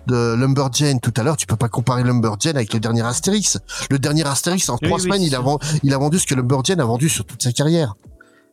de 0.07 0.33
Lumberjane 0.35 0.99
tout 0.99 1.13
à 1.17 1.23
l'heure, 1.23 1.37
tu 1.37 1.45
peux 1.47 1.55
pas 1.55 1.69
comparer 1.69 2.03
Lumberjane 2.03 2.55
avec 2.55 2.73
le 2.73 2.79
dernier 2.79 3.01
Astérix. 3.01 3.57
Le 3.89 3.99
dernier 3.99 4.25
Astérix, 4.27 4.69
en 4.69 4.77
Oui, 4.81 4.87
trois 4.87 4.97
oui, 4.99 5.03
semaines, 5.03 5.21
il 5.21 5.35
a, 5.35 5.39
vendu, 5.39 5.65
il 5.83 5.93
a 5.93 5.97
vendu 5.97 6.19
ce 6.19 6.25
que 6.27 6.35
Lumberjane 6.35 6.79
a 6.79 6.85
vendu 6.85 7.09
sur 7.09 7.25
toute 7.25 7.41
sa 7.43 7.51
carrière. 7.51 7.95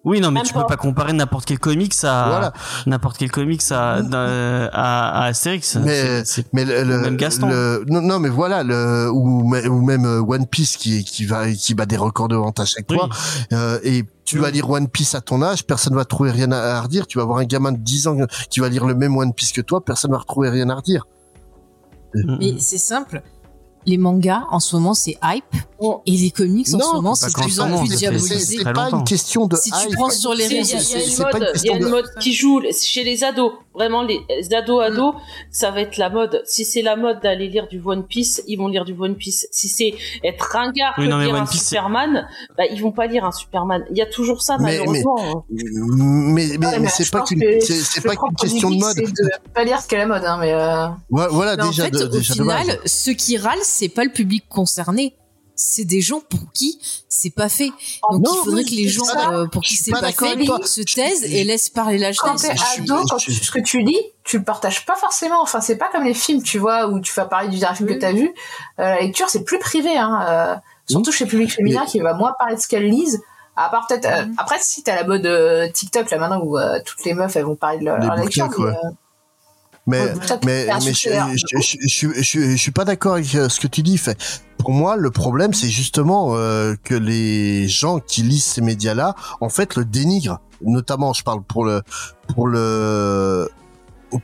Oui, 0.03 0.19
non, 0.21 0.31
mais 0.31 0.41
tu 0.43 0.55
peux 0.55 0.65
pas. 0.67 0.79
comparer 0.79 1.13
n'importe 1.13 1.45
quel 1.45 1.59
comics 1.59 1.93
à 2.05 2.29
Voilà. 2.29 2.53
n'importe 2.87 3.19
quel 3.19 3.31
comics 3.31 3.61
à, 3.71 4.01
d'un- 4.01 4.71
à, 4.73 5.09
à 5.11 5.25
Astérix. 5.27 5.77
Mais- 5.77 6.25
C'est- 6.25 6.25
c'est- 6.25 6.47
Mais 6.55 6.65
le, 6.65 6.85
le- 6.85 7.01
Même 7.01 7.17
Gaston. 7.19 7.49
le- 7.49 7.85
non, 7.87 8.01
non, 8.01 8.19
mais 8.19 8.31
voilà, 8.31 8.63
le, 8.63 9.11
ou, 9.13 9.47
me- 9.47 9.69
ou 9.69 9.83
même 9.85 10.07
euh, 10.07 10.21
One 10.23 10.47
Piece 10.47 10.79
qui, 10.79 11.05
qui 11.05 11.27
va, 11.27 11.51
qui 11.53 11.75
bat 11.75 11.85
des 11.85 11.99
records 11.99 12.29
de 12.29 12.37
vente 12.37 12.59
à 12.61 12.65
chaque 12.65 12.87
Oui. 12.89 12.97
fois. 12.97 13.11
Euh, 13.53 13.79
et 13.83 14.05
tu 14.25 14.39
vas 14.39 14.51
lire 14.51 14.71
One 14.71 14.89
Piece 14.89 15.15
à 15.15 15.21
ton 15.21 15.43
âge, 15.43 15.67
personne 15.67 15.95
va 15.95 16.07
trouver 16.07 16.31
rien 16.31 16.51
à, 16.51 16.57
à 16.77 16.81
redire. 16.81 17.07
Tu 17.07 17.19
vas 17.19 17.25
avoir 17.25 17.39
un 17.39 17.45
gamin 17.45 17.73
de 17.73 17.79
10 17.79 18.07
ans 18.07 18.17
qui 18.49 18.61
va 18.61 18.71
lire 18.71 18.87
le 18.87 18.95
même 18.95 19.15
One 19.19 19.35
Piece 19.35 19.53
que 19.53 19.61
toi, 19.61 19.85
personne 19.85 20.13
va 20.13 20.19
retrouver 20.19 20.49
rien 20.49 20.71
à 20.71 20.77
redire. 20.77 21.07
Mais 22.15 22.55
c'est 22.59 22.79
simple. 22.79 23.23
Les 23.87 23.97
mangas, 23.97 24.45
en 24.51 24.61
ce 24.61 24.77
moment, 24.77 24.93
c'est 24.95 25.17
hype. 25.23 25.45
Bon. 25.81 26.03
Et 26.05 26.11
les 26.13 26.31
comics, 26.31 26.69
en 26.75 26.77
Non, 26.77 26.85
ce 26.91 26.95
moment, 26.97 27.15
c'est 27.15 27.33
plus 27.33 27.59
en 27.59 27.79
plus 27.85 27.97
diabolisé. 27.97 28.59
c'est 28.59 28.65
pas 28.65 28.73
longtemps. 28.85 28.99
une 28.99 29.05
question 29.05 29.47
de 29.47 29.57
Si 29.57 29.71
tu 29.71 29.89
hype. 29.89 29.95
prends 29.95 30.11
sur 30.11 30.35
les 30.35 30.47
réseaux 30.47 30.55
il 30.55 30.71
y 30.71 30.75
a 30.75 30.79
sociaux, 30.81 30.99
une 30.99 31.11
c'est 31.11 31.23
pas 31.23 31.31
une 31.33 31.39
mode, 31.39 31.53
il 31.55 31.67
y 31.67 31.71
a 31.71 31.77
une 31.77 31.85
de- 31.85 31.89
mode 31.89 32.05
qui 32.21 32.35
joue 32.35 32.61
chez 32.79 33.03
les 33.05 33.25
ados. 33.25 33.53
Vraiment, 33.73 34.03
les 34.03 34.21
ados 34.55 34.83
ados, 34.83 35.15
ça 35.51 35.71
va 35.71 35.81
être 35.81 35.97
la 35.97 36.11
mode. 36.11 36.43
Si 36.45 36.67
c'est 36.67 36.83
la 36.83 36.97
mode 36.97 37.21
d'aller 37.23 37.49
lire 37.49 37.67
du 37.69 37.81
One 37.83 38.05
Piece, 38.05 38.43
ils 38.47 38.57
vont 38.57 38.69
lire 38.69 38.85
du 38.85 38.93
One 38.93 39.15
Piece. 39.17 39.47
Si 39.53 39.69
c'est 39.69 39.95
être 40.23 40.43
ringard 40.53 40.93
Oui, 40.99 41.09
non, 41.09 41.19
lire 41.19 41.31
One 41.35 41.41
un 41.43 41.47
Piece, 41.47 41.69
Superman, 41.69 42.29
bah, 42.59 42.65
ils 42.71 42.83
vont 42.83 42.93
pas 42.93 43.07
lire 43.07 43.25
un 43.25 43.33
Superman. 43.33 43.83
Il 43.91 43.97
y 43.97 44.03
a 44.03 44.07
toujours 44.07 44.43
ça, 44.43 44.59
Mais- 44.59 44.77
malheureusement. 44.79 45.47
Mais, 45.49 46.59
mais, 46.59 46.79
mais 46.79 46.89
c'est 46.89 47.11
pas 47.11 47.23
qu'une, 47.23 47.43
c'est 47.63 48.03
pas 48.05 48.17
qu'une 48.17 48.35
question 48.37 48.71
de 48.71 48.77
mode. 48.77 48.97
geek, 48.97 49.07
C'est 49.17 49.23
de 49.25 49.31
pas 49.55 49.65
lire 49.65 49.81
ce 49.81 49.89
qu'est 49.89 49.97
la 49.99 50.07
mode, 50.07 50.25
hein, 50.25 50.37
mais 50.39 50.53
euh, 50.53 50.89
Voilà, 51.09 51.57
déjà, 51.57 51.87
au 51.87 51.91
déjà 52.09 52.35
base. 52.35 52.63
final, 52.65 52.79
ceux 52.85 53.13
qui 53.15 53.39
râlent, 53.39 53.59
c'est 53.71 53.89
pas 53.89 54.05
le 54.05 54.11
public 54.13 54.45
concerné. 54.49 55.17
C'est 55.63 55.85
des 55.85 56.01
gens 56.01 56.21
pour 56.21 56.53
qui 56.55 56.81
c'est 57.09 57.29
pas 57.35 57.51
fait. 57.51 57.71
Donc 58.11 58.23
non, 58.25 58.33
il 58.33 58.45
faudrait 58.45 58.63
oui, 58.63 58.71
que 58.71 58.75
les 58.77 58.89
gens 58.89 59.03
euh, 59.31 59.47
pour 59.47 59.61
qui 59.63 59.77
c'est 59.77 59.91
pas 59.91 60.11
fait 60.11 60.47
se 60.65 60.81
taisent 60.81 61.25
et 61.25 61.45
laissent 61.45 61.69
parler 61.69 61.99
la 61.99 62.15
quand 62.15 62.37
t'es 62.37 62.49
ado, 62.51 63.05
quand 63.11 63.17
tu- 63.19 63.31
ce 63.35 63.51
que 63.51 63.59
tu 63.59 63.83
lis, 63.83 64.01
tu 64.25 64.39
le 64.39 64.45
partages 64.45 64.87
pas 64.87 64.97
forcément. 64.97 65.43
Enfin, 65.43 65.61
c'est 65.61 65.77
pas 65.77 65.91
comme 65.93 66.05
les 66.05 66.15
films, 66.15 66.43
tu 66.43 66.59
vois, 66.59 66.89
où 66.89 66.99
tu 67.01 67.13
vas 67.13 67.27
parler 67.27 67.49
du 67.51 67.59
dernier 67.59 67.77
film 67.77 67.89
que 67.91 67.95
t'as 67.95 68.13
vu. 68.13 68.29
Euh, 68.79 68.85
la 68.85 69.01
lecture, 69.03 69.29
c'est 69.29 69.45
plus 69.45 69.59
privé, 69.59 69.95
hein. 69.99 70.25
euh, 70.31 70.55
surtout 70.89 71.13
chez 71.13 71.25
le 71.25 71.31
public 71.31 71.53
féminin 71.53 71.85
qui 71.85 72.01
va 72.01 72.15
moins 72.15 72.33
parler 72.39 72.57
de 72.57 72.61
ce 72.61 72.67
qu'elles 72.67 72.89
lisent. 72.89 73.21
À 73.57 73.69
part 73.69 73.87
peut-être, 73.87 74.07
euh, 74.07 74.25
après, 74.39 74.57
si 74.63 74.83
t'as 74.83 74.95
la 74.95 75.05
mode 75.05 75.73
TikTok, 75.75 76.11
là, 76.11 76.17
maintenant, 76.17 76.41
où 76.43 76.57
toutes 76.87 77.05
les 77.05 77.13
meufs, 77.13 77.37
elles 77.37 77.45
vont 77.45 77.57
parler 77.57 77.81
de 77.81 77.85
leur, 77.85 77.99
Les 77.99 78.07
leur 78.07 78.17
lecture. 78.17 78.47
bouquins, 78.47 78.57
quoi. 78.63 78.71
mais, 78.83 78.91
Mais, 79.87 80.13
mais, 80.45 80.67
mais 80.85 80.93
je, 80.93 81.11
je, 81.35 82.09
je, 82.21 82.41
je, 82.41 82.57
suis 82.57 82.71
pas 82.71 82.85
d'accord 82.85 83.15
avec 83.15 83.35
euh, 83.35 83.49
ce 83.49 83.61
que 83.61 83.67
tu 83.67 83.83
dis. 83.83 83.99
Fait. 83.99 84.17
Pour 84.59 84.71
moi, 84.73 84.97
le 84.97 85.11
problème, 85.11 85.55
c'est 85.55 85.69
justement 85.69 86.37
euh, 86.37 86.75
que 86.85 86.95
les 86.95 87.67
gens 87.67 87.99
qui 87.99 88.23
lisent 88.23 88.45
ces 88.45 88.61
médias-là, 88.61 89.15
en 89.41 89.49
fait, 89.49 89.77
le 89.77 89.85
dénigrent. 89.85 90.41
Notamment, 90.63 91.13
je 91.13 91.25
parle 91.25 91.43
pour 91.43 91.65
le 91.65 91.83
pour 92.29 92.47
le 92.47 93.49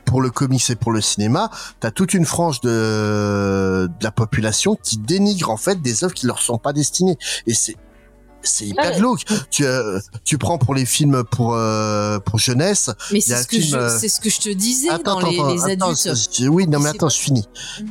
pour 0.05 0.21
le 0.21 0.29
comics 0.29 0.69
et 0.69 0.75
pour 0.75 0.91
le 0.91 1.01
cinéma, 1.01 1.49
t'as 1.79 1.91
toute 1.91 2.13
une 2.13 2.25
frange 2.25 2.61
de, 2.61 3.87
de 3.87 4.03
la 4.03 4.11
population 4.11 4.75
qui 4.75 4.97
dénigre 4.97 5.49
en 5.49 5.57
fait 5.57 5.81
des 5.81 6.03
œuvres 6.03 6.13
qui 6.13 6.27
leur 6.27 6.39
sont 6.39 6.57
pas 6.57 6.73
destinées. 6.73 7.17
Et 7.47 7.53
c'est 7.53 7.77
c'est 8.47 8.65
hyper 8.67 8.91
Ouais. 8.91 8.97
glauque. 8.97 9.23
Tu, 9.51 9.65
euh, 9.65 9.99
tu 10.23 10.37
prends 10.37 10.57
pour 10.57 10.73
les 10.75 10.85
films 10.85 11.23
pour 11.23 11.53
euh, 11.55 12.19
pour 12.19 12.39
jeunesse, 12.39 12.89
Mais 13.11 13.19
c'est 13.21 13.41
ce 13.43 13.47
que 13.47 13.59
je, 13.61 13.75
euh, 13.75 13.97
c'est 13.99 14.09
ce 14.09 14.19
que 14.19 14.29
je 14.29 14.39
te 14.39 14.49
disais 14.49 14.89
Attends, 14.89 15.19
dans 15.21 15.29
les, 15.29 15.37
attends, 15.39 15.53
les 15.53 15.71
attends, 15.73 15.91
adultes. 15.91 16.37
je- 16.39 16.47
oui, 16.47 16.67
non 16.67 16.79
mais 16.79 16.89
attends, 16.89 17.07
pas- 17.07 17.13
je 17.13 17.19
finis. 17.19 17.47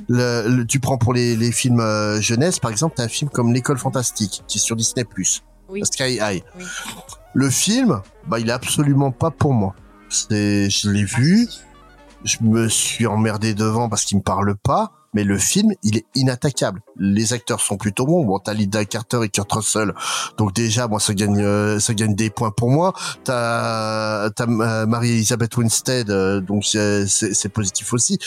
Le, 0.09 0.49
le- 0.49 0.67
tu 0.67 0.81
prends 0.81 0.99
pour 0.99 1.13
les, 1.15 1.37
les 1.37 1.53
films 1.53 1.83
jeunesse, 2.21 2.59
par 2.59 2.71
exemple, 2.71 2.95
t'as 2.97 3.05
un 3.05 3.09
film 3.09 3.31
comme 3.31 3.53
L'école 3.53 3.79
fantastique 3.79 4.43
qui 4.49 4.59
est 4.59 4.61
sur 4.61 4.77
Disney+. 4.77 5.05
Oui. 5.69 5.83
Sky 5.85 6.19
High. 6.23 6.43
Oui. 6.59 6.65
Le 7.35 7.51
film, 7.51 8.01
bah 8.27 8.39
il 8.39 8.49
est 8.49 8.53
absolument 8.53 9.11
pas 9.11 9.31
pour 9.31 9.53
moi. 9.53 9.75
C'est, 10.09 10.71
je 10.71 10.89
l'ai 10.91 11.05
vu, 11.05 11.49
je 12.25 12.37
me 12.43 12.69
suis 12.69 13.07
emmerdé 13.07 13.53
devant 13.55 13.89
parce 13.89 14.05
qu'il 14.05 14.17
me 14.19 14.23
parle 14.23 14.55
pas, 14.57 14.93
mais 15.17 15.25
le 15.25 15.39
film, 15.39 15.73
il 15.83 15.97
est 15.97 16.05
inattaquable. 16.15 16.83
Les 16.99 17.33
acteurs 17.33 17.61
sont 17.63 17.79
plutôt 17.79 18.05
bons. 18.05 18.27
Bon, 18.27 18.39
t'as 18.39 18.53
Linda 18.53 18.85
Carter 18.85 19.21
et 19.25 19.31
Kurt 19.31 19.51
Russell, 19.51 19.95
donc 20.37 20.53
déjà, 20.53 20.89
moi, 20.89 21.01
ça 21.01 21.15
gagne, 21.15 21.41
euh, 21.41 21.81
ça 21.81 21.95
gagne 21.95 22.15
des 22.15 22.29
points 22.29 22.51
pour 22.51 22.71
moi. 22.71 22.93
T'as, 23.25 24.27
euh, 24.27 24.87
Marie-Elisabeth 24.87 25.57
Winstead, 25.57 26.11
euh, 26.11 26.43
donc 26.43 26.67
c'est, 26.67 27.49
positif 27.49 27.95
aussi. 27.95 28.19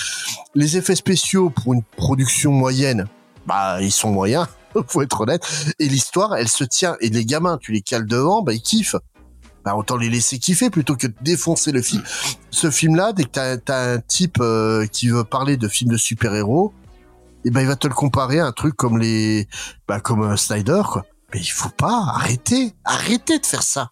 Les 0.55 0.77
effets 0.77 0.95
spéciaux 0.95 1.51
pour 1.51 1.73
une 1.73 1.83
production 1.83 2.51
moyenne, 2.51 3.05
bah, 3.45 3.77
ils 3.83 3.91
sont 3.91 4.09
moyens, 4.09 4.47
faut 4.87 5.03
être 5.03 5.21
honnête. 5.21 5.47
Et 5.77 5.87
l'histoire, 5.87 6.37
elle 6.37 6.49
se 6.49 6.63
tient. 6.63 6.95
Et 7.01 7.09
les 7.09 7.23
gamins, 7.23 7.59
tu 7.61 7.71
les 7.71 7.81
cales 7.81 8.07
devant, 8.07 8.41
bah, 8.41 8.53
ils 8.53 8.63
kiffent. 8.63 8.95
bah 9.63 9.75
autant 9.75 9.97
les 9.97 10.09
laisser 10.09 10.39
kiffer 10.39 10.71
plutôt 10.71 10.95
que 10.95 11.05
de 11.05 11.13
défoncer 11.21 11.71
le 11.71 11.83
film. 11.83 12.01
Ce 12.49 12.71
film-là, 12.71 13.13
dès 13.13 13.25
que 13.25 13.29
t'as 13.57 13.57
as 13.67 13.93
un 13.93 13.99
type 13.99 14.41
qui 14.91 15.09
veut 15.09 15.23
parler 15.23 15.55
de 15.55 15.67
films 15.67 15.91
de 15.91 15.97
super-héros, 15.97 16.73
et 17.45 17.51
ben 17.51 17.61
il 17.61 17.67
va 17.67 17.75
te 17.75 17.87
le 17.87 17.93
comparer 17.93 18.39
à 18.39 18.47
un 18.47 18.51
truc 18.51 18.75
comme 18.75 18.97
les, 18.97 19.47
bah 19.87 19.99
comme 19.99 20.23
un 20.23 20.37
Snyder 20.37 20.81
quoi. 20.91 21.05
Mais 21.33 21.39
il 21.39 21.51
faut 21.51 21.69
pas 21.69 22.05
arrêter, 22.15 22.73
arrêtez 22.85 23.39
de 23.39 23.45
faire 23.45 23.63
ça. 23.63 23.91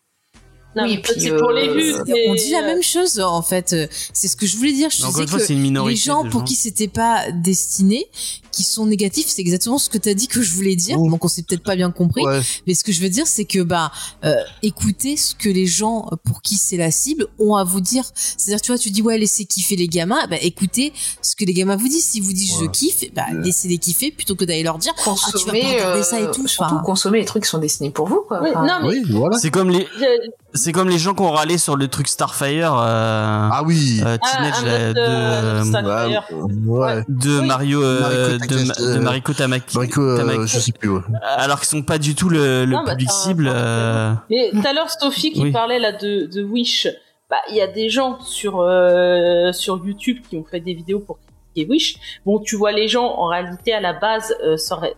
Non, 0.77 0.83
Oui, 0.83 0.95
mais 0.95 1.01
puis, 1.01 1.13
c'est 1.19 1.35
pour 1.35 1.51
les 1.51 1.67
euh, 1.67 1.73
vues. 1.73 1.95
On 2.27 2.35
dit 2.35 2.51
la 2.51 2.59
euh, 2.59 2.65
même 2.65 2.83
chose 2.83 3.19
en 3.19 3.41
fait. 3.41 3.75
C'est 4.13 4.27
ce 4.27 4.35
que 4.35 4.45
je 4.45 4.57
voulais 4.57 4.73
dire. 4.73 4.89
Je 4.89 5.01
Encore 5.01 5.09
disais 5.11 5.23
une 5.23 5.27
fois, 5.29 5.39
que 5.39 5.45
c'est 5.45 5.53
une 5.53 5.61
minorité. 5.61 5.91
les 5.91 6.03
gens 6.03 6.23
pour 6.29 6.43
qui 6.43 6.55
c'était 6.55 6.87
pas 6.87 7.31
destiné, 7.31 8.07
qui 8.51 8.63
sont 8.63 8.85
négatifs, 8.85 9.27
c'est 9.27 9.41
exactement 9.41 9.77
ce 9.77 9.89
que 9.89 9.97
t'as 9.97 10.13
dit 10.13 10.27
que 10.27 10.41
je 10.41 10.53
voulais 10.53 10.75
dire. 10.75 10.97
Donc 10.97 11.23
on 11.23 11.27
s'est 11.27 11.43
peut-être 11.43 11.63
pas 11.63 11.75
bien 11.75 11.91
compris. 11.91 12.23
Ouais. 12.23 12.41
Mais 12.65 12.73
ce 12.73 12.83
que 12.83 12.91
je 12.91 13.01
veux 13.01 13.09
dire, 13.09 13.27
c'est 13.27 13.45
que 13.45 13.59
bah 13.59 13.91
euh, 14.23 14.35
écoutez 14.63 15.17
ce 15.17 15.35
que 15.35 15.49
les 15.49 15.67
gens 15.67 16.09
pour 16.23 16.41
qui 16.41 16.55
c'est 16.55 16.77
la 16.77 16.91
cible 16.91 17.27
ont 17.39 17.55
à 17.55 17.63
vous 17.63 17.81
dire. 17.81 18.03
C'est-à-dire, 18.15 18.61
tu 18.61 18.71
vois, 18.71 18.79
tu 18.79 18.89
dis 18.91 19.01
ouais, 19.01 19.17
laissez 19.17 19.45
kiffer 19.45 19.75
les 19.75 19.87
gamins. 19.87 20.25
Bah 20.29 20.37
écoutez 20.41 20.93
ce 21.21 21.35
que 21.35 21.45
les 21.45 21.53
gamins 21.53 21.75
vous 21.75 21.87
disent. 21.87 22.05
Si 22.05 22.19
vous 22.19 22.33
disent 22.33 22.53
je 22.59 22.65
kiffe, 22.65 23.03
bah 23.13 23.25
laissez-les 23.43 23.77
kiffer 23.77 24.11
plutôt 24.11 24.35
que 24.35 24.45
d'aller 24.45 24.63
leur 24.63 24.77
dire 24.77 24.93
ah, 24.97 25.01
tu 25.03 25.09
vas 25.09 25.15
pas 25.15 25.21
consommer, 25.31 25.65
regarder 25.65 25.99
euh, 25.99 26.03
ça 26.03 26.19
et 26.19 26.31
tout. 26.31 26.47
surtout 26.47 26.73
Enfin, 26.75 26.81
consommer 26.83 27.19
les 27.19 27.25
trucs 27.25 27.43
qui 27.43 27.49
sont 27.49 27.57
destinés 27.59 27.91
pour 27.91 28.07
vous, 28.07 28.21
quoi. 28.27 28.41
Oui, 28.41 28.49
Enfin, 28.49 28.65
non, 28.65 28.79
mais 28.81 28.87
Oui, 28.89 29.03
voilà. 29.09 29.37
C'est 29.37 29.51
comme 29.51 29.69
les, 29.69 29.87
c'est 30.67 30.73
comme 30.73 30.89
les 30.89 30.97
gens 30.97 31.13
qui 31.13 31.21
ont 31.21 31.31
râlé 31.31 31.57
sur 31.57 31.77
le 31.77 31.87
truc 31.87 32.09
Starfire, 32.09 32.73
euh, 32.77 33.49
Ah 33.53 33.61
oui. 33.65 34.01
euh, 34.05 34.17
Ah, 34.21 34.27
Teenage 34.51 34.65
là, 34.65 34.93
de, 34.93 35.63
Starfire. 35.63 36.23
ouais. 36.65 37.03
de 37.07 37.39
Oui. 37.39 37.47
Mario, 37.47 37.81
euh, 37.83 38.37
Mariko 38.37 38.83
de, 38.83 38.99
Mariko 38.99 39.33
Tamaki. 39.33 39.77
Mariko, 39.77 40.01
euh, 40.01 40.17
Tamaki. 40.17 40.47
je 40.47 40.59
sais 40.59 40.71
plus. 40.73 40.89
ouais. 40.89 41.01
Alors 41.37 41.59
qu'ils 41.59 41.69
sont 41.69 41.83
pas 41.83 41.97
du 41.97 42.15
tout 42.15 42.27
le, 42.27 42.65
le 42.65 42.73
Non, 42.73 42.83
bah, 42.83 42.91
public 42.91 43.09
cible. 43.09 43.45
t'as- 43.45 43.55
euh, 43.55 44.13
Mais 44.29 44.49
tout 44.51 44.67
à 44.67 44.73
l'heure, 44.73 44.89
Sophie 44.89 45.31
qui 45.31 45.41
Oui. 45.43 45.51
parlait 45.53 45.79
là 45.79 45.93
de, 45.93 46.25
de 46.25 46.43
Wish, 46.43 46.89
bah 47.29 47.37
il 47.49 47.55
y 47.55 47.61
a 47.61 47.67
des 47.67 47.89
gens 47.89 48.19
sur 48.19 48.59
euh, 48.59 49.53
sur 49.53 49.81
YouTube 49.85 50.17
qui 50.29 50.35
ont 50.35 50.43
fait 50.43 50.59
des 50.59 50.73
vidéos 50.73 50.99
pour 50.99 51.17
critiquer 51.65 51.67
Wish. 51.69 51.95
Bon, 52.25 52.39
tu 52.39 52.55
vois 52.55 52.71
les 52.71 52.87
gens 52.87 53.05
en 53.05 53.27
réalité 53.27 53.73
à 53.73 53.81
la 53.81 53.93
base, 53.93 54.35
euh, 54.43 54.57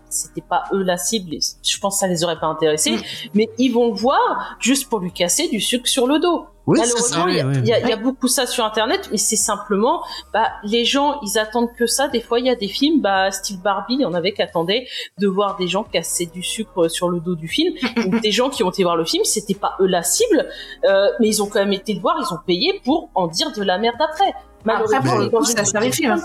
c'était 0.09 0.41
pas 0.41 0.63
eux 0.73 0.83
la 0.83 0.97
cible. 0.97 1.33
et 1.35 1.39
Je 1.63 1.79
pense 1.79 1.95
que 1.95 1.99
ça 1.99 2.07
les 2.07 2.23
aurait 2.23 2.39
pas 2.39 2.47
intéressés, 2.47 2.95
mais 3.33 3.49
ils 3.57 3.69
vont 3.73 3.89
le 3.93 3.95
voir 3.99 4.55
juste 4.59 4.89
pour 4.89 4.99
lui 4.99 5.11
casser 5.11 5.47
du 5.47 5.59
sucre 5.61 5.87
sur 5.87 6.07
le 6.07 6.19
dos. 6.19 6.45
Oui. 6.67 6.77
Malheureusement, 6.79 7.27
il 7.27 7.35
y, 7.35 7.39
a- 7.39 7.45
Oui, 7.47 7.53
oui. 7.55 7.61
il 7.63 7.67
y 7.67 7.73
a- 7.73 7.79
il 7.79 7.87
y 7.89 7.91
a 7.91 7.95
beaucoup 7.95 8.27
ça 8.27 8.45
sur 8.45 8.63
Internet, 8.63 9.09
mais 9.11 9.17
c'est 9.17 9.35
simplement, 9.35 10.03
bah, 10.33 10.49
les 10.63 10.85
gens, 10.85 11.19
ils 11.23 11.39
attendent 11.39 11.73
que 11.75 11.87
ça. 11.87 12.09
Des 12.09 12.21
fois, 12.21 12.39
il 12.39 12.45
y 12.45 12.49
a 12.51 12.55
des 12.55 12.67
films, 12.67 13.01
bah, 13.01 13.31
style 13.31 13.59
Barbie, 13.59 13.95
il 13.95 14.01
y 14.01 14.05
en 14.05 14.13
avait 14.13 14.33
qui 14.33 14.43
attendaient 14.43 14.85
de 15.17 15.27
voir 15.27 15.57
des 15.57 15.67
gens 15.67 15.83
casser 15.83 16.27
du 16.27 16.43
sucre 16.43 16.87
sur 16.87 17.09
le 17.09 17.21
dos 17.21 17.33
du 17.33 17.47
film. 17.47 17.73
Donc, 18.11 18.21
des 18.21 18.31
gens 18.31 18.49
qui 18.51 18.63
ont 18.63 18.69
été 18.69 18.83
voir 18.83 18.97
le 18.97 19.05
film, 19.05 19.23
c'était 19.23 19.55
pas 19.55 19.77
eux 19.79 19.87
la 19.87 20.03
cible, 20.03 20.47
euh, 20.85 21.07
mais 21.19 21.27
ils 21.29 21.41
ont 21.41 21.47
quand 21.47 21.57
même 21.59 21.73
été 21.73 21.93
le 21.95 22.01
voir, 22.01 22.17
ils 22.19 22.31
ont 22.31 22.39
payé 22.45 22.79
pour 22.85 23.09
en 23.15 23.25
dire 23.25 23.51
de 23.51 23.63
la 23.63 23.79
merde 23.79 23.95
après. 23.99 24.31
Après, 24.67 24.99
pour 25.01 25.17
le 25.17 25.29
coup, 25.29 25.43
ça 25.45 25.63
sert 25.65 25.81
les 25.81 25.91
films. 25.91 26.15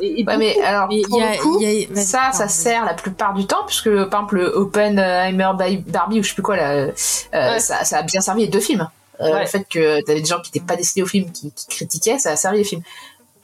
Et, 0.00 0.20
et 0.20 0.24
Ouais, 0.26 0.36
mais 0.36 0.60
alors, 0.60 0.88
pour 0.88 0.92
il 0.96 1.06
y 1.18 1.22
a- 1.22 1.32
le 1.32 1.38
coup, 1.40 1.58
y 1.60 1.88
a- 1.90 1.96
ça, 2.02 2.30
ça 2.32 2.48
sert 2.48 2.84
la 2.84 2.92
plupart 2.92 3.32
du 3.32 3.46
temps, 3.46 3.64
puisque, 3.66 3.88
par 4.06 4.20
exemple, 4.20 4.36
le 4.36 4.46
Oppenheimer 4.54 5.50
by 5.58 5.78
Barbie, 5.78 6.20
ou 6.20 6.22
je 6.22 6.28
sais 6.28 6.34
plus 6.34 6.42
quoi, 6.42 6.56
là, 6.56 6.70
euh, 6.72 6.92
Ouais. 7.32 7.58
ça, 7.60 7.82
ça 7.84 7.98
a 7.98 8.02
bien 8.02 8.20
servi 8.20 8.42
les 8.42 8.48
deux 8.48 8.60
films. 8.60 8.86
Euh, 9.22 9.32
Ouais. 9.32 9.40
Le 9.40 9.46
fait 9.46 9.64
que 9.66 10.02
t'avais 10.04 10.20
des 10.20 10.26
gens 10.26 10.40
qui 10.42 10.50
n'étaient 10.54 10.66
pas 10.66 10.76
destinés 10.76 11.02
au 11.02 11.06
film, 11.06 11.32
qui, 11.32 11.50
qui 11.50 11.66
critiquaient, 11.68 12.18
ça 12.18 12.32
a 12.32 12.36
servi 12.36 12.58
les 12.58 12.64
films. 12.64 12.82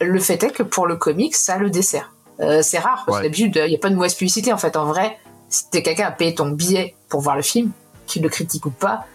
Le 0.02 0.20
fait 0.20 0.42
est 0.42 0.50
que 0.50 0.62
pour 0.62 0.86
le 0.86 0.96
comics, 0.96 1.34
ça 1.34 1.56
le 1.56 1.70
dessert. 1.70 2.12
Euh, 2.40 2.60
c'est 2.60 2.78
rare, 2.78 3.04
parce 3.06 3.16
Ouais. 3.18 3.22
que 3.22 3.28
d'habitude, 3.28 3.56
il 3.64 3.70
n'y 3.70 3.76
a 3.76 3.78
pas 3.78 3.88
de 3.88 3.94
mauvaise 3.94 4.14
publicité, 4.14 4.52
en 4.52 4.58
fait. 4.58 4.76
En 4.76 4.84
vrai, 4.84 5.16
si 5.48 5.70
t'es 5.70 5.82
quelqu'un 5.82 6.08
à 6.08 6.10
payer 6.10 6.34
ton 6.34 6.48
billet 6.48 6.94
pour 7.08 7.20
voir 7.22 7.36
le 7.36 7.42
film, 7.42 7.70
qu'il 8.06 8.20
le 8.22 8.28
critique 8.28 8.66
ou 8.66 8.70
pas, 8.70 9.06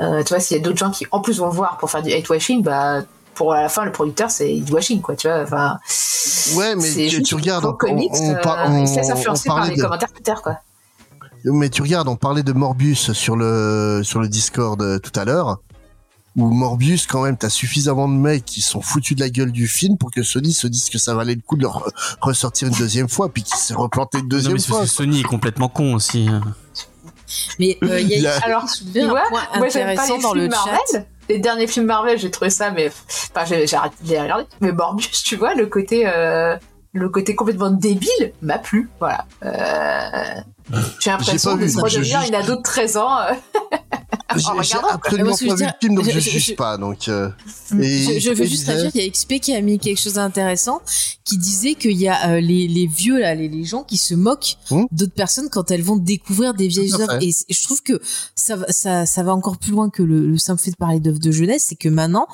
euh, 0.00 0.22
tu 0.24 0.30
vois, 0.34 0.40
s'il 0.40 0.58
y 0.58 0.60
a 0.60 0.62
d'autres 0.62 0.76
gens 0.76 0.90
qui, 0.90 1.06
en 1.10 1.20
plus, 1.20 1.38
vont 1.38 1.46
le 1.46 1.52
voir 1.52 1.78
pour 1.78 1.90
faire 1.90 2.02
du 2.02 2.10
hate-washing, 2.12 2.62
bah, 2.62 3.00
pour 3.36 3.52
à 3.52 3.62
la 3.62 3.68
fin, 3.68 3.84
le 3.84 3.92
producteur, 3.92 4.30
c'est 4.30 4.52
du 4.60 4.72
washing, 4.72 5.00
quoi, 5.00 5.14
tu 5.14 5.28
vois. 5.28 5.42
Enfin, 5.42 5.78
Ouais, 6.56 6.74
mais 6.76 7.08
tu, 7.22 7.34
regardes, 7.34 7.64
on, 7.64 7.72
comics, 7.74 8.10
on, 8.12 8.32
euh, 8.32 8.40
par- 8.40 8.68
il 8.78 8.88
se 8.88 8.96
laisse 8.96 9.08
on- 9.08 9.12
influencer 9.12 9.48
on 9.48 9.50
par 9.50 9.56
parlait 9.58 9.70
les 9.70 9.76
de- 9.76 9.82
commentaires 9.82 10.12
Twitter, 10.12 10.34
quoi. 10.42 10.58
Mais 11.44 11.68
tu 11.70 11.82
regardes, 11.82 12.08
on 12.08 12.16
parlait 12.16 12.42
de 12.42 12.52
Morbius 12.52 13.12
sur 13.12 13.36
le 13.36 14.00
sur 14.02 14.18
le 14.20 14.26
Discord 14.28 14.80
euh, 14.82 14.98
tout 14.98 15.12
à 15.18 15.24
l'heure. 15.24 15.58
Où 16.36 16.50
Morbius, 16.50 17.06
quand 17.06 17.22
même, 17.22 17.36
t'as 17.36 17.48
suffisamment 17.48 18.08
de 18.08 18.14
mecs 18.14 18.44
qui 18.44 18.60
sont 18.60 18.82
foutus 18.82 19.16
de 19.16 19.22
la 19.22 19.30
gueule 19.30 19.52
du 19.52 19.66
film 19.68 19.96
pour 19.96 20.10
que 20.10 20.22
Sony 20.22 20.52
se 20.52 20.66
dise 20.66 20.90
que 20.90 20.98
ça 20.98 21.14
valait 21.14 21.34
le 21.34 21.40
coup 21.40 21.56
de 21.56 21.62
le 21.62 21.68
re- 21.68 21.88
ressortir 22.20 22.68
une 22.68 22.74
deuxième 22.74 23.08
fois, 23.08 23.28
puis 23.32 23.42
qu'il 23.42 23.56
s'est 23.56 23.72
replanté 23.74 24.18
une 24.18 24.24
Non, 24.24 24.28
deuxième 24.28 24.52
mais 24.54 24.58
c'est 24.58 24.66
parce 24.68 24.78
fois. 24.80 24.86
que 24.86 24.92
Sony 24.92 25.20
est 25.20 25.24
complètement 25.24 25.68
con 25.68 25.94
aussi. 25.94 26.26
hein. 26.28 26.42
Mais 27.58 27.78
euh, 27.84 28.00
il 28.00 28.08
y 28.08 28.14
a, 28.14 28.16
Il 28.18 28.22
y 28.22 28.26
a- 28.26 28.36
Alors, 28.44 28.64
tu 28.66 29.00
un 29.00 29.08
vois, 29.08 29.22
point 29.28 29.40
moi 29.56 29.68
j'aime 29.68 29.94
pas 29.96 30.02
intéressant 30.02 30.16
les 30.16 30.22
dans 30.22 30.34
le 30.34 30.40
films 30.42 30.52
chat. 30.52 30.70
Marvel. 30.92 31.06
Les 31.28 31.38
derniers 31.38 31.66
films 31.66 31.86
Marvel, 31.86 32.18
j'ai 32.18 32.30
trouvé 32.30 32.50
ça, 32.50 32.70
mais 32.70 32.90
enfin, 33.34 33.44
j'ai 33.44 33.74
arrêté 33.74 33.96
de 34.02 34.08
les 34.08 34.20
regarder. 34.20 34.46
Mais 34.60 34.72
Morbius, 34.72 35.22
tu 35.22 35.36
vois, 35.36 35.54
le 35.54 35.66
côté, 35.66 36.04
euh, 36.06 36.56
le 36.92 37.08
côté 37.08 37.34
complètement 37.34 37.70
débile 37.70 38.32
m'a 38.42 38.58
plu. 38.58 38.88
Voilà. 39.00 39.24
Euh, 39.44 40.40
j'ai 41.00 41.10
l'impression 41.10 41.56
de 41.56 41.66
se 41.66 41.80
redevenir 41.80 42.22
une 42.26 42.34
ado 42.34 42.56
de 42.56 42.62
13 42.62 42.96
ans. 42.96 43.18
euh, 44.34 44.38
J'ai 44.38 44.74
absolument 44.76 45.30
pas 45.30 45.36
je 45.36 45.44
vu 45.44 45.50
le 45.50 45.70
film, 45.80 45.94
donc 45.96 46.04
dire, 46.04 46.14
je, 46.14 46.20
je- 46.20 46.30
juge 46.30 46.46
je- 46.46 46.54
pas. 46.54 46.76
Donc, 46.78 47.08
euh, 47.08 47.28
Je, 47.70 47.80
et 47.80 48.20
je 48.20 48.30
veux 48.30 48.44
juste 48.44 48.66
réagir, 48.66 48.90
il 48.94 49.02
y 49.04 49.06
a 49.06 49.10
XP 49.10 49.38
qui 49.40 49.54
a 49.54 49.60
mis 49.60 49.78
quelque 49.78 50.00
chose 50.00 50.14
d'intéressant, 50.14 50.80
qui 51.24 51.38
disait 51.38 51.74
qu'il 51.74 51.96
y 51.96 52.08
a 52.08 52.30
euh, 52.30 52.40
les, 52.40 52.66
les 52.68 52.86
vieux, 52.86 53.20
là, 53.20 53.34
les, 53.34 53.48
les 53.48 53.64
gens 53.64 53.82
qui 53.84 53.98
se 53.98 54.14
moquent 54.14 54.56
Hmm. 54.70 54.84
d'autres 54.90 55.14
personnes 55.14 55.48
quand 55.50 55.70
elles 55.70 55.82
vont 55.82 55.96
découvrir 55.96 56.54
des 56.54 56.66
vieilles 56.68 56.92
œuvres. 56.94 57.18
Et 57.22 57.30
je 57.48 57.62
trouve 57.62 57.82
que 57.82 58.00
ça, 58.34 58.56
va- 58.56 58.66
ça, 58.72 59.06
ça 59.06 59.22
va 59.22 59.32
encore 59.34 59.58
plus 59.58 59.70
loin 59.72 59.90
que 59.90 60.02
le, 60.02 60.26
le 60.26 60.38
simple 60.38 60.60
fait 60.60 60.70
de 60.72 60.76
parler 60.76 60.98
d'œuvres 61.00 61.20
de 61.20 61.30
jeunesse, 61.30 61.66
c'est 61.68 61.76
que 61.76 61.88
maintenant, 61.88 62.26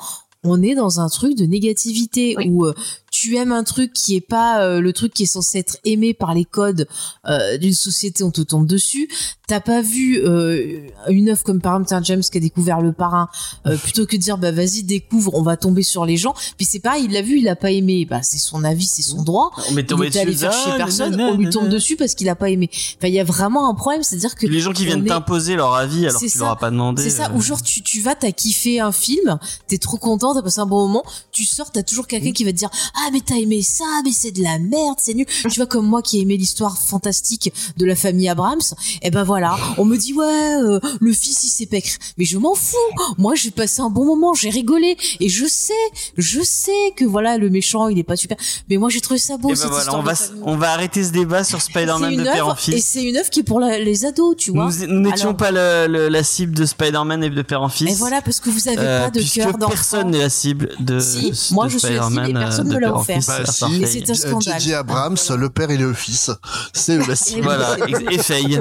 on 0.43 0.61
est 0.61 0.75
dans 0.75 0.99
un 0.99 1.07
truc 1.09 1.37
de 1.37 1.45
négativité 1.45 2.33
Oui. 2.37 2.49
où 2.49 2.65
euh, 2.65 2.73
tu 3.13 3.37
aimes 3.37 3.51
un 3.51 3.63
truc 3.63 3.93
qui 3.93 4.15
est 4.15 4.21
pas 4.27 4.63
euh, 4.63 4.81
le 4.81 4.91
truc 4.91 5.13
qui 5.13 5.23
est 5.23 5.27
censé 5.27 5.59
être 5.59 5.77
aimé 5.85 6.15
par 6.15 6.33
les 6.33 6.45
codes 6.45 6.87
euh, 7.29 7.57
d'une 7.59 7.75
société, 7.75 8.23
on 8.23 8.31
te 8.31 8.41
tombe 8.41 8.65
dessus. 8.65 9.07
T'as 9.47 9.59
pas 9.59 9.81
vu 9.81 10.19
euh, 10.25 10.79
une 11.09 11.29
œuvre 11.29 11.43
comme 11.43 11.61
par 11.61 11.79
exemple 11.79 12.03
James 12.05 12.21
qui 12.21 12.37
a 12.37 12.41
découvert 12.41 12.81
le 12.81 12.91
parrain, 12.91 13.29
euh, 13.67 13.77
plutôt 13.77 14.07
que 14.07 14.15
de 14.15 14.21
dire 14.21 14.39
bah 14.39 14.51
vas-y 14.51 14.81
découvre, 14.81 15.35
on 15.35 15.43
va 15.43 15.57
tomber 15.57 15.83
sur 15.83 16.05
les 16.05 16.17
gens. 16.17 16.33
Puis 16.57 16.65
c'est 16.65 16.79
pareil, 16.79 17.03
il 17.05 17.11
l'a 17.11 17.21
vu, 17.21 17.37
il 17.37 17.47
a 17.47 17.55
pas 17.55 17.69
aimé, 17.69 18.05
bah 18.09 18.21
c'est 18.23 18.39
son 18.39 18.63
avis, 18.63 18.87
c'est 18.87 19.03
son 19.03 19.21
droit. 19.21 19.51
On 19.69 19.73
m'est 19.73 19.83
tombé 19.85 20.09
dessus. 20.09 20.33
faire 20.35 20.51
ah, 20.51 20.73
personne, 20.77 21.11
nanana, 21.11 21.33
on 21.33 21.37
lui 21.37 21.49
tombe 21.49 21.63
nanana. 21.63 21.75
dessus 21.75 21.95
parce 21.95 22.15
qu'il 22.15 22.27
a 22.29 22.35
pas 22.35 22.49
aimé. 22.49 22.69
Enfin 22.97 23.09
il 23.09 23.13
y 23.13 23.19
a 23.19 23.23
vraiment 23.23 23.69
un 23.69 23.75
problème, 23.75 24.01
c'est-à-dire 24.01 24.33
que 24.33 24.47
Les 24.47 24.59
gens 24.59 24.73
qui 24.73 24.85
viennent 24.85 25.05
est- 25.05 25.09
t'imposer 25.09 25.55
leur 25.55 25.75
avis 25.75 26.07
alors 26.07 26.19
que 26.19 26.25
tu 26.25 26.37
leur 26.39 26.49
as 26.49 26.57
pas 26.57 26.71
demandé. 26.71 27.03
c'est 27.03 27.11
ça, 27.11 27.27
euh, 27.29 27.35
ou 27.35 27.41
genre 27.41 27.61
tu, 27.61 27.83
tu 27.83 28.01
vas, 28.01 28.15
t'as 28.15 28.31
kiffé 28.31 28.79
un 28.79 28.91
film, 28.91 29.37
t'es 29.67 29.77
trop 29.77 29.97
content, 29.97 30.33
t'as 30.33 30.41
passé 30.41 30.61
un 30.61 30.65
bon 30.65 30.87
moment, 30.87 31.03
tu 31.31 31.43
sors, 31.45 31.71
t'as 31.71 31.83
toujours 31.83 32.07
quelqu'un 32.07 32.31
qui 32.31 32.43
va 32.43 32.51
te 32.51 32.57
dire 32.57 32.71
ah 32.95 33.02
mais 33.11 33.21
t'as 33.21 33.35
aimé 33.35 33.61
ça, 33.61 33.83
mais 34.05 34.11
c'est 34.11 34.31
de 34.31 34.41
la 34.43 34.59
merde, 34.59 34.97
c'est 34.97 35.13
nul. 35.13 35.25
tu 35.49 35.55
vois 35.59 35.65
comme 35.67 35.85
moi 35.87 36.01
qui 36.01 36.19
ai 36.19 36.21
aimé 36.21 36.37
l'histoire 36.37 36.77
fantastique 36.77 37.51
de 37.77 37.85
la 37.85 37.95
famille 37.95 38.29
Abrams, 38.29 38.61
et 39.01 39.11
ben 39.11 39.23
voilà, 39.23 39.55
on 39.77 39.85
me 39.85 39.97
dit 39.97 40.13
ouais 40.13 40.25
euh, 40.61 40.79
le 40.99 41.13
fils 41.13 41.43
il 41.43 41.49
s'est 41.49 41.65
pécre, 41.65 41.91
mais 42.17 42.25
je 42.25 42.37
m'en 42.37 42.55
fous. 42.55 42.77
Moi 43.17 43.35
j'ai 43.35 43.51
passé 43.51 43.81
un 43.81 43.89
bon 43.89 44.05
moment, 44.05 44.33
j'ai 44.33 44.49
rigolé 44.49 44.97
et 45.19 45.29
je 45.29 45.45
sais, 45.45 45.73
je 46.17 46.41
sais 46.41 46.71
que 46.95 47.05
voilà 47.05 47.37
le 47.37 47.49
méchant 47.49 47.87
il 47.87 47.99
est 47.99 48.03
pas 48.03 48.15
super, 48.15 48.37
mais 48.69 48.77
moi 48.77 48.89
j'ai 48.89 49.01
trouvé 49.01 49.19
ça 49.19 49.37
beau 49.37 49.49
Et 49.49 49.51
ben 49.53 49.55
cette 49.57 49.67
voilà, 49.69 49.83
histoire 49.83 49.99
on 49.99 50.03
va, 50.03 50.13
on 50.59 50.61
arrêter 50.63 51.03
ce 51.03 51.11
débat 51.11 51.43
sur 51.43 51.61
Spider-Man 51.61 52.15
de 52.15 52.23
père 52.23 52.47
en 52.47 52.51
œuvre 52.51 52.59
et 52.67 52.71
fils. 52.71 52.85
c'est 52.85 53.03
une 53.03 53.17
œuvre 53.17 53.29
qui 53.29 53.41
est 53.41 53.43
pour 53.43 53.59
la- 53.59 53.79
les 53.79 54.05
ados, 54.05 54.35
tu 54.37 54.51
vois. 54.51 54.69
Nous 54.87 55.01
n'étions 55.01 55.33
pas 55.33 55.51
le- 55.51 55.87
le- 55.87 56.07
la 56.09 56.23
cible 56.23 56.53
de 56.55 56.65
Spider-Man 56.65 57.23
et 57.23 57.29
de 57.29 57.41
père 57.41 57.61
en 57.61 57.69
fils. 57.69 57.91
Et 57.91 57.95
voilà 57.95 58.21
parce 58.21 58.39
que 58.39 58.49
vous 58.49 58.67
avez 58.67 58.77
Euh, 58.79 59.03
pas 59.05 59.09
de 59.11 59.21
cœur 59.21 59.57
d'enfant. 59.57 59.67
personne 59.73 60.11
n'est 60.11 60.19
la 60.19 60.29
cible 60.29 60.69
de 60.79 60.99
Si, 60.99 61.31
de 61.31 61.53
moi, 61.53 61.67
je 61.67 61.77
suis 61.77 61.93
la 61.93 62.07
cible 62.09 62.29
et 62.29 62.33
personne 62.33 62.67
euh, 62.67 62.69
me 62.69 62.75
de 62.75 62.79
l'a 62.79 62.92
en 62.93 62.99
offert. 63.01 63.19
Bah, 63.27 63.45
si. 63.45 63.65
Mais 63.79 63.85
c'est 63.87 64.09
un 64.09 64.13
Euh, 64.13 64.15
scandale. 64.15 64.59
J.J. 64.59 64.73
Abrams, 64.73 65.17
le 65.37 65.49
père 65.49 65.71
et 65.71 65.77
le 65.77 65.93
fils. 65.93 66.31
C'est 66.73 66.97
la 67.07 67.15
cible. 67.17 67.43
Voilà, 67.43 67.75
Faye. 68.19 68.59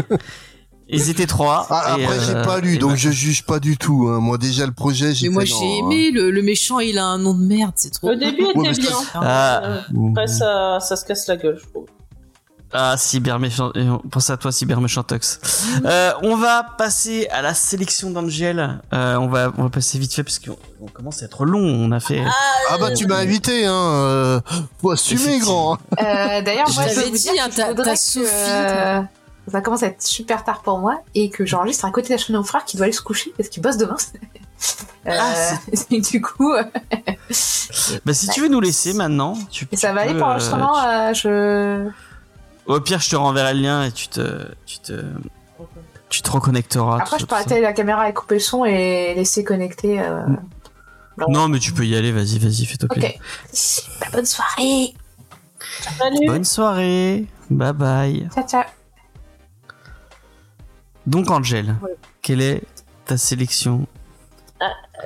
Ils 0.95 1.09
étaient 1.09 1.27
trois. 1.27 1.67
Ah, 1.71 1.97
et, 1.99 2.05
après, 2.05 2.19
j'ai 2.27 2.35
euh, 2.35 2.45
pas 2.45 2.61
lu, 2.61 2.77
donc 2.77 2.91
ben, 2.91 2.97
je 2.97 3.11
juge 3.11 3.45
pas 3.45 3.61
du 3.61 3.79
tout. 3.79 4.09
hein. 4.11 4.19
Moi, 4.21 4.37
déjà, 4.37 4.67
le 4.67 4.73
projet, 4.73 5.09
Mais 5.09 5.15
j'ai 5.15 5.29
moi 5.31 5.45
j'ai 5.45 5.79
aimé 5.79 6.11
le, 6.11 6.31
le 6.31 6.43
méchant, 6.43 6.81
il 6.81 6.99
a 6.99 7.07
un 7.07 7.19
nom 7.19 7.33
de 7.35 7.43
merde, 7.47 7.73
c'est 7.77 7.91
trop. 7.93 8.11
Le 8.11 8.17
début 8.17 8.43
était 8.43 8.59
Ouais, 8.59 8.69
mais 8.73 8.79
bien. 8.79 8.97
Ah. 9.15 9.81
Après, 10.11 10.27
ça, 10.27 10.79
ça 10.81 10.97
se 10.97 11.05
casse 11.07 11.27
la 11.29 11.37
gueule, 11.37 11.59
je 11.63 11.69
trouve. 11.71 11.87
Ah, 12.75 12.97
cyber 12.97 13.39
méchant. 13.39 13.71
on 13.75 13.99
pense 14.09 14.31
à 14.31 14.37
toi, 14.37 14.51
cyber 14.53 14.81
méchantox. 14.81 15.41
Euh, 15.85 16.13
on 16.23 16.37
va 16.37 16.63
passer 16.79 17.27
à 17.29 17.41
la 17.43 17.55
sélection 17.55 18.11
d'Angel. 18.11 18.79
Euh, 18.93 19.17
on 19.17 19.27
va, 19.29 19.53
on 19.59 19.65
va 19.65 19.69
passer 19.71 19.99
vite 19.99 20.15
fait 20.15 20.23
parce 20.23 20.39
qu'on 20.39 20.57
on 20.81 20.87
commence 20.87 21.23
à 21.23 21.25
être 21.27 21.45
long. 21.45 21.61
On 21.61 21.91
a 21.93 21.99
fait. 22.01 22.23
Ah 22.71 22.79
bah, 22.79 22.93
tu 22.93 23.07
m'as 23.07 23.17
invité, 23.17 23.65
hein. 23.67 23.73
euh, 23.75 24.41
Faut 24.81 24.91
assumer, 24.91 25.39
grand. 25.39 25.79
Euh, 26.01 26.43
D'ailleurs, 26.43 26.71
moi, 26.75 26.85
je 26.89 27.01
dit, 27.11 27.11
dire 27.13 27.33
hein, 27.43 27.49
que 27.49 27.57
t'as- 27.57 27.67
je 27.67 27.77
voudrais 27.77 27.95
que, 27.95 28.99
euh, 28.99 29.03
ça 29.51 29.61
commence 29.61 29.83
à 29.83 29.87
être 29.87 30.03
super 30.03 30.45
tard 30.45 30.63
pour 30.63 30.79
moi 30.79 31.01
et 31.15 31.31
que 31.31 31.45
j'enregistre 31.47 31.85
à 31.85 31.91
côté 31.91 32.09
de 32.09 32.13
la 32.13 32.19
chaîne 32.19 32.35
de 32.35 32.39
mon 32.39 32.45
frère 32.45 32.65
qui 32.65 32.77
doit 32.77 32.85
aller 32.85 32.93
se 32.93 33.03
coucher 33.03 33.33
parce 33.37 33.49
qu'il 33.49 33.63
bosse 33.63 33.77
demain. 33.79 33.97
Euh, 35.09 35.11
Ah, 35.19 35.55
et 35.91 36.01
du 36.01 36.21
coup, 36.23 36.53
euh, 36.53 36.63
Bah, 38.05 38.15
si 38.15 38.29
tu 38.29 38.41
veux 38.43 38.49
nous 38.49 38.61
laisser 38.61 38.93
maintenant, 38.93 39.37
tu, 39.51 39.67
et 39.73 39.77
ça 39.77 39.89
tu 39.89 39.95
va 39.97 40.03
aller 40.03 40.15
pour 40.15 40.23
euh, 40.29 40.31
l'enregistrement. 40.31 40.79
euh, 40.87 41.13
je... 41.15 41.91
Au 42.67 42.81
pire, 42.81 43.01
je 43.01 43.11
te 43.11 43.17
renverrai 43.17 43.55
le 43.55 43.61
lien 43.61 43.85
et 43.85 43.93
tu 43.93 44.09
te, 44.09 44.47
tu 44.67 44.79
te, 44.79 45.05
Tu 46.09 46.23
te 46.23 46.31
reconnecteras. 46.31 47.01
Après, 47.01 47.19
je 47.19 47.25
peux 47.27 47.35
arrêter 47.35 47.61
la 47.61 47.73
caméra 47.73 48.09
et 48.09 48.13
couper 48.15 48.35
le 48.37 48.41
son 48.41 48.65
et 48.65 49.15
laisser 49.15 49.43
connecter. 49.45 50.01
euh, 50.01 50.25
Non, 51.29 51.49
mais 51.49 51.59
tu 51.59 51.73
peux 51.73 51.85
y 51.87 51.97
aller, 51.97 52.13
vas-y, 52.13 52.39
vas-y, 52.39 52.65
fais-toi 52.67 52.89
plaisir. 52.89 53.11
Ok. 53.17 54.01
Bah, 54.01 54.07
bonne 54.13 54.27
soirée. 54.27 54.95
Salut. 55.99 56.27
Bonne 56.27 56.45
soirée. 56.45 57.27
Bye 57.51 57.73
bye. 57.73 58.29
Ciao, 58.35 58.47
ciao. 58.47 58.65
Donc, 61.07 61.31
Angel, 61.31 61.75
Ouais. 61.83 61.97
quelle 62.21 62.41
est 62.41 62.63
ta 63.07 63.17
sélection 63.17 63.87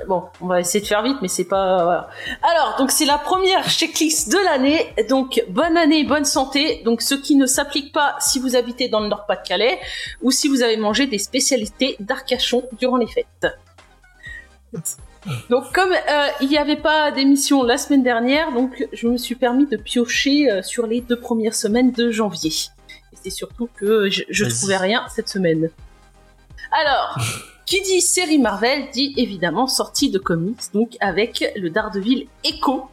Bon, 0.07 0.23
on 0.41 0.47
va 0.47 0.59
essayer 0.59 0.81
de 0.81 0.85
faire 0.87 1.01
vite, 1.03 1.17
mais 1.21 1.27
c'est 1.27 1.45
pas. 1.45 1.83
voilà. 1.83 2.09
Alors, 2.43 2.75
donc 2.77 2.91
c'est 2.91 3.05
la 3.05 3.17
première 3.17 3.67
checklist 3.69 4.31
de 4.31 4.37
l'année. 4.37 4.93
Donc, 5.09 5.43
bonne 5.49 5.75
année, 5.77 6.03
bonne 6.03 6.25
santé. 6.25 6.81
Donc, 6.85 7.01
ce 7.01 7.15
qui 7.15 7.35
ne 7.35 7.45
s'applique 7.45 7.93
pas 7.93 8.15
si 8.19 8.39
vous 8.39 8.55
habitez 8.55 8.89
dans 8.89 8.99
le 8.99 9.07
Nord-Pas-de-Calais 9.07 9.79
ou 10.21 10.31
si 10.31 10.47
vous 10.47 10.61
avez 10.61 10.77
mangé 10.77 11.07
des 11.07 11.17
spécialités 11.17 11.95
d'Arcachon 11.99 12.63
durant 12.79 12.97
les 12.97 13.07
fêtes. 13.07 13.47
Donc, 15.49 15.73
comme 15.73 15.91
euh, 15.91 16.27
il 16.41 16.49
n'y 16.49 16.57
avait 16.57 16.75
pas 16.77 17.11
d'émission 17.11 17.63
la 17.63 17.77
semaine 17.77 18.03
dernière, 18.03 18.51
donc 18.53 18.87
je 18.93 19.07
me 19.07 19.17
suis 19.17 19.35
permis 19.35 19.65
de 19.65 19.75
piocher 19.77 20.49
euh, 20.51 20.61
sur 20.61 20.85
les 20.87 21.01
deux 21.01 21.19
premières 21.19 21.55
semaines 21.55 21.91
de 21.91 22.11
janvier. 22.11 22.51
Et 23.13 23.17
c'est 23.21 23.29
surtout 23.31 23.67
que 23.75 24.09
je, 24.09 24.23
je 24.29 24.45
Vas-y. 24.45 24.53
trouvais 24.53 24.77
rien 24.77 25.05
cette 25.13 25.27
semaine. 25.29 25.69
Alors, 26.71 27.17
qui 27.67 27.81
dit 27.81 28.01
série 28.01 28.39
Marvel 28.39 28.85
dit 28.91 29.13
évidemment 29.17 29.67
sortie 29.67 30.09
de 30.09 30.17
comics, 30.17 30.73
donc 30.73 30.95
avec 31.01 31.51
le 31.55 31.69
Daredevil 31.69 32.27
Echo 32.43 32.85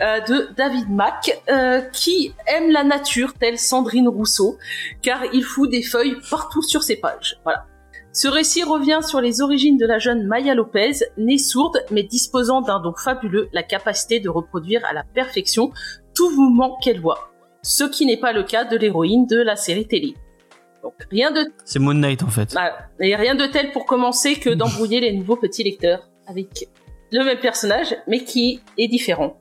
euh, 0.00 0.20
de 0.20 0.48
David 0.56 0.88
Mack, 0.88 1.42
euh, 1.50 1.82
qui 1.92 2.32
aime 2.46 2.70
la 2.70 2.84
nature 2.84 3.34
telle 3.34 3.58
Sandrine 3.58 4.08
Rousseau, 4.08 4.56
car 5.02 5.22
il 5.34 5.44
fout 5.44 5.70
des 5.70 5.82
feuilles 5.82 6.16
partout 6.30 6.62
sur 6.62 6.82
ses 6.82 6.96
pages. 6.96 7.38
Voilà. 7.44 7.66
Ce 8.14 8.26
récit 8.26 8.64
revient 8.64 9.00
sur 9.06 9.20
les 9.20 9.42
origines 9.42 9.76
de 9.76 9.86
la 9.86 9.98
jeune 9.98 10.26
Maya 10.26 10.54
Lopez, 10.54 11.04
née 11.18 11.36
sourde 11.36 11.84
mais 11.90 12.02
disposant 12.02 12.62
d'un 12.62 12.80
don 12.80 12.94
fabuleux, 12.94 13.50
la 13.52 13.62
capacité 13.62 14.20
de 14.20 14.30
reproduire 14.30 14.82
à 14.86 14.94
la 14.94 15.04
perfection 15.04 15.70
tout 16.14 16.30
mouvement 16.30 16.78
qu'elle 16.82 17.00
voit. 17.00 17.30
Ce 17.62 17.84
qui 17.84 18.06
n'est 18.06 18.16
pas 18.16 18.32
le 18.32 18.42
cas 18.42 18.64
de 18.64 18.76
l'héroïne 18.76 19.26
de 19.26 19.36
la 19.36 19.56
série 19.56 19.86
télé. 19.86 20.14
Donc 20.82 20.94
rien 21.10 21.30
de 21.30 21.40
C'est 21.64 21.78
Moon 21.78 21.94
Knight 21.94 22.22
en 22.22 22.28
fait. 22.28 22.52
voilà. 22.52 22.78
Et 23.00 23.14
rien 23.16 23.34
de 23.34 23.46
tel 23.46 23.72
pour 23.72 23.84
commencer 23.86 24.36
que 24.36 24.50
d'embrouiller 24.50 25.00
les 25.00 25.12
nouveaux 25.12 25.36
petits 25.36 25.64
lecteurs 25.64 26.08
avec 26.26 26.68
le 27.10 27.24
même 27.24 27.38
personnage, 27.38 27.96
mais 28.06 28.22
qui 28.24 28.60
est 28.76 28.88
différent. 28.88 29.38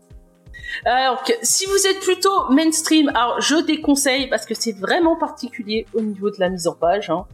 Alors 0.86 1.24
que 1.24 1.34
si 1.44 1.66
vous 1.66 1.88
êtes 1.88 2.00
plutôt 2.00 2.50
mainstream, 2.50 3.10
alors 3.10 3.40
je 3.42 3.56
déconseille 3.56 4.28
parce 4.28 4.46
que 4.46 4.54
c'est 4.54 4.74
vraiment 4.74 5.16
particulier 5.16 5.86
au 5.94 6.02
niveau 6.02 6.30
de 6.30 6.36
la 6.40 6.50
mise 6.50 6.68
en 6.68 6.74
page. 6.74 7.10
hein. 7.10 7.26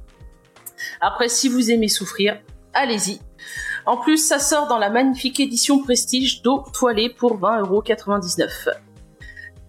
Après, 1.02 1.30
si 1.30 1.50
vous 1.50 1.72
aimez 1.72 1.88
souffrir, 1.88 2.40
allez-y. 2.74 3.20
En 3.86 3.98
plus, 3.98 4.18
ça 4.18 4.40
sort 4.40 4.68
dans 4.68 4.78
la 4.78 4.90
magnifique 4.90 5.40
édition 5.40 5.82
Prestige 5.84 6.42
d'eau 6.42 6.64
toilée 6.74 7.10
pour 7.10 7.40
20,99€. 7.40 8.70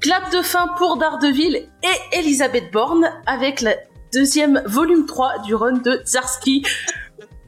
Clap 0.00 0.30
de 0.32 0.42
fin 0.42 0.68
pour 0.76 0.96
Daredevil 0.98 1.56
et 1.56 2.16
Elisabeth 2.18 2.70
Bourne 2.72 3.10
avec 3.26 3.60
la 3.60 3.74
deuxième 4.14 4.62
volume 4.64 5.06
3 5.06 5.40
du 5.40 5.56
run 5.56 5.78
de 5.78 6.00
Zarski 6.06 6.64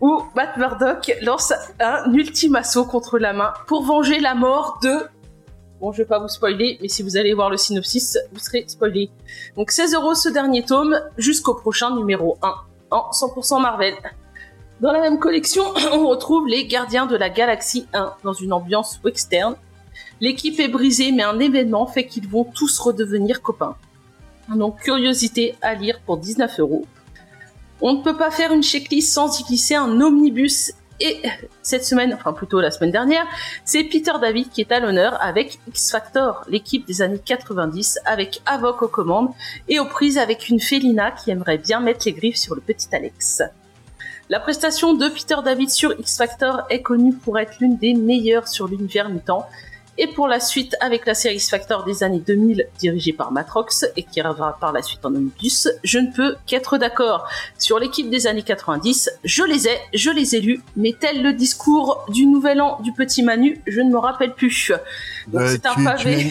où 0.00 0.22
Matt 0.34 0.56
Murdock 0.56 1.12
lance 1.22 1.52
un 1.78 2.12
ultime 2.12 2.56
assaut 2.56 2.84
contre 2.84 3.18
la 3.18 3.32
main 3.32 3.52
pour 3.68 3.84
venger 3.84 4.18
la 4.18 4.34
mort 4.34 4.80
de... 4.82 4.90
Bon, 5.80 5.92
je 5.92 5.98
vais 5.98 6.08
pas 6.08 6.18
vous 6.18 6.28
spoiler, 6.28 6.78
mais 6.82 6.88
si 6.88 7.04
vous 7.04 7.16
allez 7.16 7.34
voir 7.34 7.50
le 7.50 7.56
synopsis, 7.56 8.18
vous 8.32 8.40
serez 8.40 8.64
spoilé. 8.66 9.10
Donc 9.56 9.70
16 9.70 9.94
euros 9.94 10.14
ce 10.14 10.28
dernier 10.28 10.64
tome 10.64 11.00
jusqu'au 11.16 11.54
prochain 11.54 11.94
numéro 11.94 12.36
1 12.42 12.54
en 12.90 13.10
100% 13.10 13.62
Marvel. 13.62 13.94
Dans 14.80 14.90
la 14.90 15.00
même 15.00 15.20
collection, 15.20 15.62
on 15.92 16.08
retrouve 16.08 16.48
les 16.48 16.66
Gardiens 16.66 17.06
de 17.06 17.16
la 17.16 17.30
Galaxie 17.30 17.86
1 17.92 18.14
dans 18.24 18.32
une 18.32 18.52
ambiance 18.52 18.98
western. 19.04 19.54
L'équipe 20.20 20.58
est 20.58 20.68
brisée, 20.68 21.12
mais 21.12 21.22
un 21.22 21.38
événement 21.38 21.86
fait 21.86 22.06
qu'ils 22.06 22.28
vont 22.28 22.44
tous 22.44 22.76
redevenir 22.80 23.40
copains. 23.40 23.76
Donc 24.54 24.80
curiosité 24.80 25.56
à 25.62 25.74
lire 25.74 26.00
pour 26.04 26.18
19 26.18 26.60
euros. 26.60 26.86
On 27.80 27.94
ne 27.94 28.02
peut 28.02 28.16
pas 28.16 28.30
faire 28.30 28.52
une 28.52 28.62
checklist 28.62 29.12
sans 29.12 29.40
y 29.40 29.44
glisser 29.44 29.74
un 29.74 30.00
omnibus. 30.00 30.72
Et 30.98 31.20
cette 31.60 31.84
semaine, 31.84 32.14
enfin 32.14 32.32
plutôt 32.32 32.60
la 32.60 32.70
semaine 32.70 32.90
dernière, 32.90 33.26
c'est 33.66 33.84
Peter 33.84 34.12
David 34.18 34.48
qui 34.48 34.62
est 34.62 34.72
à 34.72 34.80
l'honneur 34.80 35.18
avec 35.20 35.58
X 35.68 35.90
Factor, 35.90 36.42
l'équipe 36.48 36.86
des 36.86 37.02
années 37.02 37.20
90, 37.22 37.98
avec 38.06 38.40
Avoc 38.46 38.80
aux 38.80 38.88
commandes 38.88 39.28
et 39.68 39.78
aux 39.78 39.84
prises 39.84 40.16
avec 40.16 40.48
une 40.48 40.58
Félina 40.58 41.10
qui 41.10 41.30
aimerait 41.30 41.58
bien 41.58 41.80
mettre 41.80 42.06
les 42.06 42.12
griffes 42.12 42.38
sur 42.38 42.54
le 42.54 42.62
petit 42.62 42.88
Alex. 42.92 43.42
La 44.30 44.40
prestation 44.40 44.94
de 44.94 45.08
Peter 45.08 45.36
David 45.44 45.70
sur 45.70 45.92
X 46.00 46.16
Factor 46.16 46.62
est 46.70 46.82
connue 46.82 47.12
pour 47.12 47.38
être 47.38 47.60
l'une 47.60 47.76
des 47.76 47.94
meilleures 47.94 48.48
sur 48.48 48.66
l'univers 48.66 49.08
mutant. 49.08 49.46
Et 49.98 50.06
pour 50.08 50.28
la 50.28 50.40
suite, 50.40 50.76
avec 50.80 51.06
la 51.06 51.14
série 51.14 51.36
X 51.36 51.48
Factor 51.48 51.84
des 51.84 52.02
années 52.02 52.18
2000, 52.20 52.68
dirigée 52.78 53.14
par 53.14 53.32
Matrox, 53.32 53.86
et 53.96 54.02
qui 54.02 54.20
arrivera 54.20 54.58
par 54.60 54.72
la 54.72 54.82
suite 54.82 55.04
en 55.06 55.08
omnibus, 55.14 55.68
je 55.84 55.98
ne 55.98 56.12
peux 56.12 56.36
qu'être 56.46 56.76
d'accord. 56.76 57.26
Sur 57.58 57.78
l'équipe 57.78 58.10
des 58.10 58.26
années 58.26 58.42
90, 58.42 59.10
je 59.24 59.42
les 59.44 59.68
ai, 59.68 59.78
je 59.94 60.10
les 60.10 60.36
ai 60.36 60.40
lus, 60.40 60.60
mais 60.76 60.94
tel 60.98 61.22
le 61.22 61.32
discours 61.32 62.04
du 62.10 62.26
nouvel 62.26 62.60
an 62.60 62.78
du 62.82 62.92
petit 62.92 63.22
Manu, 63.22 63.60
je 63.66 63.80
ne 63.80 63.90
me 63.90 63.96
rappelle 63.98 64.34
plus. 64.34 64.70
Donc 65.28 65.40
Euh, 65.42 65.48
c'est 65.48 65.64
un 65.66 65.74
tu, 65.74 65.84
pavé. 65.84 66.14
viens, 66.16 66.30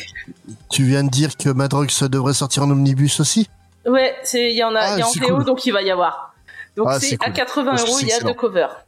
tu 0.70 0.84
viens 0.84 1.04
de 1.04 1.10
dire 1.10 1.36
que 1.36 1.50
Madrox 1.50 2.04
devrait 2.04 2.34
sortir 2.34 2.64
en 2.64 2.70
omnibus 2.72 3.20
aussi? 3.20 3.50
Ouais, 3.88 4.16
il 4.34 4.56
y 4.56 4.64
en 4.64 4.76
a, 4.76 4.80
Ah, 4.80 4.94
il 4.96 5.00
y 5.00 5.02
a 5.02 5.08
en 5.08 5.12
VO, 5.12 5.36
cool. 5.38 5.46
donc 5.46 5.66
il 5.66 5.72
va 5.72 5.82
y 5.82 5.90
avoir. 5.90 6.36
Donc 6.76 6.88
Ah, 6.90 7.00
c'est 7.00 7.16
à 7.22 7.26
cool. 7.26 7.34
80 7.34 7.72
Parce 7.72 7.84
que 7.84 7.90
euros, 7.90 8.00
il 8.02 8.08
y 8.10 8.14
a 8.14 8.20
deux 8.20 8.34
covers. 8.34 8.86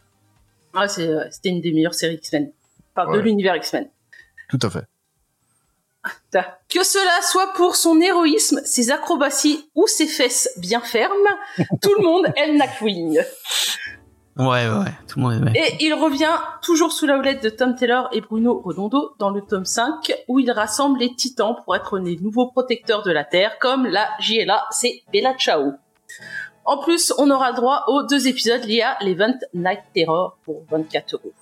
Ah, 0.76 0.88
c'était 0.88 1.50
une 1.50 1.62
des 1.62 1.72
meilleures 1.72 1.94
séries 1.96 2.16
X-Men. 2.16 2.52
Enfin, 2.96 3.12
de 3.12 3.20
l'univers 3.20 3.56
X-Men. 3.56 3.88
Tout 4.50 4.60
à 4.64 4.70
fait. 4.70 4.86
Que 6.70 6.84
cela 6.84 7.22
soit 7.22 7.54
pour 7.54 7.76
son 7.76 8.00
héroïsme, 8.00 8.62
ses 8.66 8.92
acrobaties 8.92 9.70
ou 9.76 9.88
ses 9.88 10.08
fesses 10.08 10.50
bien 10.58 10.82
fermes, 10.82 11.14
tout 11.82 11.94
le 11.98 12.04
monde 12.04 12.28
aime 12.36 12.58
Nightwing. 12.58 13.20
Ouais, 14.38 14.46
ouais, 14.46 14.70
ouais, 14.70 14.94
tout 15.08 15.20
le 15.20 15.26
monde. 15.26 15.52
Et 15.56 15.84
il 15.84 15.94
revient 15.96 16.38
toujours 16.62 16.92
sous 16.92 17.08
la 17.08 17.18
houlette 17.18 17.42
de 17.42 17.50
Tom 17.50 17.76
Taylor 17.76 18.08
et 18.12 18.22
Bruno 18.22 18.62
Redondo 18.64 19.16
dans 19.18 19.32
le 19.32 19.42
tome 19.42 19.66
5 19.66 20.14
où 20.28 20.40
il 20.40 20.52
rassemble 20.52 21.00
les 21.00 21.16
titans 21.16 21.56
pour 21.66 21.76
être 21.76 21.98
les 21.98 22.18
nouveaux 22.18 22.52
protecteurs 22.52 23.02
de 23.02 23.12
la 23.12 23.24
Terre 23.24 23.58
comme 23.60 23.88
la 23.88 24.08
JLA, 24.20 24.66
c'est 24.70 25.02
Bella 25.12 25.36
Ciao. 25.38 25.74
En 26.66 26.78
plus, 26.78 27.14
on 27.18 27.32
aura 27.32 27.54
droit 27.54 27.86
aux 27.88 28.04
deux 28.04 28.28
épisodes 28.28 28.64
liés 28.64 28.84
à 28.84 28.98
l'event 29.02 29.34
Night 29.56 29.82
Terror 29.94 30.38
pour 30.44 30.64
24 30.70 31.16
euros. 31.16 31.34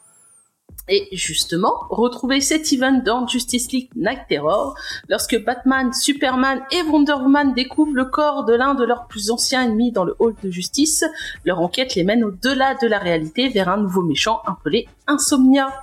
Et 0.87 1.07
justement, 1.11 1.73
retrouvez 1.89 2.41
cet 2.41 2.71
event 2.71 3.01
dans 3.03 3.27
Justice 3.27 3.71
League 3.71 3.89
Night 3.95 4.19
Terror, 4.29 4.75
lorsque 5.09 5.43
Batman, 5.43 5.91
Superman 5.93 6.61
et 6.71 6.83
Wonder 6.83 7.13
Woman 7.13 7.55
découvrent 7.55 7.95
le 7.95 8.05
corps 8.05 8.45
de 8.45 8.53
l'un 8.53 8.75
de 8.75 8.83
leurs 8.83 9.07
plus 9.07 9.31
anciens 9.31 9.63
ennemis 9.63 9.91
dans 9.91 10.03
le 10.03 10.15
hall 10.19 10.35
de 10.43 10.51
justice, 10.51 11.03
leur 11.43 11.59
enquête 11.59 11.95
les 11.95 12.03
mène 12.03 12.23
au-delà 12.23 12.75
de 12.75 12.87
la 12.87 12.99
réalité 12.99 13.49
vers 13.49 13.69
un 13.69 13.77
nouveau 13.77 14.03
méchant 14.03 14.41
appelé 14.45 14.87
Insomnia, 15.07 15.81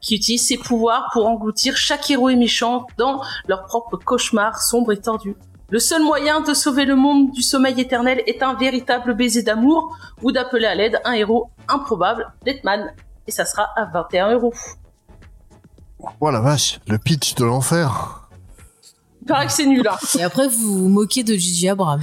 qui 0.00 0.14
utilise 0.14 0.46
ses 0.46 0.58
pouvoirs 0.58 1.10
pour 1.12 1.26
engloutir 1.26 1.76
chaque 1.76 2.08
héros 2.08 2.28
et 2.28 2.36
méchant 2.36 2.86
dans 2.96 3.22
leur 3.48 3.64
propre 3.66 3.96
cauchemar 3.96 4.62
sombre 4.62 4.92
et 4.92 5.00
tordu. 5.00 5.34
Le 5.70 5.80
seul 5.80 6.04
moyen 6.04 6.40
de 6.40 6.54
sauver 6.54 6.84
le 6.84 6.94
monde 6.94 7.32
du 7.32 7.42
sommeil 7.42 7.80
éternel 7.80 8.22
est 8.26 8.44
un 8.44 8.54
véritable 8.54 9.14
baiser 9.14 9.42
d'amour 9.42 9.96
ou 10.22 10.30
d'appeler 10.30 10.66
à 10.66 10.76
l'aide 10.76 11.00
un 11.04 11.14
héros 11.14 11.50
improbable, 11.66 12.32
Batman. 12.46 12.92
Et 13.26 13.30
ça 13.30 13.44
sera 13.44 13.68
à 13.76 13.86
21 13.86 14.32
euros. 14.32 14.52
Oh 16.20 16.30
la 16.30 16.40
vache, 16.40 16.80
le 16.88 16.98
pitch 16.98 17.34
de 17.36 17.44
l'enfer. 17.44 18.28
Il 19.22 19.26
paraît 19.26 19.46
que 19.46 19.52
c'est 19.52 19.64
nul, 19.66 19.86
hein. 19.88 19.96
Et 20.18 20.22
après, 20.22 20.48
vous 20.48 20.78
vous 20.80 20.88
moquez 20.88 21.24
de 21.24 21.34
Gigi 21.34 21.68
Abrams. 21.68 22.02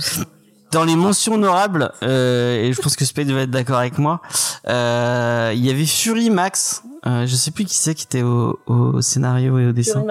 Dans 0.72 0.84
les 0.85 0.95
mentions 0.95 1.34
honorables, 1.34 1.91
euh, 2.02 2.56
et 2.64 2.73
je 2.73 2.81
pense 2.81 2.95
que 2.95 3.03
Spade 3.06 3.27
va 3.30 3.41
être 3.41 3.52
d'accord 3.52 3.77
avec 3.77 3.98
moi, 3.99 4.22
euh, 4.68 5.52
il 5.53 5.64
y 5.65 5.69
avait 5.69 5.85
Fury 5.85 6.30
Max. 6.30 6.81
Euh, 7.06 7.26
je 7.27 7.35
sais 7.35 7.52
plus 7.52 7.65
qui 7.65 7.76
c'est 7.76 7.93
qui 7.93 8.03
était 8.06 8.22
au, 8.22 8.60
au 8.68 9.02
scénario 9.02 9.60
et 9.60 9.68
au 9.68 9.72
dessin. 9.73 10.03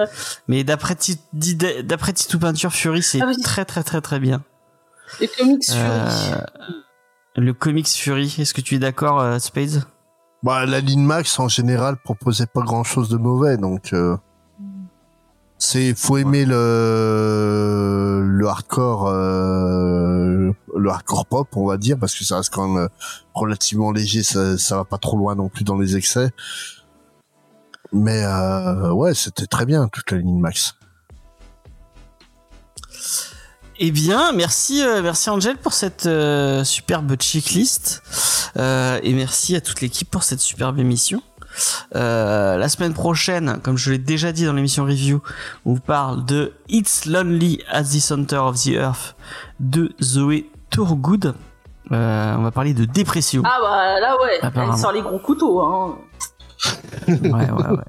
Mais 0.47 0.63
d'après 0.63 0.95
Titou 0.95 2.37
Peinture, 2.39 2.71
Fury 2.71 3.01
c'est 3.01 3.21
Ah 3.21 3.25
oui. 3.27 3.41
très 3.41 3.65
très 3.65 3.81
très 3.83 4.01
très 4.01 4.19
bien. 4.19 4.43
Les 5.19 5.27
comics 5.27 5.65
Fury. 5.65 5.79
Euh, 5.81 6.41
le 7.37 7.53
comics 7.53 7.87
Fury, 7.87 8.35
est-ce 8.37 8.53
que 8.53 8.61
tu 8.61 8.75
es 8.75 8.79
d'accord, 8.79 9.19
euh, 9.19 9.39
Spades? 9.39 9.83
Bah, 10.43 10.65
la 10.65 10.79
ligne 10.79 11.03
Max, 11.03 11.39
en 11.39 11.47
général, 11.47 11.97
proposait 11.97 12.47
pas 12.47 12.61
grand 12.61 12.83
chose 12.83 13.09
de 13.09 13.17
mauvais, 13.17 13.57
donc, 13.57 13.93
euh, 13.93 14.17
c'est, 15.59 15.93
faut 15.93 16.17
aimer 16.17 16.45
le, 16.45 18.23
le 18.25 18.47
hardcore, 18.47 19.07
euh, 19.07 20.51
le 20.75 20.89
hardcore 20.89 21.27
pop, 21.27 21.47
on 21.55 21.67
va 21.67 21.77
dire, 21.77 21.99
parce 21.99 22.15
que 22.17 22.23
ça 22.25 22.37
reste 22.37 22.51
quand 22.51 22.67
même 22.67 22.85
euh, 22.85 22.89
relativement 23.35 23.91
léger, 23.91 24.23
ça, 24.23 24.57
ça 24.57 24.77
va 24.77 24.85
pas 24.85 24.97
trop 24.97 25.17
loin 25.17 25.35
non 25.35 25.49
plus 25.49 25.63
dans 25.63 25.77
les 25.77 25.95
excès. 25.95 26.31
Mais, 27.93 28.23
euh, 28.23 28.91
ouais, 28.91 29.13
c'était 29.13 29.45
très 29.45 29.67
bien, 29.67 29.87
toute 29.89 30.09
la 30.09 30.17
ligne 30.17 30.39
Max. 30.39 30.75
Eh 33.83 33.89
bien, 33.89 34.31
merci, 34.31 34.85
euh, 34.85 35.01
merci 35.01 35.31
Angel 35.31 35.57
pour 35.57 35.73
cette 35.73 36.05
euh, 36.05 36.63
superbe 36.63 37.15
checklist 37.15 38.03
euh, 38.55 38.99
et 39.01 39.11
merci 39.13 39.55
à 39.55 39.61
toute 39.61 39.81
l'équipe 39.81 40.07
pour 40.07 40.21
cette 40.21 40.39
superbe 40.39 40.77
émission. 40.77 41.23
La 41.91 42.69
semaine 42.69 42.93
prochaine, 42.93 43.59
comme 43.63 43.77
je 43.77 43.89
l'ai 43.89 43.97
déjà 43.97 44.31
dit 44.31 44.45
dans 44.45 44.53
l'émission 44.53 44.83
review, 44.83 45.23
on 45.65 45.73
vous 45.73 45.79
parle 45.79 46.23
de 46.25 46.53
It's 46.69 47.07
Lonely 47.07 47.63
at 47.71 47.85
the 47.85 47.99
Center 47.99 48.37
of 48.37 48.61
the 48.61 48.67
Earth 48.67 49.15
de 49.59 49.91
Zoé 49.99 50.51
Tourgood. 50.69 51.33
On 51.89 52.43
va 52.43 52.51
parler 52.51 52.75
de 52.75 52.85
dépression. 52.85 53.41
Ah 53.45 53.57
bah 53.63 53.99
là 53.99 54.15
ouais, 54.21 54.39
elle 54.43 54.77
sort 54.77 54.91
les 54.91 55.01
gros 55.01 55.17
couteaux. 55.17 55.59
Hein. 55.59 55.97
Ouais, 57.07 57.17
ouais, 57.31 57.49
ouais. 57.49 57.83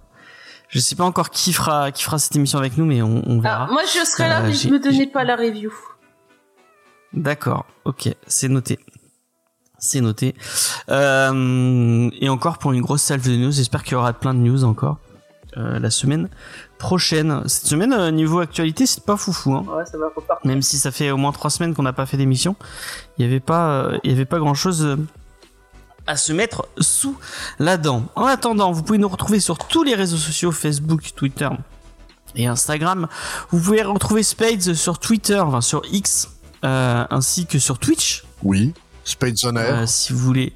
Je 0.72 0.80
sais 0.80 0.96
pas 0.96 1.04
encore 1.04 1.28
qui 1.28 1.52
fera, 1.52 1.92
qui 1.92 2.02
fera 2.02 2.18
cette 2.18 2.34
émission 2.34 2.58
avec 2.58 2.78
nous, 2.78 2.86
mais 2.86 3.02
on, 3.02 3.22
on 3.28 3.40
verra. 3.40 3.66
Ah, 3.68 3.72
moi 3.72 3.82
je 3.84 4.04
serai 4.06 4.26
là, 4.26 4.40
Euh, 4.40 4.46
mais 4.46 4.54
je 4.54 4.68
me 4.68 4.78
donnais 4.78 5.06
pas 5.06 5.22
la 5.22 5.36
review. 5.36 5.70
D'accord, 7.12 7.66
ok, 7.84 8.08
c'est 8.26 8.48
noté. 8.48 8.78
C'est 9.78 10.00
noté. 10.00 10.34
Euh, 10.88 12.08
et 12.18 12.28
encore 12.30 12.56
pour 12.56 12.72
une 12.72 12.80
grosse 12.80 13.02
salve 13.02 13.22
de 13.28 13.36
news, 13.36 13.52
j'espère 13.52 13.82
qu'il 13.82 13.92
y 13.92 13.96
aura 13.96 14.14
plein 14.14 14.32
de 14.32 14.38
news 14.38 14.64
encore 14.64 14.96
euh, 15.58 15.78
la 15.78 15.90
semaine 15.90 16.30
prochaine. 16.78 17.42
Cette 17.48 17.66
semaine, 17.66 17.92
euh, 17.92 18.10
niveau 18.10 18.40
actualité, 18.40 18.86
c'est 18.86 19.04
pas 19.04 19.18
foufou. 19.18 19.52
Hein. 19.54 19.66
Ouais, 19.68 19.84
ça 19.84 19.98
va 19.98 20.06
repartir. 20.16 20.46
Même 20.48 20.62
si 20.62 20.78
ça 20.78 20.90
fait 20.90 21.10
au 21.10 21.18
moins 21.18 21.32
trois 21.32 21.50
semaines 21.50 21.74
qu'on 21.74 21.82
n'a 21.82 21.92
pas 21.92 22.06
fait 22.06 22.16
d'émission, 22.16 22.56
il 23.18 23.26
y 23.26 23.28
avait 23.28 23.40
pas, 23.40 23.72
euh, 23.72 23.98
il 24.04 24.10
y 24.10 24.14
avait 24.14 24.24
pas 24.24 24.38
grand 24.38 24.54
chose 24.54 24.96
à 26.06 26.16
se 26.16 26.32
mettre 26.32 26.68
sous 26.80 27.16
la 27.58 27.76
dent. 27.76 28.04
En 28.14 28.24
attendant, 28.24 28.72
vous 28.72 28.82
pouvez 28.82 28.98
nous 28.98 29.08
retrouver 29.08 29.40
sur 29.40 29.58
tous 29.58 29.82
les 29.82 29.94
réseaux 29.94 30.16
sociaux 30.16 30.52
Facebook, 30.52 31.12
Twitter 31.14 31.48
et 32.34 32.46
Instagram. 32.46 33.08
Vous 33.50 33.60
pouvez 33.60 33.82
retrouver 33.82 34.22
Spades 34.22 34.74
sur 34.74 34.98
Twitter, 34.98 35.38
enfin 35.38 35.60
sur 35.60 35.82
X, 35.90 36.30
euh, 36.64 37.04
ainsi 37.10 37.46
que 37.46 37.58
sur 37.58 37.78
Twitch. 37.78 38.24
Oui. 38.42 38.72
Spades 39.04 39.36
on 39.44 39.56
Air. 39.56 39.78
Euh, 39.78 39.86
si 39.86 40.12
vous 40.12 40.18
voulez 40.18 40.52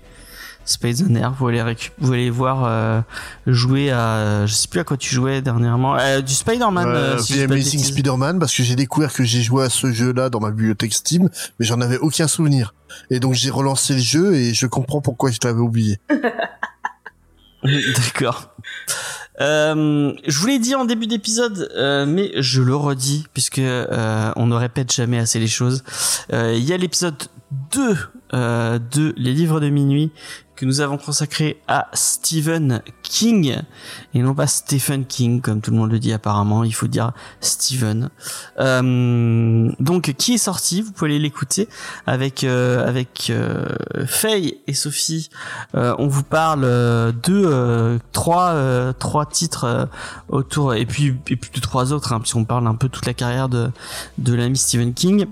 Air, 1.17 1.33
vous 1.39 1.49
allez, 1.49 1.61
récup- 1.63 1.93
vous 1.99 2.13
allez 2.13 2.29
voir 2.31 2.65
euh, 2.65 3.01
jouer 3.47 3.91
à, 3.91 4.47
je 4.47 4.53
sais 4.53 4.69
plus 4.69 4.81
à 4.81 4.85
quoi 4.85 4.97
tu 4.97 5.15
jouais 5.15 5.41
dernièrement, 5.43 5.97
Euh, 5.97 6.21
du 6.21 6.35
Spider-Man. 6.35 6.87
Euh, 6.89 7.15
euh, 7.15 7.19
si 7.19 7.41
Amazing. 7.41 7.81
Spider-Man 7.83 8.39
parce 8.39 8.55
que 8.55 8.63
j'ai 8.63 8.77
découvert 8.77 9.13
que 9.13 9.25
j'ai 9.25 9.43
joué 9.43 9.65
à 9.65 9.71
ce 9.71 9.93
jeu-là 9.93 10.29
dans 10.31 10.41
ma 10.41 10.51
bibliothèque 10.51 10.93
Steam, 10.93 11.29
mais 11.59 11.67
j'en 11.67 11.81
avais 11.81 11.99
aucun 11.99 12.27
souvenir. 12.29 12.75
Et 13.11 13.21
donc 13.21 13.35
j'ai 13.35 13.51
relancé 13.51 13.95
le 13.95 14.01
jeu 14.01 14.35
et 14.35 14.55
je 14.55 14.67
comprends 14.67 15.01
pourquoi 15.01 15.31
je 15.31 15.39
l'avais 15.45 15.61
oublié. 15.61 15.99
D'accord. 17.63 18.55
Euh, 19.41 20.13
je 20.27 20.39
vous 20.39 20.47
l'ai 20.47 20.59
dit 20.59 20.75
en 20.75 20.85
début 20.85 21.07
d'épisode, 21.07 21.69
euh, 21.77 22.07
mais 22.07 22.31
je 22.37 22.63
le 22.63 22.75
redis 22.75 23.27
puisque 23.35 23.59
euh, 23.59 24.31
on 24.37 24.47
ne 24.47 24.55
répète 24.55 24.93
jamais 24.93 25.19
assez 25.19 25.39
les 25.39 25.47
choses. 25.49 25.83
Euh, 26.33 26.55
Il 26.57 26.65
y 26.65 26.73
a 26.73 26.77
l'épisode 26.77 27.17
2 27.73 27.97
euh, 28.35 28.79
de 28.93 29.15
Les 29.17 29.33
Livres 29.35 29.61
de 29.61 29.69
Minuit 29.69 30.11
que 30.57 30.65
nous 30.65 30.81
avons 30.81 30.97
consacré 30.97 31.61
à 31.69 31.89
Stephen 31.93 32.83
King 33.03 33.61
et 34.15 34.23
non 34.23 34.35
pas 34.35 34.47
Stephen 34.47 35.05
King 35.05 35.41
comme 35.41 35.61
tout 35.61 35.71
le 35.71 35.77
monde 35.77 35.93
le 35.93 35.99
dit 35.99 36.13
apparemment. 36.13 36.65
Il 36.65 36.75
faut 36.75 36.87
dire 36.87 37.13
Stephen. 37.41 38.11
Euh, 38.59 39.71
donc 39.79 40.15
qui 40.15 40.35
est 40.35 40.39
sorti 40.39 40.83
Vous 40.83 40.93
pouvez 40.93 41.11
aller 41.11 41.19
l'écouter 41.19 41.69
avec 42.07 42.43
euh, 42.45 42.89
avec 42.89 43.29
euh, 43.31 43.67
Faye 44.07 44.59
et 44.67 44.75
Sophie 44.75 45.29
euh, 45.75 45.95
on 45.99 46.09
vous 46.09 46.23
parle 46.23 46.63
de 46.63 47.99
trois 48.13 48.93
trois 48.99 49.27
titres 49.27 49.89
autour 50.29 50.75
et 50.75 50.87
puis 50.87 51.15
et 51.29 51.37
puis 51.37 51.51
de 51.55 51.61
trois 51.61 51.93
autres 51.93 52.13
hein, 52.13 52.21
puisqu'on 52.21 52.45
parle 52.45 52.67
un 52.67 52.75
peu 52.75 52.89
toute 52.89 53.07
la 53.07 53.15
carrière 53.15 53.49
de 53.49 53.71
de 54.19 54.35
l'ami 54.35 54.57
Stephen 54.57 54.95
King. 54.95 55.27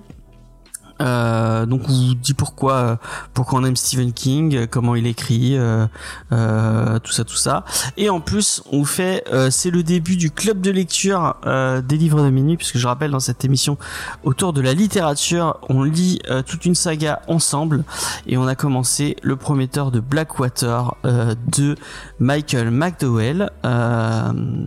Euh, 1.04 1.66
donc 1.66 1.82
on 1.88 1.92
vous 1.92 2.14
dit 2.14 2.34
pourquoi 2.34 2.98
pourquoi 3.34 3.60
on 3.60 3.64
aime 3.64 3.76
Stephen 3.76 4.12
King, 4.12 4.66
comment 4.66 4.94
il 4.94 5.06
écrit, 5.06 5.56
euh, 5.56 5.86
euh, 6.32 6.98
tout 7.00 7.12
ça 7.12 7.24
tout 7.24 7.36
ça. 7.36 7.64
Et 7.96 8.08
en 8.08 8.20
plus 8.20 8.62
on 8.72 8.84
fait 8.84 9.24
euh, 9.32 9.50
c'est 9.50 9.70
le 9.70 9.82
début 9.82 10.16
du 10.16 10.30
club 10.30 10.60
de 10.60 10.70
lecture 10.70 11.36
euh, 11.46 11.82
des 11.82 11.96
livres 11.96 12.22
de 12.22 12.30
minuit 12.30 12.56
puisque 12.56 12.78
je 12.78 12.86
rappelle 12.86 13.10
dans 13.10 13.20
cette 13.20 13.44
émission 13.44 13.76
autour 14.22 14.52
de 14.52 14.60
la 14.60 14.72
littérature 14.72 15.58
on 15.68 15.82
lit 15.82 16.20
euh, 16.30 16.42
toute 16.42 16.64
une 16.64 16.74
saga 16.74 17.20
ensemble. 17.28 17.84
Et 18.26 18.36
on 18.36 18.46
a 18.46 18.54
commencé 18.54 19.16
le 19.22 19.36
prometteur 19.36 19.90
de 19.90 20.00
Blackwater 20.00 20.94
de 21.04 21.76
Michael 22.18 22.70
McDowell. 22.70 23.50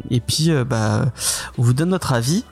Et 0.09 0.19
puis 0.19 0.51
bah 0.69 1.05
on 1.57 1.63
vous 1.63 1.73
donne 1.73 1.89
notre 1.89 2.13
avis. 2.13 2.43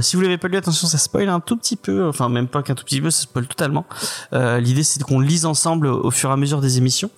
Si 0.00 0.16
vous 0.16 0.22
l'avez 0.22 0.38
pas 0.38 0.48
lu 0.48 0.56
attention 0.56 0.86
ça 0.86 0.98
spoil 0.98 1.28
un 1.28 1.40
tout 1.40 1.56
petit 1.56 1.76
peu. 1.76 2.08
Enfin 2.08 2.28
même 2.28 2.46
pas 2.46 2.62
qu'un 2.62 2.74
tout 2.74 2.83
petit 2.84 3.00
peu 3.00 3.10
ça 3.10 3.22
spoil 3.22 3.46
totalement. 3.46 3.86
Euh, 4.32 4.60
l'idée 4.60 4.82
c'est 4.82 5.02
qu'on 5.02 5.20
lise 5.20 5.46
ensemble 5.46 5.86
au 5.86 6.10
fur 6.10 6.30
et 6.30 6.32
à 6.32 6.36
mesure 6.36 6.60
des 6.60 6.78
émissions. 6.78 7.10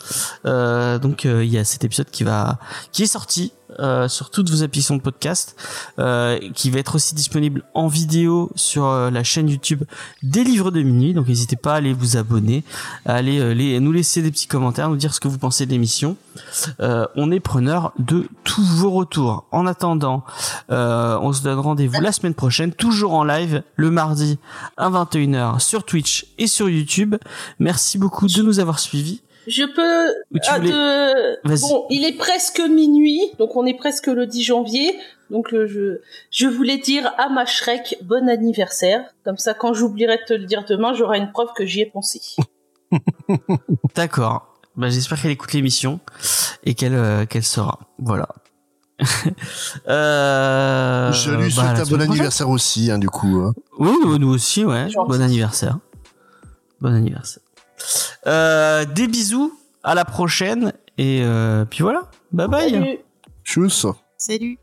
Euh, 0.46 0.98
donc 0.98 1.26
euh, 1.26 1.44
il 1.44 1.50
y 1.50 1.58
a 1.58 1.64
cet 1.64 1.84
épisode 1.84 2.10
qui 2.10 2.24
va 2.24 2.58
qui 2.92 3.02
est 3.02 3.06
sorti 3.06 3.52
euh, 3.78 4.08
sur 4.08 4.30
toutes 4.30 4.50
vos 4.50 4.62
applications 4.62 4.96
de 4.96 5.02
podcast, 5.02 5.56
euh, 5.98 6.38
qui 6.54 6.70
va 6.70 6.78
être 6.78 6.94
aussi 6.94 7.14
disponible 7.14 7.62
en 7.74 7.88
vidéo 7.88 8.50
sur 8.54 8.86
euh, 8.86 9.10
la 9.10 9.24
chaîne 9.24 9.48
YouTube 9.48 9.84
des 10.22 10.44
livres 10.44 10.70
de 10.70 10.82
minuit. 10.82 11.14
Donc 11.14 11.28
n'hésitez 11.28 11.56
pas 11.56 11.74
à 11.74 11.76
aller 11.76 11.92
vous 11.92 12.16
abonner, 12.16 12.64
à 13.04 13.14
aller 13.14 13.38
euh, 13.40 13.80
nous 13.80 13.92
laisser 13.92 14.22
des 14.22 14.30
petits 14.30 14.46
commentaires, 14.46 14.88
nous 14.88 14.96
dire 14.96 15.14
ce 15.14 15.20
que 15.20 15.28
vous 15.28 15.38
pensez 15.38 15.66
de 15.66 15.70
l'émission. 15.70 16.16
On 16.78 17.30
est 17.30 17.40
preneur 17.40 17.92
de 17.98 18.28
tous 18.44 18.64
vos 18.64 18.90
retours. 18.90 19.46
En 19.52 19.66
attendant, 19.66 20.24
on 20.68 21.32
se 21.32 21.42
donne 21.42 21.58
rendez-vous 21.58 22.00
la 22.00 22.12
semaine 22.12 22.34
prochaine, 22.34 22.72
toujours 22.72 23.14
en 23.14 23.24
live, 23.24 23.62
le 23.76 23.90
mardi 23.90 24.38
à 24.76 24.90
21h 24.90 25.60
sur 25.60 25.84
Twitch 25.84 26.26
et 26.38 26.46
sur 26.46 26.68
YouTube. 26.68 27.16
Merci 27.58 27.98
beaucoup 27.98 28.26
de 28.26 28.42
nous 28.42 28.60
avoir 28.60 28.78
suivis. 28.78 29.22
Je 29.46 29.64
peux. 29.64 30.14
Ah, 30.48 30.58
voulais- 30.58 30.70
de-. 30.70 31.60
Bon, 31.60 31.86
il 31.90 32.04
est 32.04 32.16
presque 32.16 32.60
minuit, 32.60 33.20
donc 33.38 33.56
on 33.56 33.64
est 33.66 33.74
presque 33.74 34.06
le 34.08 34.26
10 34.26 34.42
janvier. 34.42 34.98
Donc 35.30 35.52
euh, 35.54 35.66
je 35.66 36.00
je 36.30 36.46
voulais 36.46 36.78
dire 36.78 37.12
à 37.18 37.28
ma 37.28 37.46
Shrek 37.46 37.98
bon 38.02 38.28
anniversaire. 38.28 39.04
Comme 39.24 39.38
ça, 39.38 39.54
quand 39.54 39.74
j'oublierai 39.74 40.18
de 40.18 40.22
te 40.26 40.34
le 40.34 40.44
dire 40.46 40.64
demain, 40.68 40.92
j'aurai 40.94 41.18
une 41.18 41.30
preuve 41.32 41.48
que 41.56 41.64
j'y 41.66 41.80
ai 41.80 41.86
pensé. 41.86 42.20
D'accord. 43.96 44.54
Bah, 44.76 44.88
j'espère 44.88 45.20
qu'elle 45.20 45.30
écoute 45.32 45.52
l'émission 45.52 46.00
et 46.64 46.74
qu'elle 46.74 46.94
euh, 46.94 47.24
qu'elle 47.26 47.42
sera. 47.44 47.78
Voilà. 47.98 48.28
euh, 49.88 51.12
je 51.12 51.30
lui 51.30 51.44
bah, 51.44 51.50
souhaite 51.50 51.66
un 51.66 51.72
bon 51.74 51.84
prochaine. 51.88 52.00
anniversaire 52.02 52.48
aussi, 52.48 52.90
hein, 52.90 52.98
du 52.98 53.08
coup. 53.08 53.38
hein. 53.40 53.52
Oui, 53.78 53.90
nous, 54.18 54.28
aussi, 54.32 54.64
ouais. 54.64 54.88
Bon 54.94 55.20
anniversaire. 55.20 55.78
Bon 56.80 56.94
anniversaire. 56.94 57.42
Euh, 58.26 58.84
des 58.84 59.08
bisous. 59.08 59.58
À 59.82 59.94
la 59.94 60.04
prochaine. 60.04 60.72
Et 60.98 61.20
euh, 61.22 61.64
puis 61.64 61.82
voilà. 61.82 62.10
Bye 62.32 62.48
bye. 62.48 62.70
Salut. 62.70 62.98
Tchuss. 63.44 63.86
Salut. 64.16 64.58